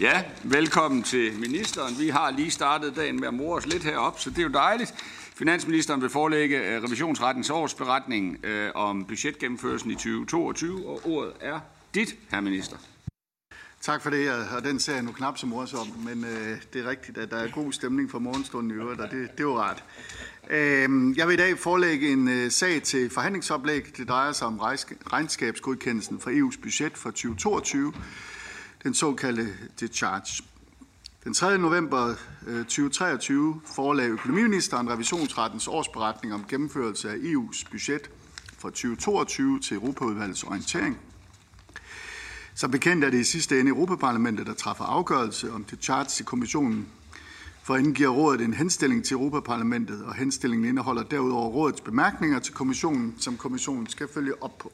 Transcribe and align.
Ja, 0.00 0.24
velkommen 0.44 1.02
til 1.02 1.32
ministeren. 1.40 1.98
Vi 1.98 2.08
har 2.08 2.30
lige 2.30 2.50
startet 2.50 2.96
dagen 2.96 3.20
med 3.20 3.28
at 3.28 3.34
more 3.34 3.56
os 3.56 3.66
lidt 3.66 3.84
herop, 3.84 4.20
så 4.20 4.30
det 4.30 4.38
er 4.38 4.42
jo 4.42 4.48
dejligt. 4.48 4.94
Finansministeren 5.34 6.02
vil 6.02 6.10
forelægge 6.10 6.58
øh, 6.58 6.82
revisionsrettens 6.82 7.50
årsberetning 7.50 8.44
øh, 8.44 8.70
om 8.74 9.04
budgetgennemførelsen 9.04 9.90
i 9.90 9.94
2022, 9.94 10.88
og 10.88 11.00
ordet 11.04 11.32
er 11.40 11.60
dit, 11.94 12.16
herr 12.30 12.40
minister. 12.40 12.76
Tak 13.80 14.02
for 14.02 14.10
det, 14.10 14.30
og 14.56 14.64
den 14.64 14.80
ser 14.80 14.94
jeg 14.94 15.02
nu 15.02 15.12
knap 15.12 15.38
så 15.38 15.46
morsom, 15.46 15.86
men 16.04 16.24
øh, 16.24 16.58
det 16.72 16.84
er 16.84 16.90
rigtigt, 16.90 17.18
at 17.18 17.30
der 17.30 17.36
er 17.36 17.50
god 17.50 17.72
stemning 17.72 18.10
for 18.10 18.18
morgenstunden 18.18 18.70
i 18.70 18.74
øvrigt, 18.74 19.00
og 19.00 19.10
det, 19.10 19.30
det 19.32 19.40
er 19.40 19.44
jo 19.44 19.58
rart. 19.58 19.84
Øh, 20.50 21.18
jeg 21.18 21.28
vil 21.28 21.34
i 21.34 21.36
dag 21.36 21.58
forelægge 21.58 22.12
en 22.12 22.28
øh, 22.28 22.50
sag 22.50 22.82
til 22.82 23.10
forhandlingsoplæg. 23.10 23.96
Det 23.96 24.08
drejer 24.08 24.32
sig 24.32 24.46
om 24.46 24.58
regnskabsgodkendelsen 25.12 26.20
for 26.20 26.30
EU's 26.30 26.60
budget 26.62 26.98
for 26.98 27.10
2022, 27.10 27.92
den 28.84 28.94
såkaldte 28.94 29.48
discharge. 29.80 30.44
Den 31.24 31.34
3. 31.34 31.58
november 31.58 32.14
øh, 32.46 32.64
2023 32.64 33.60
forelagde 33.74 34.10
økonomiministeren 34.10 34.90
revisionsrettens 34.90 35.68
årsberetning 35.68 36.34
om 36.34 36.44
gennemførelse 36.48 37.10
af 37.10 37.14
EU's 37.14 37.70
budget 37.70 38.10
for 38.58 38.68
2022 38.68 39.60
til 39.60 39.74
Europaudvalgets 39.74 40.42
orientering. 40.42 40.98
Som 42.54 42.70
bekendt 42.70 43.04
er 43.04 43.10
det 43.10 43.20
i 43.20 43.24
sidste 43.24 43.60
ende 43.60 43.68
Europaparlamentet, 43.68 44.46
der 44.46 44.54
træffer 44.54 44.84
afgørelse 44.84 45.52
om 45.52 45.64
det 45.64 45.78
charge 45.82 46.08
til 46.08 46.24
kommissionen. 46.24 46.86
For 47.62 47.76
inden 47.76 47.94
giver 47.94 48.08
rådet 48.08 48.40
en 48.40 48.54
henstilling 48.54 49.04
til 49.04 49.14
Europaparlamentet, 49.14 50.04
og 50.04 50.14
henstillingen 50.14 50.68
indeholder 50.68 51.02
derudover 51.02 51.48
rådets 51.48 51.80
bemærkninger 51.80 52.38
til 52.38 52.54
kommissionen, 52.54 53.14
som 53.18 53.36
kommissionen 53.36 53.86
skal 53.86 54.08
følge 54.14 54.42
op 54.42 54.58
på. 54.58 54.72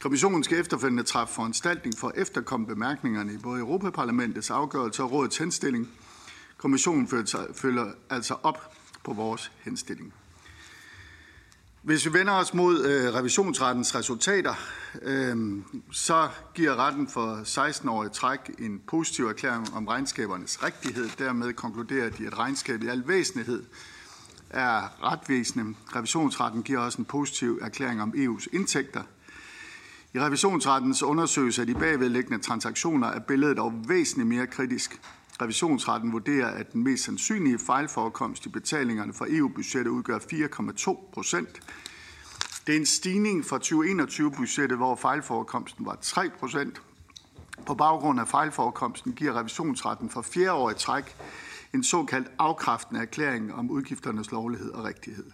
Kommissionen 0.00 0.44
skal 0.44 0.58
efterfølgende 0.60 1.02
træffe 1.02 1.34
foranstaltning 1.34 1.98
for 1.98 2.08
at 2.08 2.14
efterkomme 2.16 2.66
bemærkningerne 2.66 3.32
i 3.32 3.38
både 3.38 3.60
Europaparlamentets 3.60 4.50
afgørelse 4.50 5.02
og 5.02 5.12
rådets 5.12 5.38
henstilling. 5.38 5.88
Kommissionen 6.56 7.08
følger 7.54 7.92
altså 8.10 8.36
op 8.42 8.72
på 9.04 9.12
vores 9.12 9.52
henstilling. 9.64 10.12
Hvis 11.82 12.06
vi 12.06 12.12
vender 12.12 12.32
os 12.32 12.54
mod 12.54 12.84
øh, 12.84 13.14
revisionsrettens 13.14 13.94
resultater, 13.94 14.54
øh, 15.02 15.62
så 15.92 16.28
giver 16.54 16.76
retten 16.76 17.08
for 17.08 17.42
16-årige 17.42 18.10
træk 18.10 18.40
en 18.58 18.80
positiv 18.86 19.26
erklæring 19.26 19.74
om 19.74 19.86
regnskabernes 19.86 20.62
rigtighed. 20.64 21.08
Dermed 21.18 21.52
konkluderer 21.52 22.10
de, 22.10 22.26
at 22.26 22.38
regnskabet 22.38 22.86
i 22.86 22.88
al 22.88 23.08
væsentlighed 23.08 23.64
er 24.50 25.04
retvisende. 25.12 25.74
Revisionsretten 25.96 26.62
giver 26.62 26.78
også 26.78 26.98
en 26.98 27.04
positiv 27.04 27.58
erklæring 27.62 28.02
om 28.02 28.14
EU's 28.16 28.46
indtægter. 28.52 29.02
I 30.14 30.18
revisionsrettens 30.18 31.02
undersøgelse 31.02 31.60
af 31.60 31.66
de 31.66 31.74
bagvedliggende 31.74 32.38
transaktioner 32.38 33.06
er 33.08 33.18
billedet 33.18 33.56
dog 33.56 33.72
væsentligt 33.88 34.28
mere 34.28 34.46
kritisk. 34.46 35.00
Revisionsretten 35.42 36.12
vurderer, 36.12 36.46
at 36.46 36.72
den 36.72 36.84
mest 36.84 37.04
sandsynlige 37.04 37.58
fejlforekomst 37.58 38.46
i 38.46 38.48
betalingerne 38.48 39.12
for 39.12 39.26
EU-budgettet 39.28 39.90
udgør 39.90 40.18
4,2 40.18 41.10
procent. 41.12 41.48
Det 42.66 42.74
er 42.74 42.78
en 42.78 42.86
stigning 42.86 43.44
fra 43.44 43.58
2021-budgettet, 43.58 44.78
hvor 44.78 44.96
fejlforekomsten 44.96 45.86
var 45.86 45.98
3 46.02 46.30
procent. 46.38 46.82
På 47.66 47.74
baggrund 47.74 48.20
af 48.20 48.28
fejlforekomsten 48.28 49.12
giver 49.12 49.38
revisionsretten 49.38 50.10
for 50.10 50.22
fjerde 50.22 50.52
år 50.52 50.70
i 50.70 50.74
træk 50.74 51.16
en 51.74 51.84
såkaldt 51.84 52.28
afkræftende 52.38 53.00
erklæring 53.00 53.54
om 53.54 53.70
udgifternes 53.70 54.30
lovlighed 54.30 54.70
og 54.70 54.84
rigtighed. 54.84 55.30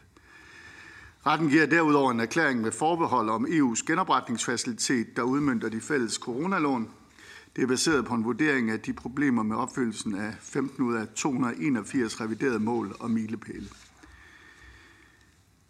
Retten 1.27 1.49
giver 1.49 1.67
derudover 1.67 2.11
en 2.11 2.21
erklæring 2.21 2.61
med 2.61 2.73
forbehold 2.73 3.31
om 3.31 3.47
EU's 3.47 3.85
genopretningsfacilitet, 3.87 5.17
der 5.17 5.23
udmyndter 5.23 5.69
de 5.69 5.81
fælles 5.81 6.15
coronalån, 6.15 6.91
det 7.57 7.63
er 7.63 7.67
baseret 7.67 8.05
på 8.05 8.15
en 8.15 8.25
vurdering 8.25 8.71
af 8.71 8.81
de 8.81 8.93
problemer 8.93 9.43
med 9.43 9.57
opfyldelsen 9.57 10.15
af 10.15 10.35
15 10.41 10.85
ud 10.85 10.95
af 10.95 11.07
281 11.15 12.21
reviderede 12.21 12.59
mål 12.59 12.97
og 13.01 13.11
milepæle. 13.11 13.69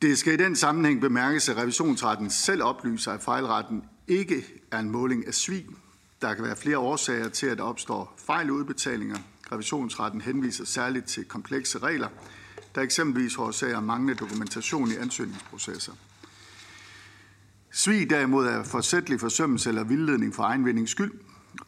Det 0.02 0.18
skal 0.18 0.32
i 0.32 0.36
den 0.36 0.56
sammenhæng 0.56 1.00
bemærkes, 1.00 1.48
at 1.48 1.56
revisionsretten 1.56 2.30
selv 2.30 2.62
oplyser, 2.62 3.12
at 3.12 3.22
fejlretten 3.22 3.84
ikke 4.08 4.46
er 4.70 4.78
en 4.78 4.90
måling 4.90 5.26
af 5.26 5.34
svig. 5.34 5.66
Der 6.22 6.34
kan 6.34 6.44
være 6.44 6.56
flere 6.56 6.78
årsager 6.78 7.28
til, 7.28 7.46
at 7.46 7.58
der 7.58 7.64
opstår 7.64 8.14
fejl 8.26 8.50
udbetalinger. 8.50 9.18
Revisionsretten 9.52 10.20
henviser 10.20 10.64
særligt 10.64 11.06
til 11.06 11.24
komplekse 11.24 11.78
regler, 11.78 12.08
der 12.74 12.82
eksempelvis 12.82 13.34
forårsager 13.34 13.80
manglende 13.80 14.14
dokumentation 14.14 14.90
i 14.90 14.96
ansøgningsprocesser. 14.96 15.92
Svig 17.72 18.10
derimod 18.10 18.46
er 18.46 18.62
forsætlig 18.62 19.20
forsømmelse 19.20 19.68
eller 19.68 19.84
vildledning 19.84 20.34
for 20.34 20.42
egenvindings 20.42 20.90
skyld, 20.90 21.12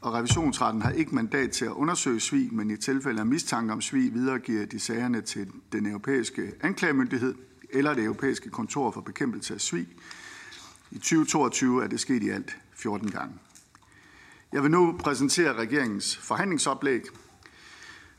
og 0.00 0.14
revisionsretten 0.14 0.82
har 0.82 0.90
ikke 0.90 1.14
mandat 1.14 1.50
til 1.50 1.64
at 1.64 1.70
undersøge 1.70 2.20
svig, 2.20 2.54
men 2.54 2.70
i 2.70 2.76
tilfælde 2.76 3.20
af 3.20 3.26
mistanke 3.26 3.72
om 3.72 3.80
svig 3.80 4.14
videregiver 4.14 4.66
de 4.66 4.80
sagerne 4.80 5.20
til 5.20 5.48
den 5.72 5.86
europæiske 5.86 6.52
anklagemyndighed 6.60 7.34
eller 7.70 7.94
det 7.94 8.04
europæiske 8.04 8.50
kontor 8.50 8.90
for 8.90 9.00
bekæmpelse 9.00 9.54
af 9.54 9.60
svig. 9.60 9.88
I 10.90 10.98
2022 10.98 11.84
er 11.84 11.88
det 11.88 12.00
sket 12.00 12.22
i 12.22 12.28
alt 12.28 12.56
14 12.74 13.10
gange. 13.10 13.34
Jeg 14.52 14.62
vil 14.62 14.70
nu 14.70 14.96
præsentere 14.98 15.52
regeringens 15.52 16.16
forhandlingsoplæg. 16.16 17.02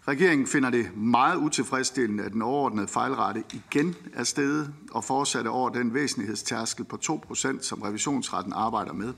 Regeringen 0.07 0.47
finder 0.47 0.69
det 0.69 0.97
meget 0.97 1.37
utilfredsstillende, 1.37 2.23
at 2.23 2.31
den 2.31 2.41
overordnede 2.41 2.87
fejlrate 2.87 3.43
igen 3.53 3.95
er 4.13 4.23
steget 4.23 4.73
og 4.91 5.03
fortsatte 5.03 5.47
over 5.47 5.69
den 5.69 5.93
væsentlighedstærskel 5.93 6.85
på 6.85 6.99
2%, 7.03 7.61
som 7.61 7.81
revisionsretten 7.81 8.53
arbejder 8.53 8.93
med. 8.93 9.13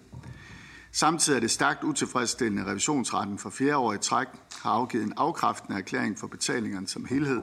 Samtidig 0.91 1.35
er 1.35 1.39
det 1.39 1.51
stærkt 1.51 1.83
utilfredsstillende, 1.83 2.61
at 2.61 2.67
revisionsretten 2.67 3.37
for 3.37 3.49
fjerde 3.49 3.77
år 3.77 3.93
i 3.93 3.97
træk 3.97 4.27
har 4.61 4.71
afgivet 4.71 5.05
en 5.05 5.13
afkræftende 5.17 5.77
erklæring 5.77 6.19
for 6.19 6.27
betalingerne 6.27 6.87
som 6.87 7.05
helhed. 7.05 7.41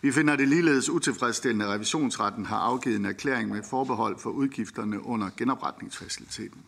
Vi 0.00 0.12
finder 0.12 0.36
det 0.36 0.48
ligeledes 0.48 0.90
utilfredsstillende, 0.90 1.64
at 1.64 1.70
revisionsretten 1.70 2.46
har 2.46 2.58
afgivet 2.58 2.96
en 2.96 3.04
erklæring 3.04 3.48
med 3.50 3.62
forbehold 3.62 4.18
for 4.18 4.30
udgifterne 4.30 5.06
under 5.06 5.30
genopretningsfaciliteten. 5.36 6.62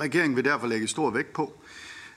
Regeringen 0.00 0.36
vil 0.36 0.44
derfor 0.44 0.66
lægge 0.66 0.86
stor 0.86 1.10
vægt 1.10 1.32
på, 1.32 1.62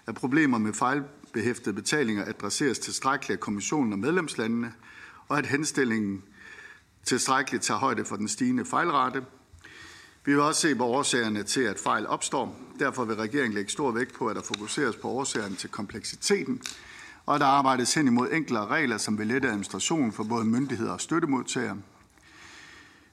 at 0.05 0.15
problemer 0.15 0.57
med 0.57 0.73
fejl 0.73 1.03
fejlbehæftede 1.33 1.75
betalinger 1.75 2.25
adresseres 2.25 2.79
tilstrækkeligt 2.79 3.37
af 3.37 3.39
kommissionen 3.39 3.93
og 3.93 3.99
medlemslandene, 3.99 4.73
og 5.27 5.37
at 5.37 5.45
henstillingen 5.45 6.23
tilstrækkeligt 7.03 7.63
tager 7.63 7.79
højde 7.79 8.05
for 8.05 8.15
den 8.15 8.27
stigende 8.27 8.65
fejlrate, 8.65 9.25
vi 10.25 10.31
vil 10.33 10.41
også 10.41 10.61
se 10.61 10.75
på 10.75 10.85
årsagerne 10.85 11.43
til, 11.43 11.61
at 11.61 11.79
fejl 11.79 12.07
opstår. 12.07 12.55
Derfor 12.79 13.05
vil 13.05 13.15
regeringen 13.15 13.53
lægge 13.53 13.71
stor 13.71 13.91
vægt 13.91 14.13
på, 14.13 14.27
at 14.27 14.35
der 14.35 14.41
fokuseres 14.41 14.95
på 14.95 15.07
årsagerne 15.07 15.55
til 15.55 15.69
kompleksiteten, 15.69 16.61
og 17.25 17.35
at 17.35 17.41
der 17.41 17.47
arbejdes 17.47 17.93
hen 17.93 18.07
imod 18.07 18.31
enklere 18.31 18.67
regler, 18.67 18.97
som 18.97 19.17
vil 19.17 19.27
lette 19.27 19.47
administrationen 19.47 20.11
for 20.11 20.23
både 20.23 20.45
myndigheder 20.45 20.91
og 20.91 21.01
støttemodtagere. 21.01 21.77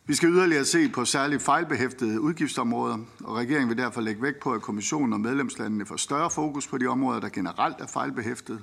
Vi 0.09 0.15
skal 0.15 0.29
yderligere 0.29 0.65
se 0.65 0.89
på 0.89 1.05
særligt 1.05 1.43
fejlbehæftede 1.43 2.21
udgiftsområder, 2.21 2.99
og 3.25 3.37
regeringen 3.37 3.69
vil 3.69 3.79
derfor 3.79 4.01
lægge 4.01 4.23
vægt 4.23 4.41
på, 4.41 4.53
at 4.53 4.63
kommissionen 4.63 5.13
og 5.13 5.21
medlemslandene 5.21 5.87
får 5.87 5.97
større 5.97 6.31
fokus 6.31 6.67
på 6.67 6.79
de 6.79 6.87
områder, 6.87 7.21
der 7.21 7.29
generelt 7.29 7.77
er 7.81 7.87
fejlbehæftede, 7.87 8.59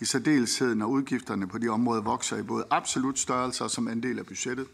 i 0.00 0.04
særdeleshed 0.04 0.74
når 0.74 0.86
udgifterne 0.86 1.48
på 1.48 1.58
de 1.58 1.68
områder 1.68 2.02
vokser 2.02 2.36
i 2.36 2.42
både 2.42 2.64
absolut 2.70 3.18
størrelse 3.18 3.64
og 3.64 3.70
som 3.70 3.88
andel 3.88 4.18
af 4.18 4.26
budgettet. 4.26 4.66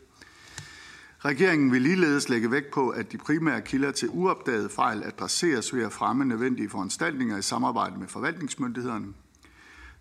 Regeringen 1.19 1.73
vil 1.73 1.83
ligeledes 1.83 2.29
lægge 2.29 2.51
vægt 2.51 2.71
på, 2.71 2.89
at 2.89 3.13
de 3.13 3.19
primære 3.19 3.63
kilder 3.63 3.91
til 3.91 4.09
uopdagede 4.13 4.69
fejl 4.69 5.03
adresseres 5.05 5.75
ved 5.75 5.85
at 5.85 5.93
fremme 5.93 6.25
nødvendige 6.25 6.69
foranstaltninger 6.69 7.39
i 7.39 7.43
samarbejde 7.43 7.99
med 7.99 8.09
forvaltningsmyndighederne. 8.09 9.07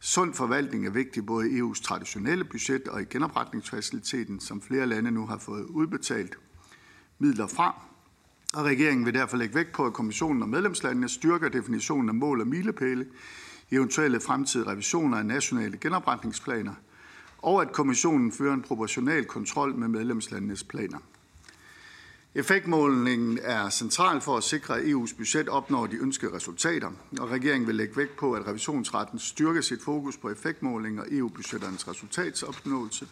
Sund 0.05 0.33
forvaltning 0.33 0.85
er 0.85 0.89
vigtig 0.89 1.25
både 1.25 1.51
i 1.51 1.61
EU's 1.61 1.81
traditionelle 1.81 2.43
budget 2.43 2.87
og 2.87 3.01
i 3.01 3.05
genopretningsfaciliteten, 3.05 4.39
som 4.39 4.61
flere 4.61 4.85
lande 4.85 5.11
nu 5.11 5.25
har 5.25 5.37
fået 5.37 5.63
udbetalt 5.63 6.37
midler 7.19 7.47
fra. 7.47 7.81
Og 8.53 8.65
regeringen 8.65 9.05
vil 9.05 9.13
derfor 9.13 9.37
lægge 9.37 9.55
vægt 9.55 9.71
på, 9.71 9.85
at 9.85 9.93
kommissionen 9.93 10.41
og 10.41 10.49
medlemslandene 10.49 11.09
styrker 11.09 11.49
definitionen 11.49 12.09
af 12.09 12.15
mål 12.15 12.41
og 12.41 12.47
milepæle 12.47 13.05
i 13.71 13.75
eventuelle 13.75 14.19
fremtidige 14.19 14.69
revisioner 14.69 15.17
af 15.17 15.25
nationale 15.25 15.77
genopretningsplaner– 15.77 16.73
og 17.37 17.61
at 17.61 17.71
kommissionen 17.71 18.31
fører 18.31 18.53
en 18.53 18.61
proportional 18.61 19.25
kontrol 19.25 19.75
med 19.75 19.87
medlemslandenes 19.87 20.63
planer. 20.63 20.97
Effektmålingen 22.35 23.39
er 23.41 23.69
central 23.69 24.21
for 24.21 24.37
at 24.37 24.43
sikre, 24.43 24.79
at 24.79 24.85
EU's 24.85 25.17
budget 25.17 25.49
opnår 25.49 25.87
de 25.87 25.95
ønskede 25.95 26.35
resultater, 26.35 26.91
og 27.19 27.31
regeringen 27.31 27.67
vil 27.67 27.75
lægge 27.75 27.97
vægt 27.97 28.17
på, 28.17 28.33
at 28.33 28.47
revisionsretten 28.47 29.19
styrker 29.19 29.61
sit 29.61 29.81
fokus 29.81 30.17
på 30.17 30.29
effektmåling 30.29 30.99
og 30.99 31.05
EU-budgetternes 31.11 31.87
resultatsopnåelse. 31.87 33.07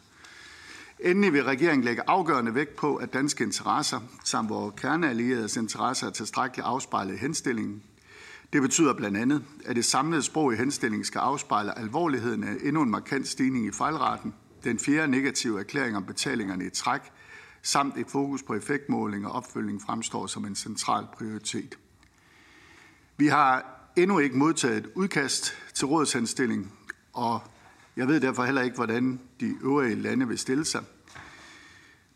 Endelig 1.00 1.34
vil 1.34 1.44
regeringen 1.44 1.84
lægge 1.84 2.02
afgørende 2.08 2.56
vægt 2.56 2.76
på, 2.76 2.96
at 2.96 3.14
danske 3.14 3.44
interesser 3.44 4.00
samt 4.24 4.50
vores 4.50 4.74
kerneallieredes 4.78 5.58
interesser 5.58 6.08
er 6.08 6.12
tilstrækkeligt 6.12 6.66
afspejlet 6.66 7.14
i 7.14 7.18
henstillingen, 7.18 7.84
det 8.54 8.62
betyder 8.62 8.94
blandt 8.94 9.18
andet, 9.18 9.44
at 9.66 9.76
det 9.76 9.86
samlede 9.86 10.22
sprog 10.22 10.54
i 10.54 10.56
henstillingen 10.56 11.06
skal 11.06 11.20
afspejle 11.20 11.80
alvorligheden 11.80 12.44
af 12.44 12.56
endnu 12.64 12.82
en 12.82 12.90
markant 12.90 13.28
stigning 13.28 13.66
i 13.66 13.72
fejlraten, 13.72 14.34
den 14.64 14.80
fjerde 14.80 15.12
negative 15.12 15.60
erklæring 15.60 15.98
om 15.98 16.06
betalingerne 16.06 16.66
i 16.66 16.70
træk, 16.70 17.02
samt 17.64 17.98
et 17.98 18.10
fokus 18.10 18.44
på 18.44 18.54
effektmåling 18.54 19.28
og 19.28 19.32
opfølgning 19.32 19.82
fremstår 19.82 20.28
som 20.28 20.46
en 20.46 20.56
central 20.56 21.06
prioritet. 21.14 21.78
Vi 23.18 23.28
har 23.28 23.80
endnu 23.96 24.20
ikke 24.20 24.38
modtaget 24.38 24.78
et 24.78 24.90
udkast 24.96 25.54
til 25.74 25.88
rådshenstilling, 25.88 26.74
og 27.14 27.42
jeg 27.96 28.08
ved 28.08 28.20
derfor 28.20 28.44
heller 28.46 28.62
ikke, 28.62 28.76
hvordan 28.76 29.20
de 29.40 29.56
øvrige 29.64 29.96
lande 29.96 30.28
vil 30.28 30.38
stille 30.38 30.66
sig. 30.66 30.84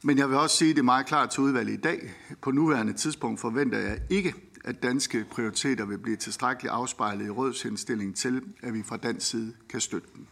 Men 0.03 0.17
jeg 0.17 0.29
vil 0.29 0.37
også 0.37 0.57
sige 0.57 0.73
det 0.73 0.85
meget 0.85 1.05
klart 1.05 1.29
til 1.29 1.43
udvalget 1.43 1.73
i 1.73 1.81
dag. 1.81 2.13
På 2.41 2.51
nuværende 2.51 2.93
tidspunkt 2.93 3.39
forventer 3.39 3.77
jeg 3.77 3.99
ikke, 4.09 4.33
at 4.63 4.83
danske 4.83 5.25
prioriteter 5.31 5.85
vil 5.85 5.97
blive 5.97 6.15
tilstrækkeligt 6.15 6.71
afspejlet 6.71 7.25
i 7.25 7.29
rådshenstilling 7.29 8.15
til, 8.15 8.41
at 8.63 8.73
vi 8.73 8.83
fra 8.83 8.97
dansk 8.97 9.27
side 9.27 9.53
kan 9.69 9.81
støtte 9.81 10.07
den. 10.15 10.27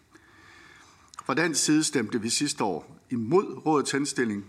Fra 1.25 1.33
dansk 1.33 1.63
side 1.63 1.83
stemte 1.83 2.21
vi 2.21 2.29
sidste 2.29 2.63
år 2.63 3.06
imod 3.09 3.65
rådets 3.65 3.91
henstilling. 3.91 4.45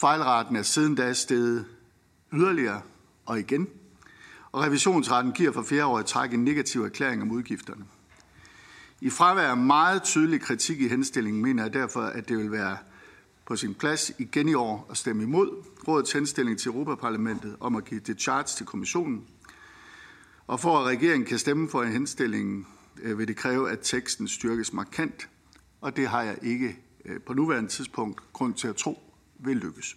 Fejlraten 0.00 0.56
er 0.56 0.62
siden 0.62 0.94
da 0.94 1.12
steget 1.12 1.66
yderligere 2.32 2.82
og 3.26 3.38
igen, 3.38 3.68
og 4.52 4.62
revisionsretten 4.62 5.32
giver 5.32 5.52
for 5.52 5.62
fjerde 5.62 5.84
år 5.84 6.00
i 6.00 6.04
træk 6.04 6.32
en 6.32 6.44
negativ 6.44 6.82
erklæring 6.82 7.22
om 7.22 7.30
udgifterne. 7.30 7.84
I 9.00 9.10
fravær 9.10 9.50
af 9.50 9.56
meget 9.56 10.02
tydelig 10.02 10.40
kritik 10.40 10.80
i 10.80 10.88
henstillingen 10.88 11.42
mener 11.42 11.62
jeg 11.62 11.72
derfor, 11.72 12.00
at 12.00 12.28
det 12.28 12.38
vil 12.38 12.52
være 12.52 12.76
på 13.46 13.56
sin 13.56 13.74
plads 13.74 14.12
igen 14.18 14.48
i 14.48 14.54
år 14.54 14.86
at 14.90 14.96
stemme 14.96 15.22
imod 15.22 15.64
rådets 15.88 16.12
henstilling 16.12 16.58
til 16.58 16.68
Europaparlamentet 16.68 17.56
om 17.60 17.76
at 17.76 17.84
give 17.84 18.00
det 18.00 18.20
charge 18.20 18.44
til 18.56 18.66
kommissionen. 18.66 19.24
Og 20.46 20.60
for 20.60 20.78
at 20.78 20.84
regeringen 20.84 21.26
kan 21.26 21.38
stemme 21.38 21.68
for 21.68 21.82
en 21.82 21.92
henstilling, 21.92 22.68
øh, 23.02 23.18
vil 23.18 23.28
det 23.28 23.36
kræve, 23.36 23.70
at 23.70 23.78
teksten 23.82 24.28
styrkes 24.28 24.72
markant, 24.72 25.28
og 25.80 25.96
det 25.96 26.08
har 26.08 26.22
jeg 26.22 26.38
ikke 26.42 26.78
øh, 27.04 27.20
på 27.20 27.34
nuværende 27.34 27.70
tidspunkt 27.70 28.32
grund 28.32 28.54
til 28.54 28.68
at 28.68 28.76
tro 28.76 29.07
vil 29.38 29.56
lykkes. 29.56 29.96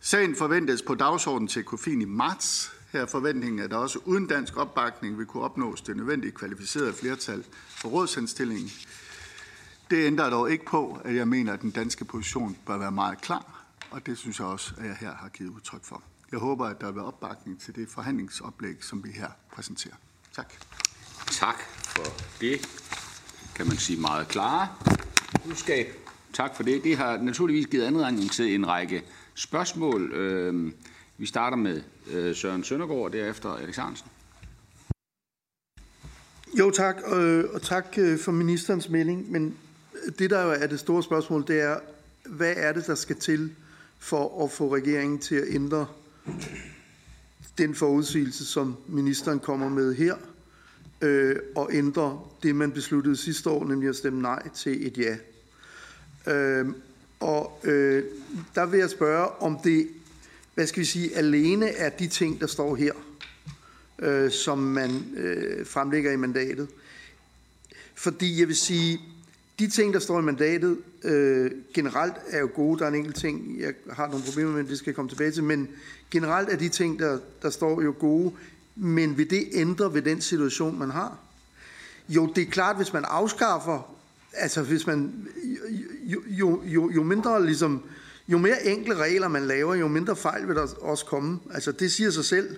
Sagen 0.00 0.36
forventes 0.36 0.82
på 0.82 0.94
dagsordenen 0.94 1.48
til 1.48 1.64
Kofin 1.64 2.02
i 2.02 2.04
marts. 2.04 2.72
Her 2.92 3.00
er 3.00 3.06
forventningen, 3.06 3.58
at 3.58 3.70
der 3.70 3.76
også 3.76 3.98
uden 4.04 4.26
dansk 4.26 4.56
opbakning 4.56 5.18
vil 5.18 5.26
kunne 5.26 5.42
opnås 5.42 5.80
det 5.80 5.96
nødvendige 5.96 6.32
kvalificerede 6.32 6.92
flertal 6.92 7.44
for 7.68 7.88
rådshenstillingen. 7.88 8.70
Det 9.90 10.06
ændrer 10.06 10.30
dog 10.30 10.50
ikke 10.50 10.64
på, 10.64 11.00
at 11.04 11.14
jeg 11.14 11.28
mener, 11.28 11.52
at 11.52 11.62
den 11.62 11.70
danske 11.70 12.04
position 12.04 12.56
bør 12.66 12.78
være 12.78 12.92
meget 12.92 13.20
klar, 13.20 13.64
og 13.90 14.06
det 14.06 14.18
synes 14.18 14.38
jeg 14.38 14.46
også, 14.46 14.74
at 14.78 14.86
jeg 14.86 14.96
her 14.96 15.14
har 15.14 15.28
givet 15.28 15.50
udtryk 15.50 15.84
for. 15.84 16.02
Jeg 16.32 16.40
håber, 16.40 16.66
at 16.66 16.80
der 16.80 16.86
vil 16.86 16.96
være 16.96 17.04
opbakning 17.04 17.60
til 17.60 17.74
det 17.74 17.88
forhandlingsoplæg, 17.88 18.84
som 18.84 19.04
vi 19.04 19.10
her 19.10 19.28
præsenterer. 19.52 19.94
Tak. 20.32 20.52
Tak 21.30 21.56
for 21.70 22.04
det, 22.40 22.68
kan 23.54 23.66
man 23.66 23.76
sige, 23.76 24.00
meget 24.00 24.28
klare 24.28 24.68
budskab. 25.44 26.01
Tak 26.32 26.56
for 26.56 26.62
det. 26.62 26.84
Det 26.84 26.96
har 26.96 27.16
naturligvis 27.16 27.66
givet 27.66 27.84
anledning 27.84 28.30
til 28.30 28.54
en 28.54 28.68
række 28.68 29.04
spørgsmål. 29.34 30.12
Øhm, 30.12 30.74
vi 31.18 31.26
starter 31.26 31.56
med 31.56 31.82
øh, 32.10 32.36
Søren 32.36 32.64
Søndergaard, 32.64 33.00
og 33.00 33.12
derefter 33.12 33.48
Alex 33.48 33.76
Hansen. 33.76 34.08
Jo 36.58 36.70
tak, 36.70 36.96
og 37.52 37.62
tak 37.62 37.86
øh, 37.98 38.18
for 38.18 38.32
ministerens 38.32 38.88
melding, 38.88 39.30
men 39.30 39.56
det 40.18 40.30
der 40.30 40.38
er 40.38 40.66
det 40.66 40.80
store 40.80 41.02
spørgsmål, 41.02 41.44
det 41.46 41.60
er, 41.60 41.76
hvad 42.26 42.54
er 42.56 42.72
det, 42.72 42.86
der 42.86 42.94
skal 42.94 43.16
til 43.16 43.52
for 43.98 44.44
at 44.44 44.50
få 44.50 44.74
regeringen 44.74 45.18
til 45.18 45.34
at 45.34 45.44
ændre 45.48 45.86
den 47.58 47.74
forudsigelse, 47.74 48.46
som 48.46 48.76
ministeren 48.88 49.38
kommer 49.38 49.68
med 49.68 49.94
her, 49.94 50.14
øh, 51.00 51.36
og 51.56 51.68
ændre 51.72 52.20
det, 52.42 52.56
man 52.56 52.72
besluttede 52.72 53.16
sidste 53.16 53.50
år, 53.50 53.64
nemlig 53.64 53.88
at 53.88 53.96
stemme 53.96 54.22
nej 54.22 54.48
til 54.48 54.86
et 54.86 54.98
ja. 54.98 55.16
Øh, 56.26 56.66
og 57.20 57.60
øh, 57.64 58.04
der 58.54 58.66
vil 58.66 58.80
jeg 58.80 58.90
spørge, 58.90 59.28
om 59.28 59.58
det, 59.64 59.88
hvad 60.54 60.66
skal 60.66 60.80
vi 60.80 60.84
sige, 60.84 61.16
alene 61.16 61.68
er 61.68 61.88
de 61.88 62.06
ting, 62.06 62.40
der 62.40 62.46
står 62.46 62.76
her, 62.76 62.92
øh, 63.98 64.30
som 64.30 64.58
man 64.58 65.04
øh, 65.16 65.66
fremlægger 65.66 66.12
i 66.12 66.16
mandatet. 66.16 66.68
Fordi 67.94 68.40
jeg 68.40 68.48
vil 68.48 68.56
sige, 68.56 69.00
de 69.58 69.68
ting, 69.70 69.94
der 69.94 70.00
står 70.00 70.18
i 70.18 70.22
mandatet, 70.22 70.78
øh, 71.04 71.50
generelt 71.74 72.14
er 72.28 72.40
jo 72.40 72.48
gode. 72.54 72.78
Der 72.78 72.84
er 72.84 72.88
en 72.88 72.94
enkelt 72.94 73.16
ting, 73.16 73.60
jeg 73.60 73.74
har 73.92 74.06
nogle 74.06 74.24
problemer 74.24 74.52
med, 74.52 74.64
det 74.64 74.78
skal 74.78 74.90
jeg 74.90 74.96
komme 74.96 75.08
tilbage 75.08 75.30
til, 75.30 75.44
men 75.44 75.68
generelt 76.10 76.48
er 76.48 76.56
de 76.56 76.68
ting, 76.68 76.98
der, 76.98 77.18
der 77.42 77.50
står 77.50 77.82
jo 77.82 77.94
gode. 77.98 78.32
Men 78.76 79.18
vil 79.18 79.30
det 79.30 79.48
ændre 79.52 79.94
ved 79.94 80.02
den 80.02 80.20
situation, 80.20 80.78
man 80.78 80.90
har? 80.90 81.18
Jo, 82.08 82.32
det 82.36 82.42
er 82.42 82.50
klart, 82.50 82.76
hvis 82.76 82.92
man 82.92 83.04
afskaffer, 83.04 83.96
altså 84.32 84.62
hvis 84.62 84.86
man, 84.86 85.28
jo, 86.02 86.62
jo, 86.64 86.90
jo, 86.90 87.02
mindre 87.02 87.46
ligesom, 87.46 87.82
jo 88.28 88.38
mere 88.38 88.66
enkle 88.66 88.94
regler 88.94 89.28
man 89.28 89.42
laver, 89.42 89.74
jo 89.74 89.88
mindre 89.88 90.16
fejl 90.16 90.48
vil 90.48 90.56
der 90.56 90.66
også 90.80 91.04
komme. 91.04 91.38
Altså 91.50 91.72
det 91.72 91.92
siger 91.92 92.10
sig 92.10 92.24
selv. 92.24 92.56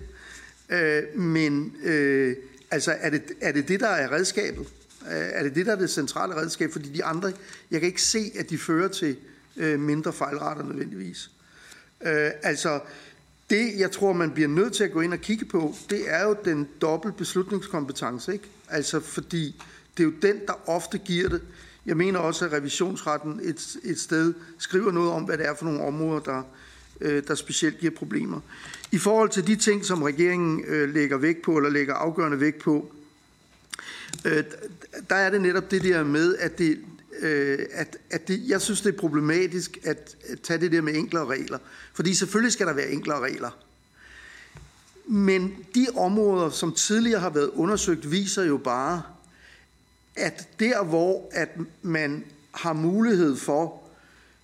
Øh, 0.69 1.03
men 1.19 1.77
øh, 1.85 2.37
altså 2.71 2.97
er 3.01 3.11
det, 3.11 3.23
er 3.41 3.53
det 3.53 3.69
det, 3.69 3.81
der 3.81 3.89
er 3.89 4.13
redskabet? 4.13 4.67
Øh, 5.07 5.13
er 5.13 5.43
det 5.43 5.55
det, 5.55 5.67
der 5.67 5.73
er 5.73 5.77
det 5.77 5.91
centrale 5.91 6.37
redskab? 6.37 6.73
Fordi 6.73 6.89
de 6.89 7.05
andre, 7.05 7.33
jeg 7.71 7.81
kan 7.81 7.87
ikke 7.87 8.03
se, 8.03 8.33
at 8.39 8.51
de 8.51 8.59
fører 8.59 8.89
til 8.89 9.17
øh, 9.57 9.81
mindre 9.81 10.13
fejlretter 10.13 10.65
nødvendigvis. 10.65 11.31
Øh, 12.05 12.31
altså, 12.43 12.81
det, 13.51 13.79
jeg 13.79 13.91
tror, 13.91 14.13
man 14.13 14.31
bliver 14.31 14.49
nødt 14.49 14.73
til 14.73 14.85
at 14.85 14.93
gå 14.93 15.01
ind 15.01 15.13
og 15.13 15.21
kigge 15.21 15.45
på, 15.45 15.75
det 15.91 16.03
er 16.07 16.25
jo 16.25 16.37
den 16.45 16.69
dobbelt 16.81 17.17
beslutningskompetence, 17.17 18.33
ikke? 18.33 18.45
Altså, 18.69 19.01
fordi 19.01 19.63
det 19.97 20.03
er 20.03 20.05
jo 20.05 20.15
den, 20.23 20.41
der 20.47 20.69
ofte 20.69 20.99
giver 20.99 21.29
det. 21.29 21.43
Jeg 21.87 21.97
mener 21.97 22.19
også, 22.19 22.45
at 22.45 22.53
revisionsretten 22.53 23.41
et, 23.43 23.77
et 23.85 24.01
sted 24.01 24.35
skriver 24.59 24.93
noget 24.93 25.11
om, 25.11 25.23
hvad 25.23 25.39
det 25.39 25.47
er 25.47 25.55
for 25.55 25.65
nogle 25.65 25.83
områder, 25.85 26.21
der, 26.21 26.43
øh, 27.01 27.23
der 27.27 27.35
specielt 27.35 27.79
giver 27.79 27.93
problemer. 27.97 28.41
I 28.93 28.99
forhold 28.99 29.31
til 29.31 29.47
de 29.47 29.57
ting, 29.57 29.85
som 29.85 30.03
regeringen 30.03 30.65
øh, 30.67 30.95
lægger 30.95 31.17
vægt 31.17 31.43
på, 31.43 31.57
eller 31.57 31.71
lægger 31.71 31.95
afgørende 31.95 32.41
vægt 32.41 32.59
på, 32.59 32.93
øh, 34.25 34.45
der 35.11 35.17
er 35.17 35.31
det 35.31 35.41
netop 35.41 35.71
det 35.71 35.83
der 35.83 36.05
med, 36.05 36.37
at 36.37 36.59
det, 36.59 36.79
øh, 37.21 37.59
at, 37.73 37.97
at 38.11 38.29
det, 38.29 38.49
jeg 38.49 38.61
synes, 38.61 38.81
det 38.81 38.95
er 38.95 38.99
problematisk 38.99 39.79
at, 39.83 40.17
at 40.29 40.41
tage 40.41 40.61
det 40.61 40.73
der 40.73 40.81
med 40.81 40.95
enklere 40.95 41.27
regler. 41.27 41.59
Fordi 41.93 42.15
selvfølgelig 42.15 42.53
skal 42.53 42.67
der 42.67 42.73
være 42.73 42.91
enklere 42.91 43.21
regler. 43.21 43.51
Men 45.07 45.55
de 45.75 45.87
områder, 45.97 46.51
som 46.51 46.73
tidligere 46.73 47.21
har 47.21 47.31
været 47.31 47.49
undersøgt, 47.49 48.11
viser 48.11 48.45
jo 48.45 48.57
bare, 48.57 49.03
at 50.17 50.49
der, 50.61 50.85
hvor 50.85 51.29
at 51.33 51.49
man 51.83 52.25
har 52.51 52.73
mulighed 52.73 53.37
for 53.37 53.83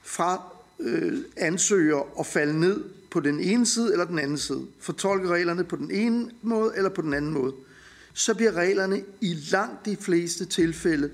fra 0.03 0.43
øh, 0.81 1.19
ansøger 1.37 2.21
at 2.21 2.27
falde 2.27 2.61
ned 2.61 2.85
på 3.11 3.21
den 3.21 3.41
ene 3.41 3.67
side 3.67 3.93
eller 3.93 4.05
den 4.05 4.19
anden 4.19 4.39
side, 4.39 4.67
fortolke 4.81 5.29
reglerne 5.29 5.65
på 5.65 5.77
den 5.77 5.91
ene 5.91 6.31
måde 6.43 6.73
eller 6.77 6.91
på 6.91 7.03
den 7.03 7.15
anden 7.15 7.33
måde, 7.33 7.53
så 8.15 8.35
bliver 8.35 8.53
reglerne 8.53 9.03
i 9.21 9.35
langt 9.35 9.87
de 9.87 9.97
fleste 9.97 10.45
tilfælde 10.45 11.11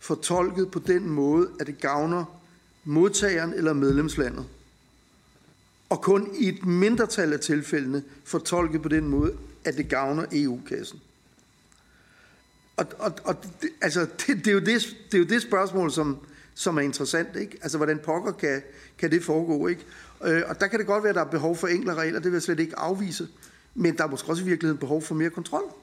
fortolket 0.00 0.70
på 0.70 0.78
den 0.78 1.10
måde, 1.10 1.48
at 1.60 1.66
det 1.66 1.80
gavner 1.80 2.40
modtageren 2.84 3.54
eller 3.54 3.72
medlemslandet. 3.72 4.44
Og 5.88 6.02
kun 6.02 6.28
i 6.38 6.48
et 6.48 6.66
mindretal 6.66 7.32
af 7.32 7.40
tilfældene 7.40 8.02
fortolket 8.24 8.82
på 8.82 8.88
den 8.88 9.08
måde, 9.08 9.32
at 9.64 9.76
det 9.76 9.88
gavner 9.88 10.24
EU-kassen. 10.32 11.00
Og, 12.76 12.86
og, 12.98 13.12
og 13.24 13.36
det, 13.62 13.70
altså, 13.80 14.00
det, 14.00 14.36
det, 14.36 14.46
er 14.46 14.52
jo 14.52 14.58
det, 14.58 14.96
det 15.06 15.14
er 15.14 15.18
jo 15.18 15.24
det 15.24 15.42
spørgsmål, 15.42 15.90
som, 15.90 16.18
som 16.54 16.76
er 16.76 16.80
interessant. 16.80 17.36
Ikke? 17.36 17.58
Altså, 17.62 17.76
hvordan 17.76 17.98
pokker 17.98 18.32
kan, 18.32 18.62
kan 18.98 19.10
det 19.10 19.24
foregå? 19.24 19.66
Ikke? 19.66 19.84
Øh, 20.24 20.42
og 20.46 20.60
der 20.60 20.66
kan 20.66 20.78
det 20.78 20.86
godt 20.86 21.02
være, 21.02 21.10
at 21.10 21.14
der 21.14 21.24
er 21.24 21.30
behov 21.30 21.56
for 21.56 21.66
enklere 21.66 21.96
regler, 21.96 22.20
det 22.20 22.32
vil 22.32 22.36
jeg 22.36 22.42
slet 22.42 22.60
ikke 22.60 22.78
afvise. 22.78 23.28
Men 23.74 23.96
der 23.96 24.04
er 24.04 24.08
måske 24.08 24.28
også 24.28 24.42
i 24.42 24.46
virkeligheden 24.46 24.78
behov 24.78 25.02
for 25.02 25.14
mere 25.14 25.30
kontrol. 25.30 25.74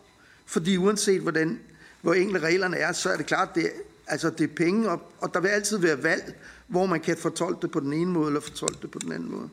Fordi 0.46 0.78
uanset 0.78 1.22
hvordan, 1.22 1.60
hvor 2.02 2.14
enkle 2.14 2.40
reglerne 2.40 2.78
er, 2.78 2.92
så 2.92 3.10
er 3.10 3.18
det 3.18 3.26
klart, 3.26 3.56
det, 3.56 3.72
altså 4.08 4.30
det 4.30 4.44
er 4.44 4.56
penge, 4.56 4.90
og, 4.90 5.02
og 5.20 5.34
der 5.34 5.40
vil 5.40 5.50
altid 5.50 5.78
være 5.78 6.04
valg, 6.04 6.36
hvor 6.68 6.86
man 6.86 7.00
kan 7.00 7.18
fortolke 7.18 7.62
det 7.62 7.72
på 7.72 7.80
den 7.80 7.94
ene 7.94 8.12
måde, 8.12 8.28
eller 8.28 8.42
fortolke 8.42 8.78
det 8.82 8.92
på 8.92 9.00
den 9.00 9.12
anden 9.12 9.32
måde. 9.32 9.50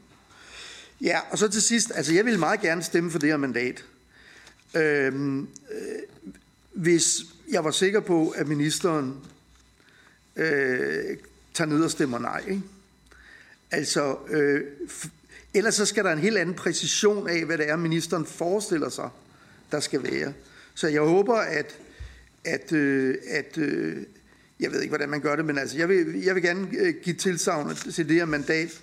Ja, 1.01 1.19
og 1.31 1.39
så 1.39 1.49
til 1.49 1.63
sidst, 1.63 1.93
altså 1.95 2.15
jeg 2.15 2.25
vil 2.25 2.39
meget 2.39 2.61
gerne 2.61 2.83
stemme 2.83 3.11
for 3.11 3.19
det 3.19 3.29
her 3.29 3.37
mandat. 3.37 3.85
Øhm, 4.75 5.41
øh, 5.41 6.33
hvis 6.79 7.25
jeg 7.51 7.65
var 7.65 7.71
sikker 7.71 8.01
på, 8.01 8.29
at 8.29 8.49
ministeren 8.49 9.15
øh, 10.37 11.17
tager 11.55 11.69
ned 11.69 11.85
og 11.85 11.91
stemmer 11.91 12.19
nej. 12.19 12.45
Ikke? 12.49 12.63
Altså, 13.71 14.17
øh, 14.31 14.61
ellers 15.55 15.75
så 15.75 15.87
skal 15.87 16.05
der 16.05 16.13
en 16.13 16.19
helt 16.19 16.39
anden 16.39 16.55
præcision 16.55 17.29
af, 17.29 17.45
hvad 17.45 17.59
det 17.59 17.69
er, 17.69 17.77
ministeren 17.77 18.27
forestiller 18.27 18.89
sig, 18.89 19.09
der 19.73 19.81
skal 19.81 20.03
være. 20.03 20.33
Så 20.75 20.89
jeg 20.89 21.01
håber, 21.01 21.37
at, 21.37 21.77
at, 22.45 22.73
øh, 22.73 23.15
at 23.31 23.59
øh, 23.59 23.97
jeg 24.61 24.73
ved 24.73 24.81
ikke, 24.81 24.91
hvordan 24.91 25.09
man 25.09 25.21
gør 25.21 25.37
det, 25.37 25.45
men 25.45 25.59
altså, 25.59 25.79
jeg 25.79 25.89
vil, 25.89 26.23
jeg 26.25 26.35
vil 26.35 26.43
gerne 26.43 26.69
øh, 26.79 26.95
give 27.03 27.17
tilsavn 27.17 27.75
til 27.75 28.09
det 28.09 28.17
her 28.17 28.25
mandat 28.25 28.83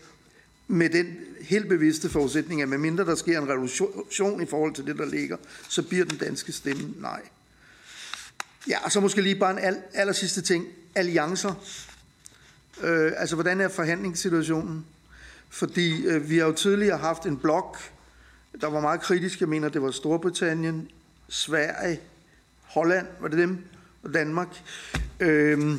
med 0.67 0.89
den 0.89 1.17
helt 1.41 1.69
bevidste 1.69 2.09
forudsætning, 2.09 2.61
at 2.61 2.69
medmindre 2.69 3.05
der 3.05 3.15
sker 3.15 3.41
en 3.41 3.49
revolution 3.49 4.41
i 4.41 4.45
forhold 4.45 4.73
til 4.73 4.85
det, 4.85 4.97
der 4.97 5.05
ligger, 5.05 5.37
så 5.69 5.81
bliver 5.81 6.05
den 6.05 6.17
danske 6.17 6.51
stemme 6.51 6.93
nej. 6.99 7.21
Ja, 8.67 8.85
og 8.85 8.91
så 8.91 8.99
måske 8.99 9.21
lige 9.21 9.35
bare 9.35 9.51
en 9.51 9.59
al, 9.59 9.77
aller 9.93 10.13
sidste 10.13 10.41
ting. 10.41 10.65
Alliancer. 10.95 11.53
Øh, 12.83 13.11
altså, 13.17 13.35
hvordan 13.35 13.61
er 13.61 13.67
forhandlingssituationen? 13.67 14.85
Fordi 15.49 16.05
øh, 16.05 16.29
vi 16.29 16.37
har 16.37 16.45
jo 16.45 16.51
tidligere 16.51 16.97
haft 16.97 17.25
en 17.25 17.37
blok, 17.37 17.77
der 18.61 18.67
var 18.67 18.81
meget 18.81 19.01
kritisk. 19.01 19.39
Jeg 19.39 19.49
mener, 19.49 19.69
det 19.69 19.81
var 19.81 19.91
Storbritannien, 19.91 20.89
Sverige, 21.29 21.99
Holland, 22.61 23.07
var 23.19 23.27
det 23.27 23.37
dem? 23.37 23.57
Og 24.03 24.13
Danmark. 24.13 24.47
Øh, 25.19 25.75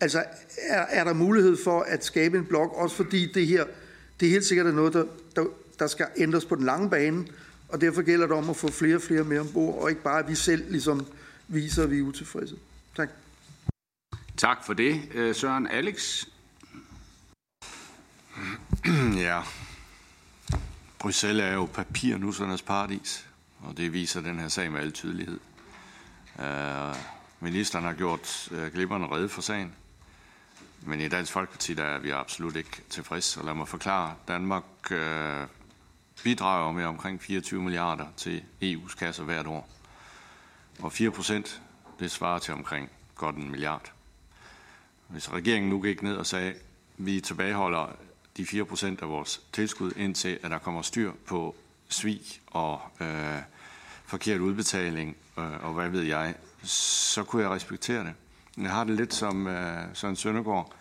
altså, 0.00 0.24
er, 0.68 0.86
er 0.88 1.04
der 1.04 1.12
mulighed 1.12 1.56
for 1.64 1.80
at 1.80 2.04
skabe 2.04 2.38
en 2.38 2.44
blok, 2.44 2.72
også 2.74 2.96
fordi 2.96 3.32
det 3.32 3.46
her, 3.46 3.64
det 4.20 4.26
er 4.26 4.30
helt 4.30 4.44
sikkert 4.44 4.66
er 4.66 4.72
noget, 4.72 4.92
der, 4.92 5.04
der, 5.36 5.44
der 5.78 5.86
skal 5.86 6.06
ændres 6.16 6.44
på 6.44 6.54
den 6.54 6.64
lange 6.64 6.90
bane, 6.90 7.26
og 7.68 7.80
derfor 7.80 8.02
gælder 8.02 8.26
det 8.26 8.36
om 8.36 8.50
at 8.50 8.56
få 8.56 8.68
flere 8.68 8.96
og 8.96 9.02
flere 9.02 9.24
med 9.24 9.38
ombord, 9.38 9.82
og 9.82 9.90
ikke 9.90 10.02
bare 10.02 10.18
at 10.18 10.28
vi 10.28 10.34
selv 10.34 10.70
ligesom 10.70 11.06
viser, 11.50 11.82
at 11.82 11.90
vi 11.90 11.98
er 11.98 12.02
utilfredse. 12.02 12.56
Tak. 12.96 13.08
Tak 14.36 14.64
for 14.64 14.72
det. 14.72 15.02
Øh, 15.14 15.34
Søren 15.34 15.66
Alex? 15.66 16.24
Ja. 19.16 19.42
Bruxelles 20.98 21.44
er 21.44 21.52
jo 21.52 21.68
papirnussernes 21.74 22.62
paradis, 22.62 23.26
og 23.60 23.76
det 23.76 23.92
viser 23.92 24.20
den 24.20 24.38
her 24.38 24.48
sag 24.48 24.72
med 24.72 24.80
al 24.80 24.92
tydelighed. 24.92 25.40
Uh, 26.38 26.96
ministeren 27.40 27.84
har 27.84 27.92
gjort 27.92 28.48
uh, 28.50 28.66
glipperne 28.66 29.06
redde 29.06 29.28
for 29.28 29.42
sagen, 29.42 29.74
men 30.82 31.00
i 31.00 31.08
Dansk 31.08 31.32
Folkeparti 31.32 31.74
der 31.74 31.84
er 31.84 31.98
vi 31.98 32.10
absolut 32.10 32.56
ikke 32.56 32.82
tilfreds. 32.90 33.36
Og 33.36 33.44
lad 33.44 33.54
mig 33.54 33.68
forklare, 33.68 34.14
Danmark 34.28 34.64
uh, 34.90 34.96
bidrager 36.24 36.72
med 36.72 36.84
omkring 36.84 37.22
24 37.22 37.62
milliarder 37.62 38.06
til 38.16 38.44
EU's 38.62 38.96
kasser 38.98 39.24
hvert 39.24 39.46
år. 39.46 39.79
Og 40.82 40.92
4 40.92 41.10
procent, 41.10 41.62
det 41.98 42.10
svarer 42.10 42.38
til 42.38 42.54
omkring 42.54 42.90
godt 43.14 43.36
en 43.36 43.50
milliard. 43.50 43.92
Hvis 45.08 45.32
regeringen 45.32 45.70
nu 45.70 45.82
gik 45.82 46.02
ned 46.02 46.16
og 46.16 46.26
sagde, 46.26 46.54
vi 46.96 47.20
tilbageholder 47.20 47.86
de 48.36 48.46
4 48.46 48.64
procent 48.64 49.02
af 49.02 49.08
vores 49.08 49.40
tilskud, 49.52 49.92
indtil 49.96 50.38
at 50.42 50.50
der 50.50 50.58
kommer 50.58 50.82
styr 50.82 51.12
på 51.26 51.56
svig 51.88 52.20
og 52.46 52.80
øh, 53.00 53.38
forkert 54.04 54.40
udbetaling, 54.40 55.16
øh, 55.38 55.64
og 55.64 55.72
hvad 55.72 55.88
ved 55.88 56.02
jeg, 56.02 56.34
så 56.62 57.24
kunne 57.24 57.42
jeg 57.42 57.50
respektere 57.50 58.04
det. 58.04 58.14
Jeg 58.56 58.70
har 58.70 58.84
det 58.84 58.96
lidt 58.96 59.14
som 59.14 59.46
øh, 59.46 59.84
Søren 59.94 60.16
Søndergaard. 60.16 60.72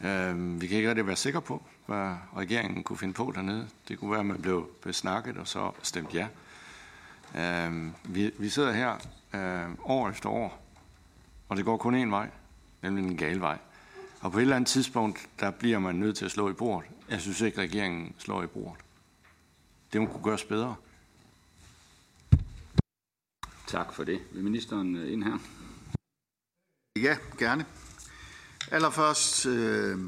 Øh, 0.00 0.60
vi 0.60 0.66
kan 0.66 0.76
ikke 0.76 0.88
rigtig 0.88 1.06
være 1.06 1.16
sikre 1.16 1.42
på, 1.42 1.62
hvad 1.86 2.14
regeringen 2.36 2.82
kunne 2.82 2.98
finde 2.98 3.14
på 3.14 3.32
dernede. 3.34 3.68
Det 3.88 3.98
kunne 3.98 4.10
være, 4.10 4.20
at 4.20 4.26
man 4.26 4.42
blev 4.42 4.70
besnakket 4.82 5.36
og 5.36 5.48
så 5.48 5.70
stemt 5.82 6.14
ja. 6.14 6.26
Øh, 7.36 7.86
vi, 8.04 8.30
vi 8.38 8.48
sidder 8.48 8.72
her 8.72 8.98
øh, 9.34 9.68
år 9.84 10.08
efter 10.10 10.28
år, 10.28 10.66
og 11.48 11.56
det 11.56 11.64
går 11.64 11.76
kun 11.76 12.02
én 12.02 12.10
vej, 12.10 12.30
nemlig 12.82 13.04
en 13.04 13.16
gal 13.16 13.40
vej. 13.40 13.58
Og 14.20 14.32
på 14.32 14.38
et 14.38 14.42
eller 14.42 14.56
andet 14.56 14.68
tidspunkt, 14.68 15.28
der 15.40 15.50
bliver 15.50 15.78
man 15.78 15.94
nødt 15.94 16.16
til 16.16 16.24
at 16.24 16.30
slå 16.30 16.50
i 16.50 16.52
bordet. 16.52 16.90
Jeg 17.08 17.20
synes 17.20 17.40
ikke, 17.40 17.58
regeringen 17.58 18.14
slår 18.18 18.42
i 18.42 18.46
bordet. 18.46 18.84
Det 19.92 20.00
må 20.00 20.06
kunne 20.06 20.24
gøres 20.24 20.44
bedre. 20.44 20.76
Tak 23.66 23.92
for 23.92 24.04
det. 24.04 24.20
Vil 24.32 24.44
ministeren 24.44 24.96
øh, 24.96 25.12
ind 25.12 25.24
her? 25.24 25.38
Ja, 26.96 27.16
gerne. 27.38 27.64
Allerførst 28.70 29.46
øh, 29.46 29.98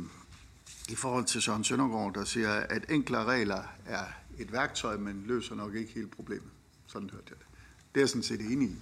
i 0.88 0.94
forhold 0.94 1.24
til 1.24 1.42
Søren 1.42 1.64
Søndergaard, 1.64 2.14
der 2.14 2.24
siger, 2.24 2.50
at 2.50 2.90
enklere 2.90 3.24
regler 3.24 3.62
er 3.86 4.04
et 4.38 4.52
værktøj, 4.52 4.96
men 4.96 5.22
løser 5.26 5.54
nok 5.54 5.74
ikke 5.74 5.92
hele 5.92 6.08
problemet. 6.08 6.50
Sådan 6.86 7.10
hørte 7.10 7.26
jeg 7.30 7.38
det. 7.38 7.46
Det 7.94 8.00
er 8.00 8.02
jeg 8.02 8.08
sådan 8.08 8.22
set 8.22 8.40
enig 8.40 8.68
i. 8.68 8.76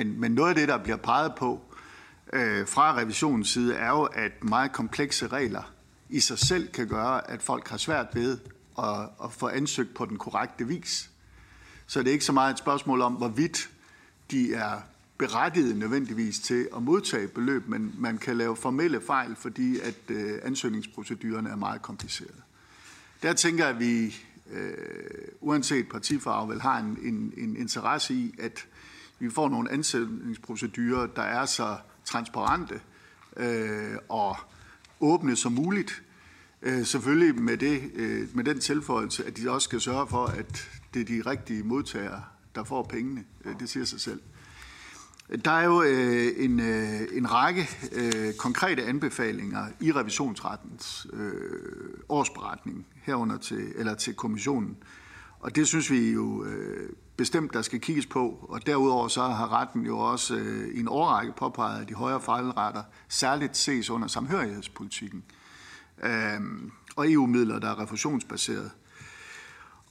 Men, 0.00 0.20
men 0.20 0.32
noget 0.32 0.48
af 0.48 0.54
det, 0.54 0.68
der 0.68 0.78
bliver 0.78 0.96
peget 0.96 1.34
på 1.34 1.60
øh, 2.32 2.66
fra 2.66 2.96
revisionens 2.96 3.48
side, 3.48 3.74
er 3.74 3.88
jo, 3.88 4.02
at 4.02 4.44
meget 4.44 4.72
komplekse 4.72 5.26
regler 5.26 5.72
i 6.08 6.20
sig 6.20 6.38
selv 6.38 6.68
kan 6.68 6.88
gøre, 6.88 7.30
at 7.30 7.42
folk 7.42 7.68
har 7.68 7.76
svært 7.76 8.06
ved 8.14 8.38
at, 8.78 9.00
at 9.24 9.32
få 9.32 9.48
ansøgt 9.48 9.94
på 9.94 10.04
den 10.06 10.18
korrekte 10.18 10.66
vis. 10.66 11.10
Så 11.86 12.00
det 12.00 12.08
er 12.08 12.12
ikke 12.12 12.24
så 12.24 12.32
meget 12.32 12.52
et 12.52 12.58
spørgsmål 12.58 13.00
om, 13.00 13.12
hvorvidt 13.12 13.70
de 14.30 14.54
er 14.54 14.80
berettiget 15.18 15.76
nødvendigvis 15.76 16.38
til 16.38 16.68
at 16.76 16.82
modtage 16.82 17.28
beløb, 17.28 17.68
men 17.68 17.94
man 17.98 18.18
kan 18.18 18.36
lave 18.36 18.56
formelle 18.56 19.00
fejl, 19.00 19.36
fordi 19.36 19.80
at 19.80 19.96
øh, 20.08 20.38
ansøgningsprocedurerne 20.42 21.50
er 21.50 21.56
meget 21.56 21.82
komplicerede. 21.82 22.42
Der 23.22 23.32
tænker 23.32 23.64
jeg, 23.64 23.74
at 23.74 23.80
vi, 23.80 24.16
øh, 24.52 24.74
uanset 25.40 25.88
partifarve, 25.88 26.48
vel 26.48 26.60
har 26.60 26.78
en, 26.78 26.98
en, 27.02 27.32
en 27.36 27.56
interesse 27.56 28.14
i, 28.14 28.34
at 28.38 28.66
vi 29.20 29.30
får 29.30 29.48
nogle 29.48 29.72
ansøgningsprocedurer, 29.72 31.06
der 31.06 31.22
er 31.22 31.46
så 31.46 31.76
transparente 32.04 32.80
øh, 33.36 33.96
og 34.08 34.36
åbne 35.00 35.36
som 35.36 35.52
muligt. 35.52 36.02
Øh, 36.62 36.86
selvfølgelig 36.86 37.42
med, 37.42 37.56
det, 37.56 37.90
øh, 37.94 38.36
med 38.36 38.44
den 38.44 38.60
tilføjelse, 38.60 39.26
at 39.26 39.36
de 39.36 39.50
også 39.50 39.64
skal 39.64 39.80
sørge 39.80 40.06
for, 40.06 40.26
at 40.26 40.70
det 40.94 41.02
er 41.02 41.04
de 41.04 41.30
rigtige 41.30 41.62
modtagere, 41.62 42.22
der 42.54 42.64
får 42.64 42.82
pengene. 42.82 43.24
Øh, 43.44 43.60
det 43.60 43.68
siger 43.68 43.84
sig 43.84 44.00
selv. 44.00 44.20
Der 45.44 45.50
er 45.50 45.64
jo 45.64 45.82
øh, 45.82 46.32
en, 46.36 46.60
øh, 46.60 47.00
en 47.12 47.32
række 47.32 47.68
øh, 47.92 48.34
konkrete 48.34 48.84
anbefalinger 48.84 49.66
i 49.80 49.92
revisionsrettens 49.92 51.06
øh, 51.12 51.32
årsberetning 52.08 52.86
herunder 53.02 53.38
til, 53.38 53.72
eller 53.76 53.94
til 53.94 54.14
kommissionen. 54.14 54.76
Og 55.40 55.56
det 55.56 55.68
synes 55.68 55.90
vi 55.90 56.12
jo 56.12 56.44
øh, 56.44 56.90
bestemt, 57.20 57.52
der 57.52 57.62
skal 57.62 57.80
kigges 57.80 58.06
på. 58.06 58.46
Og 58.48 58.66
derudover 58.66 59.08
så 59.08 59.22
har 59.22 59.60
retten 59.60 59.86
jo 59.86 59.98
også 59.98 60.34
øh, 60.34 60.68
i 60.68 60.80
en 60.80 60.88
årrække 60.88 61.32
påpeget, 61.36 61.82
at 61.82 61.88
de 61.88 61.94
højere 61.94 62.20
fejlretter 62.20 62.82
særligt 63.08 63.56
ses 63.56 63.90
under 63.90 64.08
samhørighedspolitikken 64.08 65.24
øh, 66.02 66.40
og 66.96 67.12
EU-midler, 67.12 67.58
der 67.58 67.68
er 67.68 67.82
refusionsbaseret. 67.82 68.70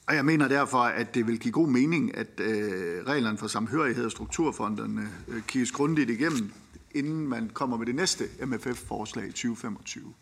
Og 0.08 0.16
jeg 0.16 0.26
mener 0.26 0.48
derfor, 0.48 0.78
at 0.78 1.16
det 1.16 1.28
vil 1.28 1.40
give 1.40 1.52
god 1.52 1.68
mening, 1.68 2.18
at 2.18 2.40
øh, 2.40 3.06
reglerne 3.08 3.38
for 3.38 3.48
samhørighed 3.48 4.06
og 4.06 4.12
strukturfonderne 4.12 5.10
øh, 5.28 5.42
kigges 5.42 5.72
grundigt 5.72 6.10
igennem, 6.10 6.52
inden 6.92 7.28
man 7.28 7.50
kommer 7.54 7.78
med 7.78 7.86
det 7.86 7.96
næste 7.96 8.24
MFF-forslag 8.46 9.26
i 9.26 9.32
2025. 9.32 10.14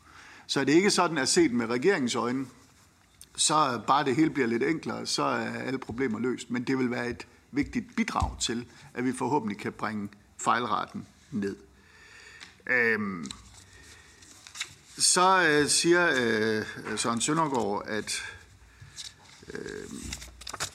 Så 0.48 0.60
er 0.60 0.64
det 0.64 0.74
ikke 0.74 0.90
sådan, 0.90 1.18
at 1.18 1.28
set 1.28 1.52
med 1.52 1.66
regeringens 1.66 2.16
øjne, 2.16 2.46
så 3.38 3.82
bare 3.88 4.06
det 4.06 4.16
hele 4.16 4.30
bliver 4.30 4.48
lidt 4.48 4.64
enklere, 4.64 5.06
så 5.06 5.24
er 5.24 5.60
alle 5.60 5.80
problemer 5.80 6.20
løst. 6.20 6.52
Men 6.52 6.64
det 6.64 6.78
vil 6.78 6.92
være 6.92 7.10
et 7.10 7.28
vigtigt 7.52 7.96
bidrag 7.96 8.40
til, 8.40 8.66
at 8.94 9.06
vi 9.06 9.14
forhåbentlig 9.14 9.58
kan 9.58 9.72
bringe 9.72 10.10
fejlraten 10.38 11.06
ned. 11.32 11.56
Øhm, 12.68 13.26
så 14.98 15.48
øh, 15.50 15.68
siger 15.68 16.10
øh, 16.18 16.98
Søren 16.98 17.22
Søndergaard, 17.22 17.84
at 17.88 18.24
øh, 19.54 19.92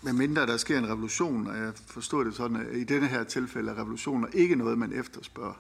medmindre 0.03 0.47
der 0.47 0.57
sker 0.57 0.79
en 0.79 0.89
revolution, 0.89 1.47
og 1.47 1.57
jeg 1.57 1.73
forstår 1.87 2.25
det 2.25 2.35
sådan, 2.35 2.57
at 2.57 2.77
i 2.77 2.85
denne 2.85 3.07
her 3.07 3.25
tilfælde 3.25 3.71
er 3.71 3.79
revolutioner 3.79 4.29
ikke 4.33 4.57
noget, 4.57 4.79
man 4.79 4.93
efterspørger. 4.93 5.55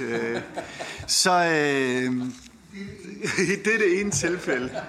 øh, 0.00 0.42
så 1.06 1.32
øh, 1.32 2.26
i 3.38 3.56
dette 3.64 4.00
ene 4.00 4.10
tilfælde, 4.10 4.82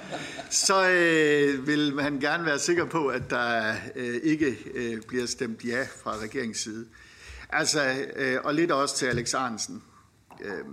så 0.50 0.90
øh, 0.90 1.68
vil 1.68 2.02
han 2.02 2.20
gerne 2.20 2.46
være 2.46 2.60
sikker 2.60 2.86
på, 2.86 3.08
at 3.08 3.30
der 3.30 3.76
øh, 3.96 4.20
ikke 4.24 4.58
øh, 4.74 5.02
bliver 5.02 5.26
stemt 5.26 5.66
ja 5.66 5.88
fra 6.04 6.18
regeringens 6.18 6.58
side. 6.58 6.88
Altså, 7.50 8.06
øh, 8.16 8.40
og 8.44 8.54
lidt 8.54 8.72
også 8.72 8.98
til 8.98 9.06
Alex 9.06 9.34
Arnsen. 9.34 9.84
Øh, 10.42 10.66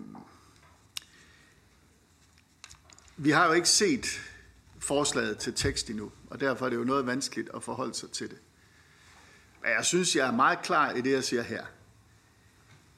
vi 3.16 3.30
har 3.30 3.46
jo 3.46 3.52
ikke 3.52 3.68
set 3.68 4.20
forslaget 4.78 5.38
til 5.38 5.54
tekst 5.54 5.90
endnu, 5.90 6.12
og 6.30 6.40
derfor 6.40 6.66
er 6.66 6.70
det 6.70 6.76
jo 6.76 6.84
noget 6.84 7.06
vanskeligt 7.06 7.50
at 7.54 7.62
forholde 7.62 7.94
sig 7.94 8.10
til 8.10 8.30
det. 8.30 8.38
Men 9.62 9.70
jeg 9.70 9.84
synes, 9.84 10.16
jeg 10.16 10.26
er 10.26 10.32
meget 10.32 10.62
klar 10.62 10.92
i 10.92 11.00
det, 11.00 11.12
jeg 11.12 11.24
siger 11.24 11.42
her, 11.42 11.64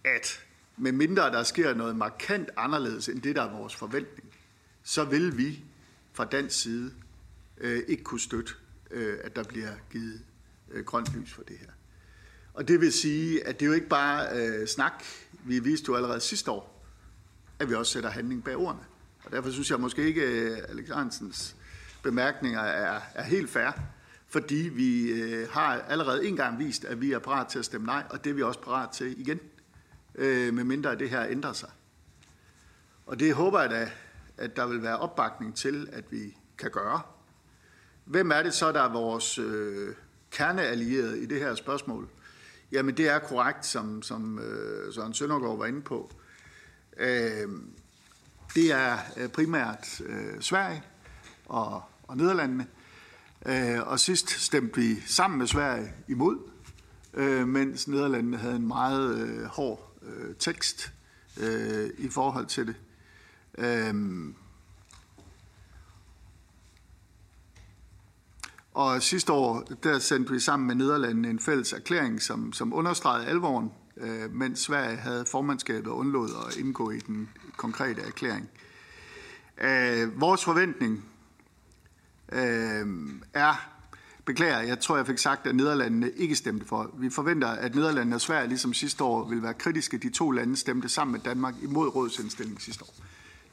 at 0.04 0.40
med 0.76 0.92
mindre 0.92 1.22
der 1.22 1.42
sker 1.42 1.74
noget 1.74 1.96
markant 1.96 2.48
anderledes 2.56 3.08
end 3.08 3.22
det, 3.22 3.36
der 3.36 3.42
er 3.42 3.56
vores 3.58 3.76
forventning, 3.76 4.28
så 4.82 5.04
vil 5.04 5.38
vi 5.38 5.64
fra 6.12 6.24
dansk 6.24 6.60
side 6.60 6.92
øh, 7.58 7.82
ikke 7.88 8.02
kunne 8.02 8.20
støtte, 8.20 8.52
øh, 8.90 9.18
at 9.24 9.36
der 9.36 9.42
bliver 9.42 9.70
givet 9.90 10.20
øh, 10.70 10.84
grønt 10.84 11.14
lys 11.16 11.32
for 11.32 11.42
det 11.42 11.56
her. 11.58 11.68
Og 12.54 12.68
det 12.68 12.80
vil 12.80 12.92
sige, 12.92 13.46
at 13.46 13.60
det 13.60 13.66
er 13.66 13.68
jo 13.68 13.72
ikke 13.72 13.88
bare 13.88 14.28
øh, 14.32 14.66
snak. 14.66 15.04
Vi 15.44 15.58
viste 15.58 15.84
jo 15.88 15.94
allerede 15.94 16.20
sidste 16.20 16.50
år, 16.50 16.84
at 17.58 17.68
vi 17.68 17.74
også 17.74 17.92
sætter 17.92 18.10
handling 18.10 18.44
bag 18.44 18.56
ordene. 18.56 18.82
Og 19.24 19.32
derfor 19.32 19.50
synes 19.50 19.70
jeg 19.70 19.80
måske 19.80 20.04
ikke, 20.04 20.24
at 20.24 20.70
Alex 20.70 20.88
Hansens 20.88 21.56
bemærkninger 22.02 22.60
er, 22.60 23.00
er 23.14 23.22
helt 23.22 23.50
fair, 23.50 23.70
fordi 24.28 24.70
vi 24.72 25.10
øh, 25.10 25.48
har 25.50 25.80
allerede 25.80 26.26
en 26.26 26.36
gang 26.36 26.58
vist, 26.58 26.84
at 26.84 27.00
vi 27.00 27.12
er 27.12 27.18
parat 27.18 27.46
til 27.46 27.58
at 27.58 27.64
stemme 27.64 27.86
nej, 27.86 28.04
og 28.10 28.24
det 28.24 28.30
er 28.30 28.34
vi 28.34 28.42
også 28.42 28.60
parat 28.60 28.90
til 28.90 29.20
igen, 29.20 29.40
øh, 30.14 30.54
medmindre 30.54 30.98
det 30.98 31.10
her 31.10 31.26
ændrer 31.26 31.52
sig. 31.52 31.70
Og 33.06 33.20
det 33.20 33.34
håber 33.34 33.60
jeg 33.60 33.70
da, 33.70 33.90
at 34.36 34.56
der 34.56 34.66
vil 34.66 34.82
være 34.82 34.98
opbakning 34.98 35.56
til, 35.56 35.88
at 35.92 36.04
vi 36.10 36.36
kan 36.58 36.70
gøre. 36.70 37.00
Hvem 38.04 38.30
er 38.30 38.42
det 38.42 38.54
så, 38.54 38.72
der 38.72 38.82
er 38.82 38.92
vores 38.92 39.38
øh, 39.38 39.94
kerneallierede 40.30 41.22
i 41.22 41.26
det 41.26 41.40
her 41.40 41.54
spørgsmål? 41.54 42.08
Jamen 42.72 42.96
det 42.96 43.08
er 43.08 43.18
korrekt, 43.18 43.66
som, 43.66 44.02
som 44.02 44.38
øh, 44.38 44.94
Søren 44.94 45.14
Søndergaard 45.14 45.58
var 45.58 45.66
inde 45.66 45.82
på. 45.82 46.12
Øh, 46.96 47.48
det 48.54 48.72
er 48.72 48.98
øh, 49.16 49.28
primært 49.28 50.00
øh, 50.06 50.40
Sverige 50.40 50.82
og, 51.46 51.82
og 52.02 52.16
Nederlandene. 52.16 52.66
Øh, 53.46 53.88
og 53.88 54.00
sidst 54.00 54.30
stemte 54.30 54.80
vi 54.80 55.00
sammen 55.06 55.38
med 55.38 55.46
Sverige 55.46 55.92
imod 56.08 56.38
øh, 57.14 57.48
mens 57.48 57.88
Nederlandene 57.88 58.36
havde 58.36 58.56
en 58.56 58.68
meget 58.68 59.18
øh, 59.18 59.44
hård 59.44 59.91
øh, 60.04 60.34
tekst 60.38 60.92
øh, 61.40 61.90
i 61.98 62.08
forhold 62.08 62.46
til 62.46 62.66
det. 62.66 62.76
Øh, 63.58 63.94
og 68.74 69.02
sidste 69.02 69.32
år, 69.32 69.60
der 69.82 69.98
sendte 69.98 70.32
vi 70.32 70.40
sammen 70.40 70.66
med 70.66 70.74
Nederlandene 70.74 71.30
en 71.30 71.40
fælles 71.40 71.72
erklæring, 71.72 72.22
som, 72.22 72.52
som 72.52 72.74
understregede 72.74 73.26
alvoren, 73.26 73.72
øh, 73.96 74.32
mens 74.32 74.60
Sverige 74.60 74.96
havde 74.96 75.26
formandskabet 75.26 75.86
og 75.86 75.96
undlod 75.96 76.30
at 76.48 76.56
indgå 76.56 76.90
i 76.90 76.98
den 76.98 77.28
konkrete 77.56 78.02
erklæring. 78.02 78.50
Øh, 79.58 80.20
vores 80.20 80.44
forventning 80.44 81.04
øh, 82.32 82.86
er, 83.34 83.71
beklager, 84.24 84.60
jeg 84.60 84.80
tror, 84.80 84.96
jeg 84.96 85.06
fik 85.06 85.18
sagt, 85.18 85.46
at 85.46 85.54
Nederlandene 85.54 86.10
ikke 86.10 86.36
stemte 86.36 86.66
for. 86.66 86.90
Vi 86.98 87.10
forventer, 87.10 87.48
at 87.48 87.74
Nederlandene 87.74 88.16
og 88.16 88.20
Sverige, 88.20 88.48
ligesom 88.48 88.74
sidste 88.74 89.04
år, 89.04 89.28
vil 89.28 89.42
være 89.42 89.54
kritiske. 89.54 89.98
De 89.98 90.10
to 90.10 90.30
lande 90.30 90.56
stemte 90.56 90.88
sammen 90.88 91.12
med 91.12 91.20
Danmark 91.20 91.54
imod 91.62 91.88
rådsindstilling 91.88 92.60
sidste 92.60 92.84
år. 92.84 92.94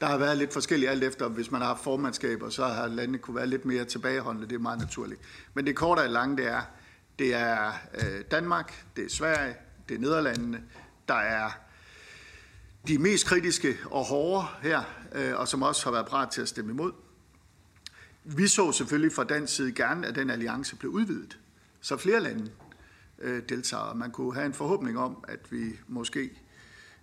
Der 0.00 0.06
har 0.06 0.16
været 0.16 0.38
lidt 0.38 0.52
forskelligt 0.52 0.90
alt 0.90 1.04
efter, 1.04 1.28
hvis 1.28 1.50
man 1.50 1.60
har 1.60 1.68
haft 1.68 1.84
formandskaber, 1.84 2.50
så 2.50 2.64
har 2.64 2.86
landene 2.86 3.18
kunne 3.18 3.36
være 3.36 3.46
lidt 3.46 3.64
mere 3.64 3.84
tilbageholdende. 3.84 4.48
Det 4.48 4.54
er 4.54 4.58
meget 4.58 4.78
naturligt. 4.78 5.20
Men 5.54 5.66
det 5.66 5.76
korte 5.76 6.00
og 6.00 6.08
lange, 6.08 6.36
det 6.36 6.46
er, 6.46 6.62
det 7.18 7.34
er 7.34 7.72
øh, 7.94 8.24
Danmark, 8.30 8.84
det 8.96 9.04
er 9.04 9.08
Sverige, 9.08 9.54
det 9.88 9.94
er 9.94 9.98
Nederlandene, 9.98 10.62
der 11.08 11.14
er 11.14 11.50
de 12.88 12.98
mest 12.98 13.26
kritiske 13.26 13.76
og 13.84 14.04
hårde 14.04 14.46
her, 14.62 14.82
øh, 15.14 15.36
og 15.36 15.48
som 15.48 15.62
også 15.62 15.84
har 15.84 15.90
været 15.90 16.06
parat 16.06 16.30
til 16.30 16.42
at 16.42 16.48
stemme 16.48 16.72
imod. 16.72 16.92
Vi 18.24 18.48
så 18.48 18.72
selvfølgelig 18.72 19.12
fra 19.12 19.24
dansk 19.24 19.56
side 19.56 19.72
gerne, 19.72 20.06
at 20.06 20.14
den 20.14 20.30
alliance 20.30 20.76
blev 20.76 20.90
udvidet, 20.90 21.38
så 21.80 21.96
flere 21.96 22.20
lande 22.20 22.50
øh, 23.18 23.42
deltager. 23.48 23.94
Man 23.94 24.10
kunne 24.10 24.34
have 24.34 24.46
en 24.46 24.54
forhåbning 24.54 24.98
om, 24.98 25.24
at 25.28 25.52
vi 25.52 25.78
måske 25.88 26.30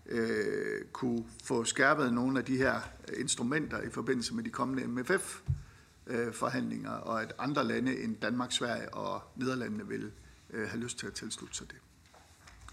øh, 0.05 0.85
kunne 0.91 1.25
få 1.43 1.63
skærpet 1.63 2.13
nogle 2.13 2.39
af 2.39 2.45
de 2.45 2.57
her 2.57 2.81
instrumenter 3.17 3.81
i 3.81 3.89
forbindelse 3.89 4.33
med 4.33 4.43
de 4.43 4.49
kommende 4.49 4.87
MFF-forhandlinger, 4.87 6.95
øh, 6.95 7.01
og 7.01 7.21
at 7.21 7.33
andre 7.39 7.63
lande 7.63 8.03
end 8.03 8.15
Danmark, 8.15 8.51
Sverige 8.51 8.93
og 8.93 9.21
Nederlandene 9.35 9.87
vil 9.87 10.11
øh, 10.49 10.67
have 10.67 10.79
lyst 10.79 10.99
til 10.99 11.07
at 11.07 11.13
tilslutte 11.13 11.57
sig 11.57 11.67
det. 11.67 11.77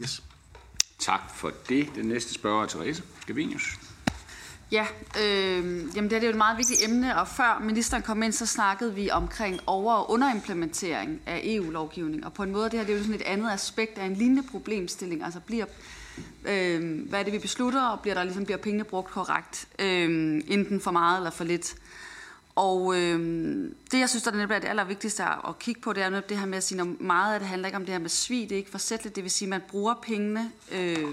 Yes. 0.03 0.23
Tak 0.99 1.21
for 1.35 1.53
det. 1.69 1.89
Den 1.95 2.07
næste 2.07 2.35
spørger 2.35 2.63
er 2.63 2.67
Therese 2.67 3.03
Gavinius. 3.27 3.94
Ja, 4.75 4.87
øh, 5.21 5.97
jamen 5.97 6.11
det 6.11 6.13
er 6.13 6.23
jo 6.23 6.29
et 6.29 6.37
meget 6.37 6.59
vigtigt 6.59 6.85
emne, 6.85 7.21
og 7.21 7.29
før 7.29 7.59
ministeren 7.63 8.03
kom 8.03 8.23
ind, 8.23 8.33
så 8.33 8.47
snakkede 8.47 8.95
vi 8.95 9.11
omkring 9.11 9.61
over- 9.67 9.95
og 9.95 10.11
underimplementering 10.11 11.21
af 11.27 11.41
EU-lovgivning, 11.45 12.27
og 12.27 12.33
på 12.33 12.43
en 12.43 12.53
måde 12.53 12.65
det 12.65 12.79
her 12.79 12.87
det 12.87 12.93
er 12.93 12.97
jo 12.97 13.03
sådan 13.03 13.21
et 13.21 13.27
andet 13.27 13.51
aspekt 13.51 13.99
af 13.99 14.05
en 14.05 14.15
lignende 14.15 14.43
problemstilling, 14.51 15.25
altså 15.25 15.41
bliver, 15.41 15.67
øh, 16.45 17.09
hvad 17.09 17.21
er 17.21 17.23
det 17.23 17.33
vi 17.33 17.39
beslutter, 17.39 17.83
og 17.83 18.01
bliver 18.01 18.15
der 18.15 18.25
ligesom 18.25 18.45
bliver 18.45 18.59
pengene 18.59 18.85
brugt 18.85 19.11
korrekt, 19.11 19.69
øh, 19.79 20.43
enten 20.49 20.81
for 20.81 20.91
meget 20.91 21.17
eller 21.17 21.31
for 21.31 21.45
lidt. 21.45 21.75
Og 22.55 22.95
øh, 22.97 23.19
det, 23.91 23.99
jeg 23.99 24.09
synes, 24.09 24.23
der 24.23 24.43
er 24.43 24.59
det 24.59 24.69
allervigtigste 24.69 25.23
at 25.23 25.59
kigge 25.59 25.81
på, 25.81 25.93
det 25.93 26.03
er 26.03 26.11
netop 26.11 26.29
det 26.29 26.39
her 26.39 26.47
med 26.47 26.57
at 26.57 26.65
sige, 26.65 26.81
at 26.81 27.01
meget 27.01 27.35
af 27.35 27.41
det 27.41 27.49
handler 27.49 27.69
ikke 27.69 27.77
om 27.77 27.85
det 27.85 27.93
her 27.93 27.99
med 27.99 28.09
svig, 28.09 28.49
det 28.49 28.55
er 28.55 28.59
ikke 28.59 28.71
forsætteligt, 28.71 29.17
det 29.17 29.25
vil 29.25 29.31
sige, 29.31 29.47
at 29.47 29.51
man 29.51 29.63
bruger 29.69 29.95
pengene 30.03 30.51
øh, 30.73 31.05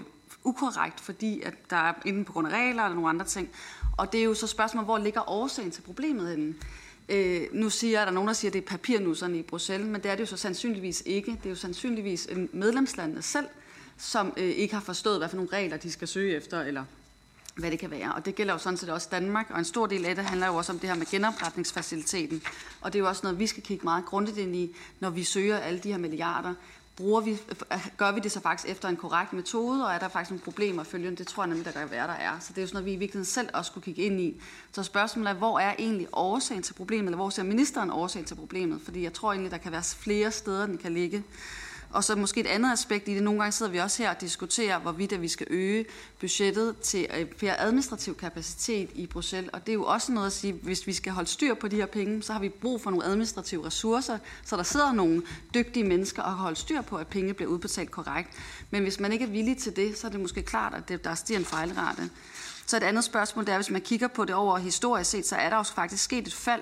ukorrekt, 0.43 0.99
fordi 0.99 1.41
at 1.41 1.53
der 1.69 1.75
er 1.75 1.93
enten 2.05 2.25
på 2.25 2.33
grund 2.33 2.47
af 2.47 2.51
regler 2.51 2.83
eller 2.83 2.95
nogle 2.95 3.09
andre 3.09 3.25
ting. 3.25 3.49
Og 3.97 4.11
det 4.11 4.19
er 4.19 4.23
jo 4.23 4.33
så 4.33 4.47
spørgsmålet, 4.47 4.87
hvor 4.87 4.97
ligger 4.97 5.29
årsagen 5.29 5.71
til 5.71 5.81
problemet 5.81 6.29
henne? 6.29 6.55
Øh, 7.09 7.41
nu 7.51 7.69
siger 7.69 8.01
at 8.01 8.05
der 8.05 8.11
er 8.11 8.13
nogen, 8.13 8.27
der 8.27 8.33
siger, 8.33 8.49
at 8.49 8.53
det 8.53 8.61
er 8.61 8.67
papirnusserne 8.67 9.39
i 9.39 9.41
Bruxelles, 9.41 9.87
men 9.87 10.03
det 10.03 10.11
er 10.11 10.15
det 10.15 10.21
jo 10.21 10.25
så 10.25 10.37
sandsynligvis 10.37 11.03
ikke. 11.05 11.31
Det 11.31 11.45
er 11.45 11.49
jo 11.49 11.55
sandsynligvis 11.55 12.27
øh, 12.31 12.47
medlemslandene 12.53 13.21
selv, 13.21 13.47
som 13.97 14.33
øh, 14.37 14.43
ikke 14.43 14.73
har 14.73 14.81
forstået, 14.81 15.17
hvad 15.17 15.29
for 15.29 15.35
nogle 15.35 15.53
regler 15.53 15.77
de 15.77 15.91
skal 15.91 16.07
søge 16.07 16.35
efter, 16.35 16.61
eller 16.61 16.83
hvad 17.55 17.71
det 17.71 17.79
kan 17.79 17.91
være. 17.91 18.13
Og 18.13 18.25
det 18.25 18.35
gælder 18.35 18.53
jo 18.53 18.59
sådan 18.59 18.77
set 18.77 18.89
også 18.89 19.07
Danmark, 19.11 19.45
og 19.49 19.59
en 19.59 19.65
stor 19.65 19.87
del 19.87 20.05
af 20.05 20.15
det 20.15 20.25
handler 20.25 20.47
jo 20.47 20.55
også 20.55 20.71
om 20.71 20.79
det 20.79 20.89
her 20.89 20.95
med 20.95 21.05
genopretningsfaciliteten. 21.05 22.41
Og 22.81 22.93
det 22.93 22.99
er 22.99 23.03
jo 23.03 23.09
også 23.09 23.21
noget, 23.23 23.39
vi 23.39 23.47
skal 23.47 23.63
kigge 23.63 23.83
meget 23.83 24.05
grundigt 24.05 24.37
ind 24.37 24.55
i, 24.55 24.75
når 24.99 25.09
vi 25.09 25.23
søger 25.23 25.57
alle 25.57 25.79
de 25.79 25.91
her 25.91 25.97
milliarder 25.97 26.53
bruger 27.01 27.21
vi, 27.21 27.31
øh, 27.31 27.87
gør 27.97 28.11
vi 28.11 28.19
det 28.19 28.31
så 28.31 28.41
faktisk 28.41 28.69
efter 28.69 28.89
en 28.89 28.95
korrekt 28.95 29.33
metode, 29.33 29.85
og 29.85 29.93
er 29.93 29.99
der 29.99 30.07
faktisk 30.07 30.31
nogle 30.31 30.43
problemer 30.43 30.83
følgende? 30.83 31.17
Det 31.17 31.27
tror 31.27 31.43
jeg 31.43 31.47
nemlig, 31.47 31.65
der 31.65 31.71
kan 31.71 31.91
være, 31.91 32.07
der 32.07 32.13
er. 32.13 32.39
Så 32.39 32.47
det 32.49 32.57
er 32.57 32.61
jo 32.61 32.67
sådan 32.67 32.75
noget, 32.75 32.85
vi 32.85 32.93
i 32.93 32.95
virkeligheden 32.95 33.25
selv 33.25 33.49
også 33.53 33.69
skulle 33.69 33.83
kigge 33.83 34.01
ind 34.01 34.21
i. 34.21 34.41
Så 34.71 34.83
spørgsmålet 34.83 35.29
er, 35.29 35.33
hvor 35.33 35.59
er 35.59 35.75
egentlig 35.79 36.07
årsagen 36.13 36.63
til 36.63 36.73
problemet, 36.73 37.05
eller 37.05 37.17
hvor 37.17 37.29
ser 37.29 37.43
ministeren 37.43 37.91
årsagen 37.91 38.25
til 38.25 38.35
problemet? 38.35 38.81
Fordi 38.81 39.03
jeg 39.03 39.13
tror 39.13 39.31
egentlig, 39.31 39.51
der 39.51 39.57
kan 39.57 39.71
være 39.71 39.83
flere 39.83 40.31
steder, 40.31 40.65
den 40.65 40.77
kan 40.77 40.93
ligge. 40.93 41.23
Og 41.93 42.03
så 42.03 42.15
måske 42.15 42.39
et 42.39 42.47
andet 42.47 42.71
aspekt 42.71 43.07
i 43.07 43.13
det. 43.13 43.23
Nogle 43.23 43.39
gange 43.39 43.51
sidder 43.51 43.71
vi 43.71 43.77
også 43.77 44.03
her 44.03 44.09
og 44.09 44.21
diskuterer, 44.21 44.79
hvorvidt 44.79 45.21
vi 45.21 45.27
skal 45.27 45.47
øge 45.49 45.85
budgettet 46.19 46.77
til 46.77 47.07
øh, 47.19 47.25
mere 47.41 47.59
administrativ 47.59 48.15
kapacitet 48.15 48.89
i 48.95 49.07
Bruxelles. 49.07 49.49
Og 49.53 49.65
det 49.65 49.69
er 49.69 49.73
jo 49.73 49.83
også 49.83 50.11
noget 50.11 50.27
at 50.27 50.33
sige, 50.33 50.53
hvis 50.53 50.87
vi 50.87 50.93
skal 50.93 51.11
holde 51.11 51.29
styr 51.29 51.53
på 51.53 51.67
de 51.67 51.75
her 51.75 51.85
penge, 51.85 52.23
så 52.23 52.33
har 52.33 52.39
vi 52.39 52.49
brug 52.49 52.81
for 52.81 52.89
nogle 52.89 53.05
administrative 53.05 53.65
ressourcer, 53.65 54.17
så 54.45 54.57
der 54.57 54.63
sidder 54.63 54.91
nogle 54.91 55.21
dygtige 55.53 55.83
mennesker 55.83 56.23
og 56.23 56.31
holder 56.31 56.55
styr 56.55 56.81
på, 56.81 56.95
at 56.95 57.07
penge 57.07 57.33
bliver 57.33 57.49
udbetalt 57.49 57.91
korrekt. 57.91 58.29
Men 58.71 58.83
hvis 58.83 58.99
man 58.99 59.11
ikke 59.11 59.25
er 59.25 59.29
villig 59.29 59.57
til 59.57 59.75
det, 59.75 59.97
så 59.97 60.07
er 60.07 60.11
det 60.11 60.19
måske 60.19 60.41
klart, 60.41 60.73
at 60.73 60.89
det, 60.89 61.03
der 61.03 61.15
stiger 61.15 61.39
en 61.39 61.45
fejlrate. 61.45 62.09
Så 62.65 62.77
et 62.77 62.83
andet 62.83 63.03
spørgsmål, 63.03 63.45
det 63.45 63.51
er, 63.51 63.57
hvis 63.57 63.69
man 63.69 63.81
kigger 63.81 64.07
på 64.07 64.25
det 64.25 64.35
over 64.35 64.57
historisk 64.57 65.09
set, 65.09 65.27
så 65.27 65.35
er 65.35 65.49
der 65.49 65.57
også 65.57 65.73
faktisk 65.73 66.03
sket 66.03 66.27
et 66.27 66.33
fald 66.33 66.61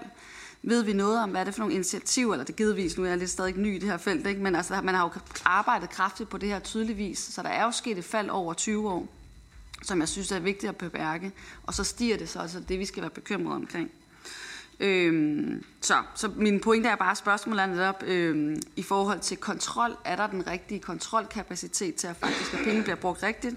ved 0.63 0.83
vi 0.83 0.93
noget 0.93 1.23
om, 1.23 1.29
hvad 1.29 1.41
er 1.41 1.45
det 1.45 1.53
for 1.53 1.59
nogle 1.59 1.75
initiativer, 1.75 2.33
eller 2.33 2.45
det 2.45 2.55
givetvis, 2.55 2.97
nu 2.97 3.03
er 3.03 3.07
jeg 3.07 3.17
lidt 3.17 3.29
stadig 3.29 3.57
ny 3.57 3.75
i 3.75 3.79
det 3.79 3.89
her 3.89 3.97
felt, 3.97 4.27
ikke? 4.27 4.41
men 4.41 4.55
altså, 4.55 4.81
man 4.81 4.95
har 4.95 5.03
jo 5.03 5.11
arbejdet 5.45 5.89
kraftigt 5.89 6.29
på 6.29 6.37
det 6.37 6.49
her 6.49 6.59
tydeligvis, 6.59 7.19
så 7.19 7.43
der 7.43 7.49
er 7.49 7.63
jo 7.63 7.71
sket 7.71 7.97
et 7.97 8.05
fald 8.05 8.29
over 8.29 8.53
20 8.53 8.89
år, 8.89 9.07
som 9.83 9.99
jeg 9.99 10.07
synes 10.07 10.31
er 10.31 10.39
vigtigt 10.39 10.69
at 10.69 10.75
bemærke, 10.75 11.31
og 11.63 11.73
så 11.73 11.83
stiger 11.83 12.17
det 12.17 12.29
så, 12.29 12.39
altså 12.39 12.59
det 12.59 12.79
vi 12.79 12.85
skal 12.85 13.01
være 13.01 13.09
bekymrede 13.09 13.55
omkring. 13.55 13.91
Øhm, 14.79 15.63
så, 15.81 15.93
så 16.15 16.31
min 16.35 16.59
pointe 16.59 16.89
er 16.89 16.95
bare, 16.95 17.15
spørgsmålet 17.15 17.61
er 17.61 17.65
netop 17.65 18.03
øhm, 18.03 18.61
i 18.75 18.83
forhold 18.83 19.19
til 19.19 19.37
kontrol. 19.37 19.97
Er 20.05 20.15
der 20.15 20.27
den 20.27 20.47
rigtige 20.47 20.79
kontrolkapacitet 20.79 21.95
til 21.95 22.07
at 22.07 22.15
faktisk, 22.15 22.53
at 22.53 22.59
penge 22.63 22.83
bliver 22.83 22.95
brugt 22.95 23.23
rigtigt? 23.23 23.55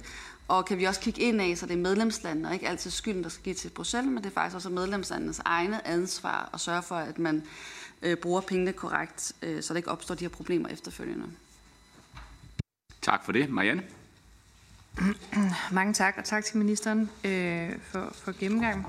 Og 0.49 0.65
kan 0.65 0.79
vi 0.79 0.85
også 0.85 1.01
kigge 1.01 1.23
ind 1.23 1.41
af, 1.41 1.59
så 1.59 1.67
det 1.67 1.73
er 1.73 1.79
medlemslandene, 1.79 2.49
og 2.49 2.55
ikke 2.55 2.69
altid 2.69 2.91
skylden, 2.91 3.23
der 3.23 3.29
skal 3.29 3.45
give 3.45 3.55
til 3.55 3.69
Bruxelles, 3.69 4.09
men 4.09 4.17
det 4.17 4.27
er 4.27 4.35
faktisk 4.35 4.55
også 4.55 4.69
medlemslandenes 4.69 5.41
egne 5.45 5.87
ansvar 5.87 6.51
at 6.55 6.61
sørge 6.61 6.83
for, 6.83 6.95
at 6.95 7.19
man 7.19 7.43
øh, 8.03 8.17
bruger 8.17 8.41
pengene 8.41 8.73
korrekt, 8.73 9.33
øh, 9.43 9.63
så 9.63 9.75
der 9.75 9.77
ikke 9.77 9.91
opstår 9.91 10.15
de 10.15 10.25
her 10.25 10.29
problemer 10.29 10.69
efterfølgende. 10.69 11.27
Tak 13.03 13.25
for 13.25 13.33
det. 13.33 13.51
Marianne? 13.51 13.83
Mange 15.73 15.95
tak, 15.95 16.15
og 16.19 16.25
tak 16.25 16.45
til 16.45 16.57
ministeren 16.57 17.11
øh, 17.25 17.71
for, 17.83 18.13
for 18.15 18.39
gennemgang. 18.41 18.87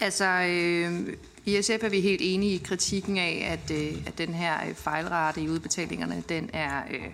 Altså, 0.00 0.24
øh, 0.24 1.16
i 1.44 1.62
SF 1.62 1.84
er 1.84 1.88
vi 1.88 2.00
helt 2.00 2.20
enige 2.24 2.54
i 2.54 2.62
kritikken 2.64 3.18
af, 3.18 3.48
at, 3.52 3.70
øh, 3.70 4.06
at 4.06 4.18
den 4.18 4.34
her 4.34 4.68
øh, 4.68 4.74
fejlrate 4.74 5.40
i 5.40 5.48
udbetalingerne, 5.48 6.22
den 6.28 6.50
er 6.52 6.82
øh, 6.90 7.06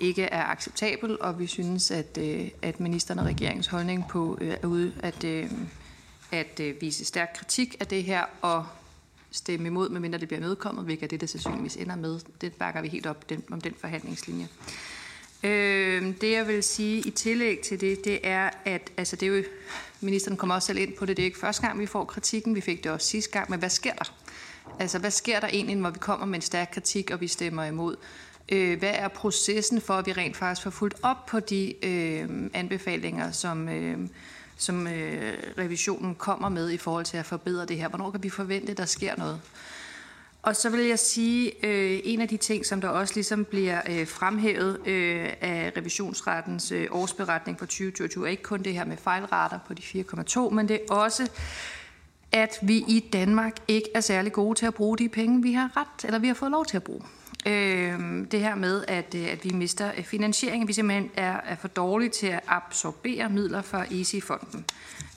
ikke 0.00 0.22
er 0.22 0.44
acceptabel, 0.44 1.20
og 1.20 1.38
vi 1.38 1.46
synes, 1.46 1.90
at, 1.90 2.18
øh, 2.20 2.48
at 2.62 2.80
ministeren 2.80 3.18
og 3.18 3.26
regeringens 3.26 3.66
holdning 3.66 4.04
på 4.08 4.38
øh, 4.40 4.54
er 4.62 4.66
ude 4.66 4.92
at, 5.02 5.24
øh, 5.24 5.50
at 6.32 6.60
øh, 6.60 6.80
vise 6.80 7.04
stærk 7.04 7.28
kritik 7.34 7.76
af 7.80 7.86
det 7.86 8.04
her 8.04 8.24
og 8.42 8.66
stemme 9.30 9.66
imod, 9.66 9.88
medmindre 9.88 10.18
det 10.18 10.28
bliver 10.28 10.40
medkommet, 10.40 10.84
hvilket 10.84 11.04
er 11.04 11.08
det, 11.08 11.20
der 11.20 11.26
sandsynligvis 11.26 11.76
ender 11.76 11.96
med. 11.96 12.20
Det 12.40 12.52
bakker 12.52 12.80
vi 12.80 12.88
helt 12.88 13.06
op 13.06 13.28
den, 13.28 13.44
om 13.50 13.60
den 13.60 13.74
forhandlingslinje. 13.80 14.48
Øh, 15.42 16.14
det 16.20 16.32
jeg 16.32 16.46
vil 16.46 16.62
sige 16.62 16.98
i 16.98 17.10
tillæg 17.10 17.58
til 17.58 17.80
det, 17.80 18.04
det 18.04 18.20
er, 18.22 18.50
at 18.64 18.92
altså 18.96 19.16
det 19.16 19.28
er 19.28 19.36
jo, 19.36 19.44
ministeren 20.00 20.36
kommer 20.36 20.54
også 20.54 20.66
selv 20.66 20.78
ind 20.78 20.94
på 20.94 21.06
det, 21.06 21.16
det 21.16 21.22
er 21.22 21.26
ikke 21.26 21.38
første 21.38 21.66
gang, 21.66 21.80
vi 21.80 21.86
får 21.86 22.04
kritikken, 22.04 22.54
vi 22.54 22.60
fik 22.60 22.84
det 22.84 22.92
også 22.92 23.06
sidste 23.06 23.30
gang, 23.30 23.50
men 23.50 23.58
hvad 23.58 23.70
sker 23.70 23.92
der? 23.94 24.14
Altså, 24.78 24.98
hvad 24.98 25.10
sker 25.10 25.40
der 25.40 25.48
egentlig, 25.48 25.76
når 25.76 25.90
vi 25.90 25.98
kommer 25.98 26.26
med 26.26 26.34
en 26.34 26.42
stærk 26.42 26.68
kritik, 26.72 27.10
og 27.10 27.20
vi 27.20 27.28
stemmer 27.28 27.64
imod? 27.64 27.96
Øh, 28.52 28.78
hvad 28.78 28.92
er 28.94 29.08
processen 29.08 29.80
for, 29.80 29.94
at 29.94 30.06
vi 30.06 30.12
rent 30.12 30.36
faktisk 30.36 30.62
får 30.62 30.70
fuldt 30.70 30.96
op 31.02 31.26
på 31.26 31.40
de 31.40 31.84
øh, 31.86 32.50
anbefalinger, 32.54 33.32
som, 33.32 33.68
øh, 33.68 33.98
som 34.56 34.86
øh, 34.86 35.34
revisionen 35.58 36.14
kommer 36.14 36.48
med 36.48 36.70
i 36.70 36.76
forhold 36.76 37.04
til 37.04 37.16
at 37.16 37.26
forbedre 37.26 37.66
det 37.66 37.76
her? 37.76 37.88
Hvornår 37.88 38.10
kan 38.10 38.22
vi 38.22 38.30
forvente, 38.30 38.70
at 38.70 38.78
der 38.78 38.84
sker 38.84 39.16
noget? 39.16 39.40
Og 40.42 40.56
så 40.56 40.70
vil 40.70 40.84
jeg 40.84 40.98
sige, 40.98 41.66
øh, 41.66 42.00
en 42.04 42.20
af 42.20 42.28
de 42.28 42.36
ting, 42.36 42.66
som 42.66 42.80
der 42.80 42.88
også 42.88 43.14
ligesom 43.14 43.44
bliver 43.44 43.80
øh, 43.88 44.06
fremhævet 44.06 44.86
øh, 44.86 45.32
af 45.40 45.72
revisionsrettens 45.76 46.72
øh, 46.72 46.86
årsberetning 46.90 47.58
for 47.58 47.66
2022, 47.66 48.26
er 48.26 48.30
ikke 48.30 48.42
kun 48.42 48.62
det 48.62 48.72
her 48.72 48.84
med 48.84 48.96
fejlrater 48.96 49.58
på 49.66 49.74
de 49.74 49.82
4,2, 49.82 50.50
men 50.50 50.68
det 50.68 50.80
er 50.90 50.94
også, 50.94 51.30
at 52.32 52.58
vi 52.62 52.76
i 52.76 53.08
Danmark 53.12 53.52
ikke 53.68 53.88
er 53.94 54.00
særlig 54.00 54.32
gode 54.32 54.58
til 54.58 54.66
at 54.66 54.74
bruge 54.74 54.98
de 54.98 55.08
penge, 55.08 55.42
vi 55.42 55.52
har 55.52 55.76
ret, 55.76 56.04
eller 56.04 56.18
vi 56.18 56.26
har 56.26 56.34
fået 56.34 56.50
lov 56.50 56.66
til 56.66 56.76
at 56.76 56.82
bruge. 56.82 57.02
Øh, 57.46 58.26
det 58.30 58.40
her 58.40 58.54
med, 58.54 58.84
at, 58.88 59.14
øh, 59.14 59.32
at 59.32 59.44
vi 59.44 59.50
mister 59.50 59.90
øh, 59.96 60.04
finansiering, 60.04 60.68
vi 60.68 60.72
simpelthen 60.72 61.10
er, 61.16 61.40
er 61.44 61.56
for 61.56 61.68
dårlige 61.68 62.10
til 62.10 62.26
at 62.26 62.40
absorbere 62.46 63.28
midler 63.28 63.62
fra 63.62 63.84
EASY-fonden. 63.84 64.64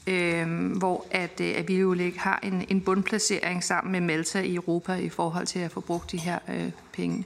Øh, 0.07 0.71
hvor 0.77 1.05
at, 1.11 1.41
øh, 1.41 1.53
at 1.55 1.67
vi 1.67 1.75
jo 1.75 1.95
har 2.17 2.39
en, 2.43 2.65
en 2.69 2.81
bundplacering 2.81 3.63
sammen 3.63 3.91
med 3.91 4.01
Malta 4.01 4.39
i 4.39 4.55
Europa 4.55 4.93
i 4.93 5.09
forhold 5.09 5.47
til 5.47 5.59
at 5.59 5.71
få 5.71 5.79
brugt 5.79 6.11
de 6.11 6.17
her 6.17 6.39
øh, 6.49 6.71
penge. 6.93 7.25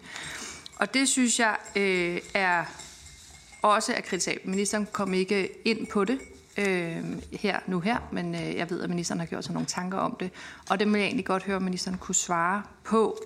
Og 0.75 0.93
det 0.93 1.09
synes 1.09 1.39
jeg 1.39 1.55
øh, 1.75 2.19
er 2.33 2.63
også 3.61 3.93
er 3.93 4.01
kritisabelt. 4.01 4.45
Ministeren 4.45 4.87
kom 4.91 5.13
ikke 5.13 5.49
ind 5.65 5.87
på 5.87 6.03
det 6.03 6.19
øh, 6.57 7.03
her 7.31 7.59
nu 7.67 7.79
her, 7.79 7.97
men 8.11 8.35
øh, 8.35 8.55
jeg 8.55 8.69
ved, 8.69 8.81
at 8.81 8.89
ministeren 8.89 9.19
har 9.19 9.25
gjort 9.25 9.43
sig 9.43 9.53
nogle 9.53 9.67
tanker 9.67 9.97
om 9.97 10.15
det. 10.19 10.31
Og 10.69 10.79
det 10.79 10.87
vil 10.87 10.99
jeg 10.99 11.05
egentlig 11.05 11.25
godt 11.25 11.43
høre, 11.43 11.55
om 11.55 11.61
ministeren 11.61 11.97
kunne 11.97 12.15
svare 12.15 12.63
på. 12.83 13.17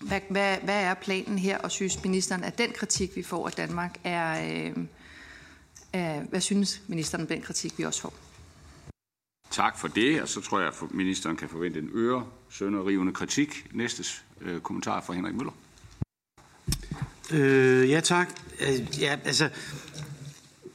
Hvad, 0.00 0.20
hvad, 0.30 0.56
hvad 0.64 0.82
er 0.82 0.94
planen 0.94 1.38
her, 1.38 1.58
og 1.58 1.70
synes 1.70 2.04
ministeren, 2.04 2.44
at 2.44 2.58
den 2.58 2.72
kritik, 2.72 3.16
vi 3.16 3.22
får 3.22 3.46
af 3.46 3.52
Danmark, 3.52 3.96
er... 4.04 4.64
Øh, 4.66 4.76
er 5.92 6.20
hvad 6.20 6.40
synes 6.40 6.82
ministeren 6.86 7.22
om 7.22 7.28
den 7.28 7.42
kritik, 7.42 7.78
vi 7.78 7.84
også 7.84 8.00
får? 8.00 8.14
Tak 9.50 9.78
for 9.78 9.88
det, 9.88 10.22
og 10.22 10.28
så 10.28 10.40
tror 10.40 10.60
jeg, 10.60 10.68
at 10.68 10.94
ministeren 10.94 11.36
kan 11.36 11.48
forvente 11.48 11.78
en 11.78 11.90
øre 11.94 12.26
sønderrivende 12.50 13.12
kritik. 13.12 13.66
Næste 13.72 14.04
øh, 14.40 14.60
kommentar 14.60 15.00
fra 15.00 15.12
Henrik 15.12 15.34
Møller. 15.34 15.52
Øh, 17.32 17.90
ja, 17.90 18.00
tak. 18.00 18.28
Øh, 18.60 19.00
ja, 19.00 19.18
altså, 19.24 19.48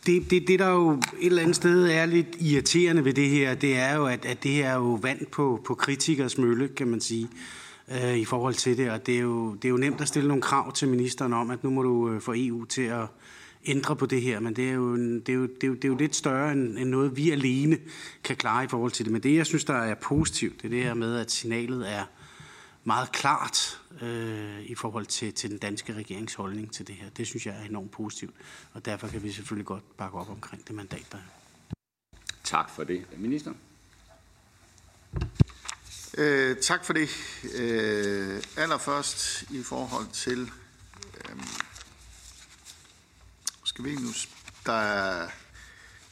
det, 0.06 0.30
det, 0.30 0.48
det, 0.48 0.60
der 0.60 0.70
jo 0.70 0.92
et 0.92 1.02
eller 1.20 1.42
andet 1.42 1.56
sted 1.56 1.88
er 1.88 2.06
lidt 2.06 2.28
irriterende 2.40 3.06
ved 3.06 3.14
det 3.14 3.30
her, 3.30 3.56
det 3.56 3.78
er 3.78 3.96
jo, 3.96 4.06
at, 4.06 4.26
at 4.26 4.44
det 4.44 4.52
her 4.52 4.70
er 4.70 4.76
jo 4.76 5.00
vand 5.02 5.26
på, 5.26 5.62
på 5.66 5.76
kritikers 5.76 6.38
mølle, 6.38 6.68
kan 6.68 6.88
man 6.88 7.02
sige, 7.02 7.24
øh, 7.24 7.61
Øh, 7.92 8.18
i 8.18 8.26
forhold 8.26 8.54
til 8.54 8.78
det. 8.78 8.92
Og 8.92 9.06
det 9.06 9.16
er, 9.16 9.20
jo, 9.20 9.56
det 9.56 9.66
er 9.66 9.70
jo 9.70 9.78
nemt 9.78 10.02
at 10.02 10.08
stille 10.08 10.28
nogle 10.28 10.42
krav 10.42 10.74
til 10.74 10.88
ministeren 10.88 11.34
om, 11.34 11.50
at 11.50 11.64
nu 11.64 11.70
må 11.70 11.84
du 11.84 12.10
øh, 12.10 12.22
få 12.22 12.34
EU 12.36 12.66
til 12.66 12.82
at 12.82 13.08
ændre 13.66 13.96
på 13.96 14.06
det 14.06 14.22
her, 14.22 14.40
men 14.40 14.56
det 14.56 14.70
er 14.70 14.74
jo, 14.74 14.98
det 14.98 15.30
er 15.30 15.34
jo, 15.34 15.42
det 15.42 15.64
er 15.64 15.68
jo, 15.68 15.74
det 15.74 15.84
er 15.84 15.88
jo 15.88 15.96
lidt 15.96 16.16
større 16.16 16.52
end, 16.52 16.78
end 16.78 16.90
noget, 16.90 17.18
vi 17.18 17.32
alene 17.32 17.78
kan 18.24 18.36
klare 18.36 18.64
i 18.64 18.68
forhold 18.68 18.92
til 18.92 19.06
det. 19.06 19.14
Men 19.14 19.24
det, 19.24 19.36
jeg 19.36 19.46
synes, 19.46 19.64
der 19.64 19.74
er 19.74 19.96
positivt, 19.96 20.62
det 20.62 20.66
er 20.66 20.70
det 20.70 20.84
her 20.84 20.94
med, 20.94 21.16
at 21.18 21.32
signalet 21.32 21.92
er 21.92 22.04
meget 22.84 23.12
klart 23.12 23.82
øh, 24.02 24.62
i 24.62 24.76
forhold 24.76 25.06
til, 25.06 25.34
til 25.34 25.50
den 25.50 25.58
danske 25.58 25.94
regeringsholdning 25.94 26.74
til 26.74 26.88
det 26.88 26.96
her. 26.96 27.10
Det 27.10 27.28
synes 27.28 27.46
jeg 27.46 27.56
er 27.62 27.70
enormt 27.70 27.92
positivt, 27.92 28.36
og 28.74 28.86
derfor 28.86 29.08
kan 29.08 29.24
vi 29.24 29.32
selvfølgelig 29.32 29.66
godt 29.66 29.98
bakke 29.98 30.18
op 30.18 30.30
omkring 30.30 30.68
det 30.68 30.76
mandat, 30.76 31.06
der 31.12 31.18
er. 31.18 31.76
Tak 32.44 32.70
for 32.70 32.84
det. 32.84 33.06
Minister? 33.18 33.54
Øh, 36.18 36.58
tak 36.58 36.86
for 36.86 36.94
det. 36.94 37.10
Øh, 37.54 38.44
allerførst 38.58 39.42
i 39.42 39.64
forhold 39.64 40.08
til, 40.14 40.52
øh, 41.18 41.36
skal 43.64 43.86
vi 43.86 43.96
nu, 43.96 44.10
der, 44.66 45.28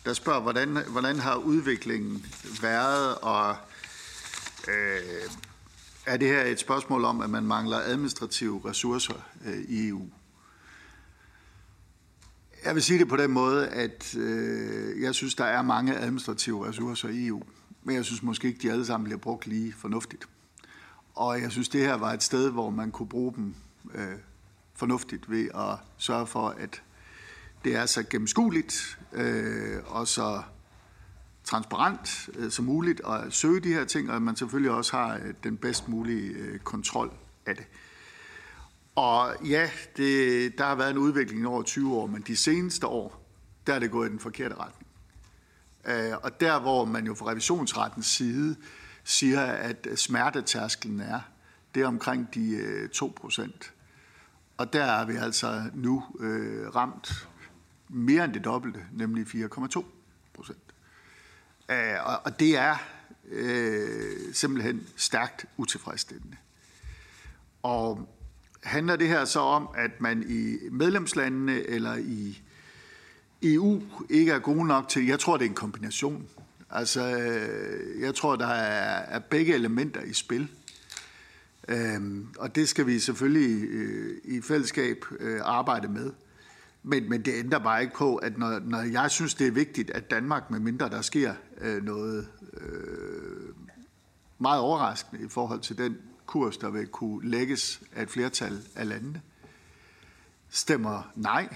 der 0.06 0.14
spørger, 0.14 0.40
hvordan, 0.40 0.78
hvordan 0.88 1.20
har 1.20 1.36
udviklingen 1.36 2.26
været, 2.62 3.16
og 3.16 3.56
øh, 4.68 5.30
er 6.06 6.18
det 6.18 6.28
her 6.28 6.44
et 6.44 6.60
spørgsmål 6.60 7.06
om, 7.06 7.22
at 7.22 7.30
man 7.30 7.44
mangler 7.44 7.78
administrative 7.78 8.62
ressourcer 8.66 9.28
øh, 9.46 9.60
i 9.60 9.88
EU? 9.88 10.10
Jeg 12.66 12.76
vil 12.76 12.84
sige 12.84 13.00
det 13.00 13.08
på 13.08 13.18
den 13.18 13.32
måde, 13.32 13.68
at 13.68 14.16
øh, 14.16 15.02
jeg 15.02 15.16
synes, 15.16 15.36
der 15.36 15.46
er 15.46 15.62
mange 15.62 15.98
administrative 15.98 16.68
ressourcer 16.68 17.10
i 17.10 17.28
EU, 17.28 17.44
men 17.84 17.96
jeg 17.96 18.06
synes 18.06 18.24
måske 18.24 18.48
ikke, 18.48 18.62
de 18.62 18.72
alle 18.72 18.86
sammen 18.86 19.06
bliver 19.06 19.20
brugt 19.20 19.48
lige 19.48 19.74
fornuftigt. 19.74 20.28
Og 21.16 21.42
jeg 21.42 21.52
synes, 21.52 21.70
det 21.70 21.82
her 21.82 21.94
var 21.94 22.14
et 22.14 22.24
sted, 22.24 22.52
hvor 22.52 22.70
man 22.70 22.92
kunne 22.92 23.10
bruge 23.10 23.34
dem 23.36 23.56
øh, 23.94 24.18
fornuftigt 24.74 25.30
ved 25.30 25.50
at 25.56 25.78
sørge 25.98 26.28
for, 26.28 26.50
at 26.50 26.82
det 27.64 27.76
er 27.76 27.86
så 27.86 28.04
gennemskueligt 28.04 29.00
øh, 29.14 29.78
og 29.86 30.08
så 30.08 30.42
transparent 31.44 32.30
øh, 32.36 32.52
som 32.52 32.66
muligt 32.66 33.02
at 33.08 33.34
søge 33.34 33.60
de 33.60 33.74
her 33.74 33.86
ting, 33.86 34.10
og 34.10 34.16
at 34.16 34.22
man 34.22 34.36
selvfølgelig 34.36 34.72
også 34.72 34.98
har 34.98 35.16
øh, 35.16 35.34
den 35.44 35.58
bedst 35.58 35.88
mulige 35.88 36.30
øh, 36.30 36.60
kontrol 36.60 37.12
af 37.46 37.56
det. 37.56 37.66
Og 38.96 39.36
ja, 39.46 39.70
det, 39.98 40.58
der 40.58 40.66
har 40.66 40.76
været 40.76 40.92
en 40.92 40.98
udvikling 40.98 41.48
over 41.48 41.64
20 41.64 41.96
år, 41.96 42.08
men 42.08 42.22
de 42.28 42.36
seneste 42.36 42.88
år, 42.88 43.26
der 43.68 43.74
er 43.74 43.80
det 43.80 43.92
gået 43.92 44.08
i 44.08 44.12
den 44.12 44.20
forkerte 44.20 44.56
retning. 44.56 44.79
Øh, 45.86 46.14
og 46.24 46.40
der, 46.40 46.60
hvor 46.60 46.86
man 46.86 47.06
jo 47.06 47.16
fra 47.16 47.30
revisionsrettens 47.30 48.06
side 48.06 48.56
siger, 49.04 49.42
at 49.42 49.88
smertetærskelen 49.96 51.00
er, 51.00 51.20
det 51.76 51.82
er 51.84 51.88
omkring 51.88 52.34
de 52.34 52.50
øh, 52.50 52.90
2 52.90 53.14
procent. 53.16 53.74
Og 54.58 54.74
der 54.74 54.84
er 54.84 55.06
vi 55.06 55.16
altså 55.16 55.64
nu 55.74 56.04
øh, 56.20 56.76
ramt 56.76 57.28
mere 57.90 58.26
end 58.26 58.34
det 58.34 58.44
dobbelte, 58.44 58.80
nemlig 58.92 59.28
4,2 59.28 59.84
procent. 60.34 60.60
Øh, 61.70 61.96
og 62.26 62.40
det 62.40 62.58
er 62.58 62.76
øh, 63.30 64.34
simpelthen 64.34 64.88
stærkt 64.96 65.46
utilfredsstillende. 65.58 66.38
Og 67.64 68.10
handler 68.64 68.96
det 68.96 69.08
her 69.08 69.26
så 69.26 69.40
om, 69.40 69.70
at 69.76 70.02
man 70.02 70.24
i 70.28 70.58
medlemslandene 70.72 71.68
eller 71.68 71.96
i 71.96 72.42
EU 73.44 73.82
ikke 74.10 74.32
er 74.32 74.40
gode 74.40 74.68
nok 74.68 74.88
til, 74.88 75.06
jeg 75.06 75.20
tror, 75.20 75.38
det 75.38 75.46
er 75.46 75.50
en 75.50 75.56
kombination. 75.56 76.28
Altså, 76.70 77.18
øh, 77.18 78.02
jeg 78.02 78.16
tror, 78.16 78.36
der 78.36 78.48
er, 78.48 79.16
er 79.16 79.20
begge 79.20 79.54
elementer 79.54 80.02
i 80.02 80.14
spil. 80.14 80.48
Øhm, 81.68 82.28
og 82.38 82.56
det 82.56 82.70
skal 82.70 82.88
vi 82.88 83.00
selvfølgelig 83.00 83.64
øh, 83.70 84.18
i 84.24 84.42
fællesskab 84.42 85.06
øh, 85.20 85.40
arbejde 85.44 85.88
med. 85.88 86.12
Men, 86.84 87.10
men 87.10 87.22
det 87.22 87.34
ændrer 87.34 87.60
bare 87.60 87.82
ikke 87.82 87.96
på, 87.96 88.16
at 88.16 88.38
når, 88.38 88.60
når 88.60 88.82
jeg 88.82 89.12
synes, 89.12 89.34
det 89.34 89.48
er 89.48 89.52
vigtigt, 89.52 89.90
at 89.90 90.12
Danmark, 90.12 90.52
med 90.52 90.60
mindre 90.60 90.90
der 90.90 91.02
sker 91.02 91.34
øh, 91.62 91.84
noget 91.84 92.28
øh, 92.54 93.54
meget 94.40 94.62
overraskende 94.62 95.26
i 95.26 95.28
forhold 95.30 95.60
til 95.60 95.78
den 95.78 95.98
kurs, 96.26 96.58
der 96.58 96.70
vil 96.70 96.88
kunne 96.88 97.30
lægges 97.30 97.82
af 97.96 98.04
et 98.04 98.10
flertal 98.10 98.62
af 98.76 98.88
landene, 98.88 99.22
stemmer 100.50 101.12
nej, 101.16 101.56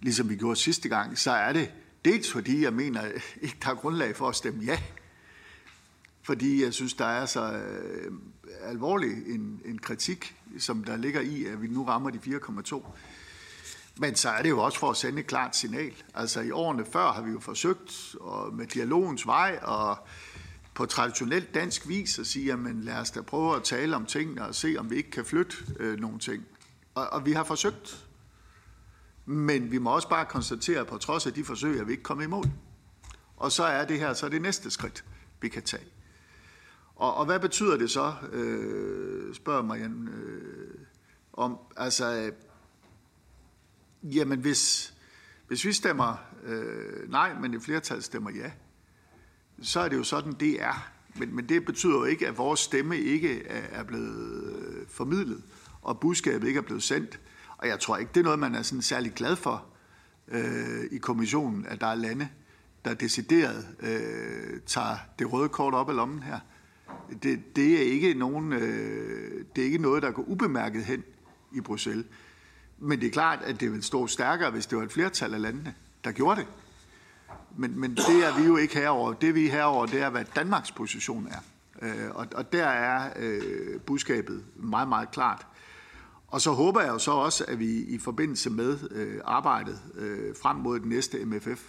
ligesom 0.00 0.28
vi 0.28 0.36
gjorde 0.36 0.56
sidste 0.56 0.88
gang, 0.88 1.18
så 1.18 1.30
er 1.30 1.52
det 1.52 1.70
dels 2.04 2.32
fordi, 2.32 2.62
jeg 2.62 2.72
mener 2.72 3.02
ikke, 3.42 3.56
der 3.64 3.70
er 3.70 3.74
grundlag 3.74 4.16
for 4.16 4.28
at 4.28 4.36
stemme 4.36 4.64
ja, 4.64 4.80
fordi 6.22 6.62
jeg 6.62 6.74
synes, 6.74 6.94
der 6.94 7.06
er 7.06 7.26
så 7.26 7.52
øh, 7.52 8.12
alvorlig 8.62 9.10
en, 9.10 9.60
en 9.64 9.78
kritik, 9.78 10.34
som 10.58 10.84
der 10.84 10.96
ligger 10.96 11.20
i, 11.20 11.44
at 11.44 11.62
vi 11.62 11.66
nu 11.66 11.84
rammer 11.84 12.10
de 12.10 12.18
4,2 12.18 12.86
men 14.00 14.14
så 14.14 14.28
er 14.28 14.42
det 14.42 14.48
jo 14.48 14.62
også 14.62 14.78
for 14.78 14.90
at 14.90 14.96
sende 14.96 15.20
et 15.20 15.26
klart 15.26 15.56
signal. 15.56 15.92
Altså 16.14 16.40
i 16.40 16.50
årene 16.50 16.84
før 16.92 17.12
har 17.12 17.22
vi 17.22 17.30
jo 17.30 17.40
forsøgt 17.40 18.16
og 18.20 18.54
med 18.54 18.66
dialogens 18.66 19.26
vej 19.26 19.58
og 19.62 19.98
på 20.74 20.86
traditionelt 20.86 21.54
dansk 21.54 21.88
vis 21.88 22.18
at 22.18 22.26
sige, 22.26 22.46
jamen 22.46 22.80
lad 22.82 22.94
os 22.94 23.10
da 23.10 23.20
prøve 23.20 23.56
at 23.56 23.62
tale 23.62 23.96
om 23.96 24.06
tingene 24.06 24.46
og 24.46 24.54
se, 24.54 24.76
om 24.78 24.90
vi 24.90 24.96
ikke 24.96 25.10
kan 25.10 25.24
flytte 25.24 25.56
øh, 25.80 26.00
nogle 26.00 26.18
ting. 26.18 26.44
Og, 26.94 27.06
og 27.06 27.26
vi 27.26 27.32
har 27.32 27.44
forsøgt. 27.44 28.07
Men 29.28 29.70
vi 29.70 29.78
må 29.78 29.94
også 29.94 30.08
bare 30.08 30.26
konstatere, 30.26 30.80
at 30.80 30.86
på 30.86 30.98
trods 30.98 31.26
af 31.26 31.32
de 31.32 31.44
forsøg, 31.44 31.80
at 31.80 31.86
vi 31.86 31.92
ikke 31.92 32.02
kommet 32.02 32.24
i 32.24 32.28
mål. 32.28 32.44
Og 33.36 33.52
så 33.52 33.64
er 33.64 33.84
det 33.84 33.98
her 33.98 34.14
så 34.14 34.28
det 34.28 34.42
næste 34.42 34.70
skridt, 34.70 35.04
vi 35.40 35.48
kan 35.48 35.62
tage. 35.62 35.84
Og, 36.96 37.14
og 37.14 37.26
hvad 37.26 37.40
betyder 37.40 37.76
det 37.76 37.90
så, 37.90 38.14
øh, 38.32 39.34
spørger 39.34 39.62
Marianne 39.62 40.10
øh, 40.10 40.74
om. 41.32 41.58
Altså, 41.76 42.14
øh, 42.14 42.32
Jamen, 44.02 44.40
hvis, 44.40 44.94
hvis 45.48 45.64
vi 45.64 45.72
stemmer 45.72 46.16
øh, 46.44 47.10
nej, 47.10 47.34
men 47.40 47.54
et 47.54 47.62
flertal 47.62 48.02
stemmer 48.02 48.30
ja, 48.30 48.50
så 49.62 49.80
er 49.80 49.88
det 49.88 49.96
jo 49.96 50.04
sådan, 50.04 50.32
det 50.32 50.62
er. 50.62 50.90
Men, 51.14 51.36
men 51.36 51.48
det 51.48 51.64
betyder 51.64 51.94
jo 51.94 52.04
ikke, 52.04 52.28
at 52.28 52.38
vores 52.38 52.60
stemme 52.60 52.98
ikke 52.98 53.46
er, 53.46 53.80
er 53.80 53.84
blevet 53.84 54.54
øh, 54.58 54.88
formidlet, 54.88 55.42
og 55.82 56.00
budskabet 56.00 56.48
ikke 56.48 56.58
er 56.58 56.62
blevet 56.62 56.82
sendt. 56.82 57.20
Og 57.58 57.68
jeg 57.68 57.80
tror 57.80 57.96
ikke, 57.96 58.10
det 58.14 58.20
er 58.20 58.24
noget, 58.24 58.38
man 58.38 58.54
er 58.54 58.62
sådan 58.62 58.82
særlig 58.82 59.12
glad 59.12 59.36
for 59.36 59.64
øh, 60.28 60.84
i 60.90 60.98
kommissionen, 60.98 61.66
at 61.66 61.80
der 61.80 61.86
er 61.86 61.94
lande, 61.94 62.28
der 62.84 62.94
decideret 62.94 63.66
øh, 63.80 64.60
tager 64.66 64.96
det 65.18 65.32
røde 65.32 65.48
kort 65.48 65.74
op 65.74 65.88
af 65.88 65.96
lommen 65.96 66.22
her. 66.22 66.38
Det, 67.22 67.56
det, 67.56 67.74
er 67.74 67.92
ikke 67.92 68.14
nogen, 68.14 68.52
øh, 68.52 69.44
det 69.56 69.62
er 69.62 69.66
ikke 69.66 69.78
noget, 69.78 70.02
der 70.02 70.10
går 70.10 70.22
ubemærket 70.22 70.84
hen 70.84 71.04
i 71.52 71.60
Bruxelles. 71.60 72.06
Men 72.78 73.00
det 73.00 73.06
er 73.06 73.10
klart, 73.10 73.38
at 73.42 73.60
det 73.60 73.72
vil 73.72 73.82
stå 73.82 74.06
stærkere, 74.06 74.50
hvis 74.50 74.66
det 74.66 74.78
var 74.78 74.84
et 74.84 74.92
flertal 74.92 75.34
af 75.34 75.40
landene, 75.40 75.74
der 76.04 76.12
gjorde 76.12 76.40
det. 76.40 76.48
Men, 77.56 77.80
men 77.80 77.90
det 77.90 78.24
er 78.26 78.40
vi 78.40 78.46
jo 78.46 78.56
ikke 78.56 78.74
herover. 78.74 79.12
Det 79.12 79.34
vi 79.34 79.46
er 79.46 79.50
herover, 79.50 79.86
det 79.86 80.02
er, 80.02 80.10
hvad 80.10 80.24
Danmarks 80.36 80.72
position 80.72 81.28
er. 81.30 81.40
Øh, 81.82 82.10
og, 82.14 82.26
og 82.34 82.52
der 82.52 82.66
er 82.66 83.12
øh, 83.16 83.80
budskabet 83.80 84.44
meget, 84.56 84.88
meget 84.88 85.10
klart. 85.10 85.46
Og 86.28 86.40
så 86.40 86.52
håber 86.52 86.80
jeg 86.80 86.88
jo 86.88 86.98
så 86.98 87.10
også, 87.10 87.44
at 87.48 87.58
vi 87.58 87.84
i 87.84 87.98
forbindelse 87.98 88.50
med 88.50 88.78
øh, 88.90 89.20
arbejdet 89.24 89.80
øh, 89.94 90.34
frem 90.42 90.56
mod 90.56 90.80
den 90.80 90.88
næste 90.88 91.24
MFF, 91.24 91.64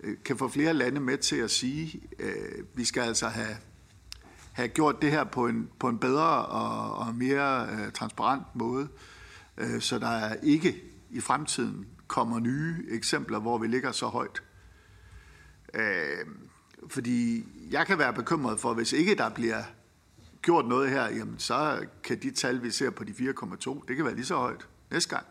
øh, 0.00 0.16
kan 0.24 0.36
få 0.36 0.48
flere 0.48 0.74
lande 0.74 1.00
med 1.00 1.18
til 1.18 1.36
at 1.36 1.50
sige, 1.50 2.00
øh, 2.18 2.64
vi 2.74 2.84
skal 2.84 3.00
altså 3.00 3.28
have, 3.28 3.56
have 4.52 4.68
gjort 4.68 5.02
det 5.02 5.10
her 5.10 5.24
på 5.24 5.46
en, 5.46 5.68
på 5.78 5.88
en 5.88 5.98
bedre 5.98 6.46
og, 6.46 6.94
og 7.06 7.14
mere 7.14 7.68
øh, 7.72 7.92
transparent 7.92 8.42
måde. 8.54 8.82
Øh, 8.82 8.90
Øh, 9.58 9.80
så 9.80 9.98
der 9.98 10.34
ikke 10.42 10.82
i 11.10 11.20
fremtiden 11.20 11.86
kommer 12.06 12.38
nye 12.38 12.84
eksempler, 12.90 13.38
hvor 13.38 13.58
vi 13.58 13.66
ligger 13.66 13.92
så 13.92 14.06
højt. 14.06 14.42
Øh, 15.74 16.26
fordi 16.88 17.48
jeg 17.70 17.86
kan 17.86 17.98
være 17.98 18.12
bekymret 18.12 18.60
for, 18.60 18.74
hvis 18.74 18.92
ikke 18.92 19.14
der 19.14 19.28
bliver 19.28 19.62
gjort 20.46 20.66
noget 20.66 20.90
her, 20.90 21.02
jamen 21.02 21.38
så 21.38 21.86
kan 22.02 22.22
de 22.22 22.30
tal, 22.30 22.62
vi 22.62 22.70
ser 22.70 22.90
på 22.90 23.04
de 23.04 23.12
4,2, 23.12 23.84
det 23.88 23.96
kan 23.96 24.04
være 24.04 24.14
lige 24.14 24.24
så 24.24 24.36
højt. 24.36 24.68
næste 24.90 25.10
gang. 25.10 25.26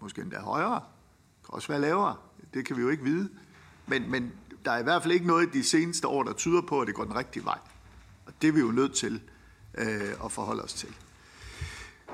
Måske 0.00 0.22
endda 0.22 0.38
højere. 0.38 0.74
Det 0.74 1.46
kan 1.46 1.54
også 1.54 1.68
være 1.68 1.80
lavere. 1.80 2.16
Det 2.54 2.66
kan 2.66 2.76
vi 2.76 2.82
jo 2.82 2.88
ikke 2.88 3.04
vide. 3.04 3.28
Men, 3.86 4.10
men 4.10 4.32
der 4.64 4.72
er 4.72 4.78
i 4.78 4.82
hvert 4.82 5.02
fald 5.02 5.12
ikke 5.12 5.26
noget 5.26 5.46
i 5.46 5.58
de 5.58 5.64
seneste 5.64 6.08
år, 6.08 6.22
der 6.22 6.32
tyder 6.32 6.60
på, 6.60 6.80
at 6.80 6.86
det 6.86 6.94
går 6.94 7.04
den 7.04 7.16
rigtige 7.16 7.44
vej. 7.44 7.58
Og 8.26 8.32
det 8.42 8.48
er 8.48 8.52
vi 8.52 8.60
jo 8.60 8.70
nødt 8.70 8.94
til 8.94 9.20
øh, 9.78 10.24
at 10.24 10.32
forholde 10.32 10.62
os 10.62 10.72
til. 10.72 10.88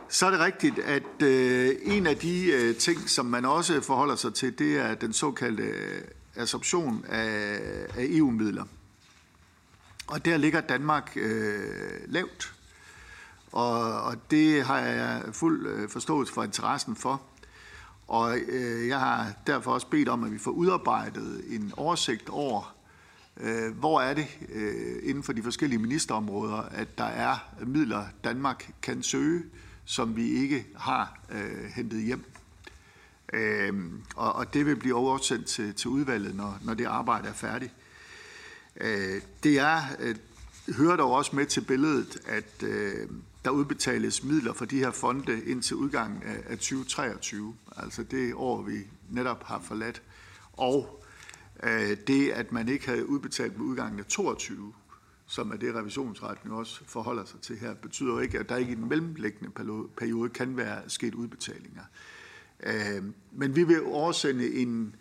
Så 0.09 0.27
er 0.27 0.31
det 0.31 0.41
rigtigt, 0.41 0.79
at 0.79 1.23
øh, 1.23 1.77
en 1.83 2.07
af 2.07 2.17
de 2.17 2.53
øh, 2.53 2.77
ting, 2.77 3.11
som 3.11 3.27
man 3.27 3.45
også 3.45 3.81
forholder 3.81 4.17
sig 4.17 4.35
til, 4.35 4.59
det 4.59 4.79
er 4.79 4.95
den 4.95 5.13
såkaldte 5.13 5.63
øh, 5.63 6.03
absorption 6.37 7.05
af, 7.09 7.61
af 7.95 8.07
EU-midler. 8.09 8.65
Og 10.07 10.25
der 10.25 10.37
ligger 10.37 10.61
Danmark 10.61 11.13
øh, 11.17 12.01
lavt. 12.07 12.55
Og, 13.53 14.03
og 14.03 14.31
det 14.31 14.65
har 14.65 14.79
jeg 14.79 15.23
fuld 15.33 15.67
øh, 15.67 15.89
forståelse 15.89 16.33
for 16.33 16.43
interessen 16.43 16.97
for. 16.97 17.23
Og 18.09 18.39
øh, 18.39 18.89
jeg 18.89 19.01
har 19.01 19.33
derfor 19.47 19.73
også 19.73 19.87
bedt 19.87 20.09
om, 20.09 20.25
at 20.25 20.33
vi 20.33 20.39
får 20.39 20.51
udarbejdet 20.51 21.45
en 21.49 21.73
oversigt 21.77 22.29
over, 22.29 22.75
øh, 23.37 23.79
hvor 23.79 24.01
er 24.01 24.15
det 24.15 24.27
øh, 24.49 24.97
inden 25.03 25.23
for 25.23 25.33
de 25.33 25.43
forskellige 25.43 25.79
ministerområder, 25.79 26.63
at 26.63 26.99
der 26.99 27.05
er 27.05 27.37
midler, 27.67 28.05
Danmark 28.25 28.71
kan 28.83 29.03
søge, 29.03 29.43
som 29.85 30.17
vi 30.17 30.31
ikke 30.31 30.67
har 30.77 31.19
øh, 31.31 31.65
hentet 31.75 32.03
hjem. 32.03 32.25
Øh, 33.33 33.73
og, 34.17 34.33
og 34.33 34.55
det 34.55 34.67
vil 34.67 34.77
blive 34.77 34.95
oversendt 34.95 35.47
til, 35.47 35.75
til 35.75 35.91
udvalget, 35.91 36.35
når, 36.35 36.59
når 36.63 36.75
det 36.75 36.85
arbejde 36.85 37.29
er 37.29 37.33
færdigt. 37.33 37.73
Øh, 38.81 39.23
det 39.43 39.59
er, 39.59 39.83
øh, 39.99 40.17
hører 40.77 40.97
dog 40.97 41.13
også 41.13 41.37
med 41.37 41.47
til 41.47 41.61
billedet, 41.61 42.19
at 42.27 42.63
øh, 42.63 43.09
der 43.45 43.51
udbetales 43.51 44.25
midler 44.25 44.53
for 44.53 44.65
de 44.65 44.79
her 44.79 44.91
fonde 44.91 45.45
indtil 45.45 45.77
udgangen 45.77 46.23
af, 46.23 46.59
2023, 46.59 47.55
altså 47.77 48.03
det 48.03 48.35
år, 48.35 48.63
vi 48.63 48.79
netop 49.11 49.45
har 49.45 49.61
forladt. 49.61 50.03
Og 50.53 51.03
det, 52.07 52.31
at 52.31 52.53
man 52.53 52.69
ikke 52.69 52.87
havde 52.87 53.09
udbetalt 53.09 53.59
med 53.59 53.67
udgangen 53.67 54.01
af 54.01 54.07
22, 54.07 54.73
som 55.27 55.51
er 55.51 55.57
det 55.57 55.75
revisionsretten 55.75 56.51
også 56.51 56.81
forholder 56.87 57.25
sig 57.25 57.41
til 57.41 57.59
her, 57.59 57.75
betyder 57.75 58.13
jo 58.13 58.19
ikke, 58.19 58.39
at 58.39 58.49
der 58.49 58.57
ikke 58.57 58.73
i 58.73 58.75
den 58.75 58.89
mellemliggende 58.89 59.51
periode 59.97 60.29
kan 60.29 60.57
være 60.57 60.79
sket 60.89 61.15
udbetalinger. 61.15 61.83
Men 63.33 63.57
vi 63.57 63.65
vil 63.65 63.83
oversende 63.85 64.55
en, 64.55 64.95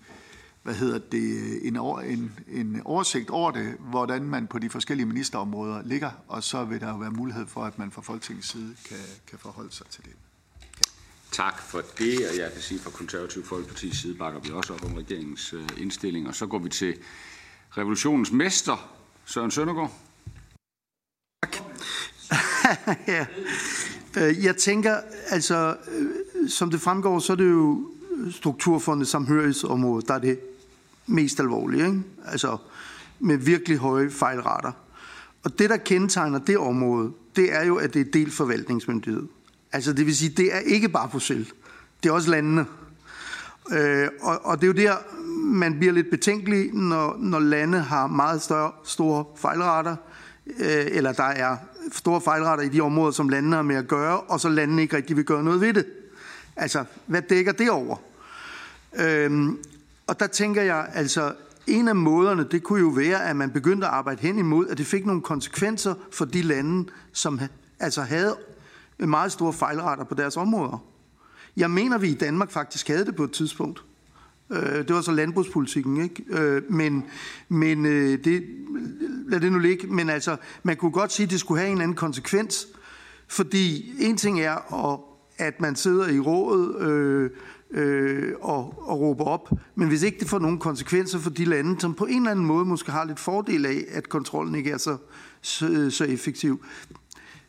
hvad 0.66 0.76
hedder 0.76 1.00
det, 1.00 1.68
en, 1.68 1.76
over, 1.76 2.00
en, 2.00 2.40
en 2.48 2.82
oversigt 2.86 3.30
over 3.30 3.52
det, 3.52 3.76
hvordan 3.80 4.24
man 4.24 4.48
på 4.48 4.60
de 4.60 4.70
forskellige 4.70 5.06
ministerområder 5.06 5.82
ligger, 5.84 6.12
og 6.28 6.44
så 6.44 6.64
vil 6.64 6.82
der 6.82 6.90
jo 6.90 6.96
være 6.96 7.12
mulighed 7.12 7.48
for, 7.48 7.62
at 7.62 7.80
man 7.80 7.92
fra 7.92 8.02
Folketingets 8.02 8.48
side 8.48 8.76
kan, 8.90 8.98
kan 9.28 9.40
forholde 9.40 9.74
sig 9.74 9.88
til 9.88 10.04
det. 10.04 10.12
Tak 11.32 11.62
for 11.62 11.82
det, 11.98 12.30
og 12.30 12.38
jeg 12.38 12.52
kan 12.54 12.62
sige, 12.62 12.80
fra 12.80 12.90
konservativ 12.90 13.44
Folkeparti's 13.44 14.02
side 14.02 14.16
bakker 14.16 14.40
vi 14.40 14.50
også 14.52 14.74
op 14.74 14.86
om 14.86 14.94
regeringens 14.94 15.54
øh, 15.54 15.68
indstilling. 15.78 16.28
Og 16.28 16.36
så 16.36 16.46
går 16.46 16.60
vi 16.60 16.70
til 16.70 16.98
revolutionens 17.78 18.32
mester, 18.32 18.96
Søren 19.26 19.52
Søndergaard. 19.52 19.92
Tak. 21.44 21.56
ja. 23.08 23.26
Øh, 24.18 24.44
jeg 24.44 24.58
tænker, 24.58 24.98
altså, 25.30 25.78
øh, 25.92 26.50
som 26.50 26.72
det 26.72 26.82
fremgår, 26.82 27.20
så 27.20 27.34
er 27.34 27.38
det 27.38 27.50
jo 27.50 27.92
strukturfondet 28.32 29.08
samhørighedsområde, 29.08 30.06
der 30.08 30.14
er 30.14 30.20
det 30.20 30.40
mest 31.08 31.40
alvorlige, 31.40 31.86
ikke? 31.86 32.04
altså 32.26 32.58
med 33.20 33.38
virkelig 33.38 33.78
høje 33.78 34.10
fejlrater. 34.10 34.72
Og 35.44 35.60
det, 35.60 35.70
der 35.70 35.78
kendetegner 35.78 36.40
det 36.40 36.58
område, 36.58 37.12
det 37.36 37.54
er 37.54 37.66
jo, 37.66 37.76
at 37.76 37.94
det 37.94 38.02
er 38.08 38.12
delt 38.12 38.34
forvaltningsmyndighed. 38.34 39.24
Altså 39.72 39.94
det 39.94 40.06
vil 40.06 40.18
sige, 40.18 40.30
det 40.38 40.56
er 40.56 40.60
ikke 40.60 40.90
bare 40.90 41.10
Bruxelles, 41.10 41.54
det 42.04 42.10
er 42.10 42.14
også 42.14 42.30
landene. 42.32 42.66
Øh, 43.72 44.08
og, 44.22 44.46
og 44.46 44.62
det 44.62 44.64
er 44.64 44.68
jo 44.68 44.90
der, 44.90 44.96
man 45.38 45.80
bliver 45.80 45.94
lidt 45.94 46.10
betænkelig, 46.10 46.74
når, 46.74 47.18
når 47.20 47.40
lande 47.40 47.80
har 47.80 48.08
meget 48.08 48.42
større, 48.42 48.72
store 48.84 49.26
fejlrater, 49.36 49.96
øh, 50.60 50.86
eller 50.92 51.12
der 51.12 51.24
er 51.24 51.58
store 51.92 52.22
fejlrater 52.22 52.64
i 52.64 52.70
de 52.70 52.82
områder, 52.82 53.12
som 53.12 53.30
landene 53.30 53.56
har 53.56 53.64
med 53.64 53.76
at 53.76 53.88
gøre, 53.88 54.20
og 54.20 54.40
så 54.40 54.50
landene 54.50 54.82
ikke 54.82 54.96
rigtig 54.96 55.18
vil 55.18 55.26
gøre 55.26 55.44
noget 55.44 55.62
ved 55.62 55.74
det. 55.74 55.86
Altså, 56.56 56.86
hvad 57.06 57.22
dækker 57.22 57.52
det 57.52 57.70
over? 57.70 57.96
Øhm, 59.00 59.60
og 60.08 60.20
der 60.20 60.28
tænker 60.28 60.62
jeg, 60.62 60.90
altså, 60.94 61.34
en 61.68 61.88
af 61.88 61.96
måderne, 61.96 62.48
det 62.52 62.64
kunne 62.64 62.80
jo 62.80 62.88
være, 62.88 63.30
at 63.30 63.36
man 63.36 63.52
begyndte 63.52 63.88
at 63.88 63.94
arbejde 63.94 64.22
hen 64.22 64.40
imod, 64.40 64.68
at 64.68 64.78
det 64.78 64.86
fik 64.86 65.06
nogle 65.06 65.22
konsekvenser 65.22 65.94
for 66.12 66.26
de 66.26 66.42
lande, 66.42 66.90
som 67.12 67.40
altså 67.80 68.02
havde 68.02 68.36
meget 69.00 69.32
store 69.32 69.54
fejlretter 69.54 70.04
på 70.04 70.16
deres 70.16 70.38
områder. 70.38 70.84
Jeg 71.58 71.72
mener, 71.72 71.98
vi 71.98 72.10
i 72.10 72.14
Danmark 72.14 72.52
faktisk 72.52 72.88
havde 72.88 73.06
det 73.06 73.16
på 73.16 73.24
et 73.24 73.32
tidspunkt. 73.32 73.84
Øh, 74.50 74.88
det 74.88 74.96
var 74.96 75.02
så 75.02 75.12
landbrugspolitikken, 75.12 76.04
ikke? 76.04 76.24
Øh, 76.30 76.62
men, 76.70 77.06
men 77.50 77.86
øh, 77.86 78.24
det, 78.24 78.44
lad 79.28 79.40
det 79.40 79.52
nu 79.52 79.60
ligge. 79.60 79.88
Men 79.88 80.10
altså, 80.10 80.38
man 80.64 80.78
kunne 80.78 80.92
godt 80.92 81.12
sige, 81.12 81.24
at 81.24 81.32
det 81.32 81.40
skulle 81.40 81.62
have 81.62 81.72
en 81.72 81.82
anden 81.82 81.98
konsekvens. 81.98 82.68
Fordi 83.28 83.94
en 84.00 84.18
ting 84.18 84.42
er, 84.42 84.92
at, 84.94 85.00
at 85.38 85.62
man 85.62 85.76
sidder 85.76 86.10
i 86.10 86.20
rådet 86.20 87.32
øh, 87.72 88.34
og, 88.42 88.74
og 88.78 89.00
råbe 89.00 89.24
op. 89.24 89.50
Men 89.76 89.88
hvis 89.88 90.04
ikke 90.04 90.20
det 90.20 90.30
får 90.30 90.40
nogen 90.40 90.60
konsekvenser 90.60 91.20
for 91.20 91.30
de 91.30 91.46
lande, 91.46 91.82
som 91.82 91.94
på 91.94 92.06
en 92.06 92.18
eller 92.18 92.32
anden 92.32 92.46
måde 92.46 92.66
måske 92.66 92.92
har 92.92 93.06
lidt 93.06 93.20
fordel 93.20 93.66
af, 93.66 93.86
at 93.92 94.10
kontrollen 94.10 94.56
ikke 94.56 94.72
er 94.72 94.78
så, 94.78 94.98
så, 95.42 95.70
øh, 95.70 95.92
så 95.92 96.04
effektiv, 96.06 96.64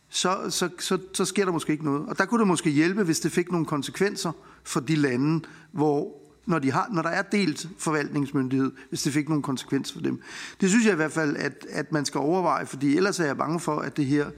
så, 0.09 0.37
så, 0.49 0.69
så, 0.79 0.97
så 1.13 1.25
sker 1.25 1.45
der 1.45 1.51
måske 1.51 1.71
ikke 1.71 1.85
noget. 1.85 2.05
Og 2.09 2.17
der 2.17 2.25
kunne 2.25 2.39
det 2.39 2.47
måske 2.47 2.69
hjælpe, 2.69 3.03
hvis 3.03 3.19
det 3.19 3.31
fik 3.31 3.51
nogle 3.51 3.65
konsekvenser 3.65 4.31
for 4.63 4.79
de 4.79 4.95
lande, 4.95 5.47
hvor 5.71 6.27
når, 6.45 6.59
de 6.59 6.71
har, 6.71 6.89
når 6.93 7.01
der 7.01 7.09
er 7.09 7.21
delt 7.21 7.67
forvaltningsmyndighed, 7.77 8.71
hvis 8.89 9.01
det 9.01 9.13
fik 9.13 9.29
nogle 9.29 9.43
konsekvenser 9.43 9.93
for 9.93 10.01
dem. 10.01 10.21
Det 10.61 10.69
synes 10.69 10.85
jeg 10.85 10.93
i 10.93 10.95
hvert 10.95 11.11
fald, 11.11 11.35
at, 11.35 11.65
at 11.69 11.91
man 11.91 12.05
skal 12.05 12.19
overveje, 12.19 12.65
fordi 12.65 12.97
ellers 12.97 13.19
er 13.19 13.25
jeg 13.25 13.37
bange 13.37 13.59
for, 13.59 13.79
at 13.79 13.97
det 13.97 14.05
her 14.05 14.29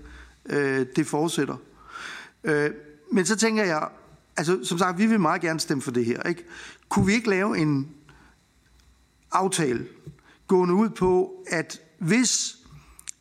øh, 0.46 0.86
det 0.96 1.08
fortsætter. 1.08 1.56
Øh, 2.44 2.72
men 3.12 3.26
så 3.26 3.36
tænker 3.36 3.64
jeg, 3.64 3.90
altså 4.40 4.60
som 4.64 4.78
sagt, 4.78 4.98
vi 4.98 5.06
vil 5.06 5.20
meget 5.20 5.42
gerne 5.42 5.60
stemme 5.60 5.82
for 5.82 5.92
det 5.92 6.06
her. 6.06 6.24
Ikke? 6.24 6.46
Kunne 6.90 7.06
vi 7.06 7.14
ikke 7.14 7.30
lave 7.30 7.58
en 7.58 7.88
aftale 9.32 9.88
gående 10.48 10.74
ud 10.74 10.90
på, 10.90 11.32
at 11.48 11.82
hvis 12.00 12.58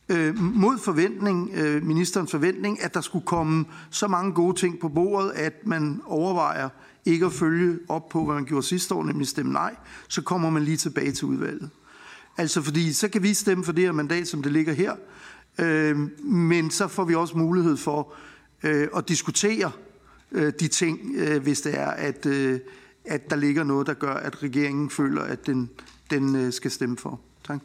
øh, 0.09 0.39
mod 0.39 0.77
forventning, 0.77 1.51
øh, 1.53 1.83
ministerens 1.83 2.31
forventning, 2.31 2.83
at 2.83 2.93
der 2.93 3.01
skulle 3.01 3.25
komme 3.25 3.65
så 3.89 4.07
mange 4.07 4.33
gode 4.33 4.57
ting 4.57 4.79
på 4.79 4.89
bordet, 4.89 5.31
at 5.31 5.53
man 5.67 6.01
overvejer 6.05 6.69
ikke 7.05 7.25
at 7.25 7.33
følge 7.33 7.79
op 7.89 8.09
på, 8.09 8.25
hvad 8.25 8.35
man 8.35 8.45
gjorde 8.45 8.65
sidste 8.65 8.95
år, 8.95 9.03
nemlig 9.03 9.27
stemme 9.27 9.53
nej, 9.53 9.75
så 10.07 10.21
kommer 10.21 10.49
man 10.49 10.63
lige 10.63 10.77
tilbage 10.77 11.11
til 11.11 11.25
udvalget. 11.25 11.69
Altså 12.37 12.61
fordi, 12.61 12.93
så 12.93 13.07
kan 13.09 13.23
vi 13.23 13.33
stemme 13.33 13.63
for 13.63 13.71
det 13.71 13.83
her 13.83 13.91
mandat, 13.91 14.27
som 14.27 14.43
det 14.43 14.51
ligger 14.51 14.73
her, 14.73 14.95
øh, 15.59 15.97
men 16.23 16.71
så 16.71 16.87
får 16.87 17.03
vi 17.03 17.15
også 17.15 17.37
mulighed 17.37 17.77
for 17.77 18.13
øh, 18.63 18.87
at 18.95 19.07
diskutere 19.07 19.71
de 20.31 20.67
ting, 20.67 21.15
øh, 21.15 21.43
hvis 21.43 21.61
det 21.61 21.79
er, 21.79 21.91
at, 21.91 22.25
øh, 22.25 22.59
at 23.05 23.29
der 23.29 23.35
ligger 23.35 23.63
noget, 23.63 23.87
der 23.87 23.93
gør, 23.93 24.13
at 24.13 24.43
regeringen 24.43 24.89
føler, 24.89 25.21
at 25.21 25.45
den, 25.45 25.69
den 26.09 26.35
øh, 26.35 26.53
skal 26.53 26.71
stemme 26.71 26.97
for. 26.97 27.21
Tak. 27.43 27.59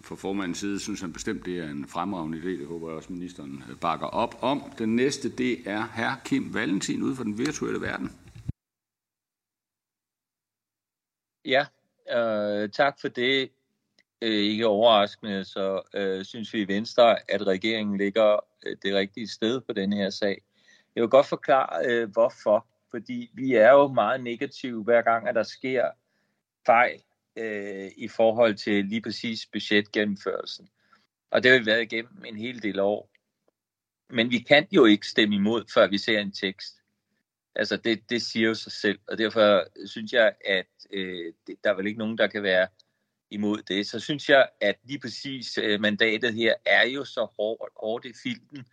For 0.00 0.16
formandens 0.16 0.58
side 0.58 0.80
synes 0.80 1.00
han 1.00 1.12
bestemt, 1.12 1.46
det 1.46 1.58
er 1.58 1.70
en 1.70 1.86
fremragende 1.88 2.38
idé. 2.38 2.48
Det 2.48 2.66
håber 2.66 2.88
jeg 2.88 2.96
også, 2.96 3.12
ministeren 3.12 3.64
øh, 3.70 3.76
bakker 3.76 4.06
op 4.06 4.38
om. 4.40 4.62
Den 4.78 4.96
næste, 4.96 5.28
det 5.28 5.68
er 5.68 5.82
hr. 5.82 6.24
Kim 6.24 6.54
Valentin 6.54 7.02
ude 7.02 7.16
for 7.16 7.24
den 7.24 7.38
virtuelle 7.38 7.80
verden. 7.80 8.12
Ja, 11.44 11.66
øh, 12.16 12.70
tak 12.70 13.00
for 13.00 13.08
det. 13.08 13.50
Øh, 14.22 14.30
ikke 14.30 14.66
overraskende, 14.66 15.44
så 15.44 15.82
øh, 15.94 16.24
synes 16.24 16.54
vi 16.54 16.60
i 16.60 16.68
Venstre, 16.68 17.30
at 17.30 17.46
regeringen 17.46 17.98
ligger 17.98 18.40
øh, 18.66 18.76
det 18.82 18.94
rigtige 18.94 19.28
sted 19.28 19.60
på 19.60 19.72
den 19.72 19.92
her 19.92 20.10
sag. 20.10 20.42
Jeg 20.94 21.02
vil 21.02 21.10
godt 21.10 21.26
forklare, 21.26 21.86
øh, 21.86 22.10
hvorfor. 22.10 22.66
Fordi 22.90 23.30
vi 23.34 23.54
er 23.54 23.70
jo 23.70 23.88
meget 23.88 24.20
negative, 24.20 24.84
hver 24.84 25.02
gang, 25.02 25.28
at 25.28 25.34
der 25.34 25.42
sker 25.42 25.90
fejl 26.66 27.02
øh, 27.36 27.90
i 27.96 28.08
forhold 28.08 28.54
til 28.54 28.84
lige 28.84 29.00
præcis 29.00 29.46
budgetgennemførelsen. 29.46 30.68
Og 31.30 31.42
det 31.42 31.50
har 31.50 31.58
vi 31.58 31.66
været 31.66 31.82
igennem 31.82 32.24
en 32.24 32.36
hel 32.36 32.62
del 32.62 32.80
år. 32.80 33.10
Men 34.10 34.30
vi 34.30 34.38
kan 34.38 34.66
jo 34.72 34.84
ikke 34.84 35.06
stemme 35.06 35.34
imod, 35.34 35.64
før 35.74 35.86
vi 35.86 35.98
ser 35.98 36.18
en 36.18 36.32
tekst. 36.32 36.74
Altså 37.54 37.76
det, 37.76 38.10
det 38.10 38.22
siger 38.22 38.48
jo 38.48 38.54
sig 38.54 38.72
selv, 38.72 38.98
og 39.08 39.18
derfor 39.18 39.64
synes 39.86 40.12
jeg, 40.12 40.34
at 40.44 40.66
øh, 40.90 41.32
der 41.64 41.70
er 41.70 41.74
vel 41.74 41.86
ikke 41.86 41.98
nogen, 41.98 42.18
der 42.18 42.26
kan 42.26 42.42
være 42.42 42.68
imod 43.30 43.62
det. 43.62 43.86
Så 43.86 44.00
synes 44.00 44.28
jeg, 44.28 44.48
at 44.60 44.76
lige 44.84 44.98
præcis 44.98 45.58
øh, 45.58 45.80
mandatet 45.80 46.34
her 46.34 46.54
er 46.64 46.86
jo 46.86 47.04
så 47.04 47.24
hårdt, 47.36 47.72
hårdt 47.76 48.04
i 48.04 48.12
filten, 48.22 48.66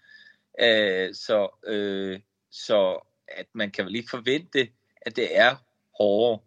øh, 0.60 1.16
så, 1.16 1.60
øh, 1.66 2.20
så 2.52 3.00
at 3.28 3.48
man 3.54 3.72
kan 3.72 3.86
vel 3.86 3.96
ikke 3.96 4.10
forvente, 4.10 4.70
at 5.02 5.16
det 5.16 5.38
er 5.38 5.56
hårdere. 5.98 6.40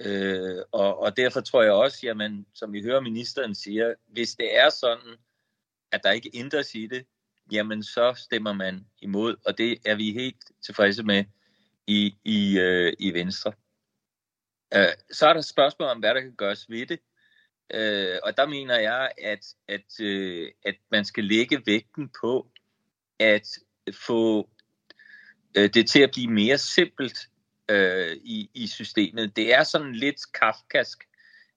Øh, 0.00 0.64
og, 0.72 0.98
og 0.98 1.16
derfor 1.16 1.40
tror 1.40 1.62
jeg 1.62 1.72
også, 1.72 1.98
jamen, 2.02 2.46
som 2.54 2.72
vi 2.72 2.82
hører 2.82 3.00
ministeren 3.00 3.54
siger, 3.54 3.94
hvis 4.06 4.34
det 4.34 4.58
er 4.58 4.70
sådan, 4.70 5.16
at 5.92 6.00
der 6.02 6.10
ikke 6.10 6.30
ændres 6.34 6.74
i 6.74 6.86
det, 6.86 7.06
jamen 7.52 7.82
så 7.82 8.14
stemmer 8.16 8.52
man 8.52 8.86
imod, 8.98 9.36
og 9.46 9.58
det 9.58 9.78
er 9.84 9.94
vi 9.94 10.12
helt 10.12 10.36
tilfredse 10.64 11.02
med 11.02 11.24
i, 11.86 12.14
i, 12.24 12.58
øh, 12.58 12.92
i 12.98 13.14
Venstre. 13.14 13.52
Øh, 14.74 14.92
så 15.10 15.26
er 15.26 15.32
der 15.32 15.40
spørgsmål 15.40 15.88
om, 15.88 15.98
hvad 15.98 16.14
der 16.14 16.20
kan 16.20 16.34
gøres 16.34 16.70
ved 16.70 16.86
det. 16.86 17.00
Øh, 17.74 18.18
og 18.22 18.36
der 18.36 18.46
mener 18.46 18.78
jeg, 18.78 19.10
at, 19.18 19.46
at, 19.68 20.00
øh, 20.00 20.52
at 20.64 20.74
man 20.90 21.04
skal 21.04 21.24
lægge 21.24 21.62
vægten 21.66 22.10
på 22.20 22.50
at 23.18 23.48
få 24.06 24.50
øh, 25.56 25.70
det 25.74 25.88
til 25.88 26.00
at 26.00 26.10
blive 26.10 26.30
mere 26.30 26.58
simpelt 26.58 27.18
øh, 27.70 28.16
i, 28.24 28.50
i 28.54 28.66
systemet. 28.66 29.36
Det 29.36 29.54
er 29.54 29.62
sådan 29.62 29.94
lidt 29.94 30.32
kafkask 30.32 31.04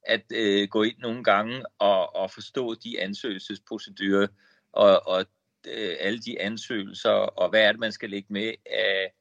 at 0.08 0.24
øh, 0.34 0.68
gå 0.68 0.84
ind 0.84 0.98
nogle 0.98 1.24
gange 1.24 1.66
og, 1.80 2.16
og 2.16 2.32
forstå 2.32 2.76
de 2.76 3.02
ansøgelsesprocedurer 3.02 4.28
og, 4.72 5.08
og 5.08 5.26
øh, 5.68 5.96
alle 6.00 6.20
de 6.20 6.42
ansøgelser, 6.42 7.10
og 7.10 7.50
hvad 7.50 7.62
er 7.62 7.72
det, 7.72 7.80
man 7.80 7.92
skal 7.92 8.10
lægge 8.10 8.34
med 8.34 8.54
af, 8.66 9.14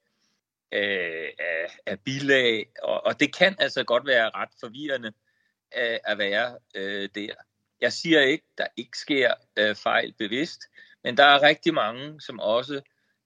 af, 0.72 1.34
af, 1.38 1.78
af 1.86 2.00
bilag. 2.00 2.66
Og, 2.82 3.06
og 3.06 3.20
det 3.20 3.36
kan 3.36 3.56
altså 3.58 3.84
godt 3.84 4.06
være 4.06 4.30
ret 4.34 4.48
forvirrende 4.60 5.12
at, 5.74 6.00
at 6.04 6.18
være 6.18 6.58
øh, 6.74 7.08
der. 7.14 7.34
Jeg 7.80 7.92
siger 7.92 8.20
ikke, 8.20 8.44
der 8.58 8.66
ikke 8.76 8.98
sker 8.98 9.34
øh, 9.58 9.74
fejl 9.74 10.14
bevidst, 10.18 10.60
men 11.04 11.16
der 11.16 11.24
er 11.24 11.42
rigtig 11.42 11.74
mange, 11.74 12.20
som 12.20 12.40
også 12.40 12.80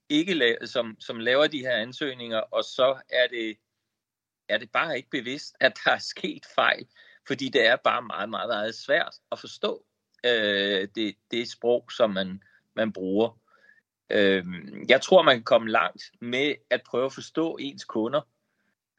ikke 0.08 0.32
la- 0.32 0.66
som, 0.66 0.96
som 1.00 1.18
laver 1.18 1.46
de 1.46 1.60
her 1.60 1.76
ansøgninger, 1.76 2.38
og 2.38 2.64
så 2.64 3.00
er 3.08 3.26
det, 3.26 3.56
er 4.48 4.58
det 4.58 4.72
bare 4.72 4.96
ikke 4.96 5.10
bevidst, 5.10 5.56
at 5.60 5.78
der 5.84 5.90
er 5.90 5.98
sket 5.98 6.46
fejl, 6.54 6.86
fordi 7.26 7.48
det 7.48 7.66
er 7.66 7.76
bare 7.76 8.02
meget, 8.02 8.28
meget, 8.28 8.48
meget 8.48 8.74
svært 8.74 9.14
at 9.32 9.38
forstå 9.38 9.84
øh, 10.26 10.88
det, 10.94 11.16
det 11.30 11.50
sprog, 11.50 11.92
som 11.92 12.10
man, 12.10 12.42
man 12.76 12.92
bruger. 12.92 13.38
Øh, 14.10 14.44
jeg 14.88 15.00
tror, 15.00 15.22
man 15.22 15.36
kan 15.36 15.44
komme 15.44 15.70
langt 15.70 16.02
med 16.20 16.54
at 16.70 16.82
prøve 16.86 17.06
at 17.06 17.12
forstå 17.12 17.56
ens 17.56 17.84
kunder, 17.84 18.20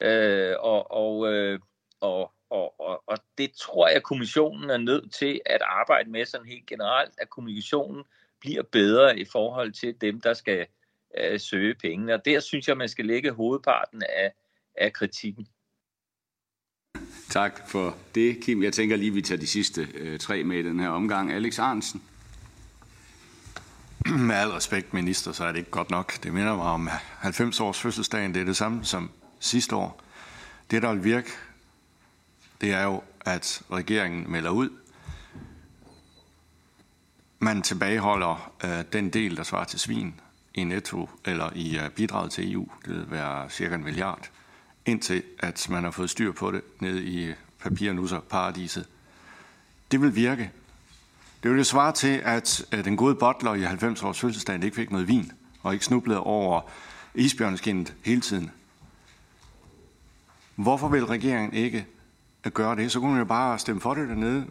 øh, 0.01 0.55
og, 0.60 0.91
og, 0.91 1.33
øh, 1.33 1.60
og, 1.99 2.31
og, 2.49 2.79
og, 2.79 3.03
og 3.07 3.17
det 3.38 3.51
tror 3.51 3.88
jeg, 3.88 3.95
at 3.95 4.03
kommissionen 4.03 4.69
er 4.69 4.77
nødt 4.77 5.13
til 5.13 5.41
at 5.45 5.62
arbejde 5.62 6.10
med 6.10 6.25
sådan 6.25 6.47
helt 6.47 6.65
generelt, 6.65 7.13
at 7.17 7.29
kommunikationen 7.29 8.03
bliver 8.39 8.63
bedre 8.63 9.19
i 9.19 9.25
forhold 9.25 9.71
til 9.71 10.01
dem, 10.01 10.21
der 10.21 10.33
skal 10.33 10.65
øh, 11.17 11.39
søge 11.39 11.75
pengene. 11.75 12.13
Og 12.13 12.25
der 12.25 12.39
synes 12.39 12.67
jeg, 12.67 12.77
man 12.77 12.89
skal 12.89 13.05
lægge 13.05 13.31
hovedparten 13.31 14.03
af, 14.03 14.33
af 14.75 14.93
kritikken. 14.93 15.47
Tak 17.29 17.69
for 17.69 17.97
det, 18.15 18.43
Kim. 18.43 18.63
Jeg 18.63 18.73
tænker 18.73 18.95
lige, 18.95 19.07
at 19.07 19.15
vi 19.15 19.21
tager 19.21 19.39
de 19.39 19.47
sidste 19.47 19.88
øh, 19.93 20.19
tre 20.19 20.43
med 20.43 20.57
i 20.57 20.63
den 20.63 20.79
her 20.79 20.89
omgang. 20.89 21.33
Alex 21.33 21.60
Arnsen. 21.60 22.03
Med 24.27 24.36
al 24.36 24.49
respekt, 24.49 24.93
minister, 24.93 25.31
så 25.31 25.43
er 25.43 25.51
det 25.51 25.60
ikke 25.60 25.71
godt 25.71 25.89
nok. 25.89 26.23
Det 26.23 26.33
minder 26.33 26.55
mig 26.55 26.65
om 26.65 26.89
90 27.19 27.60
års 27.60 27.79
fødselsdagen. 27.81 28.33
Det 28.33 28.41
er 28.41 28.45
det 28.45 28.57
samme 28.57 28.86
som 28.86 29.12
sidste 29.39 29.75
år. 29.75 30.03
Det, 30.71 30.81
der 30.81 30.93
vil 30.93 31.03
virke, 31.03 31.29
det 32.62 32.74
er 32.74 32.84
jo, 32.84 33.04
at 33.22 33.62
regeringen 33.72 34.32
melder 34.32 34.50
ud. 34.50 34.70
Man 37.39 37.62
tilbageholder 37.62 38.52
øh, 38.63 38.84
den 38.93 39.10
del, 39.10 39.38
der 39.38 39.43
svarer 39.43 39.65
til 39.65 39.80
svin 39.80 40.20
i 40.54 40.63
netto 40.63 41.10
eller 41.26 41.50
i 41.56 41.78
øh, 41.78 41.89
bidraget 41.89 42.32
til 42.32 42.54
EU. 42.54 42.67
Det 42.86 42.96
vil 42.96 43.12
være 43.12 43.50
cirka 43.50 43.76
en 43.76 43.84
milliard 43.84 44.30
indtil 44.88 45.24
at 45.39 45.67
man 45.70 45.84
har 45.84 45.91
fået 45.91 46.10
styr 46.10 46.32
på 46.32 46.52
det 46.52 46.62
ned 46.80 46.98
i 47.00 47.24
øh, 47.24 47.36
papirnusser 47.60 48.20
paradiset. 48.20 48.88
Det 49.91 50.02
vil 50.02 50.15
virke. 50.15 50.52
Det 51.43 51.52
vil 51.52 51.58
jo 51.58 51.63
svare 51.63 51.91
til, 51.91 52.22
at 52.24 52.65
øh, 52.72 52.86
den 52.86 52.98
gode 52.98 53.15
bottler 53.15 53.54
i 53.54 53.62
90 53.62 54.04
års 54.04 54.20
fødselsdag 54.20 54.63
ikke 54.63 54.76
fik 54.76 54.91
noget 54.91 55.08
vin, 55.08 55.32
og 55.62 55.74
ikke 55.74 55.86
snublede 55.86 56.20
over 56.20 56.62
isbjørneskindet 57.15 57.93
hele 58.06 58.22
tiden. 58.22 58.52
Hvorfor 60.56 60.88
vil 60.88 61.06
regeringen 61.06 61.54
ikke 61.54 61.86
gøre 62.53 62.75
det? 62.75 62.91
Så 62.91 62.99
kunne 62.99 63.12
man 63.12 63.19
jo 63.19 63.25
bare 63.25 63.60
stemme 63.60 63.81
for 63.81 63.93
det 63.93 64.10
dernede, 64.10 64.45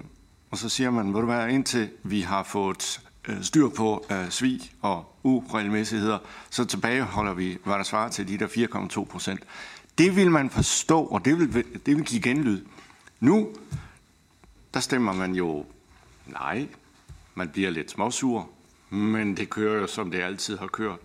og 0.51 0.59
så 0.59 0.69
siger 0.69 0.91
man, 0.91 1.07
hvor 1.07 1.21
du 1.21 1.27
være 1.27 1.53
indtil 1.53 1.91
vi 2.03 2.21
har 2.21 2.43
fået 2.43 3.01
øh, 3.29 3.43
styr 3.43 3.69
på 3.69 4.07
uh, 4.11 4.31
svig 4.31 4.61
og 4.83 5.19
uregelmæssigheder, 5.23 6.19
så 6.51 6.65
tilbageholder 6.65 7.35
vi, 7.35 7.59
hvad 7.65 7.75
der 7.75 7.83
svarer 7.83 8.09
til 8.09 8.29
de 8.29 8.39
der 8.39 8.47
4,2 8.47 9.05
procent. 9.05 9.41
Det 9.99 10.17
vil 10.17 10.31
man 10.31 10.51
forstå, 10.51 11.05
og 11.05 11.25
det 11.25 11.39
vil, 11.39 11.65
det 11.87 11.97
vil 11.97 12.05
give 12.05 12.23
genlyd. 12.23 12.65
Nu, 13.21 13.49
der 14.75 14.81
stemmer 14.81 15.13
man 15.13 15.35
jo 15.35 15.67
nej. 16.27 16.69
Man 17.35 17.49
bliver 17.49 17.71
lidt 17.71 17.91
småsur, 17.91 18.49
men 18.91 19.37
det 19.37 19.51
kører 19.51 19.81
jo, 19.81 19.87
som 19.87 20.11
det 20.11 20.23
altid 20.23 20.59
har 20.59 20.67
kørt. 20.67 20.99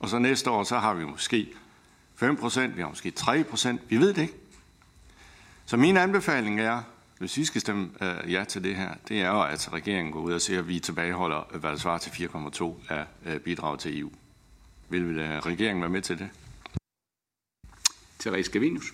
Og 0.00 0.08
så 0.08 0.18
næste 0.18 0.50
år, 0.50 0.64
så 0.64 0.78
har 0.78 0.94
vi 0.94 1.04
måske 1.04 1.48
5 2.16 2.36
procent, 2.36 2.76
vi 2.76 2.82
har 2.82 2.88
måske 2.88 3.10
3 3.10 3.44
procent, 3.44 3.80
vi 3.88 3.96
ved 3.96 4.14
det 4.14 4.22
ikke. 4.22 4.34
Så 5.66 5.76
min 5.76 5.96
anbefaling 5.96 6.60
er, 6.60 6.82
hvis 7.18 7.38
I 7.38 7.44
skal 7.44 7.60
stemme 7.60 7.90
øh, 8.00 8.32
ja 8.32 8.44
til 8.44 8.64
det 8.64 8.76
her, 8.76 8.94
det 9.08 9.20
er 9.20 9.28
jo, 9.30 9.42
at 9.42 9.72
regeringen 9.72 10.12
går 10.12 10.20
ud 10.20 10.32
og 10.32 10.40
siger, 10.40 10.58
at 10.58 10.68
vi 10.68 10.78
tilbageholder, 10.78 11.54
øh, 11.54 11.60
hvad 11.60 11.70
der 11.70 11.76
svarer 11.76 11.98
til 11.98 12.10
4,2 12.10 12.74
af 12.88 13.04
øh, 13.26 13.40
bidrag 13.40 13.78
til 13.78 14.00
EU. 14.00 14.10
Vil 14.88 15.18
uh, 15.18 15.24
regeringen 15.24 15.82
være 15.82 15.90
med 15.90 16.02
til 16.02 16.18
det? 16.18 16.28
Therese 18.18 18.50
Gavinius. 18.50 18.84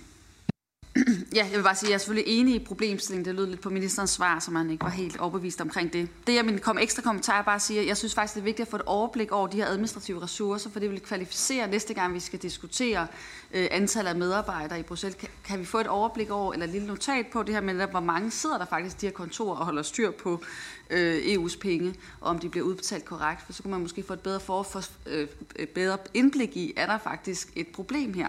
Ja, 1.35 1.47
jeg 1.51 1.57
vil 1.57 1.63
bare 1.63 1.75
sige, 1.75 1.87
at 1.87 1.91
jeg 1.91 1.95
er 1.95 1.99
selvfølgelig 1.99 2.33
enig 2.41 2.55
i 2.55 2.65
problemstillingen. 2.65 3.25
Det 3.25 3.35
lød 3.35 3.47
lidt 3.47 3.61
på 3.61 3.71
ministerens 3.71 4.11
svar, 4.11 4.39
som 4.39 4.55
man 4.55 4.71
ikke 4.71 4.85
var 4.85 4.91
helt 4.91 5.21
overbevist 5.21 5.61
omkring 5.61 5.93
det. 5.93 6.09
Det, 6.27 6.35
jeg 6.35 6.45
min 6.45 6.59
kom 6.59 6.79
ekstra 6.79 7.03
kommentar 7.03 7.39
er 7.39 7.43
bare 7.43 7.55
at 7.55 7.63
sige, 7.63 7.81
at 7.81 7.87
jeg 7.87 7.97
synes 7.97 8.15
faktisk, 8.15 8.35
det 8.35 8.41
er 8.41 8.45
vigtigt 8.45 8.67
at 8.67 8.71
få 8.71 8.77
et 8.77 8.83
overblik 8.87 9.33
over 9.33 9.47
de 9.47 9.57
her 9.57 9.67
administrative 9.67 10.23
ressourcer, 10.23 10.71
for 10.71 10.81
det 10.81 10.91
vil 10.91 11.01
kvalificere 11.01 11.69
næste 11.69 11.95
gang, 11.95 12.15
vi 12.15 12.21
skal 12.21 12.39
diskutere 12.39 13.07
øh, 13.55 13.69
antallet 13.71 14.11
af 14.11 14.17
medarbejdere 14.17 14.81
i 14.81 14.83
Bruxelles. 14.83 15.19
Kan, 15.21 15.29
kan 15.45 15.61
vi 15.61 15.65
få 15.65 15.79
et 15.79 15.87
overblik 15.87 16.31
over, 16.31 16.53
eller 16.53 16.67
et 16.67 16.73
lille 16.73 16.87
notat 16.87 17.27
på 17.33 17.43
det 17.43 17.55
her 17.55 17.61
med, 17.61 17.87
hvor 17.87 18.01
mange 18.01 18.31
sidder 18.31 18.59
der 18.59 18.67
faktisk 18.67 19.01
de 19.01 19.07
her 19.07 19.13
kontorer 19.13 19.57
og 19.57 19.65
holder 19.65 19.83
styr 19.83 20.11
på 20.11 20.43
øh, 20.91 21.35
EU's 21.35 21.59
penge, 21.59 21.95
og 22.21 22.31
om 22.31 22.39
de 22.39 22.49
bliver 22.49 22.67
udbetalt 22.67 23.05
korrekt, 23.05 23.43
for 23.47 23.53
så 23.53 23.63
kunne 23.63 23.71
man 23.71 23.81
måske 23.81 24.03
få 24.03 24.13
et 24.13 24.21
bedre, 24.21 24.41
for, 24.41 24.63
for, 24.63 24.83
øh, 25.07 25.29
bedre 25.75 25.99
indblik 26.15 26.57
i, 26.57 26.73
er 26.77 26.87
der 26.87 26.99
faktisk 26.99 27.53
et 27.57 27.69
problem 27.69 28.15
her. 28.15 28.29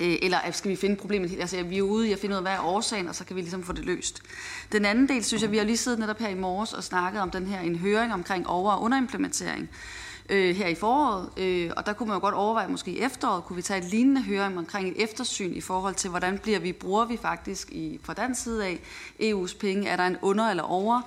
Øh, 0.00 0.16
eller 0.22 0.38
skal 0.50 0.70
vi 0.70 0.76
finde 0.76 0.96
problemet? 0.96 1.40
Altså, 1.40 1.62
vi 1.62 1.78
er 1.78 1.82
ude 1.82 2.08
i 2.08 2.12
at 2.12 2.18
finde 2.18 2.32
ud 2.32 2.36
af, 2.36 2.42
hvad 2.42 2.52
er 2.52 2.64
årsagen, 2.64 3.08
og 3.08 3.14
så 3.14 3.24
kan 3.24 3.36
vi 3.36 3.40
ligesom 3.40 3.62
få 3.62 3.72
det 3.72 3.84
løst. 3.84 4.22
Den 4.72 4.84
anden 4.84 5.08
del, 5.08 5.24
synes 5.24 5.42
jeg, 5.42 5.52
vi 5.52 5.56
har 5.56 5.64
lige 5.64 5.76
siddet 5.76 5.98
netop 5.98 6.18
her 6.18 6.28
i 6.28 6.34
morges 6.34 6.72
og 6.72 6.84
snakket 6.84 7.22
om 7.22 7.30
den 7.30 7.46
her 7.46 7.60
en 7.60 7.76
høring 7.76 8.14
omkring 8.14 8.46
over- 8.46 8.72
og 8.72 8.82
underimplementering 8.82 9.68
øh, 10.28 10.56
her 10.56 10.66
i 10.66 10.74
foråret, 10.74 11.28
øh, 11.36 11.70
og 11.76 11.86
der 11.86 11.92
kunne 11.92 12.06
man 12.06 12.16
jo 12.16 12.20
godt 12.20 12.34
overveje, 12.34 12.68
måske 12.68 12.90
i 12.90 13.00
efteråret, 13.00 13.44
kunne 13.44 13.56
vi 13.56 13.62
tage 13.62 13.78
et 13.78 13.90
lignende 13.90 14.22
høring 14.22 14.58
omkring 14.58 14.88
et 14.88 15.02
eftersyn 15.02 15.52
i 15.52 15.60
forhold 15.60 15.94
til, 15.94 16.10
hvordan 16.10 16.38
bliver 16.38 16.58
vi, 16.58 16.72
bruger 16.72 17.04
vi 17.04 17.16
faktisk 17.16 17.70
i, 17.70 18.00
fra 18.02 18.14
den 18.14 18.34
side 18.34 18.66
af 18.66 18.80
EU's 19.20 19.58
penge, 19.58 19.88
er 19.88 19.96
der 19.96 20.06
en 20.06 20.16
under- 20.22 20.50
eller 20.50 20.62
over, 20.62 21.00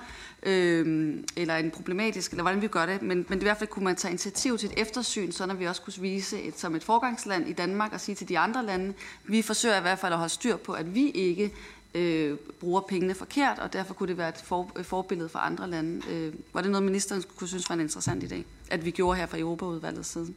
øh, 0.43 1.13
eller 1.35 1.55
en 1.55 1.71
problematisk, 1.71 2.31
eller 2.31 2.43
hvordan 2.43 2.61
vi 2.61 2.67
gør 2.67 2.85
det. 2.85 3.01
Men, 3.01 3.25
men 3.29 3.39
i 3.39 3.43
hvert 3.43 3.57
fald 3.57 3.69
kunne 3.69 3.85
man 3.85 3.95
tage 3.95 4.11
initiativ 4.11 4.57
til 4.57 4.69
et 4.69 4.81
eftersyn, 4.81 5.31
så 5.31 5.45
når 5.45 5.53
vi 5.53 5.65
også 5.65 5.81
kunne 5.81 5.93
vise 5.99 6.41
et, 6.41 6.59
som 6.59 6.75
et 6.75 6.83
forgangsland 6.83 7.47
i 7.49 7.53
Danmark 7.53 7.93
og 7.93 8.01
sige 8.01 8.15
til 8.15 8.29
de 8.29 8.39
andre 8.39 8.65
lande, 8.65 8.93
vi 9.23 9.41
forsøger 9.41 9.77
i 9.77 9.81
hvert 9.81 9.99
fald 9.99 10.13
at 10.13 10.19
holde 10.19 10.33
styr 10.33 10.57
på, 10.57 10.73
at 10.73 10.95
vi 10.95 11.09
ikke 11.09 11.53
øh, 11.95 12.37
bruger 12.59 12.81
pengene 12.81 13.13
forkert, 13.13 13.59
og 13.59 13.73
derfor 13.73 13.93
kunne 13.93 14.09
det 14.09 14.17
være 14.17 14.29
et 14.29 14.41
for, 14.43 14.71
forbillede 14.83 15.29
for 15.29 15.39
andre 15.39 15.69
lande. 15.69 16.01
Øh, 16.09 16.33
var 16.53 16.61
det 16.61 16.71
noget, 16.71 16.83
ministeren 16.83 17.23
kunne 17.35 17.47
synes 17.47 17.69
var 17.69 17.75
en 17.75 17.81
interessant 17.81 18.23
idé, 18.23 18.43
at 18.69 18.85
vi 18.85 18.91
gjorde 18.91 19.19
her 19.19 19.25
fra 19.25 19.39
Europaudvalgets 19.39 20.09
side? 20.09 20.33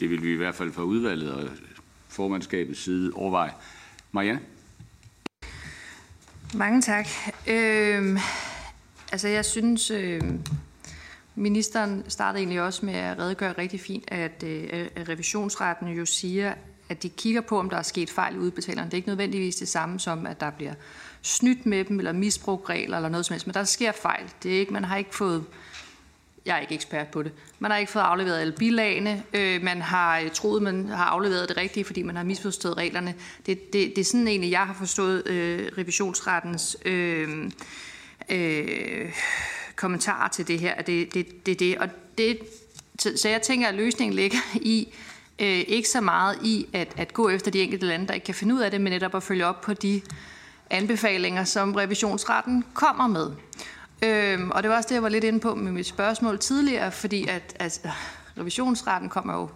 Det 0.00 0.10
vil 0.10 0.22
vi 0.22 0.32
i 0.32 0.36
hvert 0.36 0.54
fald 0.54 0.72
fra 0.72 0.82
udvalget 0.82 1.32
og 1.32 1.48
formandskabets 2.08 2.80
side 2.80 3.12
overveje. 3.14 3.52
Marianne? 4.12 4.40
Mange 6.54 6.82
tak. 6.82 7.06
Øh, 7.46 8.18
altså 9.12 9.28
jeg 9.28 9.44
synes, 9.44 9.90
øh, 9.90 10.20
ministeren 11.34 12.04
startede 12.08 12.40
egentlig 12.40 12.60
også 12.60 12.86
med 12.86 12.94
at 12.94 13.18
redegøre 13.18 13.52
rigtig 13.52 13.80
fint, 13.80 14.04
at, 14.08 14.42
øh, 14.42 14.88
at 14.96 15.08
revisionsretten 15.08 15.88
jo 15.88 16.06
siger, 16.06 16.54
at 16.88 17.02
de 17.02 17.08
kigger 17.08 17.40
på, 17.40 17.58
om 17.58 17.70
der 17.70 17.76
er 17.76 17.82
sket 17.82 18.10
fejl 18.10 18.34
i 18.34 18.38
udbetalerne. 18.38 18.84
Det 18.84 18.94
er 18.94 18.96
ikke 18.96 19.08
nødvendigvis 19.08 19.56
det 19.56 19.68
samme 19.68 20.00
som, 20.00 20.26
at 20.26 20.40
der 20.40 20.50
bliver 20.50 20.74
snydt 21.22 21.66
med 21.66 21.84
dem, 21.84 21.98
eller 21.98 22.12
misbrugt 22.12 22.68
regler, 22.68 22.96
eller 22.96 23.08
noget 23.08 23.26
som 23.26 23.34
helst, 23.34 23.46
men 23.46 23.54
der 23.54 23.64
sker 23.64 23.92
fejl. 23.92 24.30
Det 24.42 24.54
er 24.54 24.60
ikke, 24.60 24.72
man 24.72 24.84
har 24.84 24.96
ikke 24.96 25.14
fået 25.14 25.44
jeg 26.46 26.56
er 26.56 26.60
ikke 26.60 26.74
ekspert 26.74 27.08
på 27.08 27.22
det. 27.22 27.32
Man 27.58 27.70
har 27.70 27.78
ikke 27.78 27.92
fået 27.92 28.02
afleveret 28.02 28.40
alle 28.40 28.52
bilagene. 28.52 29.22
Øh, 29.32 29.62
man 29.62 29.82
har 29.82 30.18
øh, 30.18 30.30
troet, 30.30 30.62
man 30.62 30.88
har 30.88 31.04
afleveret 31.04 31.48
det 31.48 31.56
rigtige, 31.56 31.84
fordi 31.84 32.02
man 32.02 32.16
har 32.16 32.24
misforstået 32.24 32.76
reglerne. 32.76 33.14
Det, 33.46 33.72
det, 33.72 33.92
det 33.96 33.98
er 33.98 34.04
sådan 34.04 34.28
egentlig, 34.28 34.50
jeg 34.50 34.66
har 34.66 34.74
forstået 34.74 35.26
øh, 35.26 35.68
revisionsrettens 35.78 36.76
øh, 36.84 37.50
øh, 38.28 39.12
kommentar 39.76 40.28
til 40.28 40.48
det 40.48 40.60
her. 40.60 40.82
Det 40.82 41.02
er 41.02 41.06
det, 41.06 41.46
det, 41.46 41.58
det. 41.58 41.78
Og 41.78 41.88
det, 42.18 42.38
så 42.98 43.28
jeg 43.28 43.42
tænker, 43.42 43.68
at 43.68 43.74
løsningen 43.74 44.16
ligger 44.16 44.38
i, 44.54 44.88
øh, 44.88 45.15
Øh, 45.38 45.64
ikke 45.68 45.88
så 45.88 46.00
meget 46.00 46.38
i 46.42 46.66
at, 46.72 46.94
at 46.96 47.12
gå 47.12 47.28
efter 47.28 47.50
de 47.50 47.62
enkelte 47.62 47.86
lande, 47.86 48.06
der 48.06 48.14
ikke 48.14 48.24
kan 48.24 48.34
finde 48.34 48.54
ud 48.54 48.60
af 48.60 48.70
det, 48.70 48.80
men 48.80 48.92
netop 48.92 49.14
at 49.14 49.22
følge 49.22 49.46
op 49.46 49.60
på 49.60 49.74
de 49.74 50.00
anbefalinger, 50.70 51.44
som 51.44 51.74
revisionsretten 51.74 52.64
kommer 52.74 53.06
med. 53.06 53.30
Øhm, 54.02 54.50
og 54.50 54.62
det 54.62 54.70
var 54.70 54.76
også 54.76 54.88
det, 54.88 54.94
jeg 54.94 55.02
var 55.02 55.08
lidt 55.08 55.24
inde 55.24 55.40
på 55.40 55.54
med 55.54 55.72
mit 55.72 55.86
spørgsmål 55.86 56.38
tidligere, 56.38 56.92
fordi 56.92 57.28
at 57.28 57.56
altså, 57.60 57.80
revisionsretten 58.38 59.08
kommer 59.08 59.34
jo 59.34 59.48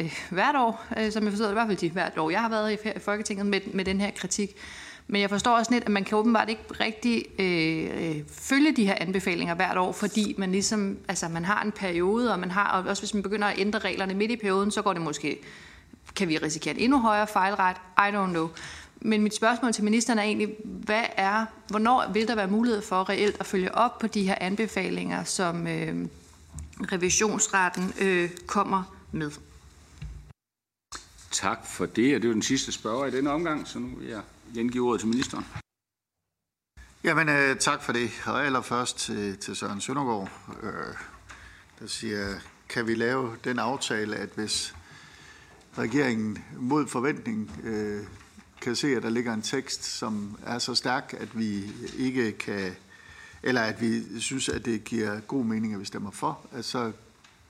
øh, 0.00 0.24
hvert 0.30 0.56
år, 0.56 0.84
øh, 0.98 1.12
som 1.12 1.24
jeg 1.24 1.32
forstår 1.32 1.46
det, 1.46 1.52
i 1.52 1.54
hvert 1.54 1.66
fald 1.66 1.78
de 1.78 1.90
hvert 1.90 2.18
år, 2.18 2.30
jeg 2.30 2.40
har 2.40 2.48
været 2.48 2.72
i 2.72 2.98
Folketinget 3.00 3.46
med, 3.46 3.60
med 3.74 3.84
den 3.84 4.00
her 4.00 4.10
kritik. 4.10 4.50
Men 5.06 5.20
jeg 5.20 5.30
forstår 5.30 5.56
også 5.56 5.72
lidt, 5.72 5.84
at 5.84 5.90
man 5.90 6.04
kan 6.04 6.18
åbenbart 6.18 6.48
ikke 6.48 6.62
rigtig 6.80 7.24
øh, 7.38 8.10
øh, 8.10 8.22
følge 8.28 8.76
de 8.76 8.86
her 8.86 8.94
anbefalinger 9.00 9.54
hvert 9.54 9.78
år, 9.78 9.92
fordi 9.92 10.34
man 10.38 10.52
ligesom, 10.52 10.98
altså 11.08 11.28
man 11.28 11.44
har 11.44 11.62
en 11.62 11.72
periode, 11.72 12.32
og 12.32 12.38
man 12.38 12.50
har, 12.50 12.68
og 12.68 12.88
også 12.88 13.02
hvis 13.02 13.14
man 13.14 13.22
begynder 13.22 13.48
at 13.48 13.58
ændre 13.58 13.78
reglerne 13.78 14.14
midt 14.14 14.30
i 14.30 14.36
perioden, 14.36 14.70
så 14.70 14.82
går 14.82 14.92
det 14.92 15.02
måske, 15.02 15.38
kan 16.16 16.28
vi 16.28 16.38
risikere 16.38 16.74
en 16.74 16.80
endnu 16.80 17.00
højere 17.00 17.26
fejlret? 17.26 17.76
I 17.98 18.16
don't 18.16 18.30
know. 18.30 18.48
Men 19.00 19.22
mit 19.22 19.34
spørgsmål 19.34 19.72
til 19.72 19.84
ministeren 19.84 20.18
er 20.18 20.22
egentlig, 20.22 20.48
hvad 20.62 21.04
er, 21.16 21.46
hvornår 21.68 22.10
vil 22.12 22.28
der 22.28 22.34
være 22.34 22.48
mulighed 22.48 22.82
for 22.82 23.08
reelt 23.08 23.36
at 23.40 23.46
følge 23.46 23.74
op 23.74 23.98
på 23.98 24.06
de 24.06 24.22
her 24.22 24.34
anbefalinger, 24.40 25.24
som 25.24 25.66
øh, 25.66 26.06
revisionsretten 26.92 27.92
øh, 28.00 28.30
kommer 28.46 28.96
med? 29.12 29.30
Tak 31.30 31.66
for 31.66 31.86
det, 31.86 32.14
og 32.14 32.22
det 32.22 32.24
er 32.24 32.28
jo 32.28 32.34
den 32.34 32.42
sidste 32.42 32.72
spørger 32.72 33.06
i 33.06 33.10
denne 33.10 33.30
omgang, 33.30 33.68
så 33.68 33.78
nu 33.78 33.96
vil 33.98 34.08
jeg 34.08 34.20
gengive 34.54 34.88
ordet 34.88 35.00
til 35.00 35.08
ministeren. 35.08 35.44
Jamen, 37.04 37.28
øh, 37.28 37.56
tak 37.56 37.82
for 37.82 37.92
det. 37.92 38.10
Og 38.26 38.46
allerførst 38.46 38.98
til, 38.98 39.38
til 39.38 39.56
Søren 39.56 39.80
Søndergaard, 39.80 40.30
øh, 40.62 40.94
der 41.80 41.86
siger, 41.86 42.34
kan 42.68 42.86
vi 42.86 42.94
lave 42.94 43.36
den 43.44 43.58
aftale, 43.58 44.16
at 44.16 44.28
hvis 44.34 44.74
regeringen 45.78 46.38
mod 46.56 46.86
forventning 46.86 47.60
øh, 47.64 48.04
kan 48.60 48.76
se, 48.76 48.96
at 48.96 49.02
der 49.02 49.10
ligger 49.10 49.34
en 49.34 49.42
tekst, 49.42 49.84
som 49.84 50.38
er 50.46 50.58
så 50.58 50.74
stærk, 50.74 51.14
at 51.18 51.38
vi 51.38 51.72
ikke 51.98 52.32
kan, 52.32 52.74
eller 53.42 53.60
at 53.60 53.80
vi 53.80 54.20
synes, 54.20 54.48
at 54.48 54.64
det 54.64 54.84
giver 54.84 55.20
god 55.20 55.44
mening, 55.44 55.74
at 55.74 55.80
vi 55.80 55.84
stemmer 55.84 56.10
for, 56.10 56.46
at 56.52 56.64
så 56.64 56.92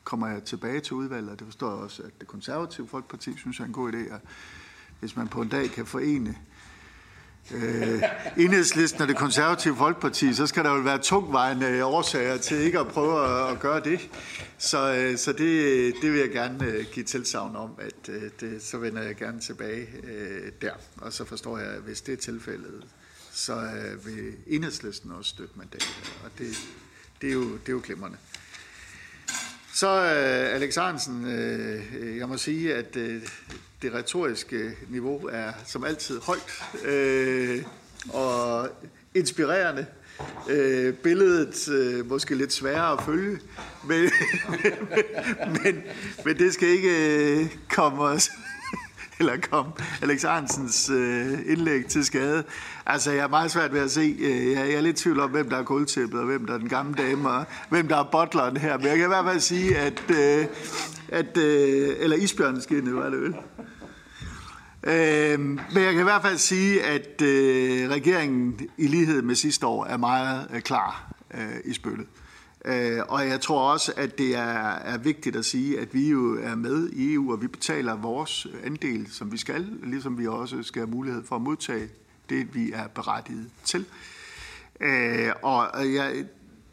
kommer 0.05 0.28
jeg 0.28 0.44
tilbage 0.44 0.80
til 0.80 0.92
udvalget, 0.92 1.30
og 1.30 1.38
det 1.38 1.46
forstår 1.46 1.70
jeg 1.70 1.78
også, 1.78 2.03
at 2.03 2.20
det 2.20 2.28
konservative 2.28 2.88
folkeparti 2.88 3.36
synes 3.36 3.59
jeg 3.59 3.64
er 3.64 3.68
en 3.68 3.72
god 3.72 3.92
idé, 3.92 4.14
at 4.14 4.20
hvis 5.00 5.16
man 5.16 5.28
på 5.28 5.42
en 5.42 5.48
dag 5.48 5.70
kan 5.70 5.86
forene 5.86 6.36
øh, 7.51 8.03
enhedslisten 8.36 9.03
og 9.03 9.09
det 9.09 9.16
konservative 9.16 9.76
folkeparti, 9.76 10.34
så 10.34 10.47
skal 10.47 10.64
der 10.64 10.74
jo 10.74 10.80
være 10.80 10.99
tungvejende 10.99 11.84
årsager 11.84 12.36
til 12.36 12.57
ikke 12.57 12.78
at 12.78 12.88
prøve 12.88 13.24
at, 13.24 13.53
at 13.53 13.61
gøre 13.61 13.80
det. 13.80 14.09
Så, 14.59 14.95
øh, 14.95 15.18
så 15.18 15.32
det, 15.32 15.95
det 16.03 16.12
vil 16.12 16.20
jeg 16.20 16.30
gerne 16.30 16.66
øh, 16.66 16.84
give 16.93 17.05
tilsavn 17.05 17.57
om, 17.57 17.70
at 17.78 18.09
øh, 18.09 18.22
det, 18.40 18.62
så 18.62 18.78
vender 18.78 19.03
jeg 19.03 19.16
gerne 19.16 19.40
tilbage 19.40 19.86
øh, 20.05 20.53
der. 20.61 20.72
Og 20.97 21.12
så 21.12 21.24
forstår 21.24 21.59
jeg, 21.59 21.68
at 21.68 21.80
hvis 21.80 22.01
det 22.01 22.12
er 22.12 22.16
tilfældet, 22.16 22.84
så 23.32 23.55
øh, 23.55 24.07
vil 24.07 24.32
enhedslisten 24.47 25.12
også 25.12 25.30
støtte 25.30 25.55
mandatet. 25.57 26.12
Og 26.24 26.30
det, 26.38 26.57
det, 27.20 27.28
er 27.28 27.32
jo, 27.32 27.43
det 27.43 27.68
er 27.68 27.72
jo 27.72 27.82
glimrende. 27.84 28.18
Så 29.74 29.88
øh, 29.88 30.55
Alex 30.55 30.74
Hansen, 30.74 31.24
øh, 31.24 31.82
øh, 31.99 32.16
jeg 32.16 32.28
må 32.28 32.36
sige, 32.36 32.74
at 32.74 32.97
øh, 32.97 33.22
det 33.82 33.94
retoriske 33.94 34.76
niveau 34.88 35.28
er 35.32 35.52
som 35.66 35.84
altid 35.84 36.20
højt 36.20 36.64
øh, 36.84 37.64
og 38.12 38.68
inspirerende. 39.14 39.86
Øh, 40.50 40.94
billedet 40.94 41.68
øh, 41.68 42.08
måske 42.08 42.34
lidt 42.34 42.52
sværere 42.52 42.92
at 42.92 43.02
følge, 43.04 43.38
men, 43.88 44.10
men, 45.64 45.82
men 46.24 46.38
det 46.38 46.54
skal 46.54 46.68
ikke 46.68 47.40
øh, 47.40 47.46
komme 47.70 48.02
os 48.02 48.30
eller 49.18 49.36
kom 49.50 49.66
Alex 50.02 50.24
Arnsens 50.24 50.90
øh, 50.90 51.38
indlæg 51.46 51.86
til 51.86 52.04
skade. 52.04 52.44
Altså, 52.86 53.10
jeg 53.10 53.24
er 53.24 53.28
meget 53.28 53.50
svært 53.50 53.72
ved 53.72 53.80
at 53.80 53.90
se. 53.90 54.16
Øh, 54.20 54.52
jeg 54.52 54.72
er 54.72 54.80
lidt 54.80 55.00
i 55.00 55.02
tvivl 55.02 55.20
om, 55.20 55.30
hvem 55.30 55.50
der 55.50 55.56
er 55.56 55.62
guldtæppet, 55.62 56.20
og 56.20 56.26
hvem 56.26 56.46
der 56.46 56.54
er 56.54 56.58
den 56.58 56.68
gamle 56.68 56.94
dame, 56.94 57.30
og 57.30 57.44
hvem 57.68 57.88
der 57.88 57.96
er 57.96 58.08
bottleren 58.12 58.56
her. 58.56 58.78
Men 58.78 58.86
jeg 58.86 58.96
kan 58.96 59.04
i 59.04 59.08
hvert 59.08 59.24
fald 59.24 59.40
sige, 59.40 59.78
at... 59.78 60.02
Øh, 60.10 60.46
at 61.12 61.36
øh, 61.36 61.96
eller 61.98 62.16
isbjørneskinnet, 62.16 62.94
var 62.94 63.10
det 63.10 63.20
vel? 63.20 63.34
Øh, 64.84 65.40
men 65.40 65.58
jeg 65.74 65.92
kan 65.92 66.00
i 66.00 66.02
hvert 66.02 66.22
fald 66.22 66.38
sige, 66.38 66.82
at 66.82 67.22
øh, 67.22 67.90
regeringen 67.90 68.60
i 68.76 68.86
lighed 68.86 69.22
med 69.22 69.34
sidste 69.34 69.66
år 69.66 69.84
er 69.84 69.96
meget 69.96 70.48
øh, 70.54 70.60
klar 70.60 71.14
øh, 71.34 71.56
i 71.64 71.72
spillet. 71.72 72.06
Øh, 72.64 73.00
og 73.08 73.28
jeg 73.28 73.40
tror 73.40 73.72
også, 73.72 73.92
at 73.96 74.18
det 74.18 74.36
er, 74.36 74.70
er 74.70 74.98
vigtigt 74.98 75.36
at 75.36 75.44
sige, 75.44 75.80
at 75.80 75.94
vi 75.94 76.08
jo 76.08 76.38
er 76.42 76.54
med 76.54 76.88
i 76.88 77.14
EU, 77.14 77.32
og 77.32 77.42
vi 77.42 77.46
betaler 77.46 77.96
vores 77.96 78.46
andel, 78.64 79.06
som 79.10 79.32
vi 79.32 79.36
skal, 79.36 79.66
ligesom 79.82 80.18
vi 80.18 80.26
også 80.26 80.62
skal 80.62 80.80
have 80.80 80.90
mulighed 80.90 81.24
for 81.24 81.36
at 81.36 81.42
modtage 81.42 81.88
det, 82.28 82.54
vi 82.54 82.72
er 82.72 82.86
berettiget 82.86 83.50
til. 83.64 83.86
Øh, 84.80 85.30
og 85.42 85.94
jeg 85.94 86.24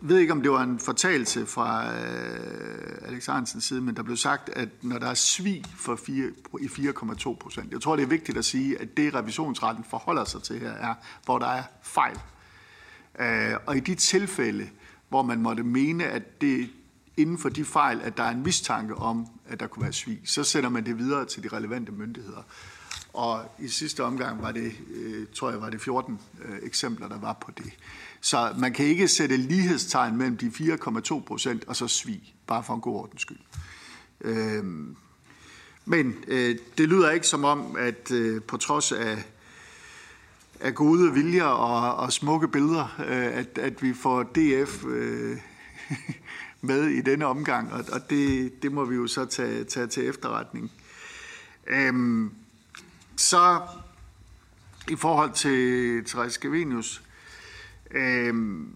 ved 0.01 0.17
ikke, 0.17 0.33
om 0.33 0.41
det 0.41 0.51
var 0.51 0.63
en 0.63 0.79
fortalelse 0.79 1.45
fra 1.45 1.93
øh, 1.93 3.07
Alex 3.07 3.25
Hansens 3.25 3.63
side, 3.63 3.81
men 3.81 3.95
der 3.95 4.03
blev 4.03 4.17
sagt, 4.17 4.49
at 4.49 4.69
når 4.81 4.97
der 4.97 5.07
er 5.07 5.13
svig 5.13 5.63
for 5.77 5.95
4, 5.95 6.27
i 6.59 6.65
4,2 6.65 7.35
procent, 7.35 7.71
jeg 7.71 7.81
tror, 7.81 7.95
det 7.95 8.03
er 8.03 8.07
vigtigt 8.07 8.37
at 8.37 8.45
sige, 8.45 8.81
at 8.81 8.97
det 8.97 9.15
revisionsretten 9.15 9.83
forholder 9.89 10.25
sig 10.25 10.43
til 10.43 10.59
her, 10.59 10.71
er, 10.71 10.93
hvor 11.25 11.39
der 11.39 11.47
er 11.47 11.63
fejl. 11.83 12.19
Øh, 13.19 13.55
og 13.65 13.77
i 13.77 13.79
de 13.79 13.95
tilfælde, 13.95 14.69
hvor 15.09 15.21
man 15.21 15.41
måtte 15.41 15.63
mene, 15.63 16.03
at 16.03 16.41
det 16.41 16.69
inden 17.17 17.37
for 17.37 17.49
de 17.49 17.65
fejl, 17.65 18.01
at 18.01 18.17
der 18.17 18.23
er 18.23 18.31
en 18.31 18.43
mistanke 18.43 18.95
om, 18.95 19.27
at 19.47 19.59
der 19.59 19.67
kunne 19.67 19.83
være 19.83 19.93
svig, 19.93 20.21
så 20.25 20.43
sender 20.43 20.69
man 20.69 20.85
det 20.85 20.97
videre 20.97 21.25
til 21.25 21.43
de 21.43 21.47
relevante 21.47 21.91
myndigheder. 21.91 22.43
Og 23.13 23.55
i 23.59 23.67
sidste 23.67 24.03
omgang 24.03 24.41
var 24.41 24.51
det, 24.51 24.71
øh, 24.93 25.27
tror 25.33 25.49
jeg, 25.49 25.61
var 25.61 25.69
det 25.69 25.81
14 25.81 26.19
øh, 26.45 26.59
eksempler, 26.63 27.07
der 27.07 27.19
var 27.19 27.33
på 27.33 27.51
det. 27.57 27.73
Så 28.21 28.53
man 28.57 28.73
kan 28.73 28.85
ikke 28.85 29.07
sætte 29.07 29.37
lighedstegn 29.37 30.17
mellem 30.17 30.37
de 30.37 30.47
4,2 30.47 31.19
procent 31.19 31.63
og 31.67 31.75
så 31.75 31.87
svig, 31.87 32.35
bare 32.47 32.63
for 32.63 32.73
en 32.73 32.81
god 32.81 32.95
ordens 32.95 33.21
skyld. 33.21 33.39
Øh, 34.21 34.63
men 35.85 36.15
øh, 36.27 36.55
det 36.77 36.89
lyder 36.89 37.11
ikke 37.11 37.27
som 37.27 37.43
om, 37.43 37.75
at 37.79 38.11
øh, 38.11 38.41
på 38.41 38.57
trods 38.57 38.91
af, 38.91 39.25
af 40.59 40.75
gode 40.75 41.13
viljer 41.13 41.43
og, 41.43 41.95
og 41.95 42.13
smukke 42.13 42.47
billeder, 42.47 42.95
øh, 42.99 43.37
at, 43.37 43.57
at 43.57 43.83
vi 43.83 43.93
får 43.93 44.23
DF 44.23 44.85
øh, 44.85 45.37
med 46.61 46.83
i 46.83 47.01
denne 47.01 47.25
omgang, 47.25 47.73
og, 47.73 47.85
og 47.91 48.09
det, 48.09 48.53
det 48.63 48.71
må 48.71 48.85
vi 48.85 48.95
jo 48.95 49.07
så 49.07 49.25
tage, 49.25 49.63
tage 49.63 49.87
til 49.87 50.09
efterretning. 50.09 50.71
Øhm, 51.67 52.31
så 53.15 53.61
i 54.89 54.95
forhold 54.95 55.33
til 55.33 56.05
Therese 56.05 56.33
Scavenius, 56.33 57.01
øhm, 57.91 58.75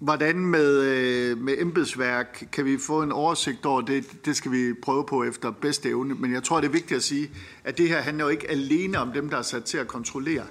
hvordan 0.00 0.38
med, 0.38 0.82
øh, 0.82 1.38
med 1.38 1.54
embedsværk 1.58 2.48
kan 2.52 2.64
vi 2.64 2.78
få 2.78 3.02
en 3.02 3.12
oversigt 3.12 3.66
over 3.66 3.80
det? 3.80 4.24
Det 4.24 4.36
skal 4.36 4.52
vi 4.52 4.74
prøve 4.82 5.06
på 5.06 5.24
efter 5.24 5.50
bedste 5.50 5.88
evne. 5.88 6.14
Men 6.14 6.32
jeg 6.32 6.42
tror, 6.42 6.60
det 6.60 6.66
er 6.66 6.72
vigtigt 6.72 6.96
at 6.96 7.02
sige, 7.02 7.30
at 7.64 7.78
det 7.78 7.88
her 7.88 8.00
handler 8.00 8.24
jo 8.24 8.28
ikke 8.30 8.50
alene 8.50 8.98
om 8.98 9.12
dem, 9.12 9.30
der 9.30 9.36
er 9.36 9.42
sat 9.42 9.64
til 9.64 9.78
at 9.78 9.88
kontrollere. 9.88 10.46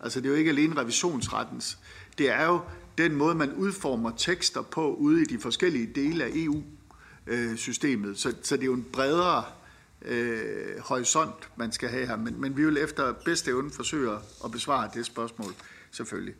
Altså 0.00 0.20
det 0.20 0.26
er 0.26 0.30
jo 0.30 0.36
ikke 0.36 0.50
alene 0.50 0.80
revisionsrettens. 0.80 1.78
Det 2.18 2.30
er 2.30 2.46
jo 2.46 2.60
den 2.98 3.14
måde, 3.14 3.34
man 3.34 3.52
udformer 3.52 4.10
tekster 4.16 4.62
på 4.62 4.94
ude 4.94 5.22
i 5.22 5.24
de 5.24 5.38
forskellige 5.38 5.86
dele 5.94 6.24
af 6.24 6.30
EU-systemet. 6.34 8.18
Så, 8.18 8.34
så 8.42 8.56
det 8.56 8.62
er 8.62 8.66
jo 8.66 8.74
en 8.74 8.86
bredere 8.92 9.44
øh, 10.02 10.80
horisont, 10.80 11.48
man 11.56 11.72
skal 11.72 11.88
have 11.88 12.06
her. 12.06 12.16
Men, 12.16 12.40
men 12.40 12.56
vi 12.56 12.64
vil 12.64 12.76
efter 12.76 13.12
bedste 13.12 13.50
evne 13.50 13.70
forsøge 13.70 14.10
at 14.44 14.50
besvare 14.50 14.90
det 14.94 15.06
spørgsmål, 15.06 15.52
selvfølgelig. 15.90 16.34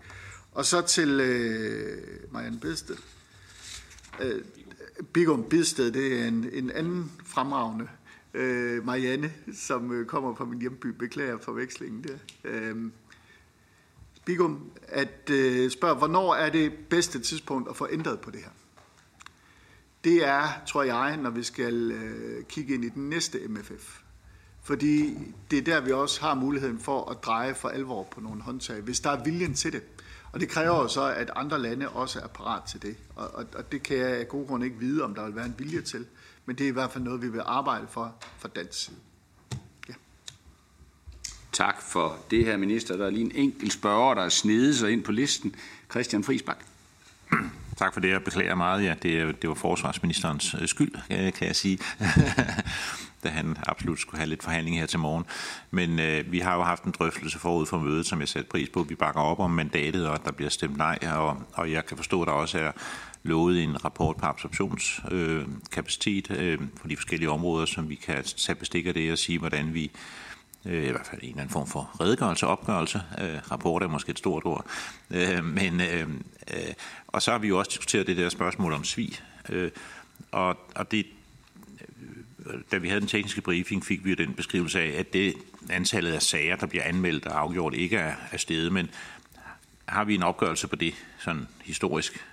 Og 0.53 0.64
så 0.64 0.80
til 0.80 1.20
øh, 1.20 2.32
Marianne 2.32 2.61
Bidsted. 2.61 2.96
Øh, 4.20 4.42
Bigum 5.12 5.44
Bidsted, 5.49 5.92
det 5.92 6.20
er 6.20 6.28
en, 6.28 6.51
en 6.53 6.70
anden 6.70 7.12
fremragende 7.24 7.88
øh, 8.34 8.86
Marianne, 8.86 9.32
som 9.55 9.92
øh, 9.92 10.07
kommer 10.07 10.34
fra 10.34 10.44
min 10.44 10.61
hjemby. 10.61 10.86
Beklager 10.86 11.38
forvekslingen 11.38 12.05
der. 12.05 12.18
Øh, 12.44 12.76
Bigum, 14.24 14.70
at 14.88 15.30
øh, 15.30 15.70
spørge, 15.70 15.94
hvornår 15.94 16.34
er 16.34 16.51
det 16.51 16.72
bedste 16.90 17.20
tidspunkt 17.20 17.68
at 17.68 17.76
få 17.76 17.88
ændret 17.90 18.20
på 18.20 18.30
det 18.30 18.40
her? 18.40 18.51
Det 20.05 20.26
er, 20.26 20.49
tror 20.66 20.82
jeg, 20.82 21.16
når 21.16 21.30
vi 21.30 21.42
skal 21.42 21.92
øh, 21.92 22.44
kigge 22.44 22.74
ind 22.74 22.84
i 22.84 22.88
den 22.88 23.09
næste 23.09 23.38
MFF. 23.49 24.01
Fordi 24.68 25.14
det 25.50 25.58
er 25.58 25.62
der, 25.62 25.80
vi 25.80 25.92
også 25.92 26.20
har 26.20 26.34
muligheden 26.34 26.80
for 26.80 27.10
at 27.10 27.24
dreje 27.24 27.54
for 27.54 27.68
alvor 27.68 28.02
på 28.02 28.20
nogle 28.20 28.42
håndtag, 28.42 28.80
hvis 28.80 29.00
der 29.00 29.10
er 29.10 29.24
viljen 29.24 29.54
til 29.54 29.72
det. 29.72 29.82
Og 30.32 30.40
det 30.40 30.48
kræver 30.48 30.82
jo 30.82 30.88
så, 30.88 31.12
at 31.12 31.30
andre 31.36 31.58
lande 31.58 31.88
også 31.88 32.20
er 32.20 32.26
parat 32.26 32.62
til 32.62 32.82
det. 32.82 32.96
Og, 33.16 33.34
og, 33.34 33.46
og 33.54 33.72
det 33.72 33.82
kan 33.82 33.96
jeg 33.96 34.06
af 34.06 34.28
god 34.28 34.46
grund 34.46 34.64
ikke 34.64 34.78
vide, 34.78 35.04
om 35.04 35.14
der 35.14 35.24
vil 35.24 35.36
være 35.36 35.46
en 35.46 35.54
vilje 35.58 35.80
til. 35.80 36.06
Men 36.46 36.56
det 36.56 36.64
er 36.64 36.68
i 36.68 36.72
hvert 36.72 36.92
fald 36.92 37.04
noget, 37.04 37.22
vi 37.22 37.28
vil 37.28 37.42
arbejde 37.44 37.86
for 37.90 38.14
fra 38.38 38.48
dansk 38.48 38.84
side. 38.84 38.96
Ja. 39.88 39.94
Tak 41.52 41.82
for 41.82 42.18
det 42.30 42.44
her, 42.44 42.56
minister. 42.56 42.96
Der 42.96 43.06
er 43.06 43.10
lige 43.10 43.24
en 43.24 43.32
enkelt 43.34 43.72
spørger, 43.72 44.14
der 44.14 44.22
er 44.22 44.28
snedet 44.28 44.76
sig 44.76 44.90
ind 44.90 45.04
på 45.04 45.12
listen. 45.12 45.54
Christian 45.90 46.24
Friisbak. 46.24 46.64
Tak 47.78 47.92
for 47.92 48.00
det, 48.00 48.08
jeg 48.10 48.24
beklager 48.24 48.54
meget. 48.54 48.84
Ja, 48.84 48.94
det, 49.02 49.42
det 49.42 49.48
var 49.48 49.54
forsvarsministerens 49.54 50.56
skyld, 50.66 50.92
kan 51.08 51.46
jeg 51.46 51.56
sige. 51.56 51.78
da 53.24 53.28
han 53.28 53.56
absolut 53.66 54.00
skulle 54.00 54.18
have 54.18 54.28
lidt 54.28 54.42
forhandling 54.42 54.78
her 54.78 54.86
til 54.86 54.98
morgen. 54.98 55.24
Men 55.70 55.98
øh, 55.98 56.32
vi 56.32 56.38
har 56.38 56.54
jo 56.54 56.62
haft 56.62 56.84
en 56.84 56.94
drøftelse 56.98 57.38
forud 57.38 57.66
for 57.66 57.78
mødet, 57.78 58.06
som 58.06 58.20
jeg 58.20 58.28
satte 58.28 58.48
pris 58.48 58.68
på. 58.68 58.82
Vi 58.82 58.94
bakker 58.94 59.20
op 59.20 59.40
om 59.40 59.50
mandatet, 59.50 60.08
og 60.08 60.24
der 60.24 60.32
bliver 60.32 60.50
stemt 60.50 60.76
nej, 60.76 60.98
og, 61.12 61.42
og 61.52 61.72
jeg 61.72 61.86
kan 61.86 61.96
forstå, 61.96 62.22
at 62.22 62.26
der 62.26 62.32
også 62.32 62.58
er 62.58 62.72
lovet 63.22 63.62
en 63.62 63.84
rapport 63.84 64.16
på 64.16 64.26
absorptionskapacitet 64.26 66.30
øh, 66.30 66.52
øh, 66.52 66.58
for 66.80 66.88
de 66.88 66.96
forskellige 66.96 67.30
områder, 67.30 67.66
som 67.66 67.88
vi 67.88 67.94
kan 67.94 68.24
tage 68.24 68.56
bestik 68.56 68.86
af 68.86 68.94
det 68.94 69.12
og 69.12 69.18
sige, 69.18 69.38
hvordan 69.38 69.74
vi 69.74 69.90
øh, 70.64 70.84
i 70.84 70.90
hvert 70.90 71.06
fald 71.06 71.22
en 71.22 71.28
eller 71.28 71.40
anden 71.40 71.52
form 71.52 71.66
for 71.66 72.00
redegørelse, 72.00 72.46
opgørelse. 72.46 73.02
Øh, 73.20 73.38
rapport 73.50 73.82
er 73.82 73.88
måske 73.88 74.10
et 74.10 74.18
stort 74.18 74.44
ord. 74.44 74.66
Øh, 75.10 75.44
men, 75.44 75.80
øh, 75.80 76.08
øh, 76.54 76.74
og 77.06 77.22
så 77.22 77.30
har 77.30 77.38
vi 77.38 77.48
jo 77.48 77.58
også 77.58 77.70
diskuteret 77.70 78.06
det 78.06 78.16
der 78.16 78.28
spørgsmål 78.28 78.72
om 78.72 78.84
svig. 78.84 79.12
Øh, 79.48 79.70
og, 80.32 80.56
og 80.74 80.90
det, 80.90 81.06
da 82.70 82.76
vi 82.76 82.89
havde 82.89 83.01
den 83.01 83.09
tekniske 83.09 83.41
briefing, 83.41 83.84
fik 83.84 84.05
vi 84.05 84.14
den 84.14 84.34
beskrivelse 84.34 84.80
af, 84.80 84.99
at 84.99 85.12
det 85.12 85.34
antallet 85.70 86.12
af 86.12 86.22
sager, 86.22 86.57
der 86.57 86.66
bliver 86.66 86.84
anmeldt 86.84 87.26
og 87.26 87.41
afgjort, 87.41 87.74
ikke 87.74 87.97
er, 87.97 88.14
er 88.32 88.36
steget, 88.36 88.72
men 88.72 88.91
har 89.89 90.05
vi 90.05 90.14
en 90.14 90.22
opgørelse 90.22 90.68
på 90.68 90.76
det, 90.76 90.95
sådan 91.18 91.49
historisk, 91.64 92.26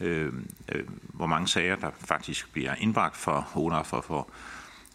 øh, 0.00 0.32
øh, 0.68 0.82
hvor 1.02 1.26
mange 1.26 1.48
sager, 1.48 1.76
der 1.76 1.90
faktisk 2.04 2.52
bliver 2.52 2.74
indbragt 2.74 3.16
for 3.16 3.48
under 3.54 3.82
for, 3.82 4.00
for 4.00 4.30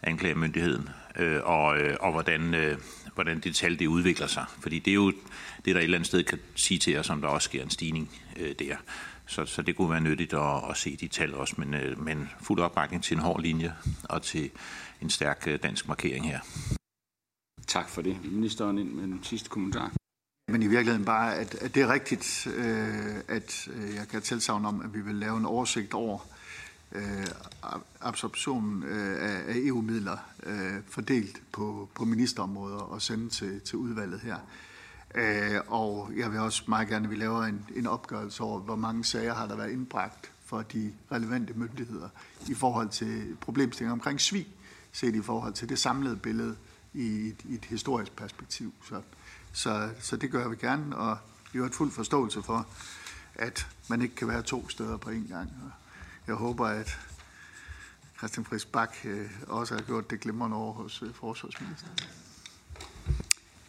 anklagemyndigheden, 0.02 0.88
øh, 1.16 1.40
og, 1.44 1.78
øh, 1.78 1.96
og 2.00 2.12
hvordan, 2.12 2.54
øh, 2.54 2.78
hvordan 3.14 3.40
det 3.40 3.56
tal 3.56 3.78
det 3.78 3.86
udvikler 3.86 4.26
sig. 4.26 4.44
Fordi 4.60 4.78
det 4.78 4.90
er 4.90 4.94
jo 4.94 5.12
det, 5.64 5.74
der 5.74 5.76
et 5.76 5.84
eller 5.84 5.98
andet 5.98 6.06
sted 6.06 6.24
kan 6.24 6.38
sige 6.54 6.78
til 6.78 6.98
os, 6.98 7.10
om 7.10 7.20
der 7.20 7.28
også 7.28 7.44
sker 7.44 7.62
en 7.62 7.70
stigning 7.70 8.10
øh, 8.36 8.54
der. 8.58 8.76
Så, 9.28 9.46
så 9.46 9.62
det 9.62 9.76
kunne 9.76 9.90
være 9.90 10.00
nyttigt 10.00 10.34
at, 10.34 10.70
at 10.70 10.76
se 10.76 10.96
de 10.96 11.08
tal 11.08 11.34
også, 11.34 11.54
men, 11.58 11.74
øh, 11.74 12.00
men 12.00 12.30
fuld 12.40 12.60
opbakning 12.60 13.04
til 13.04 13.16
en 13.16 13.22
hård 13.22 13.40
linje 13.42 13.74
og 14.04 14.22
til 14.22 14.50
en 15.02 15.10
stærk 15.10 15.44
øh, 15.46 15.58
dansk 15.62 15.88
markering 15.88 16.26
her. 16.26 16.40
Tak 17.66 17.88
for 17.88 18.02
det. 18.02 18.32
Ministeren 18.32 18.78
ind 18.78 18.92
med 18.92 19.04
en 19.04 19.20
sidste 19.22 19.48
kommentar. 19.48 19.92
Men 20.48 20.62
i 20.62 20.66
virkeligheden 20.66 21.04
bare, 21.04 21.36
at, 21.36 21.54
at 21.54 21.74
det 21.74 21.82
er 21.82 21.92
rigtigt, 21.92 22.46
øh, 22.56 23.16
at 23.28 23.68
øh, 23.72 23.94
jeg 23.94 24.08
kan 24.08 24.22
tilsavne 24.22 24.68
om, 24.68 24.80
at 24.80 24.94
vi 24.94 25.00
vil 25.00 25.14
lave 25.14 25.36
en 25.36 25.46
oversigt 25.46 25.94
over 25.94 26.18
øh, 26.92 27.26
absorptionen 28.00 28.82
øh, 28.82 29.22
af, 29.22 29.48
af 29.48 29.54
EU-midler 29.56 30.16
øh, 30.42 30.82
fordelt 30.86 31.42
på, 31.52 31.88
på 31.94 32.04
ministerområder 32.04 32.76
og 32.76 33.02
sende 33.02 33.28
til, 33.28 33.60
til 33.60 33.76
udvalget 33.76 34.20
her. 34.20 34.36
Øh, 35.14 35.60
og 35.66 36.10
jeg 36.16 36.32
vil 36.32 36.40
også 36.40 36.62
meget 36.68 36.88
gerne, 36.88 37.04
at 37.04 37.10
vi 37.10 37.16
laver 37.16 37.42
en, 37.42 37.66
en 37.76 37.86
opgørelse 37.86 38.42
over, 38.42 38.60
hvor 38.60 38.76
mange 38.76 39.04
sager 39.04 39.34
har 39.34 39.46
der 39.46 39.56
været 39.56 39.70
indbragt 39.70 40.32
for 40.44 40.62
de 40.62 40.94
relevante 41.12 41.54
myndigheder 41.54 42.08
i 42.48 42.54
forhold 42.54 42.88
til 42.88 43.36
problemstillinger 43.40 43.92
omkring 43.92 44.20
svig, 44.20 44.46
set 44.92 45.14
i 45.14 45.22
forhold 45.22 45.52
til 45.52 45.68
det 45.68 45.78
samlede 45.78 46.16
billede 46.16 46.56
i 46.94 47.28
et, 47.28 47.36
i 47.44 47.54
et 47.54 47.64
historisk 47.64 48.16
perspektiv. 48.16 48.74
Så, 48.84 49.02
så, 49.52 49.90
så 50.00 50.16
det 50.16 50.30
gør 50.30 50.48
vi 50.48 50.56
gerne, 50.56 50.96
og 50.96 51.18
vi 51.52 51.58
har 51.58 51.66
et 51.66 51.74
fuld 51.74 51.90
forståelse 51.90 52.42
for, 52.42 52.66
at 53.34 53.66
man 53.88 54.02
ikke 54.02 54.14
kan 54.14 54.28
være 54.28 54.42
to 54.42 54.68
steder 54.68 54.96
på 54.96 55.10
en 55.10 55.26
gang. 55.28 55.52
Og 55.64 55.70
jeg 56.26 56.34
håber, 56.34 56.66
at 56.66 56.98
Christian 58.18 58.44
Friis 58.44 58.64
Bak 58.64 58.96
øh, 59.04 59.30
også 59.46 59.74
har 59.74 59.82
gjort 59.82 60.10
det 60.10 60.20
glimrende 60.20 60.56
over 60.56 60.72
hos 60.72 61.02
øh, 61.02 61.14
forsvarsministeren. 61.14 61.98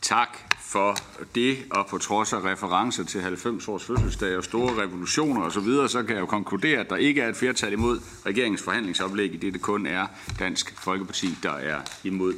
Tak 0.10 0.38
for 0.60 0.96
det, 1.36 1.58
og 1.72 1.88
på 1.88 1.98
trods 1.98 2.34
af 2.34 2.44
referencer 2.44 3.04
til 3.04 3.22
90 3.22 3.68
års 3.68 3.84
fødselsdag 3.84 4.38
og 4.38 4.44
store 4.44 4.82
revolutioner 4.82 5.42
osv., 5.42 5.54
så, 5.54 5.60
videre, 5.60 5.90
så 5.90 6.04
kan 6.04 6.16
jeg 6.16 6.22
jo 6.22 6.26
konkludere, 6.26 6.80
at 6.80 6.90
der 6.90 6.96
ikke 6.96 7.22
er 7.22 7.30
et 7.30 7.36
flertal 7.36 7.74
imod 7.74 8.00
regeringens 8.26 8.62
forhandlingsoplæg, 8.62 9.34
i 9.34 9.38
det 9.38 9.54
det 9.54 9.62
kun 9.62 9.86
er 9.86 10.08
Dansk 10.40 10.84
Folkeparti, 10.84 11.38
der 11.44 11.52
er 11.52 11.82
imod. 12.04 12.34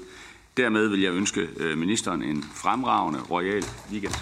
Dermed 0.58 0.88
vil 0.88 1.02
jeg 1.02 1.14
ønske 1.14 1.50
øh, 1.58 1.78
ministeren 1.78 2.24
en 2.24 2.44
fremragende 2.56 3.20
royal 3.20 3.66
weekend. 3.92 4.14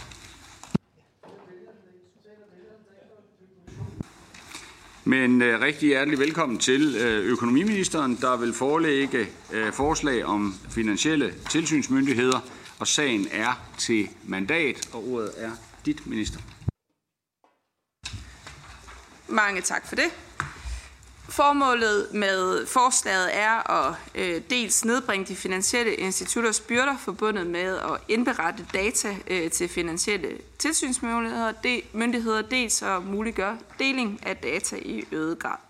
Men 5.03 5.41
øh, 5.41 5.61
rigtig 5.61 5.87
hjertelig 5.87 6.19
velkommen 6.19 6.57
til 6.57 6.95
øh, 6.95 7.25
økonomiministeren, 7.25 8.17
der 8.21 8.37
vil 8.37 8.53
forelægge 8.53 9.27
øh, 9.53 9.73
forslag 9.73 10.25
om 10.25 10.55
finansielle 10.69 11.33
tilsynsmyndigheder, 11.49 12.39
og 12.79 12.87
sagen 12.87 13.27
er 13.31 13.61
til 13.77 14.09
mandat, 14.23 14.89
og 14.93 15.07
ordet 15.07 15.33
er 15.37 15.51
dit, 15.85 16.07
minister. 16.07 16.39
Mange 19.27 19.61
tak 19.61 19.87
for 19.87 19.95
det. 19.95 20.11
Formålet 21.29 22.07
med 22.13 22.65
forslaget 22.65 23.37
er 23.37 23.71
at 23.71 23.95
øh, 24.15 24.41
dels 24.49 24.85
nedbringe 24.85 25.25
de 25.25 25.35
finansielle 25.35 25.95
institutters 25.95 26.59
byrder 26.59 26.97
forbundet 26.97 27.47
med 27.47 27.77
at 27.77 28.01
indberette 28.07 28.65
data 28.73 29.15
øh, 29.27 29.51
til 29.51 29.69
finansielle 29.69 30.37
tilsynsmyndigheder, 30.59 31.51
de, 31.51 31.81
myndigheder, 31.93 32.41
dels 32.41 32.81
at 32.81 33.03
muliggøre 33.03 33.57
deling 33.79 34.19
af 34.23 34.37
data 34.37 34.75
i 34.75 35.03
øget 35.11 35.39
grad. 35.39 35.68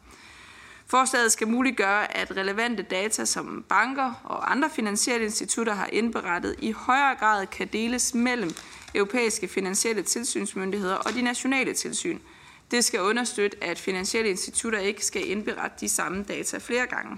Forslaget 0.89 1.31
skal 1.31 1.47
muliggøre, 1.47 2.17
at 2.17 2.37
relevante 2.37 2.83
data, 2.83 3.25
som 3.25 3.65
banker 3.69 4.13
og 4.23 4.51
andre 4.51 4.69
finansielle 4.69 5.25
institutter 5.25 5.73
har 5.73 5.89
indberettet, 5.91 6.55
i 6.59 6.71
højere 6.71 7.15
grad 7.15 7.47
kan 7.47 7.67
deles 7.67 8.13
mellem 8.13 8.51
europæiske 8.95 9.47
finansielle 9.47 10.01
tilsynsmyndigheder 10.01 10.95
og 10.95 11.13
de 11.13 11.21
nationale 11.21 11.73
tilsyn. 11.73 12.19
Det 12.71 12.85
skal 12.85 13.01
understøtte, 13.01 13.63
at 13.63 13.79
finansielle 13.79 14.29
institutter 14.29 14.79
ikke 14.79 15.05
skal 15.05 15.29
indberette 15.29 15.77
de 15.79 15.89
samme 15.89 16.23
data 16.23 16.57
flere 16.57 16.87
gange. 16.87 17.17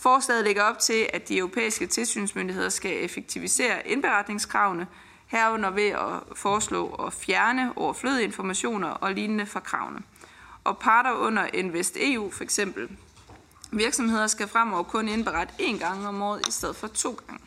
Forslaget 0.00 0.44
lægger 0.44 0.62
op 0.62 0.78
til, 0.78 1.06
at 1.12 1.28
de 1.28 1.38
europæiske 1.38 1.86
tilsynsmyndigheder 1.86 2.68
skal 2.68 3.04
effektivisere 3.04 3.88
indberetningskravene, 3.88 4.86
herunder 5.26 5.70
ved 5.70 5.88
at 5.88 6.36
foreslå 6.36 6.88
at 6.88 7.12
fjerne 7.12 7.72
overflødige 7.76 8.24
informationer 8.24 8.88
og 8.88 9.12
lignende 9.12 9.46
fra 9.46 9.60
kravene 9.60 10.02
og 10.68 10.78
parter 10.78 11.12
under 11.12 11.46
Invest 11.54 11.96
EU 12.00 12.30
for 12.30 12.44
eksempel. 12.44 12.88
Virksomheder 13.72 14.26
skal 14.26 14.48
fremover 14.48 14.82
kun 14.82 15.08
indberette 15.08 15.54
én 15.60 15.78
gang 15.78 16.06
om 16.06 16.22
året 16.22 16.48
i 16.48 16.50
stedet 16.50 16.76
for 16.76 16.86
to 16.86 17.18
gange. 17.26 17.44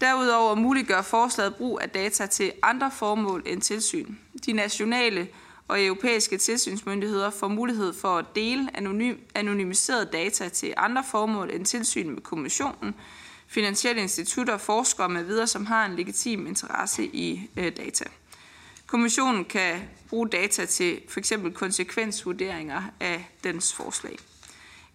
Derudover 0.00 0.54
muliggør 0.54 1.02
forslaget 1.02 1.54
brug 1.54 1.80
af 1.82 1.90
data 1.90 2.26
til 2.26 2.52
andre 2.62 2.90
formål 2.90 3.42
end 3.46 3.62
tilsyn. 3.62 4.14
De 4.46 4.52
nationale 4.52 5.28
og 5.68 5.84
europæiske 5.84 6.38
tilsynsmyndigheder 6.38 7.30
får 7.30 7.48
mulighed 7.48 7.92
for 7.92 8.18
at 8.18 8.24
dele 8.34 8.70
anonym, 8.74 9.16
anonymiserede 9.34 10.08
data 10.12 10.48
til 10.48 10.74
andre 10.76 11.04
formål 11.10 11.50
end 11.50 11.66
tilsyn 11.66 12.10
med 12.10 12.22
kommissionen, 12.22 12.94
finansielle 13.46 14.02
institutter, 14.02 14.56
forskere 14.56 15.08
med 15.08 15.24
videre, 15.24 15.46
som 15.46 15.66
har 15.66 15.86
en 15.86 15.96
legitim 15.96 16.46
interesse 16.46 17.04
i 17.04 17.50
øh, 17.56 17.76
data. 17.76 18.04
Kommissionen 18.94 19.44
kan 19.44 19.88
bruge 20.08 20.28
data 20.28 20.64
til 20.66 21.00
f.eks. 21.08 21.32
konsekvensvurderinger 21.54 22.82
af 23.00 23.28
dens 23.44 23.74
forslag. 23.74 24.18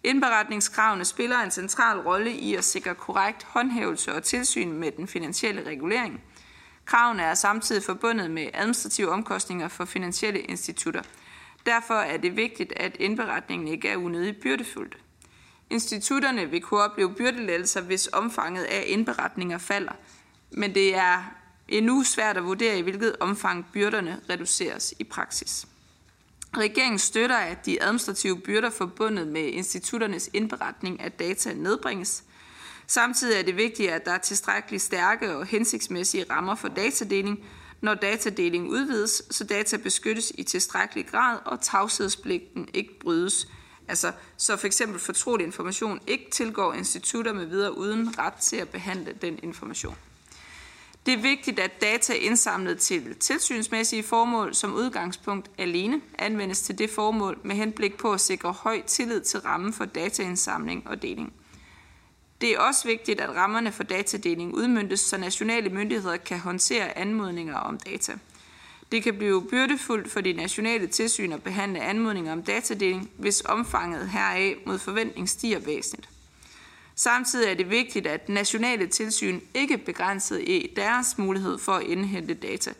Indberetningskravene 0.04 1.04
spiller 1.04 1.38
en 1.38 1.50
central 1.50 2.00
rolle 2.00 2.32
i 2.32 2.54
at 2.54 2.64
sikre 2.64 2.94
korrekt 2.94 3.44
håndhævelse 3.44 4.14
og 4.14 4.22
tilsyn 4.22 4.72
med 4.72 4.92
den 4.92 5.08
finansielle 5.08 5.66
regulering. 5.66 6.20
Kravene 6.84 7.22
er 7.22 7.34
samtidig 7.34 7.82
forbundet 7.82 8.30
med 8.30 8.48
administrative 8.54 9.10
omkostninger 9.10 9.68
for 9.68 9.84
finansielle 9.84 10.40
institutter. 10.40 11.02
Derfor 11.66 11.94
er 11.94 12.16
det 12.16 12.36
vigtigt, 12.36 12.72
at 12.76 12.96
indberetningen 13.00 13.68
ikke 13.68 13.88
er 13.88 13.96
unødigt 13.96 14.40
byrdefuldt. 14.40 14.96
Institutterne 15.70 16.50
vil 16.50 16.60
kunne 16.60 16.82
opleve 16.82 17.14
byrdelettelser, 17.14 17.80
hvis 17.80 18.08
omfanget 18.12 18.64
af 18.64 18.84
indberetninger 18.86 19.58
falder, 19.58 19.92
men 20.50 20.74
det 20.74 20.96
er 20.96 21.39
endnu 21.70 22.04
svært 22.04 22.36
at 22.36 22.44
vurdere, 22.44 22.78
i 22.78 22.82
hvilket 22.82 23.16
omfang 23.20 23.66
byrderne 23.72 24.20
reduceres 24.30 24.94
i 24.98 25.04
praksis. 25.04 25.66
Regeringen 26.56 26.98
støtter, 26.98 27.36
at 27.36 27.66
de 27.66 27.82
administrative 27.82 28.40
byrder 28.40 28.70
forbundet 28.70 29.28
med 29.28 29.42
institutternes 29.42 30.30
indberetning 30.32 31.00
af 31.00 31.12
data 31.12 31.52
nedbringes. 31.54 32.24
Samtidig 32.86 33.38
er 33.38 33.42
det 33.42 33.56
vigtigt, 33.56 33.90
at 33.90 34.04
der 34.04 34.12
er 34.12 34.18
tilstrækkeligt 34.18 34.82
stærke 34.82 35.36
og 35.36 35.46
hensigtsmæssige 35.46 36.24
rammer 36.30 36.54
for 36.54 36.68
datadeling, 36.68 37.44
når 37.80 37.94
datadeling 37.94 38.68
udvides, 38.68 39.22
så 39.30 39.44
data 39.44 39.76
beskyttes 39.76 40.32
i 40.38 40.42
tilstrækkelig 40.42 41.06
grad 41.06 41.38
og 41.44 41.60
tavshedspligten 41.60 42.68
ikke 42.74 42.98
brydes. 42.98 43.48
Altså, 43.88 44.12
så 44.36 44.56
for 44.56 44.66
eksempel 44.66 45.00
fortrolig 45.00 45.46
information 45.46 46.00
ikke 46.06 46.30
tilgår 46.30 46.72
institutter 46.72 47.32
med 47.32 47.46
videre 47.46 47.78
uden 47.78 48.18
ret 48.18 48.34
til 48.34 48.56
at 48.56 48.68
behandle 48.68 49.12
den 49.22 49.38
information. 49.42 49.96
Det 51.06 51.14
er 51.14 51.22
vigtigt, 51.22 51.58
at 51.58 51.80
data 51.80 52.12
indsamlet 52.12 52.78
til 52.78 53.16
tilsynsmæssige 53.16 54.02
formål 54.02 54.54
som 54.54 54.74
udgangspunkt 54.74 55.50
alene 55.58 56.00
anvendes 56.18 56.62
til 56.62 56.78
det 56.78 56.90
formål 56.90 57.38
med 57.44 57.56
henblik 57.56 57.96
på 57.96 58.12
at 58.12 58.20
sikre 58.20 58.52
høj 58.52 58.82
tillid 58.86 59.20
til 59.20 59.40
rammen 59.40 59.72
for 59.72 59.84
dataindsamling 59.84 60.88
og 60.88 61.02
deling. 61.02 61.32
Det 62.40 62.50
er 62.50 62.58
også 62.58 62.88
vigtigt, 62.88 63.20
at 63.20 63.36
rammerne 63.36 63.72
for 63.72 63.82
datadeling 63.82 64.54
udmyndtes, 64.54 65.00
så 65.00 65.16
nationale 65.16 65.70
myndigheder 65.70 66.16
kan 66.16 66.38
håndtere 66.38 66.98
anmodninger 66.98 67.56
om 67.56 67.78
data. 67.78 68.18
Det 68.92 69.02
kan 69.02 69.14
blive 69.14 69.48
byrdefuldt 69.50 70.10
for 70.10 70.20
de 70.20 70.32
nationale 70.32 70.86
tilsyn 70.86 71.32
at 71.32 71.42
behandle 71.42 71.80
anmodninger 71.80 72.32
om 72.32 72.42
datadeling, 72.42 73.10
hvis 73.18 73.40
omfanget 73.40 74.08
heraf 74.08 74.56
mod 74.66 74.78
forventning 74.78 75.28
stiger 75.28 75.58
væsentligt. 75.58 76.08
Samtidig 77.00 77.50
er 77.50 77.54
det 77.54 77.70
vigtigt, 77.70 78.06
at 78.06 78.28
nationale 78.28 78.86
tilsyn 78.86 79.40
ikke 79.54 79.78
begrænset 79.78 80.40
i 80.40 80.72
deres 80.76 81.18
mulighed 81.18 81.58
for 81.58 81.72
at 81.72 81.82
indhente 81.82 82.34
data. 82.34 82.72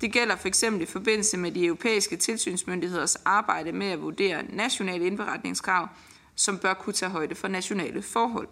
Det 0.00 0.12
gælder 0.12 0.36
for 0.36 0.48
eksempel 0.48 0.82
i 0.82 0.86
forbindelse 0.86 1.36
med 1.36 1.52
de 1.52 1.66
europæiske 1.66 2.16
tilsynsmyndigheders 2.16 3.16
arbejde 3.16 3.72
med 3.72 3.86
at 3.86 4.02
vurdere 4.02 4.42
nationale 4.48 5.06
indberetningskrav, 5.06 5.88
som 6.34 6.58
bør 6.58 6.74
kunne 6.74 6.92
tage 6.92 7.10
højde 7.10 7.34
for 7.34 7.48
nationale 7.48 8.02
forhold. 8.02 8.48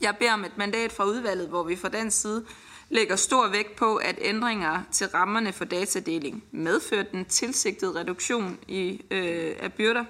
Jeg 0.00 0.16
beder 0.18 0.32
om 0.32 0.44
et 0.44 0.58
mandat 0.58 0.92
fra 0.92 1.04
udvalget, 1.04 1.48
hvor 1.48 1.62
vi 1.62 1.76
fra 1.76 1.88
den 1.88 2.10
side 2.10 2.44
lægger 2.88 3.16
stor 3.16 3.48
vægt 3.48 3.76
på, 3.76 3.96
at 3.96 4.18
ændringer 4.20 4.82
til 4.92 5.06
rammerne 5.06 5.52
for 5.52 5.64
datadeling 5.64 6.44
medfører 6.50 7.04
den 7.12 7.24
tilsigtede 7.24 8.00
reduktion 8.00 8.58
i, 8.68 9.02
øh, 9.10 9.56
af 9.60 9.72
byrder, 9.72 10.04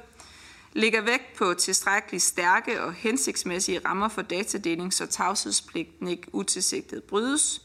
lægger 0.73 1.01
vægt 1.01 1.35
på 1.37 1.55
tilstrækkeligt 1.55 2.23
stærke 2.23 2.83
og 2.83 2.93
hensigtsmæssige 2.93 3.81
rammer 3.85 4.09
for 4.09 4.23
datadeling, 4.23 4.95
så 4.95 5.07
tavshedspligten 5.07 6.09
ikke 6.09 6.35
utilsigtet 6.35 7.03
brydes, 7.03 7.63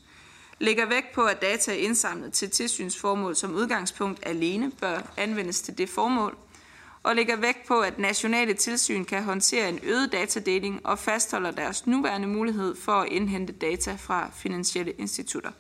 lægger 0.60 0.86
vægt 0.86 1.12
på, 1.14 1.22
at 1.22 1.42
data 1.42 1.76
indsamlet 1.76 2.34
til 2.34 2.50
tilsynsformål 2.50 3.36
som 3.36 3.54
udgangspunkt 3.54 4.20
alene 4.26 4.72
bør 4.72 5.14
anvendes 5.18 5.62
til 5.62 5.78
det 5.78 5.90
formål, 5.90 6.38
og 7.04 7.16
lægger 7.16 7.36
vægt 7.36 7.68
på, 7.68 7.80
at 7.80 8.00
nationale 8.00 8.54
tilsyn 8.54 9.06
kan 9.06 9.24
håndtere 9.24 9.70
en 9.70 9.80
øget 9.84 10.12
datadeling 10.12 10.86
og 10.86 11.00
fastholder 11.00 11.52
deres 11.52 11.88
nuværende 11.88 12.28
mulighed 12.28 12.76
for 12.76 12.92
at 12.92 13.12
indhente 13.12 13.54
data 13.54 13.96
fra 14.00 14.30
finansielle 14.36 14.92
institutter. 14.92 15.52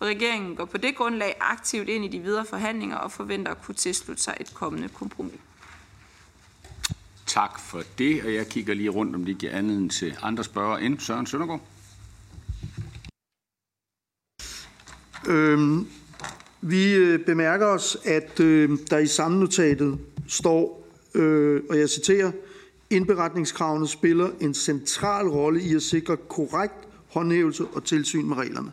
Og 0.00 0.06
regeringen 0.06 0.56
går 0.56 0.64
på 0.64 0.78
det 0.78 0.96
grundlag 0.96 1.36
aktivt 1.40 1.88
ind 1.88 2.04
i 2.04 2.08
de 2.08 2.18
videre 2.18 2.44
forhandlinger 2.44 2.96
og 2.96 3.12
forventer 3.12 3.52
at 3.52 3.62
kunne 3.62 3.74
tilslutte 3.74 4.22
sig 4.22 4.36
et 4.40 4.54
kommende 4.54 4.88
kompromis. 4.88 5.40
Tak 7.34 7.60
for 7.60 7.82
det, 7.98 8.24
og 8.24 8.34
jeg 8.34 8.46
kigger 8.46 8.74
lige 8.74 8.88
rundt, 8.88 9.14
om 9.14 9.24
det 9.24 9.38
giver 9.38 9.52
anledning 9.52 9.90
til 9.90 10.16
andre 10.22 10.44
spørger 10.44 10.78
end 10.78 10.98
Søren 10.98 11.26
Søndergaard. 11.26 11.60
Øhm, 15.26 15.86
vi 16.60 16.94
øh, 16.94 17.24
bemærker 17.26 17.66
os, 17.66 17.96
at 18.04 18.40
øh, 18.40 18.78
der 18.90 18.98
i 18.98 19.06
sammennotatet 19.06 19.98
står, 20.28 20.88
øh, 21.14 21.62
og 21.70 21.78
jeg 21.78 21.90
citerer, 21.90 22.32
indberetningskravene 22.90 23.88
spiller 23.88 24.30
en 24.40 24.54
central 24.54 25.28
rolle 25.28 25.62
i 25.62 25.74
at 25.74 25.82
sikre 25.82 26.16
korrekt 26.16 26.88
håndhævelse 27.08 27.66
og 27.66 27.84
tilsyn 27.84 28.28
med 28.28 28.36
reglerne. 28.36 28.72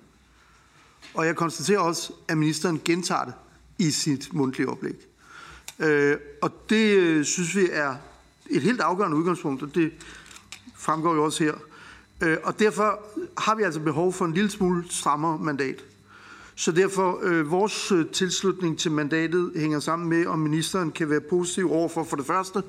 Og 1.13 1.25
jeg 1.25 1.35
konstaterer 1.35 1.79
også, 1.79 2.13
at 2.27 2.37
ministeren 2.37 2.81
gentager 2.85 3.25
det 3.25 3.33
i 3.77 3.91
sit 3.91 4.33
mundtlige 4.33 4.69
oplæg. 4.69 4.95
Øh, 5.79 6.17
og 6.41 6.51
det 6.69 6.97
øh, 6.97 7.25
synes 7.25 7.55
vi 7.55 7.67
er 7.71 7.95
et 8.51 8.61
helt 8.61 8.81
afgørende 8.81 9.17
udgangspunkt, 9.17 9.63
og 9.63 9.75
det 9.75 9.91
fremgår 10.75 11.15
jo 11.15 11.23
også 11.23 11.43
her. 11.43 11.53
Øh, 12.21 12.37
og 12.43 12.59
derfor 12.59 12.99
har 13.37 13.55
vi 13.55 13.63
altså 13.63 13.79
behov 13.79 14.13
for 14.13 14.25
en 14.25 14.33
lille 14.33 14.49
smule 14.49 14.83
strammere 14.89 15.39
mandat. 15.39 15.83
Så 16.55 16.71
derfor 16.71 17.19
øh, 17.23 17.51
vores 17.51 17.91
øh, 17.91 18.05
tilslutning 18.09 18.79
til 18.79 18.91
mandatet 18.91 19.51
hænger 19.55 19.79
sammen 19.79 20.09
med, 20.09 20.25
om 20.25 20.39
ministeren 20.39 20.91
kan 20.91 21.09
være 21.09 21.21
positiv 21.21 21.71
overfor 21.71 22.03
for 22.03 22.17
det 22.17 22.25
første, 22.25 22.63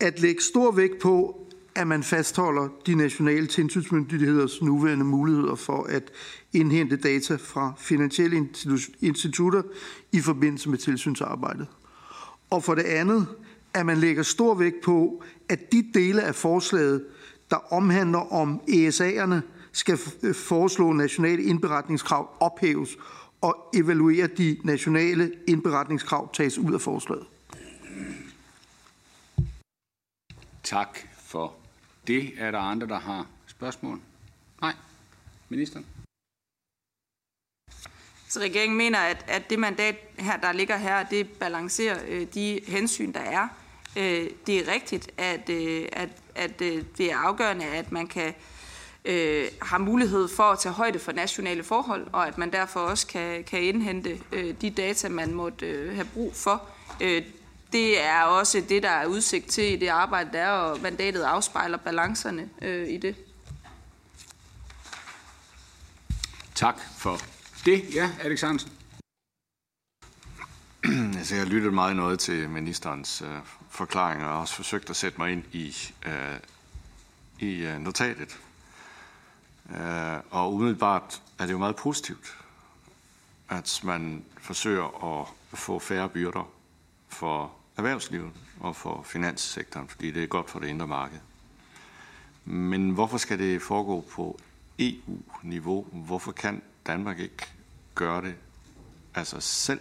at 0.00 0.20
lægge 0.20 0.42
stor 0.42 0.72
vægt 0.72 0.98
på, 0.98 1.38
at 1.74 1.86
man 1.86 2.02
fastholder 2.02 2.68
de 2.86 2.94
nationale 2.94 3.46
tilsynsmyndigheders 3.46 4.62
nuværende 4.62 5.04
muligheder 5.04 5.54
for 5.54 5.82
at 5.82 6.12
indhente 6.52 6.96
data 6.96 7.36
fra 7.36 7.72
finansielle 7.78 8.48
institutter 9.00 9.62
i 10.12 10.20
forbindelse 10.20 10.70
med 10.70 10.78
tilsynsarbejdet. 10.78 11.66
Og 12.50 12.64
for 12.64 12.74
det 12.74 12.82
andet, 12.82 13.26
at 13.74 13.86
man 13.86 13.98
lægger 13.98 14.22
stor 14.22 14.54
vægt 14.54 14.80
på, 14.84 15.22
at 15.48 15.72
de 15.72 15.90
dele 15.94 16.22
af 16.22 16.34
forslaget, 16.34 17.06
der 17.50 17.72
omhandler 17.72 18.32
om 18.32 18.60
ESA'erne, 18.68 19.40
skal 19.72 19.98
foreslå 20.34 20.92
nationale 20.92 21.42
indberetningskrav 21.42 22.28
ophæves 22.40 22.96
og 23.40 23.56
evaluere 23.74 24.26
de 24.26 24.56
nationale 24.64 25.32
indberetningskrav 25.48 26.34
tages 26.34 26.58
ud 26.58 26.74
af 26.74 26.80
forslaget. 26.80 27.26
Tak 30.62 30.98
for 31.16 31.54
det. 32.06 32.32
Er 32.38 32.50
der 32.50 32.58
andre, 32.58 32.86
der 32.86 32.98
har 32.98 33.26
spørgsmål? 33.46 34.00
Nej. 34.60 34.72
Ministeren? 35.48 35.86
Så 38.28 38.40
regeringen 38.40 38.78
mener, 38.78 38.98
at, 38.98 39.24
at 39.28 39.50
det 39.50 39.58
mandat, 39.58 39.96
her, 40.18 40.36
der 40.36 40.52
ligger 40.52 40.76
her, 40.76 41.02
det 41.02 41.28
balancerer 41.30 41.98
øh, 42.08 42.26
de 42.34 42.60
hensyn, 42.66 43.12
der 43.12 43.20
er. 43.20 43.48
Øh, 43.96 44.30
det 44.46 44.58
er 44.58 44.72
rigtigt, 44.72 45.10
at, 45.18 45.48
øh, 45.48 45.88
at, 45.92 46.08
at 46.34 46.60
øh, 46.60 46.84
det 46.98 47.12
er 47.12 47.16
afgørende, 47.16 47.64
at 47.64 47.92
man 47.92 48.06
kan 48.06 48.34
øh, 49.04 49.48
har 49.62 49.78
mulighed 49.78 50.28
for 50.28 50.42
at 50.42 50.58
tage 50.58 50.72
højde 50.72 50.98
for 50.98 51.12
nationale 51.12 51.64
forhold, 51.64 52.06
og 52.12 52.26
at 52.26 52.38
man 52.38 52.52
derfor 52.52 52.80
også 52.80 53.06
kan, 53.06 53.44
kan 53.44 53.62
indhente 53.62 54.18
øh, 54.32 54.54
de 54.60 54.70
data, 54.70 55.08
man 55.08 55.34
måtte 55.34 55.66
øh, 55.66 55.94
have 55.94 56.08
brug 56.14 56.36
for. 56.36 56.68
Øh, 57.00 57.22
det 57.72 58.00
er 58.00 58.22
også 58.22 58.62
det, 58.68 58.82
der 58.82 58.90
er 58.90 59.06
udsigt 59.06 59.46
til 59.46 59.72
i 59.72 59.76
det 59.76 59.88
arbejde, 59.88 60.30
der 60.32 60.38
er, 60.38 60.50
og 60.50 60.80
mandatet 60.82 61.22
afspejler 61.22 61.78
balancerne 61.78 62.48
øh, 62.62 62.88
i 62.88 62.96
det. 62.96 63.16
Tak 66.54 66.80
for 66.98 67.18
det. 67.64 67.94
Ja, 67.94 68.10
Alex 68.20 68.40
Hansen. 68.40 68.70
Altså, 71.18 71.34
jeg 71.34 71.44
har 71.44 71.50
lyttet 71.50 71.74
meget 71.74 71.96
noget 71.96 72.18
til 72.18 72.48
ministerens 72.48 73.22
øh, 73.22 73.28
forklaringer 73.72 74.26
og 74.26 74.40
også 74.40 74.54
forsøgt 74.54 74.90
at 74.90 74.96
sætte 74.96 75.18
mig 75.18 75.32
ind 75.32 75.44
i, 75.52 75.76
øh, 76.06 76.38
i 77.38 77.66
øh, 77.66 77.78
notatet. 77.78 78.38
Øh, 79.70 80.20
og 80.30 80.54
umiddelbart 80.54 81.22
er 81.38 81.46
det 81.46 81.52
jo 81.52 81.58
meget 81.58 81.76
positivt, 81.76 82.38
at 83.48 83.80
man 83.84 84.24
forsøger 84.38 85.20
at 85.20 85.28
få 85.58 85.78
færre 85.78 86.08
byrder 86.08 86.48
for 87.08 87.52
erhvervslivet 87.76 88.30
og 88.60 88.76
for 88.76 89.02
finanssektoren, 89.02 89.88
fordi 89.88 90.10
det 90.10 90.22
er 90.22 90.26
godt 90.26 90.50
for 90.50 90.58
det 90.58 90.68
indre 90.68 90.86
marked. 90.86 91.18
Men 92.44 92.90
hvorfor 92.90 93.18
skal 93.18 93.38
det 93.38 93.62
foregå 93.62 94.04
på 94.10 94.40
EU-niveau? 94.78 95.86
Hvorfor 95.92 96.32
kan 96.32 96.62
Danmark 96.86 97.18
ikke 97.18 97.46
gøre 97.94 98.22
det 98.22 98.34
af 99.14 99.26
sig 99.26 99.42
selv? 99.42 99.80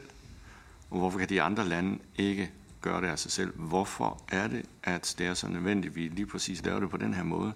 Og 0.89 0.97
hvorfor 0.97 1.19
kan 1.19 1.29
de 1.29 1.41
andre 1.41 1.67
lande 1.67 1.99
ikke 2.15 2.51
gøre 2.81 3.01
det 3.01 3.07
af 3.07 3.19
sig 3.19 3.31
selv? 3.31 3.53
Hvorfor 3.55 4.21
er 4.27 4.47
det, 4.47 4.65
at 4.83 5.15
det 5.17 5.27
er 5.27 5.33
så 5.33 5.47
nødvendigt, 5.47 5.91
at 5.91 5.95
vi 5.95 6.07
lige 6.07 6.25
præcis 6.25 6.65
laver 6.65 6.79
det 6.79 6.89
på 6.89 6.97
den 6.97 7.13
her 7.13 7.23
måde? 7.23 7.53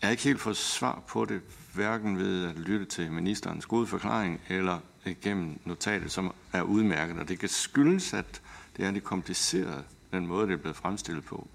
Jeg 0.00 0.08
har 0.08 0.10
ikke 0.10 0.22
helt 0.22 0.40
fået 0.40 0.56
svar 0.56 1.02
på 1.08 1.24
det, 1.24 1.40
hverken 1.74 2.18
ved 2.18 2.48
at 2.48 2.58
lytte 2.58 2.84
til 2.86 3.12
ministerens 3.12 3.66
gode 3.66 3.86
forklaring, 3.86 4.40
eller 4.48 4.78
gennem 5.22 5.58
notatet, 5.64 6.12
som 6.12 6.34
er 6.52 6.62
udmærket. 6.62 7.18
Og 7.18 7.28
det 7.28 7.38
kan 7.38 7.48
skyldes, 7.48 8.14
at 8.14 8.42
det 8.76 8.84
er 8.86 8.90
lidt 8.90 9.04
kompliceret, 9.04 9.84
den 10.12 10.26
måde, 10.26 10.46
det 10.46 10.52
er 10.52 10.56
blevet 10.56 10.76
fremstillet 10.76 11.24
på. 11.24 11.48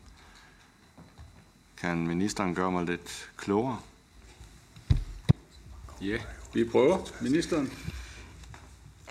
Kan 1.77 2.07
ministeren 2.07 2.55
gøre 2.55 2.71
mig 2.71 2.85
lidt 2.85 3.31
klogere? 3.37 3.79
Ja, 6.01 6.17
vi 6.53 6.63
prøver. 6.63 6.97
Ministeren. 7.21 7.71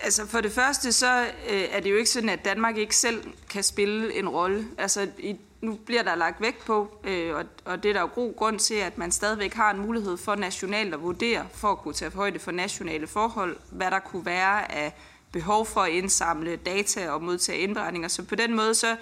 Altså 0.01 0.27
for 0.27 0.41
det 0.41 0.51
første, 0.51 0.91
så 0.91 1.23
øh, 1.49 1.61
er 1.71 1.79
det 1.79 1.91
jo 1.91 1.95
ikke 1.95 2.09
sådan, 2.09 2.29
at 2.29 2.45
Danmark 2.45 2.77
ikke 2.77 2.95
selv 2.95 3.23
kan 3.49 3.63
spille 3.63 4.19
en 4.19 4.29
rolle. 4.29 4.67
Altså 4.77 5.07
i, 5.19 5.35
nu 5.61 5.75
bliver 5.75 6.03
der 6.03 6.15
lagt 6.15 6.41
vægt 6.41 6.65
på, 6.65 6.97
øh, 7.03 7.35
og, 7.35 7.45
og 7.65 7.83
det 7.83 7.89
er 7.89 7.93
der 7.93 8.01
jo 8.01 8.09
god 8.15 8.35
grund 8.35 8.59
til, 8.59 8.73
at 8.73 8.97
man 8.97 9.11
stadigvæk 9.11 9.53
har 9.53 9.71
en 9.71 9.79
mulighed 9.79 10.17
for 10.17 10.35
nationalt 10.35 10.93
at 10.93 11.01
vurdere, 11.01 11.47
for 11.53 11.71
at 11.71 11.77
kunne 11.77 11.93
tage 11.93 12.11
højde 12.11 12.39
for 12.39 12.51
nationale 12.51 13.07
forhold, 13.07 13.57
hvad 13.71 13.91
der 13.91 13.99
kunne 13.99 14.25
være 14.25 14.71
af 14.71 14.93
behov 15.31 15.65
for 15.65 15.81
at 15.81 15.91
indsamle 15.91 16.55
data 16.55 17.09
og 17.09 17.23
modtage 17.23 17.59
indberetninger. 17.59 18.07
Så 18.07 18.23
på 18.23 18.35
den 18.35 18.55
måde, 18.55 18.75
så 18.75 18.95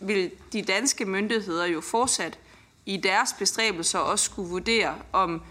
vil 0.00 0.30
de 0.52 0.62
danske 0.62 1.04
myndigheder 1.04 1.66
jo 1.66 1.80
fortsat 1.80 2.38
i 2.86 2.96
deres 2.96 3.32
bestræbelser 3.38 3.98
også 3.98 4.24
skulle 4.24 4.50
vurdere, 4.50 4.94
om 5.12 5.42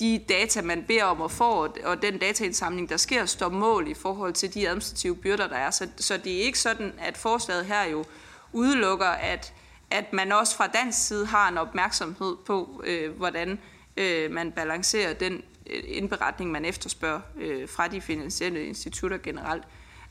de 0.00 0.24
data, 0.28 0.62
man 0.62 0.84
beder 0.88 1.04
om 1.04 1.22
at 1.22 1.30
få, 1.30 1.68
og 1.84 2.02
den 2.02 2.18
dataindsamling, 2.18 2.88
der 2.88 2.96
sker, 2.96 3.26
står 3.26 3.48
mål 3.48 3.88
i 3.88 3.94
forhold 3.94 4.32
til 4.32 4.54
de 4.54 4.68
administrative 4.68 5.16
byrder, 5.16 5.48
der 5.48 5.56
er. 5.56 5.70
Så, 5.70 5.88
så 5.96 6.16
det 6.16 6.32
er 6.32 6.42
ikke 6.42 6.58
sådan, 6.58 6.92
at 6.98 7.16
forslaget 7.16 7.66
her 7.66 7.84
jo 7.84 8.04
udelukker, 8.52 9.06
at, 9.06 9.52
at 9.90 10.12
man 10.12 10.32
også 10.32 10.56
fra 10.56 10.66
dansk 10.66 11.06
side 11.06 11.26
har 11.26 11.48
en 11.48 11.58
opmærksomhed 11.58 12.36
på, 12.46 12.82
øh, 12.86 13.16
hvordan 13.16 13.58
øh, 13.96 14.30
man 14.30 14.52
balancerer 14.52 15.12
den 15.12 15.42
øh, 15.66 15.82
indberetning, 15.86 16.50
man 16.50 16.64
efterspørger 16.64 17.20
øh, 17.36 17.68
fra 17.68 17.88
de 17.88 18.00
finansielle 18.00 18.64
institutter 18.64 19.18
generelt. 19.18 19.64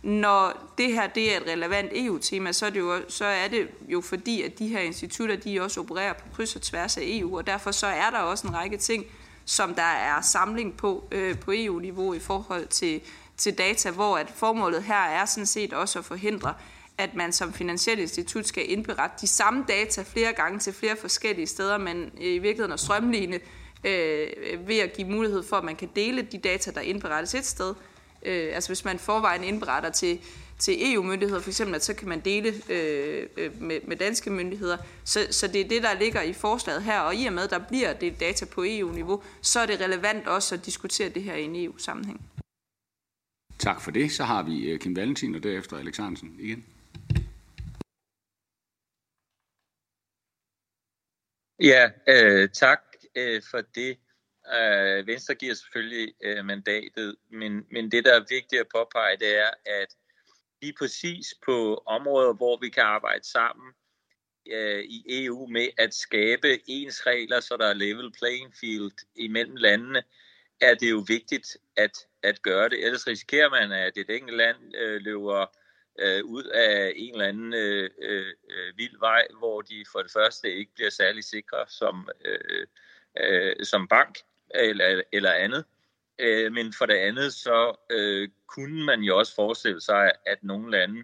Når 0.03 0.73
det 0.77 0.93
her 0.93 1.07
det 1.07 1.33
er 1.33 1.37
et 1.37 1.47
relevant 1.47 1.91
EU-tema, 1.93 2.51
så 2.51 2.65
er, 2.65 2.69
det 2.69 2.79
jo, 2.79 3.01
så 3.07 3.25
er 3.25 3.47
det 3.47 3.67
jo 3.87 4.01
fordi, 4.01 4.41
at 4.41 4.59
de 4.59 4.67
her 4.67 4.79
institutter 4.79 5.35
de 5.35 5.61
også 5.61 5.79
opererer 5.79 6.13
på 6.13 6.25
kryds 6.35 6.55
og 6.55 6.61
tværs 6.61 6.97
af 6.97 7.01
EU, 7.05 7.37
og 7.37 7.47
derfor 7.47 7.71
så 7.71 7.87
er 7.87 8.09
der 8.09 8.17
også 8.17 8.47
en 8.47 8.55
række 8.55 8.77
ting, 8.77 9.05
som 9.49 9.75
der 9.75 9.81
er 9.81 10.21
samling 10.21 10.77
på 10.77 11.07
øh, 11.11 11.39
på 11.39 11.51
EU-niveau 11.55 12.13
i 12.13 12.19
forhold 12.19 12.67
til, 12.67 13.01
til 13.37 13.57
data, 13.57 13.91
hvor 13.91 14.17
at 14.17 14.31
formålet 14.35 14.83
her 14.83 14.95
er 14.95 15.25
sådan 15.25 15.45
set 15.45 15.73
også 15.73 15.99
at 15.99 16.05
forhindre, 16.05 16.53
at 16.97 17.15
man 17.15 17.33
som 17.33 17.53
finansielt 17.53 17.99
institut 17.99 18.47
skal 18.47 18.71
indberette 18.71 19.15
de 19.21 19.27
samme 19.27 19.65
data 19.67 20.03
flere 20.07 20.33
gange 20.33 20.59
til 20.59 20.73
flere 20.73 20.95
forskellige 20.95 21.47
steder, 21.47 21.77
men 21.77 22.03
øh, 22.03 22.27
i 22.27 22.37
virkeligheden 22.37 22.71
at 22.71 22.79
strømligne 22.79 23.39
øh, 23.83 24.27
ved 24.67 24.79
at 24.79 24.93
give 24.93 25.07
mulighed 25.07 25.43
for, 25.43 25.55
at 25.55 25.63
man 25.63 25.75
kan 25.75 25.89
dele 25.95 26.21
de 26.21 26.37
data, 26.37 26.71
der 26.71 26.81
indberettes 26.81 27.35
et 27.35 27.45
sted. 27.45 27.75
Øh, 28.25 28.51
altså 28.53 28.69
hvis 28.69 28.85
man 28.85 28.99
forvejen 28.99 29.43
indberetter 29.43 29.89
til, 29.89 30.19
til 30.59 30.93
EU-myndigheder 30.93 31.41
for 31.41 31.49
eksempel, 31.49 31.75
at 31.75 31.83
så 31.83 31.93
kan 31.93 32.07
man 32.07 32.19
dele 32.19 32.53
øh, 32.69 33.27
øh, 33.37 33.61
med, 33.61 33.81
med 33.81 33.95
danske 33.97 34.29
myndigheder. 34.29 34.77
Så, 35.03 35.27
så 35.31 35.47
det 35.47 35.61
er 35.61 35.67
det, 35.67 35.83
der 35.83 35.93
ligger 35.99 36.21
i 36.21 36.33
forslaget 36.33 36.83
her, 36.83 36.99
og 36.99 37.15
i 37.15 37.25
og 37.25 37.33
med, 37.33 37.43
at 37.43 37.49
der 37.49 37.67
bliver 37.67 37.93
det 37.93 38.19
data 38.19 38.45
på 38.45 38.63
EU-niveau, 38.67 39.23
så 39.41 39.59
er 39.59 39.65
det 39.65 39.81
relevant 39.81 40.27
også 40.27 40.55
at 40.55 40.65
diskutere 40.65 41.09
det 41.09 41.23
her 41.23 41.35
i 41.35 41.43
en 41.43 41.65
EU-sammenhæng. 41.65 42.21
Tak 43.59 43.81
for 43.81 43.91
det. 43.91 44.11
Så 44.11 44.23
har 44.23 44.43
vi 44.43 44.69
øh, 44.69 44.79
Kim 44.79 44.95
Valentin 44.95 45.35
og 45.35 45.43
derefter 45.43 45.77
Alex 45.77 45.97
Hansen 45.97 46.35
igen. 46.39 46.65
Ja, 51.61 51.89
øh, 52.07 52.49
tak 52.49 52.79
øh, 53.15 53.41
for 53.51 53.61
det. 53.75 53.97
Øh, 54.57 55.07
Venstre 55.07 55.35
giver 55.35 55.53
selvfølgelig 55.53 56.13
øh, 56.23 56.45
mandatet, 56.45 57.15
men, 57.31 57.65
men 57.71 57.91
det, 57.91 58.05
der 58.05 58.13
er 58.13 58.19
vigtigt 58.19 58.61
at 58.61 58.67
påpege, 58.75 59.17
det 59.17 59.37
er, 59.37 59.51
at 59.65 59.95
lige 60.61 60.73
præcis 60.79 61.33
på 61.45 61.83
områder, 61.85 62.33
hvor 62.33 62.57
vi 62.61 62.69
kan 62.69 62.83
arbejde 62.83 63.27
sammen 63.31 63.73
øh, 64.51 64.83
i 64.83 65.25
EU 65.25 65.47
med 65.47 65.67
at 65.77 65.93
skabe 65.93 66.59
ens 66.67 67.07
regler, 67.07 67.39
så 67.39 67.57
der 67.57 67.67
er 67.67 67.73
level 67.73 68.11
playing 68.11 68.53
field 68.59 68.91
imellem 69.15 69.55
landene, 69.55 70.03
er 70.61 70.75
det 70.75 70.91
jo 70.91 71.03
vigtigt 71.07 71.57
at, 71.77 71.97
at 72.23 72.41
gøre 72.41 72.69
det. 72.69 72.85
Ellers 72.85 73.07
risikerer 73.07 73.49
man, 73.49 73.71
at 73.71 73.97
et 73.97 74.09
enkelt 74.09 74.37
land 74.37 74.75
øh, 74.75 75.01
løber 75.01 75.45
øh, 75.99 76.25
ud 76.25 76.43
af 76.43 76.93
en 76.95 77.13
eller 77.13 77.27
anden 77.27 77.53
øh, 77.53 77.89
øh, 78.01 78.33
øh 78.49 78.77
vild 78.77 78.99
vej, 78.99 79.27
hvor 79.37 79.61
de 79.61 79.85
for 79.91 80.01
det 80.01 80.11
første 80.11 80.53
ikke 80.53 80.71
bliver 80.75 80.89
særlig 80.89 81.23
sikre 81.23 81.65
som, 81.67 82.09
øh, 82.25 82.67
øh, 83.19 83.55
som 83.63 83.87
bank 83.87 84.17
eller, 84.55 85.01
eller 85.11 85.31
andet. 85.31 85.65
Øh, 86.19 86.51
men 86.51 86.73
for 86.73 86.85
det 86.85 86.93
andet, 86.93 87.33
så 87.33 87.75
øh, 87.89 88.29
kunne 88.47 88.85
man 88.85 89.01
jo 89.01 89.17
også 89.17 89.35
forestille 89.35 89.81
sig, 89.81 90.11
at 90.25 90.43
nogle 90.43 90.71
lande 90.71 91.03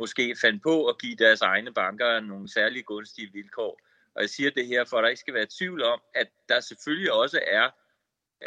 måske 0.00 0.36
fandt 0.40 0.62
på 0.62 0.86
at 0.86 1.00
give 1.00 1.16
deres 1.16 1.40
egne 1.40 1.72
banker 1.72 2.20
nogle 2.20 2.52
særlig 2.52 2.84
gunstige 2.84 3.32
vilkår. 3.32 3.80
Og 4.14 4.22
jeg 4.22 4.30
siger 4.30 4.50
det 4.50 4.66
her, 4.66 4.84
for 4.84 4.96
at 4.96 5.02
der 5.02 5.08
ikke 5.08 5.20
skal 5.20 5.34
være 5.34 5.46
tvivl 5.58 5.82
om, 5.82 6.00
at 6.14 6.28
der 6.48 6.60
selvfølgelig 6.60 7.12
også 7.12 7.40
er 7.46 7.70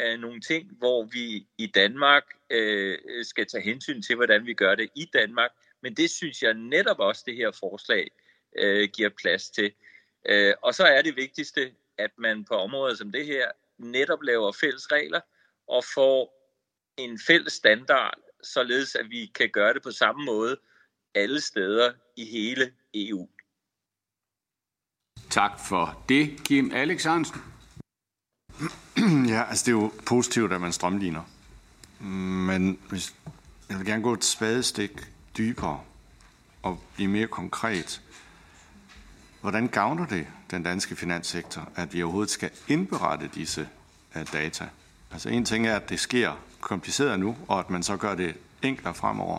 øh, 0.00 0.20
nogle 0.20 0.40
ting, 0.40 0.78
hvor 0.78 1.04
vi 1.04 1.46
i 1.58 1.66
Danmark 1.66 2.24
øh, 2.50 2.98
skal 3.22 3.46
tage 3.46 3.64
hensyn 3.64 4.02
til, 4.02 4.16
hvordan 4.16 4.46
vi 4.46 4.54
gør 4.54 4.74
det 4.74 4.90
i 4.94 5.10
Danmark. 5.12 5.50
Men 5.80 5.94
det 5.94 6.10
synes 6.10 6.42
jeg 6.42 6.54
netop 6.54 6.98
også, 6.98 7.22
det 7.26 7.36
her 7.36 7.50
forslag 7.60 8.10
øh, 8.58 8.88
giver 8.88 9.08
plads 9.08 9.50
til. 9.50 9.72
Øh, 10.28 10.54
og 10.62 10.74
så 10.74 10.84
er 10.84 11.02
det 11.02 11.16
vigtigste, 11.16 11.72
at 11.98 12.10
man 12.18 12.44
på 12.44 12.54
områder 12.54 12.94
som 12.94 13.12
det 13.12 13.26
her 13.26 13.50
netop 13.78 14.22
laver 14.22 14.52
fælles 14.52 14.92
regler 14.92 15.20
og 15.68 15.84
får 15.94 16.34
en 16.98 17.20
fælles 17.26 17.52
standard, 17.52 18.14
således 18.42 18.94
at 18.94 19.06
vi 19.10 19.26
kan 19.34 19.50
gøre 19.52 19.74
det 19.74 19.82
på 19.82 19.90
samme 19.90 20.24
måde 20.24 20.56
alle 21.14 21.40
steder 21.40 21.92
i 22.16 22.24
hele 22.24 22.72
EU. 22.94 23.28
Tak 25.30 25.60
for 25.68 26.04
det, 26.08 26.44
Kim 26.44 26.70
Alex 26.74 27.04
Hansen. 27.04 27.40
Ja, 29.28 29.42
altså 29.48 29.64
det 29.66 29.68
er 29.68 29.82
jo 29.82 29.92
positivt, 30.06 30.52
at 30.52 30.60
man 30.60 30.72
strømligner. 30.72 31.22
Men 32.46 32.78
hvis, 32.88 33.14
jeg 33.68 33.78
vil 33.78 33.86
gerne 33.86 34.02
gå 34.02 34.12
et 34.12 34.24
spadestik 34.24 34.90
dybere 35.38 35.80
og 36.62 36.82
blive 36.94 37.08
mere 37.08 37.26
konkret. 37.26 38.02
Hvordan 39.40 39.68
gavner 39.68 40.06
det 40.06 40.26
den 40.50 40.62
danske 40.62 40.96
finanssektor, 40.96 41.72
at 41.76 41.94
vi 41.94 42.02
overhovedet 42.02 42.30
skal 42.30 42.50
indberette 42.68 43.30
disse 43.34 43.68
uh, 44.16 44.22
data? 44.32 44.68
Altså 45.14 45.28
en 45.28 45.44
ting 45.44 45.66
er, 45.66 45.76
at 45.76 45.88
det 45.88 46.00
sker 46.00 46.32
kompliceret 46.60 47.20
nu, 47.20 47.36
og 47.48 47.58
at 47.58 47.70
man 47.70 47.82
så 47.82 47.96
gør 47.96 48.14
det 48.14 48.34
enklere 48.62 48.94
fremover. 48.94 49.38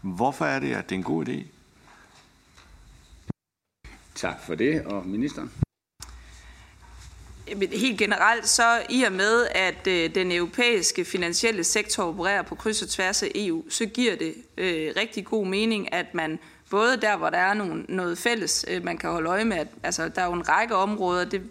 Hvorfor 0.00 0.44
er 0.44 0.58
det, 0.58 0.74
at 0.74 0.88
det 0.88 0.94
er 0.94 0.98
en 0.98 1.04
god 1.04 1.28
idé? 1.28 1.46
Tak 4.14 4.42
for 4.46 4.54
det, 4.54 4.84
og 4.84 5.06
ministeren. 5.06 5.52
Helt 7.72 7.98
generelt 7.98 8.48
så 8.48 8.82
i 8.90 9.02
og 9.02 9.12
med, 9.12 9.46
at 9.50 9.86
øh, 9.86 10.14
den 10.14 10.32
europæiske 10.32 11.04
finansielle 11.04 11.64
sektor 11.64 12.02
opererer 12.02 12.42
på 12.42 12.54
kryds 12.54 12.82
og 12.82 12.88
tværs 12.88 13.22
af 13.22 13.30
EU, 13.34 13.64
så 13.70 13.86
giver 13.86 14.16
det 14.16 14.34
øh, 14.56 14.92
rigtig 14.96 15.24
god 15.24 15.46
mening, 15.46 15.92
at 15.92 16.14
man 16.14 16.38
både 16.70 16.96
der, 16.96 17.16
hvor 17.16 17.30
der 17.30 17.38
er 17.38 17.54
nogle, 17.54 17.84
noget 17.88 18.18
fælles, 18.18 18.64
øh, 18.68 18.84
man 18.84 18.98
kan 18.98 19.10
holde 19.10 19.30
øje 19.30 19.44
med, 19.44 19.56
at 19.56 19.68
altså, 19.82 20.08
der 20.08 20.22
er 20.22 20.26
jo 20.26 20.32
en 20.32 20.48
række 20.48 20.76
områder, 20.76 21.24
det, 21.24 21.50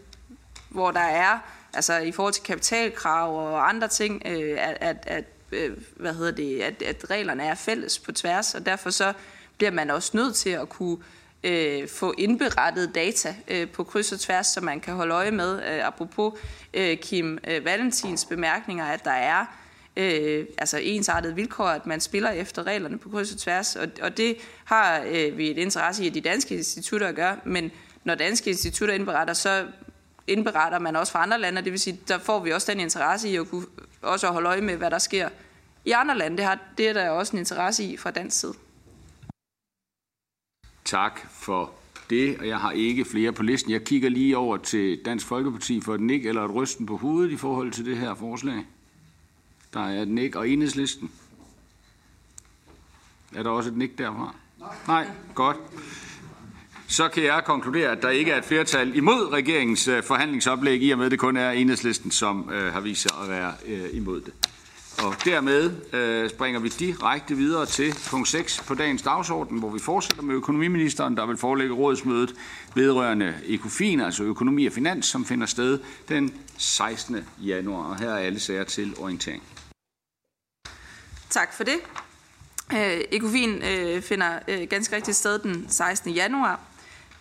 hvor 0.69 0.91
der 0.91 0.99
er, 0.99 1.39
altså 1.73 1.97
i 1.97 2.11
forhold 2.11 2.33
til 2.33 2.43
kapitalkrav 2.43 3.53
og 3.53 3.69
andre 3.69 3.87
ting, 3.87 4.21
øh, 4.25 4.57
at, 4.59 4.77
at, 4.81 4.97
at, 5.07 5.23
øh, 5.51 5.77
hvad 5.95 6.13
hedder 6.13 6.31
det, 6.31 6.61
at, 6.61 6.81
at 6.81 7.09
reglerne 7.09 7.43
er 7.43 7.55
fælles 7.55 7.99
på 7.99 8.11
tværs, 8.11 8.55
og 8.55 8.65
derfor 8.65 8.89
så 8.89 9.13
bliver 9.57 9.71
man 9.71 9.89
også 9.89 10.11
nødt 10.13 10.35
til 10.35 10.49
at 10.49 10.69
kunne 10.69 10.97
øh, 11.43 11.87
få 11.87 12.13
indberettet 12.17 12.95
data 12.95 13.35
øh, 13.47 13.69
på 13.69 13.83
kryds 13.83 14.11
og 14.11 14.19
tværs, 14.19 14.47
så 14.47 14.61
man 14.61 14.79
kan 14.79 14.93
holde 14.93 15.13
øje 15.13 15.31
med, 15.31 15.55
øh, 15.55 15.87
apropos 15.87 16.33
øh, 16.73 16.97
Kim 16.97 17.39
øh, 17.47 17.65
Valentins 17.65 18.25
bemærkninger, 18.25 18.85
at 18.85 19.05
der 19.05 19.11
er 19.11 19.45
øh, 19.97 20.45
altså 20.57 20.77
ensartet 20.77 21.35
vilkår, 21.35 21.65
at 21.65 21.85
man 21.85 22.01
spiller 22.01 22.29
efter 22.29 22.63
reglerne 22.63 22.97
på 22.97 23.09
kryds 23.09 23.31
og 23.31 23.37
tværs, 23.37 23.75
og, 23.75 23.87
og 24.01 24.17
det 24.17 24.37
har 24.65 25.03
øh, 25.07 25.37
vi 25.37 25.51
et 25.51 25.57
interesse 25.57 26.03
i, 26.03 26.07
at 26.07 26.13
de 26.13 26.21
danske 26.21 26.55
institutter 26.55 27.07
at 27.07 27.15
gøre, 27.15 27.37
men 27.45 27.71
når 28.03 28.15
danske 28.15 28.49
institutter 28.49 28.95
indberetter, 28.95 29.33
så 29.33 29.65
indberetter 30.27 30.79
man 30.79 30.95
også 30.95 31.11
fra 31.11 31.23
andre 31.23 31.39
lande, 31.39 31.61
det 31.61 31.71
vil 31.71 31.79
sige, 31.79 31.99
der 32.07 32.19
får 32.19 32.39
vi 32.39 32.51
også 32.51 32.71
den 32.71 32.79
interesse 32.79 33.29
i 33.29 33.35
at 33.35 33.49
kunne 33.49 33.65
også 34.01 34.27
holde 34.27 34.49
øje 34.49 34.61
med, 34.61 34.77
hvad 34.77 34.91
der 34.91 34.99
sker 34.99 35.29
i 35.85 35.91
andre 35.91 36.17
lande. 36.17 36.37
Det, 36.37 36.45
har, 36.45 36.59
det 36.77 36.89
er 36.89 36.93
der 36.93 37.09
også 37.09 37.33
en 37.33 37.39
interesse 37.39 37.83
i 37.83 37.97
fra 37.97 38.11
dansk 38.11 38.39
side. 38.39 38.53
Tak 40.85 41.19
for 41.31 41.71
det, 42.09 42.39
og 42.39 42.47
jeg 42.47 42.57
har 42.57 42.71
ikke 42.71 43.05
flere 43.05 43.31
på 43.31 43.43
listen. 43.43 43.71
Jeg 43.71 43.83
kigger 43.83 44.09
lige 44.09 44.37
over 44.37 44.57
til 44.57 45.05
Dansk 45.05 45.25
Folkeparti 45.25 45.81
for 45.81 45.95
et 45.95 46.01
nik 46.01 46.25
eller 46.25 46.45
et 46.45 46.55
rysten 46.55 46.85
på 46.85 46.97
hovedet 46.97 47.31
i 47.31 47.37
forhold 47.37 47.71
til 47.71 47.85
det 47.85 47.97
her 47.97 48.15
forslag. 48.15 48.65
Der 49.73 49.79
er 49.79 50.01
et 50.01 50.07
nik 50.07 50.35
og 50.35 50.49
enhedslisten. 50.49 51.11
Er 53.35 53.43
der 53.43 53.49
også 53.49 53.69
et 53.69 53.77
nik 53.77 53.97
derfra? 53.97 54.35
Nej. 54.59 54.75
Nej, 54.87 55.07
godt. 55.35 55.57
Så 56.87 57.09
kan 57.09 57.23
jeg 57.23 57.41
konkludere, 57.45 57.91
at 57.91 58.01
der 58.01 58.09
ikke 58.09 58.31
er 58.31 58.37
et 58.37 58.45
flertal 58.45 58.95
imod 58.95 59.33
regeringens 59.33 59.87
øh, 59.87 60.03
forhandlingsoplæg, 60.03 60.81
i 60.81 60.91
og 60.91 60.97
med 60.97 61.05
at 61.05 61.11
det 61.11 61.19
kun 61.19 61.37
er 61.37 61.51
enhedslisten, 61.51 62.11
som 62.11 62.49
øh, 62.53 62.73
har 62.73 62.79
vist 62.79 63.01
sig 63.01 63.11
at 63.23 63.29
være 63.29 63.53
øh, 63.65 63.89
imod 63.93 64.21
det. 64.21 64.33
Og 64.97 65.15
dermed 65.25 65.71
øh, 65.93 66.29
springer 66.29 66.59
vi 66.59 66.69
direkte 66.69 67.35
videre 67.35 67.65
til 67.65 67.93
punkt 68.09 68.27
6 68.27 68.63
på 68.67 68.73
dagens 68.73 69.01
dagsorden, 69.01 69.59
hvor 69.59 69.69
vi 69.69 69.79
fortsætter 69.79 70.23
med 70.23 70.35
økonomiministeren, 70.35 71.17
der 71.17 71.25
vil 71.25 71.37
forelægge 71.37 71.73
rådsmødet 71.73 72.35
vedrørende 72.75 73.35
ECOFIN, 73.45 73.99
altså 73.99 74.23
økonomi 74.23 74.65
og 74.65 74.73
finans, 74.73 75.05
som 75.05 75.25
finder 75.25 75.47
sted 75.47 75.79
den 76.09 76.33
16. 76.57 77.17
januar. 77.37 77.83
Og 77.83 77.99
her 77.99 78.09
er 78.09 78.17
alle 78.17 78.39
sager 78.39 78.63
til 78.63 78.93
orientering. 78.99 79.43
Tak 81.29 81.53
for 81.53 81.63
det. 81.63 81.79
Øh, 82.73 83.01
ECOFIN 83.11 83.61
øh, 83.63 84.01
finder 84.01 84.39
øh, 84.47 84.67
ganske 84.69 84.95
rigtigt 84.95 85.17
sted 85.17 85.39
den 85.39 85.65
16. 85.69 86.11
januar. 86.11 86.59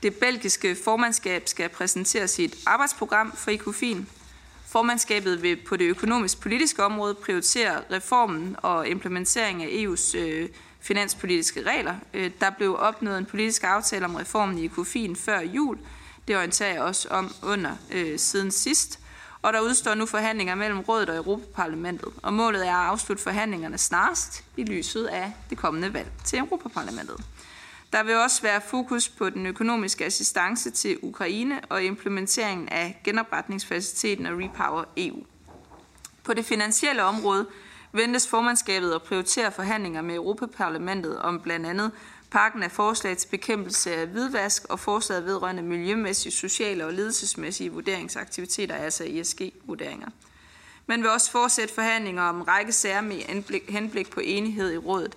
Det 0.02 0.14
belgiske 0.14 0.76
formandskab 0.84 1.48
skal 1.48 1.68
præsentere 1.68 2.28
sit 2.28 2.56
arbejdsprogram 2.66 3.36
for 3.36 3.50
ECOFIN. 3.50 4.08
Formandskabet 4.66 5.42
vil 5.42 5.56
på 5.66 5.76
det 5.76 5.84
økonomisk-politiske 5.84 6.84
område 6.84 7.14
prioritere 7.14 7.80
reformen 7.90 8.56
og 8.58 8.88
implementering 8.88 9.62
af 9.62 9.68
EU's 9.68 10.16
øh, 10.16 10.48
finanspolitiske 10.80 11.62
regler. 11.62 11.94
Øh, 12.14 12.30
der 12.40 12.50
blev 12.50 12.76
opnået 12.78 13.18
en 13.18 13.26
politisk 13.26 13.64
aftale 13.64 14.04
om 14.04 14.14
reformen 14.14 14.58
i 14.58 14.64
ECOFIN 14.64 15.16
før 15.16 15.40
jul. 15.40 15.78
Det 16.28 16.36
orienterer 16.36 16.72
jeg 16.72 16.82
også 16.82 17.08
om 17.08 17.34
under 17.42 17.70
øh, 17.92 18.18
siden 18.18 18.50
sidst. 18.50 18.98
Og 19.42 19.52
der 19.52 19.60
udstår 19.60 19.94
nu 19.94 20.06
forhandlinger 20.06 20.54
mellem 20.54 20.80
Rådet 20.80 21.08
og 21.08 21.16
Europaparlamentet. 21.16 22.08
Og 22.22 22.34
målet 22.34 22.66
er 22.66 22.74
at 22.74 22.88
afslutte 22.88 23.22
forhandlingerne 23.22 23.78
snarest 23.78 24.44
i 24.56 24.64
lyset 24.64 25.06
af 25.06 25.32
det 25.50 25.58
kommende 25.58 25.94
valg 25.94 26.10
til 26.24 26.38
Europaparlamentet. 26.38 27.16
Der 27.92 28.02
vil 28.02 28.16
også 28.16 28.42
være 28.42 28.60
fokus 28.60 29.08
på 29.08 29.30
den 29.30 29.46
økonomiske 29.46 30.04
assistance 30.04 30.70
til 30.70 30.98
Ukraine 31.02 31.60
og 31.68 31.82
implementeringen 31.82 32.68
af 32.68 33.00
genopretningsfaciliteten 33.04 34.26
og 34.26 34.38
Repower 34.38 34.84
EU. 34.96 35.24
På 36.24 36.34
det 36.34 36.44
finansielle 36.44 37.04
område 37.04 37.46
ventes 37.92 38.28
formandskabet 38.28 38.92
at 38.92 39.02
prioritere 39.02 39.52
forhandlinger 39.52 40.02
med 40.02 40.14
Europaparlamentet 40.14 41.18
om 41.18 41.40
blandt 41.40 41.66
andet 41.66 41.90
pakken 42.30 42.62
af 42.62 42.70
forslag 42.70 43.16
til 43.16 43.28
bekæmpelse 43.28 43.94
af 43.94 44.06
hvidvask 44.06 44.64
og 44.64 44.80
forslaget 44.80 45.24
vedrørende 45.24 45.62
miljømæssige, 45.62 46.32
sociale 46.32 46.86
og 46.86 46.92
ledelsesmæssige 46.92 47.72
vurderingsaktiviteter, 47.72 48.74
altså 48.74 49.04
ESG-vurderinger. 49.06 50.08
Man 50.86 51.02
vil 51.02 51.10
også 51.10 51.30
fortsætte 51.30 51.74
forhandlinger 51.74 52.22
om 52.22 52.36
en 52.36 52.48
række 52.48 52.72
sager 52.72 53.00
med 53.00 53.16
henblik 53.68 54.10
på 54.10 54.20
enighed 54.20 54.72
i 54.72 54.78
rådet. 54.78 55.16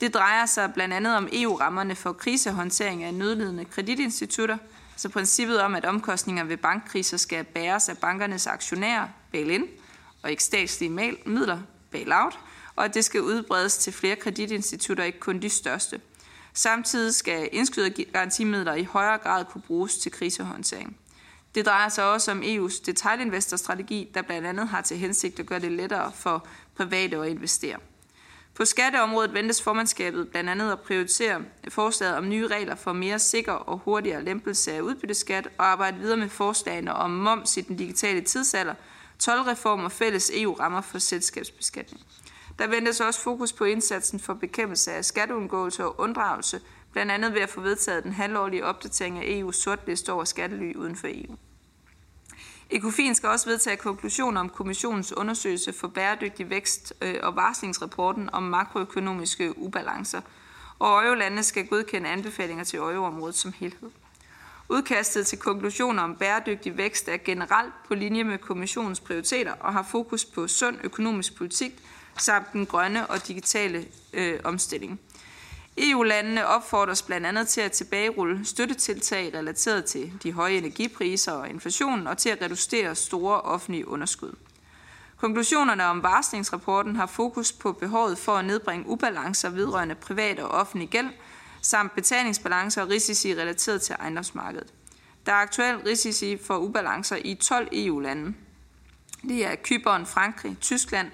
Det 0.00 0.14
drejer 0.14 0.46
sig 0.46 0.72
blandt 0.74 0.94
andet 0.94 1.16
om 1.16 1.28
EU-rammerne 1.32 1.94
for 1.94 2.12
krisehåndtering 2.12 3.04
af 3.04 3.14
nødlidende 3.14 3.64
kreditinstitutter, 3.64 4.58
så 4.96 5.08
princippet 5.08 5.60
om, 5.60 5.74
at 5.74 5.84
omkostninger 5.84 6.44
ved 6.44 6.56
bankkriser 6.56 7.16
skal 7.16 7.44
bæres 7.44 7.88
af 7.88 7.98
bankernes 7.98 8.46
aktionærer, 8.46 9.08
bail-in, 9.32 9.64
og 10.22 10.30
ikke 10.30 10.44
statslige 10.44 11.16
midler, 11.26 11.58
bail-out, 11.90 12.38
og 12.76 12.84
at 12.84 12.94
det 12.94 13.04
skal 13.04 13.22
udbredes 13.22 13.76
til 13.76 13.92
flere 13.92 14.16
kreditinstitutter, 14.16 15.04
ikke 15.04 15.20
kun 15.20 15.42
de 15.42 15.50
største. 15.50 16.00
Samtidig 16.54 17.14
skal 17.14 17.48
indskydergarantimidler 17.52 18.74
i 18.74 18.84
højere 18.84 19.18
grad 19.18 19.44
kunne 19.44 19.62
bruges 19.62 19.98
til 19.98 20.12
krisehåndtering. 20.12 20.96
Det 21.54 21.66
drejer 21.66 21.88
sig 21.88 22.04
også 22.04 22.30
om 22.30 22.42
EU's 22.42 22.82
detailinvestorstrategi, 22.86 24.10
der 24.14 24.22
blandt 24.22 24.46
andet 24.46 24.68
har 24.68 24.80
til 24.80 24.96
hensigt 24.96 25.40
at 25.40 25.46
gøre 25.46 25.60
det 25.60 25.72
lettere 25.72 26.12
for 26.14 26.46
private 26.76 27.16
at 27.16 27.28
investere. 27.28 27.76
På 28.56 28.64
skatteområdet 28.64 29.34
ventes 29.34 29.62
formandskabet 29.62 30.28
blandt 30.28 30.50
andet 30.50 30.72
at 30.72 30.80
prioritere 30.80 31.42
forslaget 31.68 32.16
om 32.16 32.28
nye 32.28 32.46
regler 32.46 32.74
for 32.74 32.92
mere 32.92 33.18
sikker 33.18 33.52
og 33.52 33.78
hurtigere 33.78 34.24
lempelse 34.24 34.72
af 34.72 34.80
udbytteskat 34.80 35.48
og 35.58 35.66
arbejde 35.66 35.98
videre 35.98 36.16
med 36.16 36.28
forslagene 36.28 36.94
om 36.94 37.10
moms 37.10 37.56
i 37.56 37.60
den 37.60 37.76
digitale 37.76 38.20
tidsalder, 38.20 38.74
tolvreform 39.18 39.84
og 39.84 39.92
fælles 39.92 40.30
EU-rammer 40.34 40.80
for 40.80 40.98
selskabsbeskatning. 40.98 42.02
Der 42.58 42.66
ventes 42.66 43.00
også 43.00 43.20
fokus 43.20 43.52
på 43.52 43.64
indsatsen 43.64 44.20
for 44.20 44.34
bekæmpelse 44.34 44.92
af 44.92 45.04
skatteundgåelse 45.04 45.84
og 45.84 46.00
unddragelse, 46.00 46.60
blandt 46.92 47.12
andet 47.12 47.34
ved 47.34 47.40
at 47.40 47.48
få 47.48 47.60
vedtaget 47.60 48.04
den 48.04 48.12
halvårlige 48.12 48.64
opdatering 48.64 49.18
af 49.18 49.42
EU's 49.42 49.52
sortliste 49.52 50.12
over 50.12 50.24
skattely 50.24 50.74
uden 50.74 50.96
for 50.96 51.08
EU. 51.10 51.36
Ecofin 52.70 53.14
skal 53.14 53.28
også 53.28 53.48
vedtage 53.48 53.76
konklusioner 53.76 54.40
om 54.40 54.48
kommissionens 54.48 55.12
undersøgelse 55.12 55.72
for 55.72 55.88
bæredygtig 55.88 56.50
vækst 56.50 56.94
øh, 57.02 57.14
og 57.22 57.36
varslingsrapporten 57.36 58.30
om 58.32 58.42
makroøkonomiske 58.42 59.58
ubalancer, 59.58 60.20
og 60.78 61.06
EU-landene 61.06 61.42
skal 61.42 61.66
godkende 61.66 62.08
anbefalinger 62.08 62.64
til 62.64 62.78
EU-området 62.78 63.34
som 63.34 63.52
helhed. 63.52 63.90
Udkastet 64.68 65.26
til 65.26 65.38
konklusioner 65.38 66.02
om 66.02 66.16
bæredygtig 66.16 66.76
vækst 66.76 67.08
er 67.08 67.16
generelt 67.16 67.72
på 67.88 67.94
linje 67.94 68.24
med 68.24 68.38
kommissionens 68.38 69.00
prioriteter 69.00 69.52
og 69.52 69.72
har 69.72 69.82
fokus 69.82 70.24
på 70.24 70.48
sund 70.48 70.76
økonomisk 70.84 71.36
politik 71.36 71.72
samt 72.18 72.52
den 72.52 72.66
grønne 72.66 73.06
og 73.06 73.28
digitale 73.28 73.84
øh, 74.12 74.40
omstilling. 74.44 75.00
EU-landene 75.78 76.46
opfordres 76.46 77.02
blandt 77.02 77.26
andet 77.26 77.48
til 77.48 77.60
at 77.60 77.72
tilbagerulle 77.72 78.44
støttetiltag 78.44 79.34
relateret 79.34 79.84
til 79.84 80.12
de 80.22 80.32
høje 80.32 80.56
energipriser 80.56 81.32
og 81.32 81.48
inflationen 81.48 82.06
og 82.06 82.18
til 82.18 82.28
at 82.28 82.42
reducere 82.42 82.94
store 82.94 83.40
offentlige 83.40 83.88
underskud. 83.88 84.32
Konklusionerne 85.16 85.84
om 85.84 86.02
varslingsrapporten 86.02 86.96
har 86.96 87.06
fokus 87.06 87.52
på 87.52 87.72
behovet 87.72 88.18
for 88.18 88.36
at 88.36 88.44
nedbringe 88.44 88.88
ubalancer 88.88 89.50
vedrørende 89.50 89.94
privat 89.94 90.38
og 90.38 90.48
offentlig 90.48 90.88
gæld, 90.88 91.08
samt 91.62 91.94
betalingsbalancer 91.94 92.82
og 92.82 92.88
risici 92.88 93.34
relateret 93.34 93.82
til 93.82 93.96
ejendomsmarkedet. 94.00 94.74
Der 95.26 95.32
er 95.32 95.36
aktuelt 95.36 95.86
risici 95.86 96.36
for 96.36 96.56
ubalancer 96.56 97.16
i 97.24 97.34
12 97.34 97.68
EU-lande. 97.72 98.34
Det 99.22 99.46
er 99.46 99.54
Kypern, 99.64 100.06
Frankrig, 100.06 100.56
Tyskland, 100.60 101.10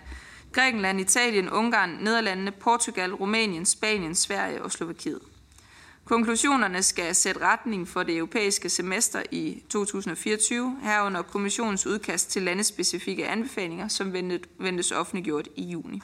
Grækenland, 0.52 1.00
Italien, 1.00 1.50
Ungarn, 1.50 1.90
Nederlandene, 2.00 2.50
Portugal, 2.50 3.14
Rumænien, 3.14 3.66
Spanien, 3.66 4.14
Sverige 4.14 4.62
og 4.62 4.72
Slovakiet. 4.72 5.20
Konklusionerne 6.04 6.82
skal 6.82 7.14
sætte 7.14 7.40
retning 7.40 7.88
for 7.88 8.02
det 8.02 8.16
europæiske 8.16 8.68
semester 8.68 9.22
i 9.30 9.62
2024, 9.68 10.78
herunder 10.82 11.22
kommissionens 11.22 11.86
udkast 11.86 12.30
til 12.30 12.42
landespecifikke 12.42 13.28
anbefalinger, 13.28 13.88
som 13.88 14.12
ventes 14.58 14.92
offentliggjort 14.92 15.48
i 15.56 15.62
juni. 15.62 16.02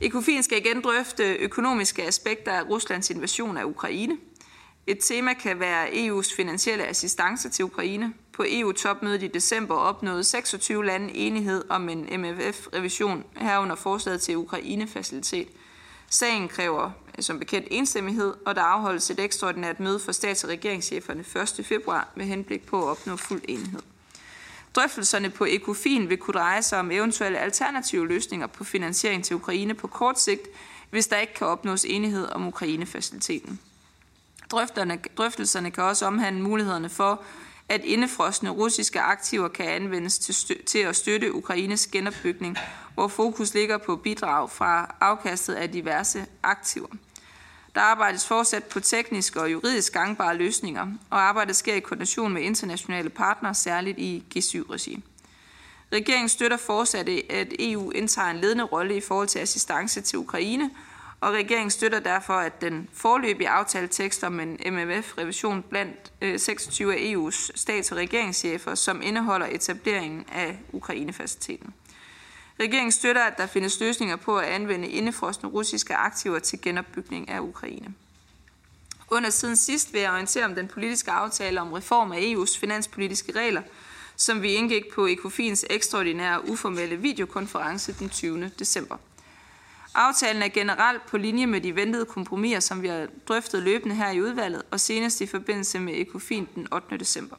Ecofin 0.00 0.42
skal 0.42 0.58
igen 0.58 0.80
drøfte 0.80 1.34
økonomiske 1.34 2.06
aspekter 2.06 2.52
af 2.52 2.62
Ruslands 2.62 3.10
invasion 3.10 3.56
af 3.56 3.64
Ukraine. 3.64 4.16
Et 4.86 4.98
tema 5.00 5.34
kan 5.34 5.60
være 5.60 5.88
EU's 5.88 6.36
finansielle 6.36 6.86
assistance 6.86 7.48
til 7.48 7.64
Ukraine, 7.64 8.12
på 8.32 8.44
EU-topmødet 8.48 9.22
i 9.22 9.28
december 9.28 9.74
opnåede 9.74 10.24
26 10.24 10.86
lande 10.86 11.14
enighed 11.14 11.64
om 11.68 11.88
en 11.88 12.20
MFF-revision 12.20 13.24
herunder 13.36 13.76
forslaget 13.76 14.20
til 14.20 14.36
Ukraine-facilitet. 14.36 15.48
Sagen 16.10 16.48
kræver 16.48 16.90
som 17.20 17.38
bekendt 17.38 17.68
enstemmighed, 17.70 18.34
og 18.46 18.54
der 18.54 18.62
afholdes 18.62 19.10
et 19.10 19.20
ekstraordinært 19.20 19.80
møde 19.80 20.00
for 20.00 20.12
stats- 20.12 20.44
og 20.44 20.50
regeringscheferne 20.50 21.24
1. 21.58 21.66
februar 21.66 22.08
med 22.16 22.26
henblik 22.26 22.66
på 22.66 22.82
at 22.82 22.88
opnå 22.88 23.16
fuld 23.16 23.42
enighed. 23.48 23.80
Drøftelserne 24.74 25.30
på 25.30 25.44
ECOFIN 25.44 26.08
vil 26.08 26.18
kunne 26.18 26.34
dreje 26.40 26.62
sig 26.62 26.78
om 26.78 26.90
eventuelle 26.90 27.38
alternative 27.38 28.08
løsninger 28.08 28.46
på 28.46 28.64
finansiering 28.64 29.24
til 29.24 29.36
Ukraine 29.36 29.74
på 29.74 29.86
kort 29.86 30.20
sigt, 30.20 30.48
hvis 30.90 31.06
der 31.06 31.16
ikke 31.16 31.34
kan 31.34 31.46
opnås 31.46 31.84
enighed 31.84 32.28
om 32.32 32.48
Ukraine-faciliteten. 32.48 33.60
Drøftelserne 35.16 35.70
kan 35.70 35.84
også 35.84 36.06
omhandle 36.06 36.42
mulighederne 36.42 36.88
for 36.88 37.22
at 37.70 37.84
indefrosne 37.84 38.50
russiske 38.50 39.00
aktiver 39.00 39.48
kan 39.48 39.66
anvendes 39.66 40.18
til, 40.18 40.64
til 40.66 40.78
at 40.78 40.96
støtte 40.96 41.34
Ukraines 41.34 41.86
genopbygning, 41.86 42.58
hvor 42.94 43.08
fokus 43.08 43.54
ligger 43.54 43.78
på 43.78 43.96
bidrag 43.96 44.50
fra 44.50 44.94
afkastet 45.00 45.54
af 45.54 45.70
diverse 45.70 46.26
aktiver. 46.42 46.88
Der 47.74 47.80
arbejdes 47.80 48.26
fortsat 48.26 48.64
på 48.64 48.80
tekniske 48.80 49.40
og 49.40 49.52
juridisk 49.52 49.92
gangbare 49.92 50.36
løsninger, 50.36 50.86
og 51.10 51.20
arbejdet 51.20 51.56
sker 51.56 51.74
i 51.74 51.80
koordination 51.80 52.32
med 52.32 52.42
internationale 52.42 53.10
partnere, 53.10 53.54
særligt 53.54 53.98
i 53.98 54.24
G7-regi. 54.36 55.04
Regeringen 55.92 56.28
støtter 56.28 56.56
fortsat, 56.56 57.08
at 57.30 57.52
EU 57.58 57.90
indtager 57.90 58.28
en 58.28 58.36
ledende 58.36 58.64
rolle 58.64 58.96
i 58.96 59.00
forhold 59.00 59.28
til 59.28 59.38
assistance 59.38 60.00
til 60.00 60.18
Ukraine, 60.18 60.70
og 61.20 61.32
regeringen 61.32 61.70
støtter 61.70 62.00
derfor, 62.00 62.34
at 62.34 62.60
den 62.60 62.88
forløbige 62.92 63.48
aftaletekst 63.48 64.24
om 64.24 64.40
en 64.40 64.58
MMF-revision 64.66 65.62
blandt 65.62 66.12
øh, 66.20 66.38
26 66.38 66.94
af 66.94 66.98
EU's 66.98 67.50
stats- 67.54 67.92
og 67.92 67.98
regeringschefer, 67.98 68.74
som 68.74 69.02
indeholder 69.02 69.46
etableringen 69.46 70.24
af 70.32 70.58
Ukraine-faciliteten. 70.72 71.74
Regeringen 72.60 72.92
støtter, 72.92 73.22
at 73.22 73.38
der 73.38 73.46
findes 73.46 73.80
løsninger 73.80 74.16
på 74.16 74.38
at 74.38 74.46
anvende 74.46 74.88
indefrostende 74.88 75.52
russiske 75.52 75.94
aktiver 75.94 76.38
til 76.38 76.60
genopbygning 76.62 77.28
af 77.28 77.40
Ukraine. 77.40 77.94
Under 79.10 79.30
siden 79.30 79.56
sidst 79.56 79.92
vil 79.92 80.00
jeg 80.00 80.10
orientere 80.10 80.44
om 80.44 80.54
den 80.54 80.68
politiske 80.68 81.10
aftale 81.10 81.60
om 81.60 81.72
reform 81.72 82.12
af 82.12 82.18
EU's 82.18 82.60
finanspolitiske 82.60 83.32
regler, 83.32 83.62
som 84.16 84.42
vi 84.42 84.52
indgik 84.52 84.82
på 84.94 85.06
Ecofins 85.06 85.64
ekstraordinære 85.70 86.48
uformelle 86.48 86.96
videokonference 86.96 87.92
den 87.98 88.08
20. 88.08 88.50
december. 88.58 88.96
Aftalen 89.94 90.42
er 90.42 90.48
generelt 90.48 91.06
på 91.06 91.18
linje 91.18 91.46
med 91.46 91.60
de 91.60 91.76
ventede 91.76 92.04
kompromiser, 92.04 92.60
som 92.60 92.82
vi 92.82 92.88
har 92.88 93.06
drøftet 93.28 93.62
løbende 93.62 93.94
her 93.94 94.10
i 94.10 94.20
udvalget, 94.20 94.62
og 94.70 94.80
senest 94.80 95.20
i 95.20 95.26
forbindelse 95.26 95.78
med 95.78 95.94
ECOFIN 96.00 96.48
den 96.54 96.72
8. 96.72 96.98
december. 96.98 97.36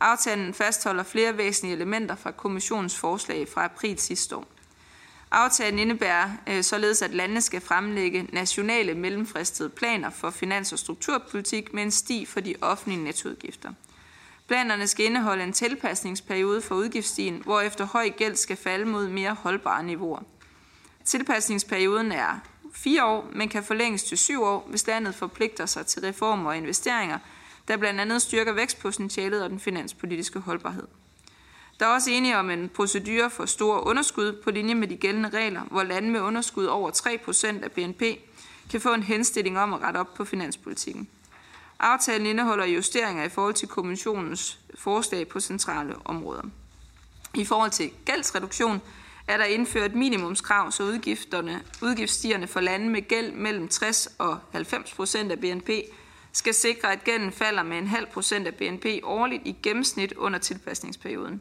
Aftalen 0.00 0.54
fastholder 0.54 1.02
flere 1.02 1.36
væsentlige 1.36 1.76
elementer 1.76 2.16
fra 2.16 2.30
kommissionens 2.30 2.96
forslag 2.96 3.48
fra 3.48 3.64
april 3.64 3.98
sidste 3.98 4.36
år. 4.36 4.46
Aftalen 5.30 5.78
indebærer 5.78 6.30
øh, 6.46 6.62
således, 6.62 7.02
at 7.02 7.14
landene 7.14 7.40
skal 7.40 7.60
fremlægge 7.60 8.28
nationale 8.32 8.94
mellemfristede 8.94 9.68
planer 9.68 10.10
for 10.10 10.30
finans- 10.30 10.72
og 10.72 10.78
strukturpolitik 10.78 11.74
med 11.74 11.82
en 11.82 11.90
sti 11.90 12.24
for 12.24 12.40
de 12.40 12.54
offentlige 12.60 13.04
nettoudgifter. 13.04 13.72
Planerne 14.48 14.86
skal 14.86 15.06
indeholde 15.06 15.42
en 15.42 15.52
tilpasningsperiode 15.52 16.62
for 16.62 16.74
udgiftsstigen, 16.74 17.42
hvor 17.44 17.60
efter 17.60 17.84
høj 17.86 18.08
gæld 18.08 18.36
skal 18.36 18.56
falde 18.56 18.84
mod 18.84 19.08
mere 19.08 19.34
holdbare 19.34 19.82
niveauer. 19.82 20.22
Tilpasningsperioden 21.08 22.12
er 22.12 22.38
fire 22.72 23.04
år, 23.04 23.30
men 23.32 23.48
kan 23.48 23.64
forlænges 23.64 24.02
til 24.02 24.18
syv 24.18 24.42
år, 24.42 24.66
hvis 24.70 24.86
landet 24.86 25.14
forpligter 25.14 25.66
sig 25.66 25.86
til 25.86 26.02
reformer 26.02 26.50
og 26.50 26.56
investeringer, 26.56 27.18
der 27.68 27.76
blandt 27.76 28.00
andet 28.00 28.22
styrker 28.22 28.52
vækstpotentialet 28.52 29.42
og 29.42 29.50
den 29.50 29.60
finanspolitiske 29.60 30.38
holdbarhed. 30.38 30.86
Der 31.80 31.86
er 31.86 31.90
også 31.90 32.10
enige 32.10 32.38
om 32.38 32.50
en 32.50 32.68
procedure 32.68 33.30
for 33.30 33.46
store 33.46 33.86
underskud 33.86 34.42
på 34.44 34.50
linje 34.50 34.74
med 34.74 34.88
de 34.88 34.96
gældende 34.96 35.28
regler, 35.28 35.60
hvor 35.60 35.82
lande 35.82 36.10
med 36.10 36.20
underskud 36.20 36.64
over 36.64 36.90
3% 36.90 37.64
af 37.64 37.72
BNP 37.72 38.02
kan 38.70 38.80
få 38.80 38.94
en 38.94 39.02
henstilling 39.02 39.58
om 39.58 39.74
at 39.74 39.80
rette 39.80 39.98
op 39.98 40.14
på 40.14 40.24
finanspolitikken. 40.24 41.08
Aftalen 41.80 42.26
indeholder 42.26 42.66
justeringer 42.66 43.24
i 43.24 43.28
forhold 43.28 43.54
til 43.54 43.68
kommissionens 43.68 44.58
forslag 44.78 45.28
på 45.28 45.40
centrale 45.40 45.94
områder. 46.04 46.42
I 47.34 47.44
forhold 47.44 47.70
til 47.70 47.90
gældsreduktion 48.04 48.80
er 49.28 49.36
der 49.36 49.44
indført 49.44 49.94
minimumskrav, 49.94 50.72
så 50.72 50.82
udgifterne, 50.82 51.62
udgiftsstigerne 51.82 52.46
for 52.46 52.60
lande 52.60 52.88
med 52.88 53.08
gæld 53.08 53.32
mellem 53.32 53.68
60 53.68 54.08
og 54.18 54.38
90 54.52 54.94
procent 54.94 55.32
af 55.32 55.38
BNP 55.38 55.70
skal 56.32 56.54
sikre, 56.54 56.92
at 56.92 57.04
gælden 57.04 57.32
falder 57.32 57.62
med 57.62 57.78
en 57.78 57.86
halv 57.86 58.06
procent 58.06 58.46
af 58.46 58.54
BNP 58.54 58.86
årligt 59.02 59.42
i 59.44 59.56
gennemsnit 59.62 60.12
under 60.12 60.38
tilpasningsperioden. 60.38 61.40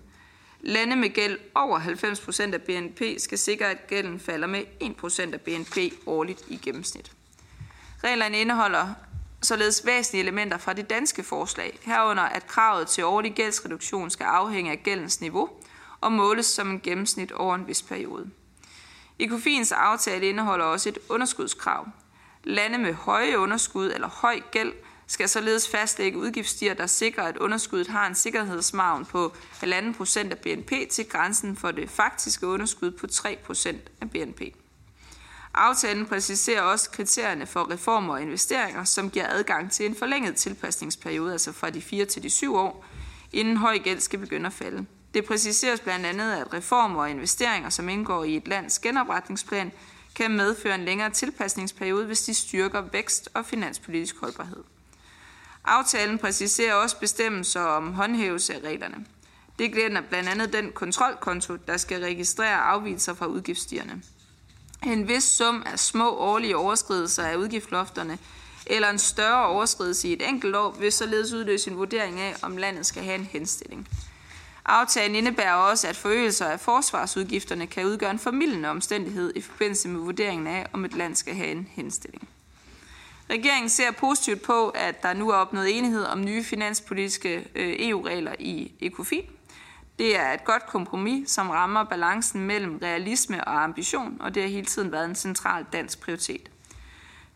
Lande 0.62 0.96
med 0.96 1.10
gæld 1.10 1.40
over 1.56 1.80
90 1.80 2.20
procent 2.20 2.54
af 2.54 2.62
BNP 2.62 3.02
skal 3.18 3.38
sikre, 3.38 3.66
at 3.66 3.88
gælden 3.88 4.20
falder 4.20 4.48
med 4.48 4.64
1 4.80 4.96
procent 4.96 5.34
af 5.34 5.42
BNP 5.42 5.78
årligt 6.06 6.44
i 6.48 6.60
gennemsnit. 6.64 7.12
Reglerne 8.04 8.42
indeholder 8.42 8.94
således 9.42 9.86
væsentlige 9.86 10.24
elementer 10.24 10.58
fra 10.58 10.74
det 10.74 10.90
danske 10.90 11.24
forslag, 11.24 11.80
herunder 11.82 12.24
at 12.24 12.48
kravet 12.48 12.88
til 12.88 13.06
årlig 13.06 13.34
gældsreduktion 13.34 14.10
skal 14.10 14.24
afhænge 14.24 14.72
af 14.72 14.84
gældens 14.84 15.22
niveau– 15.22 15.50
og 16.02 16.12
måles 16.12 16.46
som 16.46 16.70
en 16.70 16.80
gennemsnit 16.80 17.32
over 17.32 17.56
en 17.56 17.68
vis 17.68 17.82
periode. 17.82 18.30
Ecofins 19.20 19.72
aftale 19.72 20.30
indeholder 20.30 20.66
også 20.66 20.90
et 20.90 20.98
underskudskrav. 21.10 21.88
Lande 22.44 22.78
med 22.78 22.94
høje 22.94 23.40
underskud 23.40 23.92
eller 23.92 24.08
høj 24.08 24.40
gæld 24.52 24.74
skal 25.08 25.30
således 25.30 25.70
fastlægge 25.70 26.18
udgiftsstier, 26.18 26.74
der 26.74 26.88
sikrer, 26.88 27.24
at 27.24 27.38
underskuddet 27.38 27.88
har 27.88 28.08
en 28.08 28.16
sikkerhedsmargen 28.16 29.06
på 29.06 29.34
1,5% 29.54 30.32
af 30.32 30.38
BNP 30.38 30.72
til 30.90 31.10
grænsen 31.10 31.56
for 31.56 31.72
det 31.72 31.90
faktiske 31.90 32.48
underskud 32.48 32.92
på 32.92 33.08
3% 33.12 33.76
af 34.02 34.10
BNP. 34.10 34.42
Aftalen 35.54 36.06
præciserer 36.06 36.62
også 36.62 36.92
kriterierne 36.92 37.46
for 37.46 37.72
reformer 37.72 38.14
og 38.14 38.22
investeringer, 38.22 38.84
som 38.84 39.10
giver 39.10 39.28
adgang 39.30 39.72
til 39.72 39.86
en 39.86 39.96
forlænget 39.96 40.36
tilpasningsperiode, 40.36 41.32
altså 41.32 41.52
fra 41.52 41.70
de 41.70 41.82
4 41.82 42.06
til 42.06 42.24
de 42.24 42.30
7 42.30 42.56
år, 42.56 42.86
inden 43.34 43.58
høj 43.58 43.78
gæld 43.78 44.00
skal 44.00 44.20
begynde 44.20 44.48
at 44.48 44.54
falde. 44.54 44.86
Det 45.18 45.26
præciseres 45.26 45.80
blandt 45.80 46.06
andet, 46.06 46.34
at 46.34 46.54
reformer 46.54 47.02
og 47.02 47.10
investeringer, 47.10 47.70
som 47.70 47.90
indgår 47.90 48.24
i 48.24 48.36
et 48.36 48.48
lands 48.48 48.80
genopretningsplan, 48.80 49.72
kan 50.16 50.32
medføre 50.32 50.76
en 50.76 50.86
længere 50.86 51.10
tilpasningsperiode, 51.10 52.06
hvis 52.06 52.22
de 52.22 52.34
styrker 52.34 52.82
vækst 52.82 53.30
og 53.34 53.46
finanspolitisk 53.46 54.20
holdbarhed. 54.20 54.64
Aftalen 55.66 56.18
præciserer 56.18 56.74
også 56.74 57.00
bestemmelser 57.00 57.62
om 57.62 57.94
håndhævelse 57.94 58.54
af 58.54 58.60
reglerne. 58.60 59.06
Det 59.60 59.74
gælder 59.74 60.02
blandt 60.02 60.30
andet 60.30 60.54
den 60.54 60.72
kontrolkonto, 60.72 61.56
der 61.56 61.78
skal 61.78 62.02
registrere 62.02 62.58
afvielser 62.58 63.14
fra 63.14 63.26
udgiftsstierne. 63.26 64.02
En 64.84 65.08
vis 65.08 65.24
sum 65.24 65.64
af 65.66 65.80
små 65.80 66.10
årlige 66.10 66.58
overskridelser 66.58 67.24
af 67.24 67.36
udgiftslofterne 67.36 68.18
eller 68.66 68.90
en 68.90 69.00
større 69.00 69.46
overskridelse 69.46 70.08
i 70.08 70.14
et 70.14 70.30
enkelt 70.30 70.56
år 70.56 70.76
vil 70.80 70.92
således 70.92 71.34
udløse 71.34 71.72
en 71.72 71.78
vurdering 71.78 72.20
af, 72.20 72.36
om 72.42 72.58
landet 72.58 72.86
skal 72.86 73.04
have 73.04 73.16
en 73.16 73.26
henstilling. 73.26 73.88
Aftalen 74.68 75.16
indebærer 75.16 75.54
også, 75.54 75.88
at 75.88 75.96
forøgelser 75.96 76.46
af 76.46 76.60
forsvarsudgifterne 76.60 77.68
kan 77.68 77.86
udgøre 77.86 78.12
en 78.12 78.20
formidlende 78.20 78.70
omstændighed 78.70 79.34
i 79.36 79.42
forbindelse 79.42 79.90
med 79.90 80.00
vurderingen 80.00 80.48
af, 80.48 80.68
om 80.74 80.86
et 80.86 80.94
land 80.94 81.16
skal 81.16 81.36
have 81.36 81.52
en 81.52 81.68
henstilling. 81.72 82.30
Regeringen 83.30 83.70
ser 83.70 83.92
positivt 83.92 84.42
på, 84.42 84.70
at 84.70 85.04
der 85.04 85.14
nu 85.14 85.30
er 85.30 85.36
opnået 85.36 85.78
enighed 85.78 86.06
om 86.06 86.22
nye 86.22 86.44
finanspolitiske 86.44 87.48
øh, 87.56 87.76
EU-regler 87.80 88.34
i 88.40 88.72
ECOFIN. 88.80 89.24
Det 90.00 90.20
er 90.20 90.34
et 90.34 90.46
godt 90.46 90.66
kompromis, 90.68 91.32
som 91.32 91.50
rammer 91.50 91.84
balancen 91.84 92.42
mellem 92.42 92.80
realisme 92.82 93.44
og 93.44 93.64
ambition, 93.64 94.18
og 94.20 94.36
det 94.36 94.44
har 94.44 94.50
hele 94.50 94.66
tiden 94.66 94.92
været 94.92 95.06
en 95.06 95.16
central 95.16 95.66
dansk 95.74 96.00
prioritet. 96.00 96.50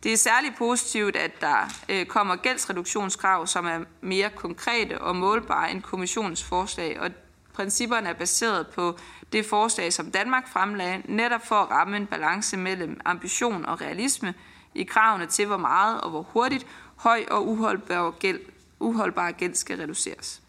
Det 0.03 0.13
er 0.13 0.17
særligt 0.17 0.57
positivt, 0.57 1.15
at 1.15 1.41
der 1.41 1.73
øh, 1.89 2.05
kommer 2.05 2.35
gældsreduktionskrav, 2.35 3.47
som 3.47 3.65
er 3.65 3.79
mere 4.01 4.29
konkrete 4.29 5.01
og 5.01 5.15
målbare 5.15 5.71
end 5.71 5.81
kommissionens 5.81 6.43
forslag, 6.43 6.99
og 6.99 7.11
principperne 7.53 8.09
er 8.09 8.13
baseret 8.13 8.67
på 8.67 8.97
det 9.33 9.45
forslag, 9.45 9.93
som 9.93 10.11
Danmark 10.11 10.47
fremlagde, 10.47 11.01
netop 11.05 11.45
for 11.45 11.55
at 11.55 11.71
ramme 11.71 11.97
en 11.97 12.07
balance 12.07 12.57
mellem 12.57 12.99
ambition 13.05 13.65
og 13.65 13.81
realisme 13.81 14.33
i 14.75 14.83
kravene 14.83 15.25
til, 15.25 15.45
hvor 15.45 15.57
meget 15.57 16.01
og 16.01 16.09
hvor 16.09 16.21
hurtigt 16.21 16.67
høj 16.95 17.25
og 17.31 17.47
uholdbar 17.47 18.11
gæld, 18.11 18.39
uholdbar 18.79 19.31
gæld 19.31 19.55
skal 19.55 19.77
reduceres. 19.77 20.41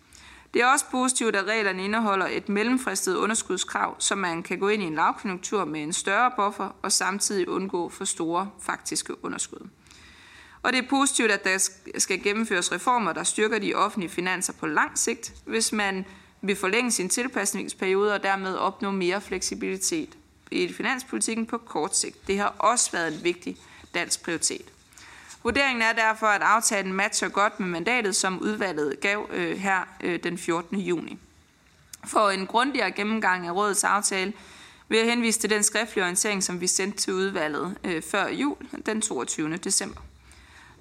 Det 0.54 0.62
er 0.62 0.66
også 0.66 0.84
positivt, 0.90 1.36
at 1.36 1.44
reglerne 1.44 1.84
indeholder 1.84 2.26
et 2.30 2.48
mellemfristet 2.48 3.16
underskudskrav, 3.16 3.96
så 3.98 4.14
man 4.14 4.42
kan 4.42 4.58
gå 4.58 4.68
ind 4.68 4.82
i 4.82 4.86
en 4.86 4.94
lavkonjunktur 4.94 5.64
med 5.64 5.82
en 5.82 5.92
større 5.92 6.30
buffer 6.36 6.76
og 6.82 6.92
samtidig 6.92 7.48
undgå 7.48 7.88
for 7.88 8.04
store 8.04 8.50
faktiske 8.60 9.24
underskud. 9.24 9.68
Og 10.62 10.72
det 10.72 10.84
er 10.84 10.88
positivt, 10.90 11.30
at 11.30 11.44
der 11.44 11.70
skal 11.98 12.22
gennemføres 12.22 12.72
reformer, 12.72 13.12
der 13.12 13.22
styrker 13.22 13.58
de 13.58 13.74
offentlige 13.74 14.10
finanser 14.10 14.52
på 14.52 14.66
lang 14.66 14.98
sigt, 14.98 15.34
hvis 15.46 15.72
man 15.72 16.04
vil 16.42 16.56
forlænge 16.56 16.90
sin 16.90 17.08
tilpasningsperiode 17.08 18.14
og 18.14 18.22
dermed 18.22 18.54
opnå 18.54 18.90
mere 18.90 19.20
fleksibilitet 19.20 20.08
i 20.50 20.72
finanspolitikken 20.72 21.46
på 21.46 21.58
kort 21.58 21.96
sigt. 21.96 22.26
Det 22.26 22.38
har 22.38 22.54
også 22.58 22.92
været 22.92 23.14
en 23.14 23.24
vigtig 23.24 23.56
dansk 23.94 24.22
prioritet. 24.22 24.72
Vurderingen 25.42 25.82
er 25.82 25.92
derfor, 25.92 26.26
at 26.26 26.42
aftalen 26.42 26.92
matcher 26.92 27.28
godt 27.28 27.60
med 27.60 27.68
mandatet, 27.68 28.16
som 28.16 28.38
udvalget 28.38 29.00
gav 29.00 29.30
øh, 29.32 29.58
her 29.58 29.80
øh, 30.00 30.22
den 30.22 30.38
14. 30.38 30.78
juni. 30.78 31.18
For 32.04 32.30
en 32.30 32.46
grundigere 32.46 32.90
gennemgang 32.92 33.46
af 33.46 33.52
rådets 33.52 33.84
aftale 33.84 34.32
vil 34.88 34.98
jeg 34.98 35.06
henvise 35.06 35.40
til 35.40 35.50
den 35.50 35.62
skriftlige 35.62 36.04
orientering, 36.04 36.42
som 36.42 36.60
vi 36.60 36.66
sendte 36.66 36.98
til 36.98 37.12
udvalget 37.12 37.76
øh, 37.84 38.02
før 38.02 38.28
jul 38.28 38.56
den 38.86 39.00
22. 39.00 39.56
december. 39.56 40.00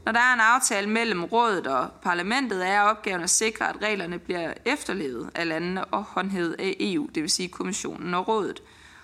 Når 0.05 0.11
der 0.11 0.19
er 0.19 0.33
en 0.33 0.39
aftale 0.39 0.89
mellem 0.89 1.23
rådet 1.23 1.67
og 1.67 1.89
parlamentet, 2.01 2.67
er 2.67 2.81
opgaven 2.81 3.23
at 3.23 3.29
sikre, 3.29 3.69
at 3.69 3.81
reglerne 3.81 4.19
bliver 4.19 4.53
efterlevet 4.65 5.29
af 5.35 5.47
landene 5.47 5.85
og 5.85 6.03
håndhævet 6.03 6.55
af 6.59 6.75
EU, 6.79 7.09
det 7.15 7.23
vil 7.23 7.29
sige 7.29 7.49
kommissionen 7.49 8.13
og 8.13 8.27
rådet. 8.27 8.63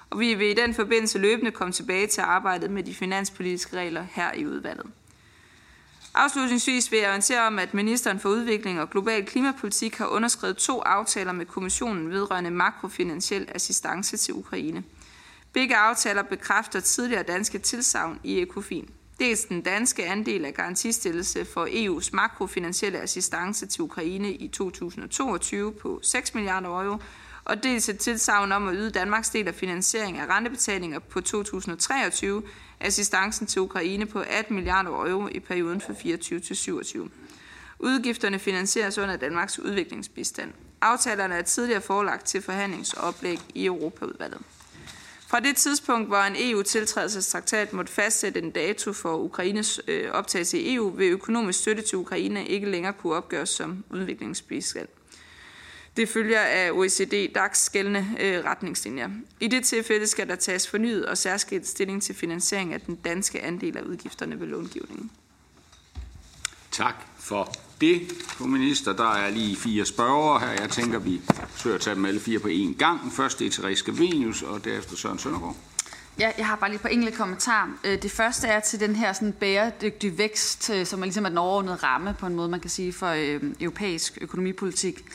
Og 0.09 0.19
vi 0.19 0.33
vil 0.33 0.47
i 0.47 0.53
den 0.53 0.73
forbindelse 0.73 1.19
løbende 1.19 1.51
komme 1.51 1.73
tilbage 1.73 2.07
til 2.07 2.21
arbejdet 2.21 2.71
med 2.71 2.83
de 2.83 2.95
finanspolitiske 2.95 3.77
regler 3.77 4.05
her 4.11 4.33
i 4.33 4.45
udvalget. 4.45 4.85
Afslutningsvis 6.15 6.91
vil 6.91 6.99
jeg 6.99 7.09
orientere 7.09 7.47
om, 7.47 7.59
at 7.59 7.73
ministeren 7.73 8.19
for 8.19 8.29
udvikling 8.29 8.81
og 8.81 8.89
global 8.89 9.25
klimapolitik 9.25 9.95
har 9.95 10.07
underskrevet 10.07 10.57
to 10.57 10.81
aftaler 10.81 11.31
med 11.31 11.45
kommissionen 11.45 12.09
vedrørende 12.09 12.51
makrofinansiel 12.51 13.47
assistance 13.55 14.17
til 14.17 14.33
Ukraine. 14.33 14.83
Begge 15.53 15.75
aftaler 15.75 16.21
bekræfter 16.21 16.79
tidligere 16.79 17.23
danske 17.23 17.59
tilsavn 17.59 18.19
i 18.23 18.41
ECOFIN. 18.41 18.89
Dels 19.19 19.45
den 19.45 19.61
danske 19.61 20.05
andel 20.05 20.45
af 20.45 20.53
garantistillelse 20.53 21.45
for 21.45 21.65
EU's 21.65 22.09
makrofinansielle 22.13 22.99
assistance 22.99 23.65
til 23.65 23.81
Ukraine 23.81 24.31
i 24.31 24.47
2022 24.47 25.71
på 25.73 25.99
6 26.03 26.35
milliarder 26.35 26.69
euro, 26.69 26.97
og 27.43 27.63
dels 27.63 27.89
et 27.89 27.99
tilsavn 27.99 28.51
om 28.51 28.67
at 28.67 28.75
yde 28.77 28.89
Danmarks 28.91 29.29
del 29.29 29.47
af 29.47 29.55
finansiering 29.55 30.17
af 30.17 30.25
rentebetalinger 30.25 30.99
på 30.99 31.21
2023 31.21 32.43
assistancen 32.79 33.47
til 33.47 33.61
Ukraine 33.61 34.05
på 34.05 34.19
18 34.19 34.55
milliarder 34.55 34.89
euro 34.89 35.27
i 35.27 35.39
perioden 35.39 35.81
fra 35.81 35.93
24 35.93 36.39
til 36.39 36.55
27. 36.55 37.09
Udgifterne 37.79 38.39
finansieres 38.39 38.97
under 38.97 39.15
Danmarks 39.15 39.59
udviklingsbistand. 39.59 40.53
Aftalerne 40.81 41.35
er 41.35 41.41
tidligere 41.41 41.81
forelagt 41.81 42.25
til 42.25 42.41
forhandlingsoplæg 42.41 43.39
i 43.55 43.65
Europaudvalget. 43.65 44.41
Fra 45.29 45.39
det 45.39 45.55
tidspunkt, 45.55 46.07
hvor 46.07 46.17
en 46.17 46.35
EU-tiltrædelsestraktat 46.37 47.73
måtte 47.73 47.91
fastsætte 47.91 48.39
en 48.39 48.51
dato 48.51 48.93
for 48.93 49.17
Ukraines 49.17 49.81
øh, 49.87 50.11
optagelse 50.11 50.59
i 50.59 50.75
EU, 50.75 50.89
vil 50.89 51.11
økonomisk 51.11 51.59
støtte 51.59 51.81
til 51.81 51.97
Ukraine 51.97 52.47
ikke 52.47 52.69
længere 52.69 52.93
kunne 52.93 53.13
opgøres 53.13 53.49
som 53.49 53.83
udviklingsbistand. 53.89 54.87
Det 55.97 56.09
følger 56.09 56.39
af 56.39 56.71
OECD 56.71 57.33
DAX 57.35 57.69
gældende 57.69 58.05
øh, 58.19 58.45
retningslinjer. 58.45 59.09
I 59.39 59.47
det 59.47 59.65
tilfælde 59.65 60.07
skal 60.07 60.27
der 60.27 60.35
tages 60.35 60.67
fornyet 60.67 61.05
og 61.05 61.17
særskilt 61.17 61.67
stilling 61.67 62.03
til 62.03 62.15
finansiering 62.15 62.73
af 62.73 62.81
den 62.81 62.95
danske 62.95 63.41
andel 63.43 63.77
af 63.77 63.81
udgifterne 63.81 64.39
ved 64.39 64.47
långivningen. 64.47 65.11
Tak 66.71 66.95
for 67.27 67.53
det, 67.81 68.01
minister. 68.39 68.93
Der 68.93 69.11
er 69.11 69.29
lige 69.29 69.55
fire 69.55 69.85
spørgere 69.85 70.39
her. 70.39 70.61
Jeg 70.61 70.69
tænker, 70.69 70.99
vi 70.99 71.21
søger 71.55 71.75
at 71.75 71.81
tage 71.81 71.95
dem 71.95 72.05
alle 72.05 72.19
fire 72.19 72.39
på 72.39 72.47
én 72.47 72.77
gang. 72.77 73.11
Først 73.11 73.39
det 73.39 73.47
er 73.47 73.51
Therese 73.51 73.85
Gavenius, 73.85 74.41
og 74.41 74.65
derefter 74.65 74.95
Søren 74.95 75.19
Søndergaard. 75.19 75.55
Ja, 76.19 76.31
jeg 76.37 76.47
har 76.47 76.55
bare 76.55 76.69
lige 76.69 76.79
på 76.79 76.87
enkelte 76.87 77.17
kommentarer. 77.17 77.67
Øh, 77.83 78.01
det 78.01 78.11
første 78.11 78.47
er 78.47 78.59
til 78.59 78.79
den 78.79 78.95
her 78.95 79.13
sådan 79.13 79.33
bæredygtig 79.33 80.17
vækst, 80.17 80.69
øh, 80.69 80.85
som 80.85 80.99
er 80.99 81.05
ligesom 81.05 81.23
den 81.23 81.37
overordnede 81.37 81.75
ramme 81.75 82.15
på 82.19 82.25
en 82.25 82.35
måde, 82.35 82.49
man 82.49 82.59
kan 82.59 82.69
sige, 82.69 82.93
for 82.93 83.07
øh, 83.07 83.41
europæisk 83.59 84.17
økonomipolitik. 84.21 85.05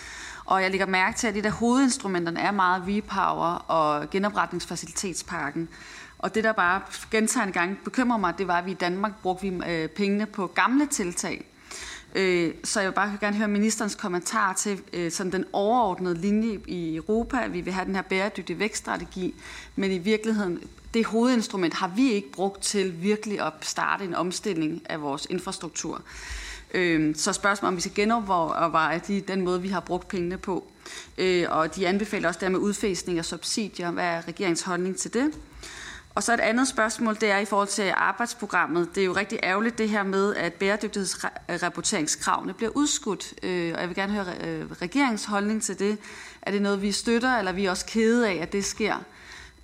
Og 0.44 0.62
jeg 0.62 0.70
lægger 0.70 0.86
mærke 0.86 1.18
til, 1.18 1.26
at 1.26 1.34
det 1.34 1.44
der 1.44 1.50
hovedinstrumenterne 1.50 2.40
er 2.40 2.50
meget 2.50 2.82
V-Power 2.88 3.54
og 3.54 4.10
genopretningsfacilitetsparken. 4.10 5.68
Og 6.18 6.34
det, 6.34 6.44
der 6.44 6.52
bare 6.52 6.80
gentagende 7.10 7.52
gange 7.52 7.76
bekymrer 7.84 8.18
mig, 8.18 8.38
det 8.38 8.46
var, 8.48 8.58
at 8.58 8.66
vi 8.66 8.70
i 8.70 8.74
Danmark 8.74 9.12
brugte 9.22 9.42
vi 9.42 9.70
øh, 9.70 9.88
pengene 9.88 10.26
på 10.26 10.46
gamle 10.46 10.86
tiltag. 10.86 11.51
Øh, 12.14 12.54
så 12.64 12.80
jeg 12.80 12.88
vil 12.88 12.94
bare 12.94 13.18
gerne 13.20 13.36
høre 13.36 13.48
ministerens 13.48 13.94
kommentar 13.94 14.52
til 14.52 14.80
øh, 14.92 15.10
sådan 15.10 15.32
den 15.32 15.44
overordnede 15.52 16.14
linje 16.14 16.58
i 16.66 16.96
Europa, 16.96 17.36
at 17.44 17.52
vi 17.52 17.60
vil 17.60 17.72
have 17.72 17.86
den 17.86 17.94
her 17.94 18.02
bæredygtige 18.02 18.58
vækststrategi, 18.58 19.34
men 19.76 19.90
i 19.90 19.98
virkeligheden, 19.98 20.60
det 20.94 21.06
hovedinstrument 21.06 21.74
har 21.74 21.92
vi 21.96 22.12
ikke 22.12 22.32
brugt 22.32 22.62
til 22.62 23.02
virkelig 23.02 23.40
at 23.40 23.52
starte 23.60 24.04
en 24.04 24.14
omstilling 24.14 24.82
af 24.84 25.02
vores 25.02 25.26
infrastruktur. 25.30 26.02
Øh, 26.74 27.14
så 27.16 27.32
spørgsmålet 27.32 27.68
om 27.68 27.76
vi 27.76 27.80
skal 27.80 27.94
genoverveje 27.94 29.00
de, 29.06 29.20
den 29.20 29.40
måde, 29.40 29.62
vi 29.62 29.68
har 29.68 29.80
brugt 29.80 30.08
pengene 30.08 30.38
på. 30.38 30.64
Øh, 31.18 31.46
og 31.50 31.76
de 31.76 31.88
anbefaler 31.88 32.28
også 32.28 32.40
der 32.40 32.48
med 32.48 32.58
udfæsning 32.58 33.18
af 33.18 33.24
subsidier. 33.24 33.90
Hvad 33.90 34.04
er 34.04 34.28
regeringens 34.28 34.62
holdning 34.62 34.96
til 34.96 35.14
det? 35.14 35.32
Og 36.14 36.22
så 36.22 36.34
et 36.34 36.40
andet 36.40 36.68
spørgsmål, 36.68 37.16
det 37.20 37.30
er 37.30 37.38
i 37.38 37.44
forhold 37.44 37.68
til 37.68 37.92
arbejdsprogrammet. 37.96 38.88
Det 38.94 39.00
er 39.00 39.04
jo 39.04 39.12
rigtig 39.12 39.38
ærgerligt 39.42 39.78
det 39.78 39.88
her 39.88 40.02
med, 40.02 40.34
at 40.34 40.52
bæredygtighedsrapporteringskravene 40.52 42.54
bliver 42.54 42.70
udskudt. 42.74 43.34
Øh, 43.42 43.72
og 43.74 43.80
jeg 43.80 43.88
vil 43.88 43.96
gerne 43.96 44.12
høre 44.12 44.26
øh, 44.44 44.66
regeringens 44.82 45.24
holdning 45.24 45.62
til 45.62 45.78
det. 45.78 45.98
Er 46.42 46.50
det 46.50 46.62
noget, 46.62 46.82
vi 46.82 46.92
støtter, 46.92 47.38
eller 47.38 47.52
er 47.52 47.56
vi 47.56 47.64
også 47.64 47.86
kede 47.86 48.28
af, 48.28 48.34
at 48.34 48.52
det 48.52 48.64
sker? 48.64 48.94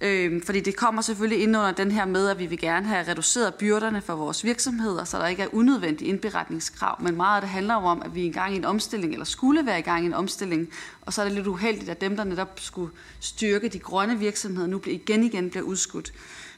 Øh, 0.01 0.43
fordi 0.45 0.61
det 0.61 0.77
kommer 0.77 1.03
selvfølgelig 1.03 1.43
ind 1.43 1.57
under 1.57 1.73
den 1.73 1.91
her 1.91 2.05
med, 2.05 2.29
at 2.29 2.39
vi 2.39 2.47
vil 2.47 2.59
gerne 2.59 2.87
have 2.87 3.09
reduceret 3.09 3.55
byrderne 3.55 4.03
for 4.03 4.15
vores 4.15 4.45
virksomheder, 4.45 5.05
så 5.05 5.19
der 5.19 5.27
ikke 5.27 5.43
er 5.43 5.49
unødvendige 5.53 6.09
indberetningskrav. 6.09 7.03
Men 7.03 7.17
meget 7.17 7.37
af 7.37 7.41
det 7.41 7.51
handler 7.51 7.75
om, 7.75 8.03
at 8.03 8.15
vi 8.15 8.23
er 8.23 8.29
i 8.29 8.33
gang 8.33 8.55
i 8.55 8.57
en 8.57 8.65
omstilling, 8.65 9.13
eller 9.13 9.25
skulle 9.25 9.67
være 9.67 9.79
i 9.79 9.83
gang 9.83 10.03
i 10.03 10.07
en 10.07 10.15
omstilling. 10.15 10.69
Og 11.03 11.13
så 11.13 11.23
er 11.23 11.25
det 11.25 11.35
lidt 11.35 11.47
uheldigt, 11.47 11.91
at 11.91 12.01
dem, 12.01 12.17
der 12.17 12.25
netop 12.25 12.61
skulle 12.61 12.93
styrke 13.21 13.69
de 13.69 13.79
grønne 13.79 14.19
virksomheder, 14.19 14.67
nu 14.67 14.81
igen 14.87 15.25
igen 15.25 15.51
bliver 15.51 15.65
udskudt. 15.65 16.13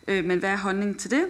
Øh, 0.08 0.24
men 0.24 0.38
hvad 0.38 0.50
er 0.50 0.56
holdningen 0.56 0.98
til 0.98 1.10
det? 1.10 1.26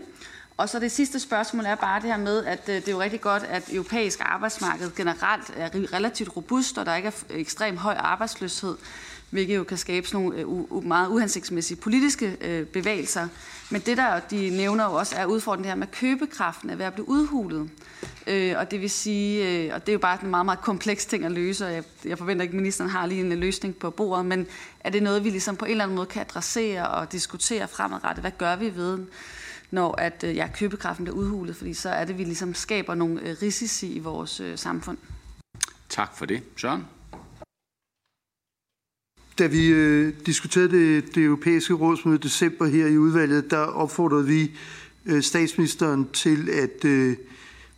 Og 0.56 0.68
så 0.68 0.78
det 0.78 0.92
sidste 0.92 1.20
spørgsmål 1.20 1.64
er 1.64 1.74
bare 1.74 2.00
det 2.00 2.10
her 2.10 2.18
med, 2.18 2.44
at 2.44 2.68
øh, 2.68 2.74
det 2.74 2.88
er 2.88 2.92
jo 2.92 3.00
rigtig 3.00 3.20
godt, 3.20 3.42
at 3.42 3.74
europæisk 3.74 4.18
arbejdsmarked 4.22 4.90
generelt 4.96 5.50
er 5.56 5.68
relativt 5.92 6.36
robust, 6.36 6.78
og 6.78 6.86
der 6.86 6.94
ikke 6.94 7.08
er 7.08 7.12
ekstrem 7.30 7.76
høj 7.76 7.94
arbejdsløshed, 7.94 8.76
hvilket 9.30 9.56
jo 9.56 9.64
kan 9.64 9.76
skabe 9.76 10.06
sådan 10.06 10.20
nogle 10.20 10.38
øh, 10.40 10.46
u- 10.46 10.86
meget 10.86 11.08
uhensigtsmæssige 11.08 11.76
politiske 11.76 12.36
øh, 12.40 12.66
bevægelser. 12.66 13.28
Men 13.70 13.80
det 13.80 13.96
der, 13.96 14.20
de 14.20 14.50
nævner 14.50 14.84
jo 14.84 14.92
også, 14.92 15.16
er 15.16 15.24
udfordringen 15.24 15.68
her 15.68 15.76
med 15.76 15.86
købekraften, 15.86 16.70
at 16.70 16.78
ved 16.78 16.84
at 16.84 16.92
blive 16.92 17.08
udhulet. 17.08 17.70
Øh, 18.26 18.54
og 18.58 18.70
det 18.70 18.80
vil 18.80 18.90
sige, 18.90 19.48
øh, 19.48 19.74
og 19.74 19.80
det 19.80 19.88
er 19.88 19.94
jo 19.94 19.98
bare 19.98 20.18
en 20.22 20.30
meget, 20.30 20.44
meget 20.44 20.60
kompleks 20.60 21.06
ting 21.06 21.24
at 21.24 21.32
løse, 21.32 21.66
og 21.66 21.72
jeg, 21.72 21.84
jeg 22.04 22.18
forventer 22.18 22.42
ikke, 22.42 22.52
at 22.52 22.56
ministeren 22.56 22.90
har 22.90 23.06
lige 23.06 23.20
en 23.20 23.32
løsning 23.32 23.76
på 23.76 23.90
bordet, 23.90 24.26
men 24.26 24.46
er 24.80 24.90
det 24.90 25.02
noget, 25.02 25.24
vi 25.24 25.30
ligesom 25.30 25.56
på 25.56 25.64
en 25.64 25.70
eller 25.70 25.84
anden 25.84 25.96
måde 25.96 26.06
kan 26.06 26.20
adressere 26.20 26.88
og 26.88 27.12
diskutere 27.12 27.68
fremadrettet? 27.68 28.22
Hvad 28.22 28.32
gør 28.38 28.56
vi 28.56 28.76
ved 28.76 28.98
når 29.70 30.00
at 30.00 30.24
ja, 30.24 30.48
købekraften 30.54 31.04
bliver 31.04 31.16
udhulet, 31.16 31.56
fordi 31.56 31.74
så 31.74 31.90
er 31.90 32.04
det, 32.04 32.18
vi 32.18 32.24
ligesom 32.24 32.54
skaber 32.54 32.94
nogle 32.94 33.36
risici 33.42 33.92
i 33.92 33.98
vores 33.98 34.40
øh, 34.40 34.58
samfund. 34.58 34.98
Tak 35.88 36.16
for 36.16 36.26
det. 36.26 36.42
Søren? 36.56 36.86
Da 39.40 39.46
vi 39.46 39.66
øh, 39.66 40.12
diskuterede 40.26 40.70
det, 40.70 41.14
det 41.14 41.24
europæiske 41.24 41.74
rådsmøde 41.74 42.16
i 42.16 42.18
december 42.18 42.66
her 42.66 42.86
i 42.86 42.98
udvalget, 42.98 43.50
der 43.50 43.58
opfordrede 43.58 44.26
vi 44.26 44.50
øh, 45.06 45.22
statsministeren 45.22 46.08
til 46.12 46.48
at 46.52 46.84
øh, 46.84 47.16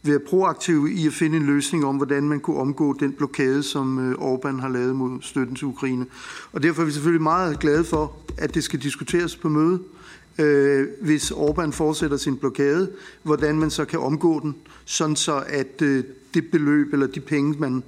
være 0.02 0.18
proaktiv 0.18 0.88
i 0.92 1.06
at 1.06 1.12
finde 1.12 1.36
en 1.36 1.46
løsning 1.46 1.84
om, 1.84 1.96
hvordan 1.96 2.22
man 2.22 2.40
kunne 2.40 2.56
omgå 2.56 2.96
den 3.00 3.12
blokade, 3.12 3.62
som 3.62 3.98
øh, 3.98 4.14
Orbán 4.14 4.60
har 4.60 4.68
lavet 4.68 4.96
mod 4.96 5.18
støtten 5.20 5.56
til 5.56 5.66
Ukraine. 5.66 6.06
Og 6.52 6.62
derfor 6.62 6.82
er 6.82 6.86
vi 6.86 6.92
selvfølgelig 6.92 7.22
meget 7.22 7.58
glade 7.58 7.84
for, 7.84 8.16
at 8.38 8.54
det 8.54 8.64
skal 8.64 8.82
diskuteres 8.82 9.36
på 9.36 9.48
mødet 9.48 9.80
øh, 10.38 10.88
hvis 11.00 11.30
Orbán 11.30 11.70
fortsætter 11.70 12.16
sin 12.16 12.36
blokade, 12.36 12.90
hvordan 13.22 13.58
man 13.58 13.70
så 13.70 13.84
kan 13.84 13.98
omgå 13.98 14.40
den, 14.40 14.56
sådan 14.84 15.16
så 15.16 15.44
at 15.46 15.82
øh, 15.82 16.04
det 16.34 16.50
beløb 16.50 16.92
eller 16.92 17.06
de 17.06 17.20
penge, 17.20 17.54
man, 17.58 17.76
øh, 17.76 17.82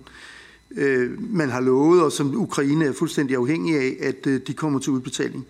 Øh, 0.76 1.32
man 1.34 1.50
har 1.50 1.60
lovet, 1.60 2.02
og 2.02 2.12
som 2.12 2.36
Ukraine 2.36 2.84
er 2.84 2.92
fuldstændig 2.92 3.36
afhængig 3.36 3.76
af, 3.76 3.96
at 4.00 4.26
øh, 4.26 4.40
de 4.46 4.54
kommer 4.54 4.78
til 4.78 4.92
udbetaling. 4.92 5.46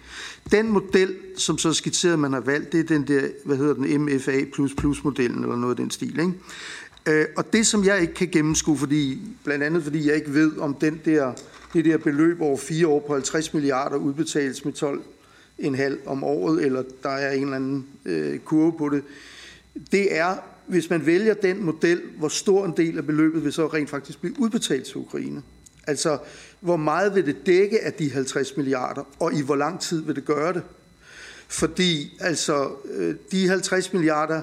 Den 0.52 0.72
model, 0.72 1.14
som 1.36 1.58
så 1.58 1.72
skitseret, 1.72 2.18
man 2.18 2.32
har 2.32 2.40
valgt, 2.40 2.72
det 2.72 2.80
er 2.80 2.84
den 2.84 3.08
der, 3.08 3.22
hvad 3.44 3.56
hedder 3.56 3.74
den, 3.74 4.04
MFA++ 4.04 4.32
modellen 5.04 5.42
eller 5.42 5.56
noget 5.56 5.72
af 5.72 5.76
den 5.76 5.90
stil, 5.90 6.18
ikke? 6.18 6.32
Øh, 7.06 7.26
og 7.36 7.52
det, 7.52 7.66
som 7.66 7.84
jeg 7.84 8.00
ikke 8.00 8.14
kan 8.14 8.28
gennemskue, 8.28 8.76
fordi, 8.76 9.20
blandt 9.44 9.64
andet 9.64 9.82
fordi 9.82 10.08
jeg 10.08 10.16
ikke 10.16 10.34
ved, 10.34 10.58
om 10.58 10.74
den 10.74 11.00
der, 11.04 11.32
det 11.74 11.84
der 11.84 11.96
beløb 11.96 12.40
over 12.40 12.56
fire 12.56 12.88
år 12.88 13.04
på 13.06 13.12
50 13.12 13.54
milliarder 13.54 13.96
udbetales 13.96 14.64
med 14.64 14.72
12 14.72 15.02
en 15.58 15.74
halv 15.74 15.98
om 16.06 16.24
året, 16.24 16.64
eller 16.64 16.82
der 17.02 17.08
er 17.08 17.32
en 17.32 17.42
eller 17.42 17.56
anden 17.56 17.86
øh, 18.04 18.38
kurve 18.38 18.72
på 18.78 18.88
det, 18.88 19.02
det 19.92 20.16
er, 20.16 20.36
hvis 20.66 20.90
man 20.90 21.06
vælger 21.06 21.34
den 21.34 21.64
model, 21.64 22.02
hvor 22.18 22.28
stor 22.28 22.64
en 22.64 22.74
del 22.76 22.98
af 22.98 23.06
beløbet 23.06 23.44
vil 23.44 23.52
så 23.52 23.66
rent 23.66 23.90
faktisk 23.90 24.20
blive 24.20 24.40
udbetalt 24.40 24.86
til 24.86 24.96
Ukraine. 24.96 25.42
Altså, 25.86 26.18
hvor 26.60 26.76
meget 26.76 27.14
vil 27.14 27.26
det 27.26 27.46
dække 27.46 27.84
af 27.84 27.92
de 27.92 28.10
50 28.10 28.56
milliarder, 28.56 29.02
og 29.18 29.34
i 29.34 29.42
hvor 29.42 29.56
lang 29.56 29.80
tid 29.80 30.02
vil 30.02 30.16
det 30.16 30.24
gøre 30.24 30.52
det? 30.52 30.62
Fordi 31.48 32.16
altså, 32.20 32.70
øh, 32.90 33.14
de 33.32 33.48
50 33.48 33.92
milliarder, 33.92 34.42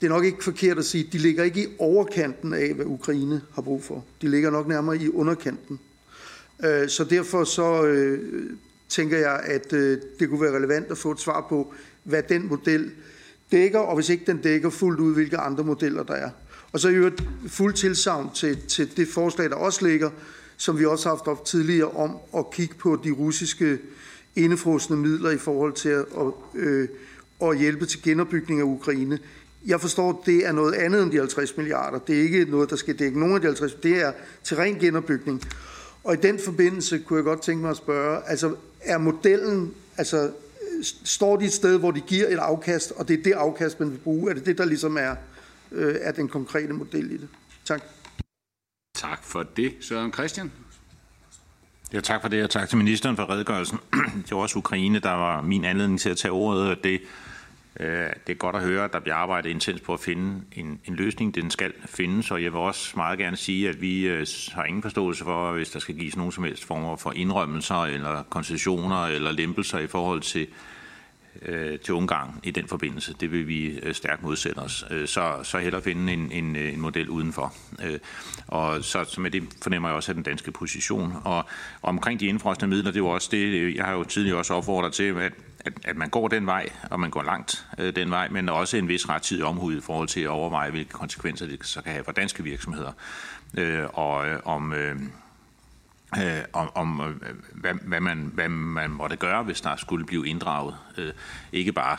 det 0.00 0.06
er 0.06 0.10
nok 0.10 0.24
ikke 0.24 0.44
forkert 0.44 0.78
at 0.78 0.84
sige, 0.84 1.08
de 1.12 1.18
ligger 1.18 1.44
ikke 1.44 1.62
i 1.62 1.76
overkanten 1.78 2.52
af, 2.52 2.74
hvad 2.74 2.86
Ukraine 2.86 3.40
har 3.54 3.62
brug 3.62 3.84
for. 3.84 4.04
De 4.22 4.28
ligger 4.28 4.50
nok 4.50 4.68
nærmere 4.68 4.96
i 4.96 5.08
underkanten. 5.08 5.80
Øh, 6.64 6.88
så 6.88 7.04
derfor 7.04 7.44
så 7.44 7.86
øh, 7.86 8.50
tænker 8.88 9.18
jeg, 9.18 9.40
at 9.44 9.70
det 10.18 10.28
kunne 10.28 10.40
være 10.40 10.56
relevant 10.56 10.90
at 10.90 10.98
få 10.98 11.10
et 11.10 11.20
svar 11.20 11.46
på, 11.48 11.74
hvad 12.04 12.22
den 12.22 12.48
model 12.48 12.90
dækker, 13.52 13.78
og 13.78 13.94
hvis 13.94 14.08
ikke 14.08 14.24
den 14.26 14.38
dækker 14.42 14.70
fuldt 14.70 15.00
ud, 15.00 15.14
hvilke 15.14 15.38
andre 15.38 15.64
modeller 15.64 16.02
der 16.02 16.14
er. 16.14 16.30
Og 16.72 16.80
så 16.80 16.88
i 16.88 16.94
øvrigt 16.94 17.22
fuld 17.48 17.74
tilsavn 17.74 18.30
til, 18.34 18.58
til 18.68 18.96
det 18.96 19.08
forslag, 19.08 19.50
der 19.50 19.56
også 19.56 19.86
ligger, 19.86 20.10
som 20.56 20.78
vi 20.78 20.84
også 20.84 21.08
har 21.08 21.16
haft 21.16 21.28
op 21.28 21.44
tidligere, 21.44 21.90
om 21.90 22.16
at 22.36 22.50
kigge 22.50 22.74
på 22.74 23.00
de 23.04 23.10
russiske 23.10 23.78
indefrosne 24.36 24.96
midler 24.96 25.30
i 25.30 25.38
forhold 25.38 25.72
til 25.72 25.88
at, 25.88 26.06
øh, 26.54 26.88
at 27.42 27.58
hjælpe 27.58 27.86
til 27.86 28.02
genopbygning 28.02 28.60
af 28.60 28.64
Ukraine. 28.64 29.18
Jeg 29.66 29.80
forstår, 29.80 30.10
at 30.10 30.16
det 30.26 30.46
er 30.46 30.52
noget 30.52 30.72
andet 30.72 31.02
end 31.02 31.12
de 31.12 31.18
50 31.18 31.56
milliarder. 31.56 31.98
Det 31.98 32.18
er 32.18 32.22
ikke 32.22 32.44
noget, 32.44 32.70
der 32.70 32.76
skal 32.76 32.98
dække 32.98 33.20
nogen 33.20 33.34
af 33.34 33.40
de 33.40 33.46
50. 33.46 33.74
Det 33.74 34.02
er 34.02 34.12
til 34.44 34.56
ren 34.56 34.74
genopbygning. 34.74 35.42
Og 36.04 36.14
i 36.14 36.16
den 36.16 36.38
forbindelse 36.38 36.98
kunne 36.98 37.16
jeg 37.16 37.24
godt 37.24 37.42
tænke 37.42 37.62
mig 37.62 37.70
at 37.70 37.76
spørge, 37.76 38.20
altså 38.26 38.54
er 38.80 38.98
modellen, 38.98 39.74
altså 39.96 40.30
står 41.04 41.36
de 41.36 41.44
et 41.44 41.52
sted, 41.52 41.78
hvor 41.78 41.90
de 41.90 42.00
giver 42.00 42.26
et 42.28 42.38
afkast, 42.38 42.92
og 42.92 43.08
det 43.08 43.18
er 43.18 43.22
det 43.22 43.32
afkast, 43.32 43.80
man 43.80 43.90
vil 43.90 43.98
bruge? 43.98 44.30
Er 44.30 44.34
det 44.34 44.46
det, 44.46 44.58
der 44.58 44.64
ligesom 44.64 44.96
er, 44.96 45.14
øh, 45.72 45.96
er 46.00 46.12
den 46.12 46.28
konkrete 46.28 46.72
model 46.72 47.10
i 47.10 47.16
det? 47.16 47.28
Tak. 47.64 47.82
Tak 48.94 49.24
for 49.24 49.42
det, 49.42 49.74
Søren 49.80 50.12
Christian. 50.12 50.52
Ja, 51.92 52.00
tak 52.00 52.20
for 52.20 52.28
det, 52.28 52.44
og 52.44 52.50
tak 52.50 52.68
til 52.68 52.78
ministeren 52.78 53.16
for 53.16 53.30
redegørelsen. 53.30 53.78
Det 54.26 54.30
var 54.30 54.36
også 54.36 54.58
Ukraine, 54.58 54.98
der 54.98 55.10
var 55.10 55.42
min 55.42 55.64
anledning 55.64 56.00
til 56.00 56.10
at 56.10 56.16
tage 56.16 56.32
ordet, 56.32 56.70
og 56.70 56.76
det 56.84 57.00
Øh, 57.80 58.06
det 58.26 58.32
er 58.32 58.34
godt 58.34 58.56
at 58.56 58.62
høre, 58.62 58.84
at 58.84 58.92
der 58.92 59.00
bliver 59.00 59.14
arbejdet 59.14 59.50
intens 59.50 59.80
på 59.80 59.94
at 59.94 60.00
finde 60.00 60.42
en, 60.52 60.80
en 60.84 60.94
løsning. 60.94 61.34
Den 61.34 61.50
skal 61.50 61.72
findes, 61.86 62.30
og 62.30 62.42
jeg 62.42 62.52
vil 62.52 62.60
også 62.60 62.92
meget 62.96 63.18
gerne 63.18 63.36
sige, 63.36 63.68
at 63.68 63.80
vi 63.80 64.06
øh, 64.06 64.26
har 64.52 64.64
ingen 64.64 64.82
forståelse 64.82 65.24
for, 65.24 65.52
hvis 65.52 65.70
der 65.70 65.78
skal 65.78 65.94
gives 65.94 66.16
nogen 66.16 66.32
som 66.32 66.44
helst 66.44 66.64
former 66.64 66.96
for 66.96 67.12
indrømmelser 67.12 67.84
eller 67.84 68.22
koncessioner 68.22 69.06
eller 69.06 69.32
lempelser 69.32 69.78
i 69.78 69.86
forhold 69.86 70.20
til, 70.20 70.46
øh, 71.42 71.78
til 71.78 71.94
Ungarn 71.94 72.30
i 72.42 72.50
den 72.50 72.66
forbindelse. 72.66 73.14
Det 73.20 73.32
vil 73.32 73.48
vi 73.48 73.80
stærkt 73.92 74.22
modsætte 74.22 74.58
os. 74.58 74.84
Så, 75.06 75.40
så 75.42 75.58
hellere 75.58 75.82
finde 75.82 76.12
en, 76.12 76.32
en, 76.32 76.56
en 76.56 76.80
model 76.80 77.08
udenfor. 77.08 77.54
Og 78.46 78.84
så, 78.84 79.04
så 79.04 79.20
med 79.20 79.30
det 79.30 79.42
fornemmer 79.62 79.88
jeg 79.88 79.96
også, 79.96 80.12
at 80.12 80.16
den 80.16 80.24
danske 80.24 80.52
position. 80.52 81.12
Og 81.24 81.44
omkring 81.82 82.20
de 82.20 82.26
indfrosne 82.26 82.68
midler, 82.68 82.90
det 82.90 82.96
er 82.96 83.04
jo 83.04 83.08
også 83.08 83.28
det, 83.32 83.74
jeg 83.76 83.84
har 83.84 83.92
jo 83.92 84.04
tidligere 84.04 84.38
også 84.38 84.54
opfordret 84.54 84.92
til, 84.92 85.04
at 85.04 85.32
at, 85.64 85.72
at 85.84 85.96
man 85.96 86.08
går 86.08 86.28
den 86.28 86.46
vej, 86.46 86.68
og 86.90 87.00
man 87.00 87.10
går 87.10 87.22
langt 87.22 87.66
øh, 87.78 87.96
den 87.96 88.10
vej, 88.10 88.28
men 88.28 88.48
også 88.48 88.76
en 88.76 88.88
vis 88.88 89.08
rettidig 89.08 89.44
omhud 89.44 89.76
i 89.76 89.80
forhold 89.80 90.08
til 90.08 90.20
at 90.20 90.28
overveje, 90.28 90.70
hvilke 90.70 90.90
konsekvenser 90.90 91.46
det 91.46 91.66
så 91.66 91.82
kan 91.82 91.92
have 91.92 92.04
for 92.04 92.12
danske 92.12 92.42
virksomheder. 92.42 92.92
Øh, 93.58 93.84
og 93.92 94.28
øh, 94.28 94.40
om... 94.44 94.72
Øh, 94.72 94.96
øh, 96.18 96.42
om, 96.52 96.70
om 96.74 97.00
øh, 97.00 97.34
hvad, 97.52 97.74
hvad, 97.82 98.00
man, 98.00 98.30
hvad 98.34 98.48
man 98.48 98.90
måtte 98.90 99.16
gøre, 99.16 99.42
hvis 99.42 99.60
der 99.60 99.76
skulle 99.76 100.06
blive 100.06 100.28
inddraget. 100.28 100.74
Øh, 100.96 101.12
ikke 101.52 101.72
bare 101.72 101.96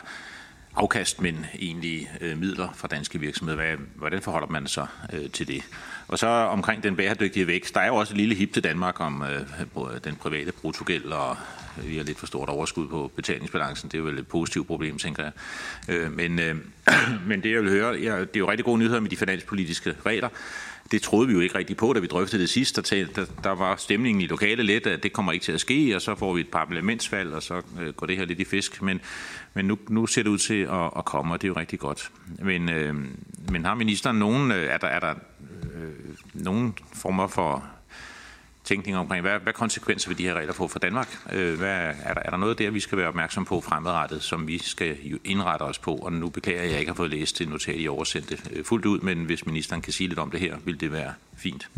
afkast, 0.74 1.20
men 1.20 1.46
egentlig 1.54 2.10
øh, 2.20 2.38
midler 2.38 2.68
fra 2.74 2.88
danske 2.88 3.20
virksomheder. 3.20 3.56
Hvad, 3.56 3.76
hvordan 3.94 4.22
forholder 4.22 4.46
man 4.46 4.66
sig 4.66 4.86
øh, 5.12 5.30
til 5.30 5.48
det? 5.48 5.62
Og 6.08 6.18
så 6.18 6.26
omkring 6.26 6.82
den 6.82 6.96
bæredygtige 6.96 7.46
vækst. 7.46 7.74
Der 7.74 7.80
er 7.80 7.86
jo 7.86 7.96
også 7.96 8.12
et 8.12 8.16
lille 8.16 8.34
hip 8.34 8.52
til 8.52 8.64
Danmark 8.64 9.00
om 9.00 9.22
øh, 9.22 10.00
den 10.04 10.16
private 10.16 10.52
brutogæld 10.52 11.04
og 11.04 11.36
vi 11.76 11.96
har 11.96 12.04
lidt 12.04 12.18
for 12.18 12.26
stort 12.26 12.48
overskud 12.48 12.88
på 12.88 13.12
betalingsbalancen. 13.16 13.90
Det 13.90 13.98
er 13.98 14.02
vel 14.02 14.18
et 14.18 14.26
positivt 14.26 14.66
problem, 14.66 14.98
tænker 14.98 15.22
jeg. 15.22 15.32
Øh, 15.88 16.12
men, 16.12 16.38
øh, 16.38 16.56
men 17.28 17.42
det, 17.42 17.50
jeg 17.52 17.62
vil 17.62 17.70
høre, 17.70 17.94
ja, 17.94 18.20
det 18.20 18.36
er 18.36 18.38
jo 18.38 18.50
rigtig 18.50 18.64
gode 18.64 18.78
nyheder 18.78 19.00
med 19.00 19.10
de 19.10 19.16
finanspolitiske 19.16 19.94
regler. 20.06 20.28
Det 20.90 21.02
troede 21.02 21.28
vi 21.28 21.34
jo 21.34 21.40
ikke 21.40 21.58
rigtig 21.58 21.76
på, 21.76 21.92
da 21.92 22.00
vi 22.00 22.06
drøftede 22.06 22.42
det 22.42 22.50
sidst. 22.50 22.76
Der, 22.76 23.06
der, 23.16 23.24
der 23.44 23.50
var 23.50 23.76
stemningen 23.76 24.20
i 24.20 24.26
lokale 24.26 24.62
lidt, 24.62 24.86
at 24.86 25.02
det 25.02 25.12
kommer 25.12 25.32
ikke 25.32 25.44
til 25.44 25.52
at 25.52 25.60
ske, 25.60 25.96
og 25.96 26.02
så 26.02 26.14
får 26.14 26.34
vi 26.34 26.40
et 26.40 26.48
parlamentsvalg, 26.48 27.32
og 27.32 27.42
så 27.42 27.62
øh, 27.80 27.92
går 27.92 28.06
det 28.06 28.16
her 28.16 28.24
lidt 28.24 28.40
i 28.40 28.44
fisk. 28.44 28.82
Men, 28.82 29.00
men 29.54 29.64
nu, 29.64 29.78
nu 29.88 30.06
ser 30.06 30.22
det 30.22 30.30
ud 30.30 30.38
til 30.38 30.62
at, 30.62 30.90
at 30.96 31.04
komme, 31.04 31.34
og 31.34 31.42
det 31.42 31.48
er 31.48 31.48
jo 31.48 31.56
rigtig 31.56 31.78
godt. 31.78 32.10
Men, 32.38 32.68
øh, 32.68 32.94
men 33.50 33.64
har 33.64 33.74
ministeren 33.74 34.18
nogen, 34.18 34.52
øh, 34.52 34.66
er 34.66 34.78
der, 34.78 34.86
er 34.86 35.00
der 35.00 35.14
øh, 35.74 35.90
nogen 36.34 36.74
former 36.94 37.26
for 37.26 37.64
tænkning 38.64 38.96
omkring, 38.96 39.22
hvad, 39.22 39.38
hvad 39.38 39.52
konsekvenser 39.52 40.08
vil 40.08 40.18
de 40.18 40.22
her 40.22 40.34
regler 40.34 40.52
få 40.52 40.68
for 40.68 40.78
Danmark? 40.78 41.18
Øh, 41.32 41.58
hvad, 41.58 41.94
er, 42.02 42.14
der, 42.14 42.22
er 42.24 42.30
der 42.30 42.36
noget 42.36 42.58
der, 42.58 42.70
vi 42.70 42.80
skal 42.80 42.98
være 42.98 43.08
opmærksom 43.08 43.44
på 43.44 43.60
fremadrettet, 43.60 44.22
som 44.22 44.46
vi 44.46 44.58
skal 44.58 45.18
indrette 45.24 45.62
os 45.62 45.78
på? 45.78 45.94
Og 45.94 46.12
nu 46.12 46.28
beklager 46.28 46.58
jeg, 46.58 46.66
at 46.66 46.72
jeg 46.72 46.80
ikke 46.80 46.90
har 46.90 46.96
fået 46.96 47.10
læst 47.10 47.38
det 47.38 47.48
notat, 47.48 47.80
I 47.80 47.88
oversendte 47.88 48.38
øh, 48.50 48.64
fuldt 48.64 48.86
ud, 48.86 49.00
men 49.00 49.24
hvis 49.24 49.46
ministeren 49.46 49.82
kan 49.82 49.92
sige 49.92 50.08
lidt 50.08 50.18
om 50.18 50.30
det 50.30 50.40
her, 50.40 50.56
vil 50.64 50.80
det 50.80 50.92
være 50.92 51.14
fint. 51.36 51.68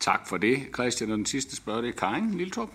Tak 0.00 0.28
for 0.28 0.36
det, 0.36 0.66
Christian. 0.74 1.10
Og 1.10 1.16
den 1.18 1.26
sidste 1.26 1.56
spørger, 1.56 1.80
det 1.80 1.88
er 1.88 1.92
Karin 1.92 2.34
Liltrup. 2.34 2.70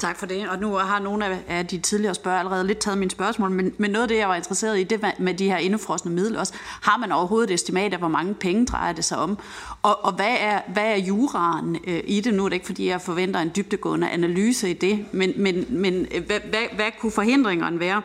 Tak 0.00 0.18
for 0.18 0.26
det. 0.26 0.48
Og 0.48 0.58
nu 0.58 0.74
har 0.74 0.98
nogle 0.98 1.40
af 1.48 1.66
de 1.66 1.78
tidligere 1.78 2.14
spørgere 2.14 2.40
allerede 2.40 2.66
lidt 2.66 2.78
taget 2.78 2.98
mine 2.98 3.10
spørgsmål, 3.10 3.50
men, 3.50 3.74
men 3.78 3.90
noget 3.90 4.02
af 4.02 4.08
det, 4.08 4.16
jeg 4.16 4.28
var 4.28 4.34
interesseret 4.34 4.80
i, 4.80 4.84
det 4.84 5.04
med 5.18 5.34
de 5.34 5.44
her 5.44 5.56
indefrosne 5.56 6.10
midler 6.10 6.38
også. 6.40 6.52
Har 6.82 6.96
man 6.96 7.12
overhovedet 7.12 7.50
et 7.50 7.54
estimat 7.54 7.92
af, 7.92 7.98
hvor 7.98 8.08
mange 8.08 8.34
penge 8.34 8.66
drejer 8.66 8.92
det 8.92 9.04
sig 9.04 9.18
om? 9.18 9.38
Og, 9.82 10.04
og 10.04 10.12
hvad, 10.12 10.36
er, 10.40 10.60
hvad 10.72 10.84
er 10.84 10.96
juraen 10.96 11.76
øh, 11.86 12.00
i 12.04 12.20
det? 12.20 12.34
Nu 12.34 12.44
er 12.44 12.48
det 12.48 12.54
ikke, 12.54 12.66
fordi 12.66 12.88
jeg 12.88 13.00
forventer 13.00 13.40
en 13.40 13.50
dybtegående 13.56 14.10
analyse 14.10 14.70
i 14.70 14.72
det, 14.72 15.04
men, 15.12 15.32
men, 15.36 15.66
men 15.68 16.06
øh, 16.14 16.26
hvad, 16.26 16.40
hvad, 16.40 16.62
hvad 16.74 16.90
kunne 17.00 17.12
forhindringerne 17.12 17.80
være? 17.80 18.02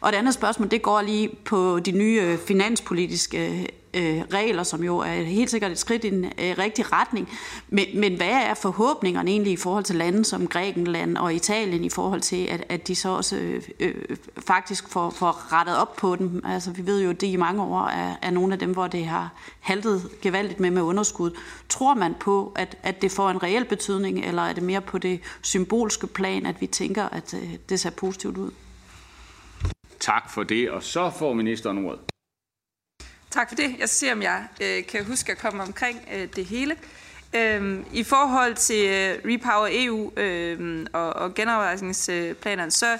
Og 0.00 0.12
det 0.12 0.18
andet 0.18 0.34
spørgsmål, 0.34 0.70
det 0.70 0.82
går 0.82 1.02
lige 1.02 1.30
på 1.44 1.78
de 1.78 1.92
nye 1.92 2.20
øh, 2.22 2.38
finanspolitiske 2.38 3.68
øh, 3.94 4.22
regler, 4.32 4.62
som 4.62 4.84
jo 4.84 4.98
er 4.98 5.22
helt 5.22 5.50
sikkert 5.50 5.70
et 5.70 5.78
skridt 5.78 6.04
i 6.04 6.08
en 6.08 6.24
øh, 6.24 6.54
rigtig 6.58 6.92
retning. 6.92 7.28
Men, 7.68 7.86
men 7.94 8.16
hvad 8.16 8.28
er 8.28 8.54
forhåbningerne 8.54 9.30
egentlig 9.30 9.52
i 9.52 9.56
forhold 9.56 9.84
til 9.84 9.96
lande 9.96 10.24
som 10.24 10.46
Grækenland 10.46 11.16
og 11.16 11.34
Italien 11.34 11.84
i 11.84 11.88
forhold 11.88 12.20
til, 12.20 12.46
at, 12.46 12.64
at 12.68 12.88
de 12.88 12.94
så 12.94 13.08
også 13.08 13.36
øh, 13.36 13.62
øh, 13.80 13.94
faktisk 14.38 14.88
får, 14.88 15.10
får 15.10 15.52
rettet 15.52 15.76
op 15.76 15.96
på 15.96 16.16
dem? 16.16 16.42
Altså 16.46 16.70
vi 16.70 16.86
ved 16.86 17.02
jo, 17.02 17.10
at 17.10 17.20
det 17.20 17.26
i 17.26 17.36
mange 17.36 17.62
år 17.62 17.86
er, 17.86 18.14
er 18.22 18.30
nogle 18.30 18.52
af 18.52 18.58
dem, 18.58 18.72
hvor 18.72 18.86
det 18.86 19.04
har 19.04 19.30
haltet 19.60 20.08
gevaldigt 20.22 20.60
med 20.60 20.70
med 20.70 20.82
underskud. 20.82 21.30
Tror 21.68 21.94
man 21.94 22.14
på, 22.20 22.52
at, 22.56 22.76
at 22.82 23.02
det 23.02 23.10
får 23.10 23.30
en 23.30 23.42
reel 23.42 23.64
betydning, 23.64 24.24
eller 24.24 24.42
er 24.42 24.52
det 24.52 24.62
mere 24.62 24.80
på 24.80 24.98
det 24.98 25.20
symbolske 25.42 26.06
plan, 26.06 26.46
at 26.46 26.60
vi 26.60 26.66
tænker, 26.66 27.04
at 27.04 27.34
øh, 27.34 27.54
det 27.68 27.80
ser 27.80 27.90
positivt 27.90 28.38
ud? 28.38 28.50
Tak 30.00 30.30
for 30.30 30.42
det, 30.42 30.70
og 30.70 30.82
så 30.82 31.10
får 31.18 31.32
ministeren 31.32 31.86
ordet. 31.86 32.09
Tak 33.30 33.48
for 33.48 33.56
det. 33.56 33.76
Jeg 33.78 33.88
ser, 33.88 34.12
om 34.12 34.22
jeg 34.22 34.44
øh, 34.62 34.86
kan 34.86 35.04
huske 35.04 35.32
at 35.32 35.38
komme 35.38 35.62
omkring 35.62 36.08
øh, 36.14 36.28
det 36.36 36.44
hele. 36.44 36.76
Øhm, 37.34 37.84
I 37.92 38.02
forhold 38.02 38.54
til 38.54 38.86
øh, 38.86 39.32
Repower 39.32 39.68
EU 39.72 40.12
øh, 40.16 40.86
og, 40.92 41.12
og 41.12 41.34
genopretningsplanerne, 41.34 42.70
så, 42.70 42.98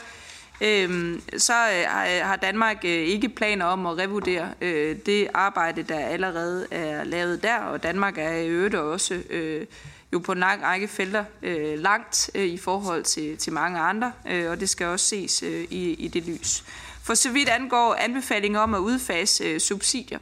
øhm, 0.60 1.14
øh, 1.14 1.38
så 1.38 1.52
øh, 1.52 2.26
har 2.26 2.36
Danmark 2.36 2.76
øh, 2.84 2.90
ikke 2.90 3.28
planer 3.28 3.64
om 3.64 3.86
at 3.86 3.98
revurdere 3.98 4.48
øh, 4.60 4.96
det 5.06 5.28
arbejde, 5.34 5.82
der 5.82 5.98
allerede 5.98 6.66
er 6.70 7.04
lavet 7.04 7.42
der, 7.42 7.58
og 7.58 7.82
Danmark 7.82 8.18
er 8.18 8.32
i 8.32 8.48
øvrigt 8.48 8.74
også 8.74 9.22
øh, 9.30 9.66
jo 10.12 10.18
på 10.18 10.32
en 10.32 10.38
lang 10.38 10.62
række 10.62 10.88
felter 10.88 11.24
øh, 11.42 11.78
langt 11.78 12.30
øh, 12.34 12.46
i 12.46 12.58
forhold 12.58 13.02
til, 13.04 13.36
til 13.36 13.52
mange 13.52 13.80
andre, 13.80 14.12
øh, 14.28 14.50
og 14.50 14.60
det 14.60 14.68
skal 14.68 14.86
også 14.86 15.06
ses 15.06 15.42
øh, 15.42 15.64
i, 15.70 15.92
i 15.92 16.08
det 16.08 16.22
lys. 16.22 16.64
For 17.02 17.14
så 17.14 17.30
vidt 17.30 17.48
angår 17.48 17.94
anbefalinger 17.94 18.60
om 18.60 18.74
at 18.74 18.78
udfase 18.78 19.44
øh, 19.44 19.60
subsidier, 19.60 20.18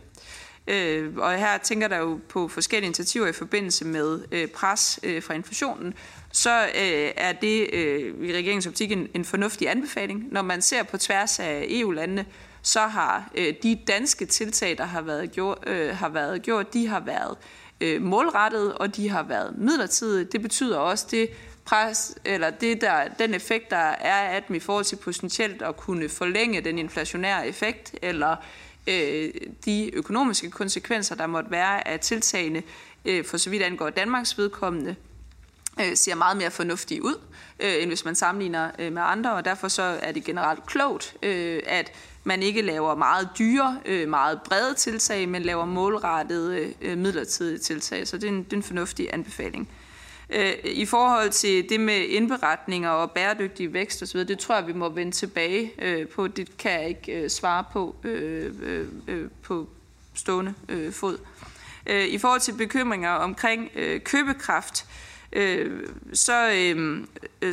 øh, 0.66 1.16
og 1.16 1.38
her 1.38 1.58
tænker 1.58 1.88
der 1.88 1.96
jo 1.96 2.20
på 2.28 2.48
forskellige 2.48 2.86
initiativer 2.86 3.26
i 3.26 3.32
forbindelse 3.32 3.84
med 3.84 4.20
øh, 4.32 4.48
pres 4.48 5.00
øh, 5.02 5.22
fra 5.22 5.34
inflationen, 5.34 5.94
så 6.32 6.62
øh, 6.62 7.10
er 7.16 7.32
det 7.32 7.70
øh, 7.72 8.28
i 8.28 8.32
regeringens 8.32 8.66
optik 8.66 8.92
en, 8.92 9.08
en 9.14 9.24
fornuftig 9.24 9.70
anbefaling. 9.70 10.24
Når 10.32 10.42
man 10.42 10.62
ser 10.62 10.82
på 10.82 10.98
tværs 10.98 11.38
af 11.38 11.66
EU-landene, 11.68 12.26
så 12.62 12.80
har 12.80 13.30
øh, 13.34 13.54
de 13.62 13.78
danske 13.88 14.26
tiltag, 14.26 14.78
der 14.78 14.84
har 14.84 15.02
været 15.02 15.32
gjort, 15.32 15.58
øh, 15.66 15.96
har 15.96 16.08
været 16.08 16.42
gjort 16.42 16.72
de 16.72 16.86
har 16.86 17.00
været 17.00 17.36
øh, 17.80 18.02
målrettet, 18.02 18.74
og 18.74 18.96
de 18.96 19.08
har 19.08 19.22
været 19.22 19.58
midlertidige. 19.58 20.24
Det 20.24 20.42
betyder 20.42 20.78
også, 20.78 21.06
det 21.10 21.30
pres, 21.68 22.14
eller 22.24 22.50
det 22.50 22.80
der, 22.80 23.08
den 23.18 23.34
effekt, 23.34 23.70
der 23.70 23.76
er 23.76 24.28
at 24.28 24.44
i 24.54 24.58
forhold 24.58 24.84
til 24.84 24.96
potentielt 24.96 25.62
at 25.62 25.76
kunne 25.76 26.08
forlænge 26.08 26.60
den 26.60 26.78
inflationære 26.78 27.48
effekt, 27.48 27.94
eller 28.02 28.36
øh, 28.86 29.30
de 29.64 29.94
økonomiske 29.94 30.50
konsekvenser, 30.50 31.14
der 31.14 31.26
måtte 31.26 31.50
være 31.50 31.88
af 31.88 32.00
tiltagene, 32.00 32.62
øh, 33.04 33.24
for 33.24 33.36
så 33.36 33.50
vidt 33.50 33.62
angår 33.62 33.90
Danmarks 33.90 34.38
vedkommende, 34.38 34.96
øh, 35.80 35.96
ser 35.96 36.14
meget 36.14 36.36
mere 36.36 36.50
fornuftige 36.50 37.04
ud, 37.04 37.20
øh, 37.60 37.82
end 37.82 37.90
hvis 37.90 38.04
man 38.04 38.14
sammenligner 38.14 38.70
øh, 38.78 38.92
med 38.92 39.02
andre, 39.04 39.32
og 39.32 39.44
derfor 39.44 39.68
så 39.68 39.82
er 39.82 40.12
det 40.12 40.24
generelt 40.24 40.66
klogt, 40.66 41.16
øh, 41.22 41.62
at 41.66 41.92
man 42.24 42.42
ikke 42.42 42.62
laver 42.62 42.94
meget 42.94 43.28
dyre, 43.38 43.80
øh, 43.84 44.08
meget 44.08 44.40
brede 44.42 44.74
tiltag, 44.74 45.28
men 45.28 45.42
laver 45.42 45.64
målrettede 45.64 46.74
øh, 46.80 46.98
midlertidige 46.98 47.58
tiltag. 47.58 48.08
Så 48.08 48.16
det 48.16 48.24
er 48.24 48.28
en, 48.28 48.42
det 48.44 48.52
er 48.52 48.56
en 48.56 48.62
fornuftig 48.62 49.08
anbefaling. 49.12 49.68
Øh, 50.30 50.54
I 50.64 50.86
forhold 50.86 51.30
til 51.30 51.68
det 51.68 51.80
med 51.80 52.00
indberetninger 52.00 52.90
og 52.90 53.10
bæredygtig 53.10 53.72
vækst 53.72 54.02
osv., 54.02 54.20
det 54.20 54.38
tror 54.38 54.54
jeg, 54.54 54.66
vi 54.66 54.72
må 54.72 54.88
vende 54.88 55.12
tilbage 55.12 55.72
øh, 55.78 56.08
på. 56.08 56.28
Det 56.28 56.58
kan 56.58 56.72
jeg 56.72 56.88
ikke 56.88 57.12
øh, 57.12 57.30
svare 57.30 57.64
på 57.72 57.96
på 59.42 59.68
stående 60.14 60.54
fod. 60.92 61.18
I 61.86 62.18
forhold 62.18 62.40
til 62.40 62.52
bekymringer 62.52 63.10
omkring 63.10 63.70
købekraft, 64.04 64.86
så, 66.12 66.50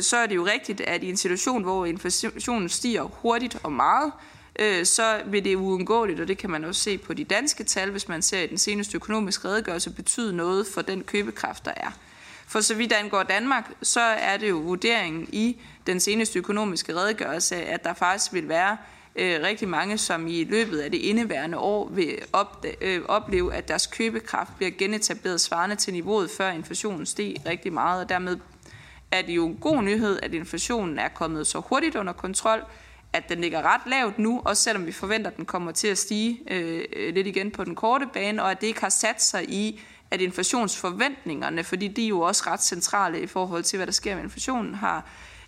så 0.00 0.16
er 0.16 0.26
det 0.26 0.34
jo 0.34 0.46
rigtigt, 0.46 0.80
at 0.80 1.02
i 1.02 1.08
en 1.08 1.16
situation, 1.16 1.62
hvor 1.62 1.86
inflationen 1.86 2.68
stiger 2.68 3.02
hurtigt 3.02 3.58
og 3.62 3.72
meget, 3.72 4.12
så 4.86 5.22
vil 5.26 5.44
det 5.44 5.54
uundgåeligt, 5.54 6.20
og 6.20 6.28
det 6.28 6.38
kan 6.38 6.50
man 6.50 6.64
også 6.64 6.80
se 6.80 6.98
på 6.98 7.14
de 7.14 7.24
danske 7.24 7.64
tal, 7.64 7.90
hvis 7.90 8.08
man 8.08 8.22
ser 8.22 8.40
i 8.40 8.46
den 8.46 8.58
seneste 8.58 8.96
økonomiske 8.96 9.48
redegørelse, 9.48 9.90
betyde 9.90 10.36
noget 10.36 10.66
for 10.74 10.82
den 10.82 11.02
købekraft, 11.02 11.64
der 11.64 11.72
er. 11.76 11.90
For 12.48 12.60
så 12.60 12.74
vidt 12.74 12.92
angår 12.92 13.22
Danmark, 13.22 13.70
så 13.82 14.00
er 14.00 14.36
det 14.36 14.48
jo 14.48 14.56
vurderingen 14.56 15.28
i 15.32 15.60
den 15.86 16.00
seneste 16.00 16.38
økonomiske 16.38 16.94
redegørelse, 16.96 17.56
at 17.56 17.84
der 17.84 17.94
faktisk 17.94 18.32
vil 18.32 18.48
være 18.48 18.76
øh, 19.16 19.42
rigtig 19.42 19.68
mange, 19.68 19.98
som 19.98 20.26
i 20.26 20.44
løbet 20.44 20.78
af 20.78 20.90
det 20.90 20.98
indeværende 20.98 21.58
år 21.58 21.88
vil 21.88 22.18
op, 22.32 22.64
øh, 22.80 23.02
opleve, 23.08 23.54
at 23.54 23.68
deres 23.68 23.86
købekraft 23.86 24.56
bliver 24.56 24.70
genetableret 24.78 25.40
svarende 25.40 25.76
til 25.76 25.92
niveauet, 25.92 26.30
før 26.30 26.50
inflationen 26.50 27.06
steg 27.06 27.34
rigtig 27.46 27.72
meget, 27.72 28.02
og 28.02 28.08
dermed 28.08 28.36
er 29.10 29.22
det 29.22 29.32
jo 29.32 29.46
en 29.46 29.56
god 29.56 29.82
nyhed, 29.82 30.18
at 30.22 30.34
inflationen 30.34 30.98
er 30.98 31.08
kommet 31.08 31.46
så 31.46 31.60
hurtigt 31.60 31.96
under 31.96 32.12
kontrol, 32.12 32.64
at 33.12 33.28
den 33.28 33.40
ligger 33.40 33.62
ret 33.62 33.80
lavt 33.86 34.18
nu, 34.18 34.42
også 34.44 34.62
selvom 34.62 34.86
vi 34.86 34.92
forventer, 34.92 35.30
at 35.30 35.36
den 35.36 35.44
kommer 35.44 35.72
til 35.72 35.88
at 35.88 35.98
stige 35.98 36.40
øh, 36.50 36.84
øh 36.96 37.14
lidt 37.14 37.26
igen 37.26 37.50
på 37.50 37.64
den 37.64 37.74
korte 37.74 38.06
bane, 38.12 38.42
og 38.42 38.50
at 38.50 38.60
det 38.60 38.66
ikke 38.66 38.80
har 38.80 38.88
sat 38.88 39.22
sig 39.22 39.50
i 39.50 39.80
at 40.10 40.20
inflationsforventningerne, 40.20 41.64
fordi 41.64 41.88
de 41.88 42.04
er 42.04 42.08
jo 42.08 42.20
også 42.20 42.42
ret 42.46 42.62
centrale 42.62 43.20
i 43.20 43.26
forhold 43.26 43.62
til, 43.62 43.76
hvad 43.76 43.86
der 43.86 43.92
sker 43.92 44.14
med 44.14 44.22
inflationen, 44.22 44.74
har 44.74 45.04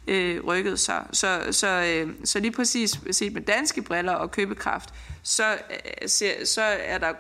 øh, 0.07 0.45
rykket 0.45 0.81
sig. 0.81 1.07
Så, 1.13 1.41
så, 1.51 1.69
øh, 1.69 2.15
så 2.25 2.41
lige 2.41 2.53
præcis 2.53 3.01
set 3.11 3.33
med 3.33 3.43
danske 3.43 3.83
briller 3.83 4.13
og 4.13 4.31
købekraft, 4.31 4.95
så, 5.23 5.45
øh, 5.53 6.09
så 6.45 6.63
er 6.63 6.99
der 6.99 7.13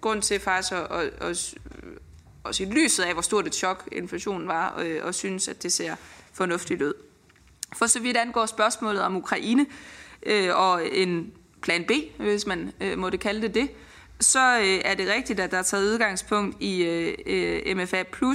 grund 0.00 0.22
til 0.22 0.40
faktisk 0.40 0.72
at, 0.72 0.92
at, 0.92 1.12
at, 1.20 1.54
at 2.44 2.54
se 2.54 2.64
lyset 2.64 3.04
af, 3.04 3.12
hvor 3.12 3.22
stort 3.22 3.46
et 3.46 3.54
chok 3.54 3.88
inflationen 3.92 4.48
var, 4.48 4.68
og, 4.68 4.86
og 5.02 5.14
synes, 5.14 5.48
at 5.48 5.62
det 5.62 5.72
ser 5.72 5.96
fornuftigt 6.32 6.82
ud. 6.82 6.94
For 7.76 7.86
så 7.86 8.00
vidt 8.00 8.16
angår 8.16 8.46
spørgsmålet 8.46 9.02
om 9.02 9.16
Ukraine 9.16 9.66
øh, 10.22 10.56
og 10.56 10.88
en 10.92 11.32
plan 11.62 11.84
B, 11.84 11.90
hvis 12.18 12.46
man 12.46 12.72
øh, 12.80 12.98
måtte 12.98 13.18
kalde 13.18 13.42
det 13.42 13.54
det, 13.54 13.70
så 14.20 14.58
øh, 14.58 14.80
er 14.84 14.94
det 14.94 15.08
rigtigt, 15.08 15.40
at 15.40 15.50
der 15.50 15.58
er 15.58 15.62
taget 15.62 15.92
udgangspunkt 15.92 16.56
i 16.60 16.82
øh, 16.84 17.14
øh 17.26 17.76
MFA+, 17.76 18.02
MFA+, 18.02 18.34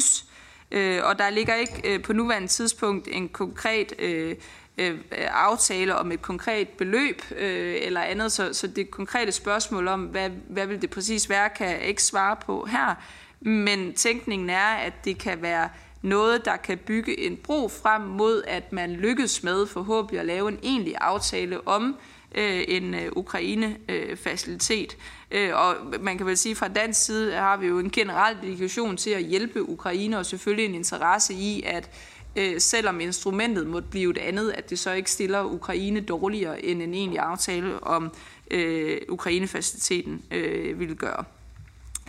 øh, 0.72 1.02
og 1.04 1.20
der 1.20 1.30
ligger 1.30 1.56
ikke 1.56 1.82
øh, 1.94 2.02
på 2.02 2.14
nuværende 2.14 2.48
tidspunkt 2.48 3.08
en 3.12 3.30
konkret 3.30 3.94
øh, 4.00 4.36
øh, 4.78 5.00
aftale 5.32 5.96
om 5.96 6.12
et 6.12 6.22
konkret 6.22 6.68
beløb 6.68 7.22
øh, 7.38 7.76
eller 7.82 8.02
andet, 8.02 8.32
så, 8.32 8.54
så 8.54 8.68
det 8.68 8.92
konkrete 8.92 9.32
spørgsmål 9.32 9.88
om, 9.88 10.02
hvad, 10.02 10.30
hvad 10.50 10.68
vil 10.68 10.82
det 10.82 10.90
præcis 10.90 11.30
være, 11.30 11.50
kan 11.50 11.70
jeg 11.70 11.82
ikke 11.82 12.04
svare 12.04 12.36
på 12.46 12.68
her. 12.72 12.96
Men 13.40 13.94
tænkningen 13.94 14.50
er, 14.50 14.76
at 14.76 14.94
det 15.06 15.18
kan 15.18 15.42
være 15.42 15.70
noget, 16.02 16.46
der 16.46 16.56
kan 16.56 16.78
bygge 16.78 17.20
en 17.20 17.38
bro 17.38 17.68
frem 17.68 18.02
mod, 18.02 18.44
at 18.48 18.74
man 18.74 18.92
lykkes 18.92 19.44
med 19.44 19.68
forhåbentlig 19.68 20.20
at 20.20 20.26
lave 20.26 20.50
en 20.50 20.60
egentlig 20.64 20.96
aftale 21.02 21.68
om 21.68 21.96
øh, 22.36 22.64
en 22.68 22.94
øh, 22.94 23.12
Ukraine-facilitet. 23.16 24.94
Øh, 24.94 25.00
Øh, 25.34 25.52
og 25.54 25.76
man 26.00 26.18
kan 26.18 26.28
vel 26.28 26.38
sige, 26.38 26.52
at 26.52 26.58
fra 26.58 26.68
dansk 26.68 27.06
side 27.06 27.34
har 27.34 27.58
vi 27.58 27.68
jo 27.68 27.80
en 27.80 27.90
generel 27.90 28.38
dedikation 28.42 28.98
til 28.98 29.10
at 29.10 29.24
hjælpe 29.24 29.70
Ukraine, 29.70 30.18
og 30.18 30.26
selvfølgelig 30.26 30.66
en 30.66 30.76
interesse 30.76 31.34
i, 31.34 31.64
at 31.66 31.90
øh, 32.36 32.62
selvom 32.62 33.02
instrumentet 33.02 33.68
måtte 33.68 33.88
blive 33.88 34.12
et 34.12 34.18
andet, 34.18 34.52
at 34.52 34.70
det 34.70 34.80
så 34.80 34.92
ikke 34.92 35.12
stiller 35.12 35.44
Ukraine 35.44 36.02
dårligere 36.02 36.66
end 36.66 36.82
en 36.82 36.94
egentlig 36.94 37.20
aftale 37.20 37.84
om 37.84 38.12
øh, 38.52 39.02
Ukraine-faciliteten 39.10 40.22
øh, 40.32 40.80
ville 40.80 40.96
gøre. 40.96 41.24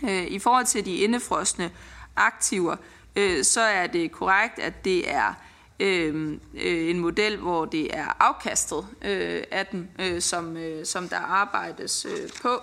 Øh, 0.03 0.25
I 0.25 0.39
forhold 0.39 0.65
til 0.65 0.85
de 0.85 0.95
indefrostende 0.95 1.69
aktiver, 2.15 2.75
øh, 3.15 3.43
så 3.43 3.61
er 3.61 3.87
det 3.87 4.11
korrekt, 4.11 4.59
at 4.59 4.85
det 4.85 5.11
er 5.11 5.33
øh, 5.79 6.31
øh 6.53 6.89
en 6.89 6.99
model, 6.99 7.37
hvor 7.37 7.65
det 7.65 7.97
er 7.97 8.17
afkastet 8.19 8.87
øh, 9.01 9.43
af 9.51 9.65
den, 9.65 9.89
øh, 9.99 10.21
som, 10.21 10.57
øh, 10.57 10.85
som 10.85 11.09
der 11.09 11.19
arbejdes 11.19 12.05
øh, 12.05 12.29
på. 12.41 12.61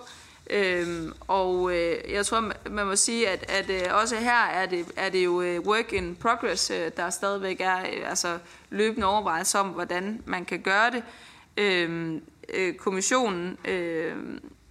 Øhm, 0.52 1.12
og 1.20 1.76
øh, 1.76 2.12
jeg 2.12 2.26
tror, 2.26 2.52
man 2.70 2.86
må 2.86 2.96
sige, 2.96 3.28
at, 3.28 3.50
at 3.50 3.70
øh, 3.70 4.00
også 4.00 4.16
her 4.16 4.44
er 4.44 4.66
det, 4.66 4.86
er 4.96 5.08
det 5.08 5.24
jo 5.24 5.42
øh, 5.42 5.60
work 5.60 5.92
in 5.92 6.16
progress, 6.20 6.70
øh, 6.70 6.90
der 6.96 7.10
stadigvæk 7.10 7.60
er 7.60 7.78
øh, 7.78 8.10
altså 8.10 8.38
løbende 8.70 9.06
overvejelser 9.06 9.58
om, 9.58 9.68
hvordan 9.68 10.22
man 10.26 10.44
kan 10.44 10.60
gøre 10.60 10.90
det. 10.90 11.02
Øhm, 11.56 12.22
øh, 12.54 12.74
kommissionen 12.74 13.58
øh, 13.64 14.16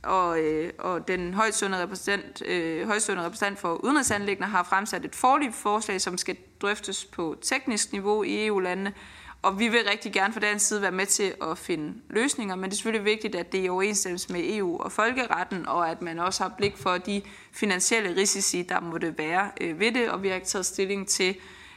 og, 0.04 0.40
øh, 0.40 0.74
og 0.80 1.08
den 1.08 1.34
højstående 1.34 1.82
repræsentant, 1.82 2.42
øh, 2.46 2.88
højstående 2.88 3.26
repræsentant 3.26 3.60
for 3.60 3.74
udenrigsanlæggende 3.74 4.48
har 4.48 4.64
fremsat 4.64 5.06
et 5.06 5.16
forløb 5.16 5.54
forslag, 5.54 6.02
som 6.02 6.18
skal 6.18 6.38
drøftes 6.62 7.06
på 7.06 7.36
teknisk 7.42 7.92
niveau 7.92 8.24
i 8.24 8.46
EU-landene, 8.46 8.94
og 9.42 9.60
vi 9.60 9.68
vil 9.68 9.80
rigtig 9.92 10.14
gerne 10.14 10.34
fra 10.34 10.40
den 10.40 10.60
side 10.60 10.82
være 10.82 10.92
med 10.92 11.06
til 11.06 11.34
at 11.42 11.58
finde 11.58 11.94
løsninger, 12.10 12.56
men 12.56 12.64
det 12.64 12.72
er 12.72 12.76
selvfølgelig 12.76 13.06
vigtigt, 13.06 13.36
at 13.36 13.52
det 13.52 13.60
er 13.60 13.64
i 13.64 13.70
overensstemmelse 13.70 14.34
med 14.34 14.42
EU 14.44 14.78
og 14.78 14.92
folkeretten, 14.92 15.68
og 15.68 15.90
at 15.90 16.02
man 16.02 16.20
også 16.20 16.44
har 16.44 16.54
blik 16.58 16.78
for 16.78 16.98
de 16.98 17.22
finansielle 17.52 18.16
risici, 18.16 18.62
der 18.62 18.80
måtte 18.80 19.18
være 19.18 19.52
øh, 19.62 19.80
ved 19.80 19.92
det, 19.92 20.10
og 20.10 20.24
vi 20.24 20.28
har 20.28 20.36
ikke 20.36 20.48
taget 20.48 20.66
stilling 20.66 21.08
til, 21.08 21.36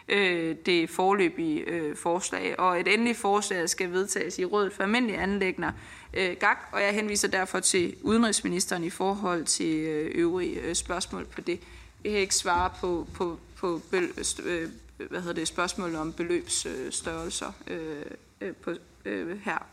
øh, 0.09 0.57
det 0.67 0.91
forløbige 0.91 1.61
øh, 1.61 1.97
forslag. 1.97 2.61
Og 2.61 2.81
et 2.81 2.89
endeligt 2.89 3.19
forslag 3.19 3.69
skal 3.69 3.93
vedtages 3.93 4.39
i 4.39 4.45
rådet 4.45 4.73
for 4.73 4.83
almindelige 4.83 5.19
anlægner 5.19 5.73
øh, 6.15 6.37
GAG, 6.41 6.57
og 6.73 6.83
jeg 6.83 6.93
henviser 6.93 7.29
derfor 7.29 7.61
til 7.61 7.97
udenrigsministeren 8.03 8.85
i 8.85 8.91
forhold 8.91 9.45
til 9.45 9.77
øh, 9.77 10.11
øvrige 10.15 10.61
øh, 10.61 10.75
spørgsmål 10.75 11.25
på 11.25 11.41
det. 11.41 11.61
Jeg 12.05 12.13
kan 12.13 12.21
ikke 12.21 12.35
svare 12.35 12.71
på, 12.81 13.07
på, 13.15 13.39
på 13.57 13.81
øh, 14.45 14.69
hvad 14.97 15.21
hedder 15.21 15.35
det, 15.35 15.49
spørgsmål 15.49 15.95
om 15.95 16.13
beløbsstørrelser 16.13 17.53
øh, 17.67 18.03
øh, 18.41 18.55
på, 18.55 18.71
øh, 19.05 19.41
her. 19.45 19.67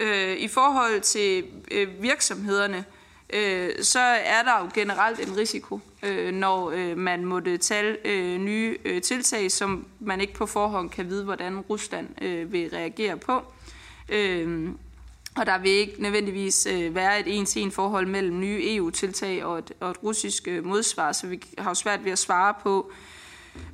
Øh, 0.00 0.36
I 0.36 0.48
forhold 0.48 1.00
til 1.00 1.44
øh, 1.70 2.02
virksomhederne, 2.02 2.84
øh, 3.30 3.70
så 3.82 4.00
er 4.24 4.42
der 4.42 4.60
jo 4.60 4.70
generelt 4.74 5.28
en 5.28 5.36
risiko, 5.36 5.80
øh, 6.02 6.34
når 6.34 6.70
øh, 6.70 6.96
man 6.96 7.24
måtte 7.24 7.58
tage 7.58 7.96
øh, 8.04 8.38
nye 8.38 8.78
øh, 8.84 9.02
tiltag, 9.02 9.52
som 9.52 9.86
man 10.00 10.20
ikke 10.20 10.34
på 10.34 10.46
forhånd 10.46 10.90
kan 10.90 11.08
vide, 11.08 11.24
hvordan 11.24 11.60
Rusland 11.60 12.22
øh, 12.22 12.52
vil 12.52 12.70
reagere 12.70 13.16
på. 13.16 13.42
Øh, 14.08 14.70
og 15.36 15.46
der 15.46 15.58
vil 15.58 15.70
ikke 15.70 16.02
nødvendigvis 16.02 16.66
øh, 16.66 16.94
være 16.94 17.20
et 17.20 17.38
en-til-en 17.38 17.70
forhold 17.70 18.06
mellem 18.06 18.40
nye 18.40 18.74
EU-tiltag 18.76 19.44
og 19.44 19.58
et, 19.58 19.72
og 19.80 19.90
et 19.90 20.02
russisk 20.02 20.48
øh, 20.48 20.64
modsvar, 20.64 21.12
så 21.12 21.26
vi 21.26 21.42
har 21.58 21.70
jo 21.70 21.74
svært 21.74 22.04
ved 22.04 22.12
at 22.12 22.18
svare 22.18 22.54
på, 22.62 22.90
øh, 22.90 22.96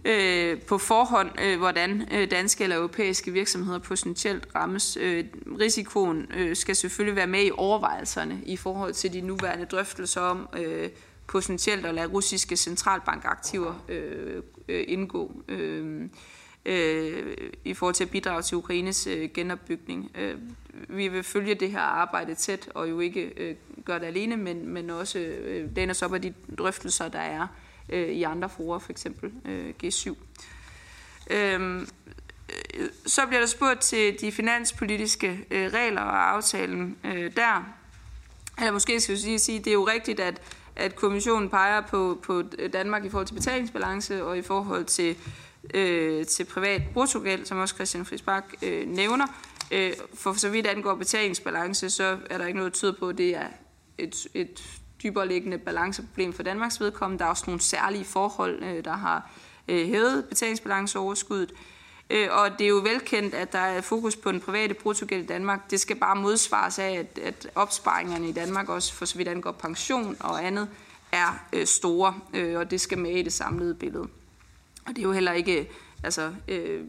Øh, 0.05 0.61
på 0.61 0.79
forhånd, 0.79 1.31
øh, 1.43 1.59
hvordan 1.59 2.09
øh, 2.13 2.31
danske 2.31 2.65
eller 2.65 2.77
europæiske 2.77 3.33
virksomheder 3.33 3.79
potentielt 3.79 4.49
rammes. 4.55 4.99
Øh, 5.01 5.25
risikoen 5.61 6.27
øh, 6.37 6.57
skal 6.57 6.77
selvfølgelig 6.77 7.17
være 7.17 7.27
med 7.27 7.45
i 7.45 7.51
overvejelserne 7.57 8.41
i 8.47 8.57
forhold 8.57 8.93
til 8.93 9.13
de 9.13 9.21
nuværende 9.21 9.65
drøftelser 9.65 10.21
om 10.21 10.49
øh, 10.57 10.89
potentielt 11.27 11.87
at 11.87 11.95
lade 11.95 12.07
russiske 12.07 12.57
centralbankaktiver 12.57 13.85
øh, 13.89 14.43
øh, 14.69 14.85
indgå. 14.89 15.43
Øh, 15.49 16.09
øh, 16.67 17.37
i 17.65 17.75
forhold 17.75 17.95
til 17.95 18.05
at 18.05 18.11
bidrage 18.11 18.43
til 18.43 18.57
Ukraines 18.57 19.07
øh, 19.07 19.29
genopbygning. 19.35 20.11
Øh, 20.15 20.35
vi 20.89 21.09
vil 21.09 21.23
følge 21.23 21.55
det 21.55 21.71
her 21.71 21.81
arbejde 21.81 22.35
tæt, 22.35 22.69
og 22.75 22.91
jo 22.91 23.01
ikke 23.01 23.33
øh, 23.37 23.55
gøre 23.85 23.99
det 23.99 24.07
alene, 24.07 24.37
men, 24.37 24.69
men 24.69 24.91
også 24.91 25.19
øh, 25.19 25.77
læne 25.77 25.91
os 25.91 26.03
op 26.03 26.15
af 26.15 26.23
de 26.23 26.35
drøftelser, 26.59 27.09
der 27.09 27.19
er 27.19 27.47
øh, 27.89 28.09
i 28.09 28.23
andre 28.23 28.49
forer, 28.49 28.79
for 28.79 28.91
eksempel 28.91 29.33
øh, 29.45 29.75
G7. 29.85 30.15
Øhm, 31.31 31.81
øh, 31.81 32.89
så 33.07 33.27
bliver 33.27 33.41
der 33.41 33.47
spurgt 33.47 33.81
til 33.81 34.21
de 34.21 34.33
finanspolitiske 34.33 35.47
øh, 35.51 35.73
regler 35.73 36.01
og 36.01 36.31
aftalen 36.31 36.97
øh, 37.05 37.37
der. 37.37 37.75
Eller 38.59 38.73
måske 38.73 39.01
skal 39.01 39.13
jeg 39.27 39.41
sige, 39.41 39.59
at 39.59 39.65
det 39.65 39.71
er 39.71 39.75
jo 39.75 39.87
rigtigt, 39.87 40.21
at, 40.21 40.41
at 40.77 40.97
kommissionen 40.97 41.49
peger 41.49 41.81
på, 41.81 42.19
på 42.23 42.43
Danmark 42.73 43.05
i 43.05 43.09
forhold 43.09 43.27
til 43.27 43.35
betalingsbalance 43.35 44.25
og 44.25 44.39
i 44.39 44.43
forhold 44.43 44.85
til, 44.85 45.17
øh, 45.75 46.27
til 46.27 46.45
privat 46.45 46.83
bruttogæld, 46.93 47.45
som 47.45 47.59
også 47.59 47.75
Christian 47.75 48.05
Frisbak 48.05 48.45
øh, 48.63 48.89
nævner. 48.89 49.27
Øh, 49.71 49.93
for 50.15 50.33
så 50.33 50.49
vidt 50.49 50.67
angår 50.67 50.95
betalingsbalance, 50.95 51.91
så 51.91 52.19
er 52.31 52.39
der 52.39 52.47
ikke 52.47 52.59
noget, 52.59 52.73
tyder 52.73 52.93
på, 52.99 53.09
at 53.09 53.19
det 53.19 53.37
er 53.37 53.47
et, 53.99 54.27
et 54.35 54.81
dybere 55.03 55.29
liggende 55.29 55.59
balanceproblem 55.59 56.33
for 56.33 56.43
Danmarks 56.43 56.81
vedkommende. 56.81 57.19
Der 57.19 57.25
er 57.25 57.31
også 57.31 57.45
nogle 57.47 57.61
særlige 57.61 58.05
forhold, 58.05 58.63
øh, 58.63 58.85
der 58.85 58.93
har 58.97 59.31
øh, 59.69 59.87
hævet 59.87 60.25
betalingsbalanceoverskuddet. 60.25 61.53
Øh, 62.11 62.29
og 62.31 62.59
det 62.59 62.65
er 62.65 62.69
jo 62.69 62.77
velkendt, 62.77 63.35
at 63.35 63.53
der 63.53 63.59
er 63.59 63.81
fokus 63.81 64.17
på 64.17 64.33
den 64.33 64.41
private 64.41 64.75
bruttogæld 64.75 65.23
i 65.23 65.27
Danmark. 65.27 65.71
Det 65.71 65.81
skal 65.81 65.97
bare 65.97 66.17
modsvares 66.17 66.79
af, 66.79 66.91
at, 66.91 67.19
at 67.19 67.49
opsparingerne 67.55 68.29
i 68.29 68.33
Danmark, 68.33 68.69
også 68.69 68.95
for 68.95 69.05
så 69.05 69.17
vidt 69.19 69.29
angår 69.29 69.53
pension 69.53 70.17
og 70.21 70.47
andet, 70.47 70.69
er 71.13 71.65
store, 71.65 72.15
og 72.57 72.71
det 72.71 72.81
skal 72.81 72.99
med 72.99 73.11
i 73.11 73.23
det 73.23 73.33
samlede 73.33 73.75
billede. 73.75 74.09
Og 74.87 74.89
det 74.89 74.99
er 74.99 75.03
jo 75.03 75.13
heller 75.13 75.33
ikke, 75.33 75.71
altså, 76.03 76.35
øh, 76.49 76.85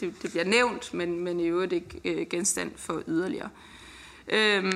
det, 0.00 0.14
det 0.22 0.30
bliver 0.30 0.44
nævnt, 0.44 0.94
men, 0.94 1.20
men 1.20 1.40
i 1.40 1.46
øvrigt 1.46 1.72
ikke 1.72 2.26
genstand 2.30 2.72
for 2.76 3.02
yderligere. 3.08 3.48
Øh, 4.28 4.72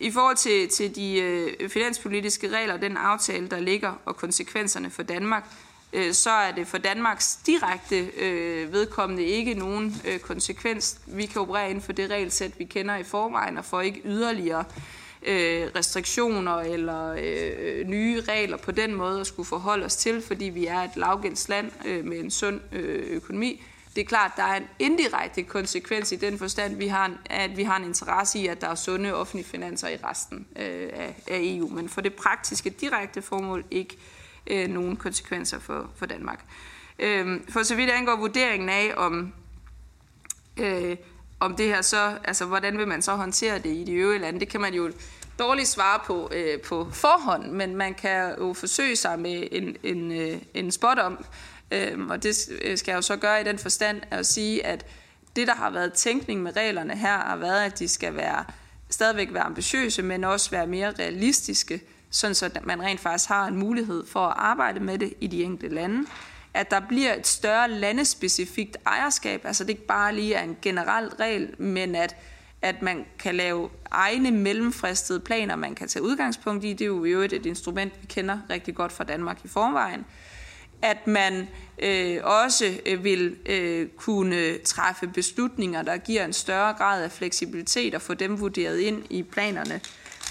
i 0.00 0.10
forhold 0.10 0.36
til, 0.36 0.68
til 0.68 0.94
de 0.94 1.20
øh, 1.20 1.68
finanspolitiske 1.68 2.48
regler, 2.48 2.76
den 2.76 2.96
aftale, 2.96 3.48
der 3.48 3.60
ligger, 3.60 3.92
og 4.04 4.16
konsekvenserne 4.16 4.90
for 4.90 5.02
Danmark, 5.02 5.44
øh, 5.92 6.12
så 6.12 6.30
er 6.30 6.52
det 6.52 6.66
for 6.66 6.78
Danmarks 6.78 7.38
direkte 7.46 7.98
øh, 7.98 8.72
vedkommende 8.72 9.24
ikke 9.24 9.54
nogen 9.54 10.02
øh, 10.08 10.18
konsekvens. 10.18 10.98
Vi 11.06 11.26
kan 11.26 11.42
operere 11.42 11.70
inden 11.70 11.82
for 11.82 11.92
det 11.92 12.10
regelsæt, 12.10 12.58
vi 12.58 12.64
kender 12.64 12.96
i 12.96 13.04
forvejen, 13.04 13.58
og 13.58 13.64
får 13.64 13.80
ikke 13.80 14.00
yderligere 14.04 14.64
øh, 15.22 15.68
restriktioner 15.76 16.56
eller 16.56 17.16
øh, 17.18 17.86
nye 17.86 18.20
regler 18.20 18.56
på 18.56 18.70
den 18.70 18.94
måde 18.94 19.20
at 19.20 19.26
skulle 19.26 19.46
forholde 19.46 19.84
os 19.84 19.96
til, 19.96 20.22
fordi 20.22 20.44
vi 20.44 20.66
er 20.66 20.78
et 20.78 20.96
lavgældsland 20.96 21.70
øh, 21.86 22.04
med 22.04 22.18
en 22.18 22.30
sund 22.30 22.60
øh, 22.72 23.06
økonomi. 23.10 23.62
Det 24.00 24.06
er 24.06 24.08
klart, 24.08 24.32
der 24.36 24.42
er 24.42 24.56
en 24.56 24.68
indirekte 24.78 25.42
konsekvens 25.42 26.12
i 26.12 26.16
den 26.16 26.38
forstand, 26.38 26.76
vi 26.76 26.86
har, 26.86 27.10
at 27.30 27.56
vi 27.56 27.62
har 27.62 27.76
en 27.76 27.84
interesse 27.84 28.38
i, 28.38 28.46
at 28.46 28.60
der 28.60 28.68
er 28.68 28.74
sunde 28.74 29.14
offentlige 29.14 29.48
finanser 29.48 29.88
i 29.88 29.96
resten 29.96 30.46
øh, 30.56 30.88
af, 30.92 31.22
af 31.26 31.38
EU. 31.42 31.68
Men 31.68 31.88
for 31.88 32.00
det 32.00 32.14
praktiske, 32.14 32.70
direkte 32.70 33.22
formål 33.22 33.64
ikke 33.70 33.96
øh, 34.46 34.68
nogen 34.68 34.96
konsekvenser 34.96 35.58
for, 35.58 35.90
for 35.96 36.06
Danmark. 36.06 36.44
Øh, 36.98 37.40
for 37.48 37.62
så 37.62 37.74
vidt 37.74 37.90
angår 37.90 38.16
vurderingen 38.16 38.68
af, 38.68 38.92
om, 38.96 39.32
øh, 40.56 40.96
om 41.40 41.56
det 41.56 41.66
her 41.66 41.82
så, 41.82 42.18
altså 42.24 42.44
hvordan 42.44 42.78
vil 42.78 42.88
man 42.88 43.02
så 43.02 43.14
håndtere 43.14 43.58
det 43.58 43.76
i 43.76 43.84
de 43.84 43.92
øvrige 43.92 44.20
lande, 44.20 44.40
det 44.40 44.48
kan 44.48 44.60
man 44.60 44.74
jo 44.74 44.92
dårligt 45.38 45.68
svare 45.68 46.00
på 46.06 46.30
øh, 46.34 46.60
på 46.60 46.88
forhånd, 46.92 47.50
men 47.50 47.76
man 47.76 47.94
kan 47.94 48.34
jo 48.38 48.52
forsøge 48.52 48.96
sig 48.96 49.18
med 49.18 49.48
en, 49.52 49.76
en, 49.82 50.12
øh, 50.12 50.38
en 50.54 50.70
spot 50.70 50.98
om, 50.98 51.24
Øhm, 51.70 52.10
og 52.10 52.22
det 52.22 52.48
øh, 52.62 52.78
skal 52.78 52.92
jeg 52.92 52.96
jo 52.96 53.02
så 53.02 53.16
gøre 53.16 53.40
i 53.40 53.44
den 53.44 53.58
forstand 53.58 54.00
at 54.10 54.26
sige, 54.26 54.66
at 54.66 54.86
det, 55.36 55.46
der 55.46 55.54
har 55.54 55.70
været 55.70 55.92
tænkning 55.92 56.42
med 56.42 56.56
reglerne 56.56 56.96
her, 56.96 57.18
har 57.18 57.36
været, 57.36 57.64
at 57.64 57.78
de 57.78 57.88
skal 57.88 58.16
være 58.16 58.44
stadigvæk 58.90 59.32
være 59.32 59.42
ambitiøse, 59.42 60.02
men 60.02 60.24
også 60.24 60.50
være 60.50 60.66
mere 60.66 60.92
realistiske, 60.98 61.80
sådan 62.10 62.34
så 62.34 62.50
man 62.64 62.82
rent 62.82 63.00
faktisk 63.00 63.28
har 63.28 63.46
en 63.46 63.56
mulighed 63.56 64.06
for 64.06 64.20
at 64.20 64.34
arbejde 64.36 64.80
med 64.80 64.98
det 64.98 65.14
i 65.20 65.26
de 65.26 65.42
enkelte 65.42 65.74
lande. 65.74 66.06
At 66.54 66.70
der 66.70 66.80
bliver 66.80 67.14
et 67.14 67.26
større 67.26 67.70
landespecifikt 67.70 68.76
ejerskab, 68.86 69.40
altså 69.44 69.64
det 69.64 69.70
ikke 69.70 69.86
bare 69.86 70.14
lige 70.14 70.34
er 70.34 70.42
en 70.42 70.56
generel 70.62 71.08
regel, 71.08 71.54
men 71.58 71.94
at, 71.94 72.16
at 72.62 72.82
man 72.82 73.06
kan 73.18 73.34
lave 73.34 73.70
egne 73.90 74.30
mellemfristede 74.30 75.20
planer, 75.20 75.56
man 75.56 75.74
kan 75.74 75.88
tage 75.88 76.02
udgangspunkt 76.02 76.64
i. 76.64 76.72
Det 76.72 76.80
er 76.80 76.86
jo 76.86 77.04
i 77.04 77.10
øvrigt 77.10 77.32
et 77.32 77.46
instrument, 77.46 77.92
vi 78.00 78.06
kender 78.06 78.38
rigtig 78.50 78.74
godt 78.74 78.92
fra 78.92 79.04
Danmark 79.04 79.38
i 79.44 79.48
forvejen 79.48 80.04
at 80.82 81.06
man 81.06 81.48
øh, 81.78 82.18
også 82.22 82.72
øh, 82.86 83.04
vil 83.04 83.36
øh, 83.46 83.88
kunne 83.96 84.58
træffe 84.58 85.06
beslutninger, 85.06 85.82
der 85.82 85.96
giver 85.96 86.24
en 86.24 86.32
større 86.32 86.72
grad 86.72 87.04
af 87.04 87.12
fleksibilitet 87.12 87.94
og 87.94 88.02
få 88.02 88.14
dem 88.14 88.40
vurderet 88.40 88.78
ind 88.78 89.02
i 89.10 89.22
planerne. 89.22 89.80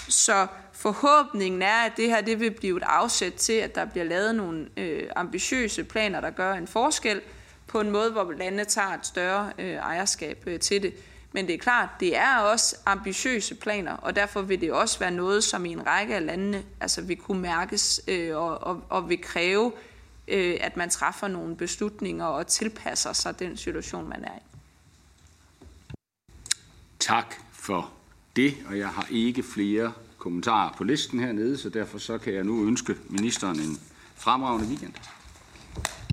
Så 0.09 0.47
forhåbningen 0.73 1.61
er, 1.61 1.85
at 1.85 1.91
det 1.97 2.07
her 2.07 2.21
det 2.21 2.39
vil 2.39 2.51
blive 2.51 2.77
et 2.77 2.83
afsæt 2.85 3.33
til, 3.33 3.53
at 3.53 3.75
der 3.75 3.85
bliver 3.85 4.05
lavet 4.05 4.35
nogle 4.35 4.67
øh, 4.77 5.03
ambitiøse 5.15 5.83
planer, 5.83 6.21
der 6.21 6.29
gør 6.29 6.53
en 6.53 6.67
forskel 6.67 7.21
på 7.67 7.81
en 7.81 7.91
måde, 7.91 8.11
hvor 8.11 8.31
landene 8.31 8.65
tager 8.65 8.93
et 8.93 9.05
større 9.05 9.51
øh, 9.57 9.73
ejerskab 9.73 10.43
øh, 10.47 10.59
til 10.59 10.83
det. 10.83 10.93
Men 11.31 11.47
det 11.47 11.53
er 11.53 11.57
klart, 11.57 11.89
det 11.99 12.17
er 12.17 12.37
også 12.37 12.75
ambitiøse 12.85 13.55
planer, 13.55 13.93
og 13.93 14.15
derfor 14.15 14.41
vil 14.41 14.61
det 14.61 14.71
også 14.71 14.99
være 14.99 15.11
noget, 15.11 15.43
som 15.43 15.65
i 15.65 15.71
en 15.71 15.87
række 15.87 16.15
af 16.15 16.25
landene 16.25 16.63
altså 16.81 17.01
vil 17.01 17.17
kunne 17.17 17.41
mærkes 17.41 18.01
øh, 18.07 18.37
og, 18.37 18.63
og, 18.63 18.81
og 18.89 19.09
vil 19.09 19.21
kræve 19.21 19.71
øh, 20.29 20.57
at 20.61 20.77
man 20.77 20.89
træffer 20.89 21.27
nogle 21.27 21.55
beslutninger 21.55 22.25
og 22.25 22.47
tilpasser 22.47 23.13
sig 23.13 23.39
den 23.39 23.57
situation, 23.57 24.09
man 24.09 24.23
er 24.23 24.35
i. 24.35 24.41
Tak 26.99 27.35
for 27.51 27.91
det, 28.35 28.57
og 28.67 28.77
jeg 28.77 28.89
har 28.89 29.07
ikke 29.11 29.43
flere 29.43 29.93
kommentarer 30.17 30.73
på 30.77 30.83
listen 30.83 31.19
hernede, 31.19 31.57
så 31.57 31.69
derfor 31.69 31.97
så 31.97 32.17
kan 32.17 32.33
jeg 32.33 32.43
nu 32.43 32.67
ønske 32.67 32.95
ministeren 33.09 33.59
en 33.59 33.79
fremragende 34.15 34.67
weekend. 34.67 34.93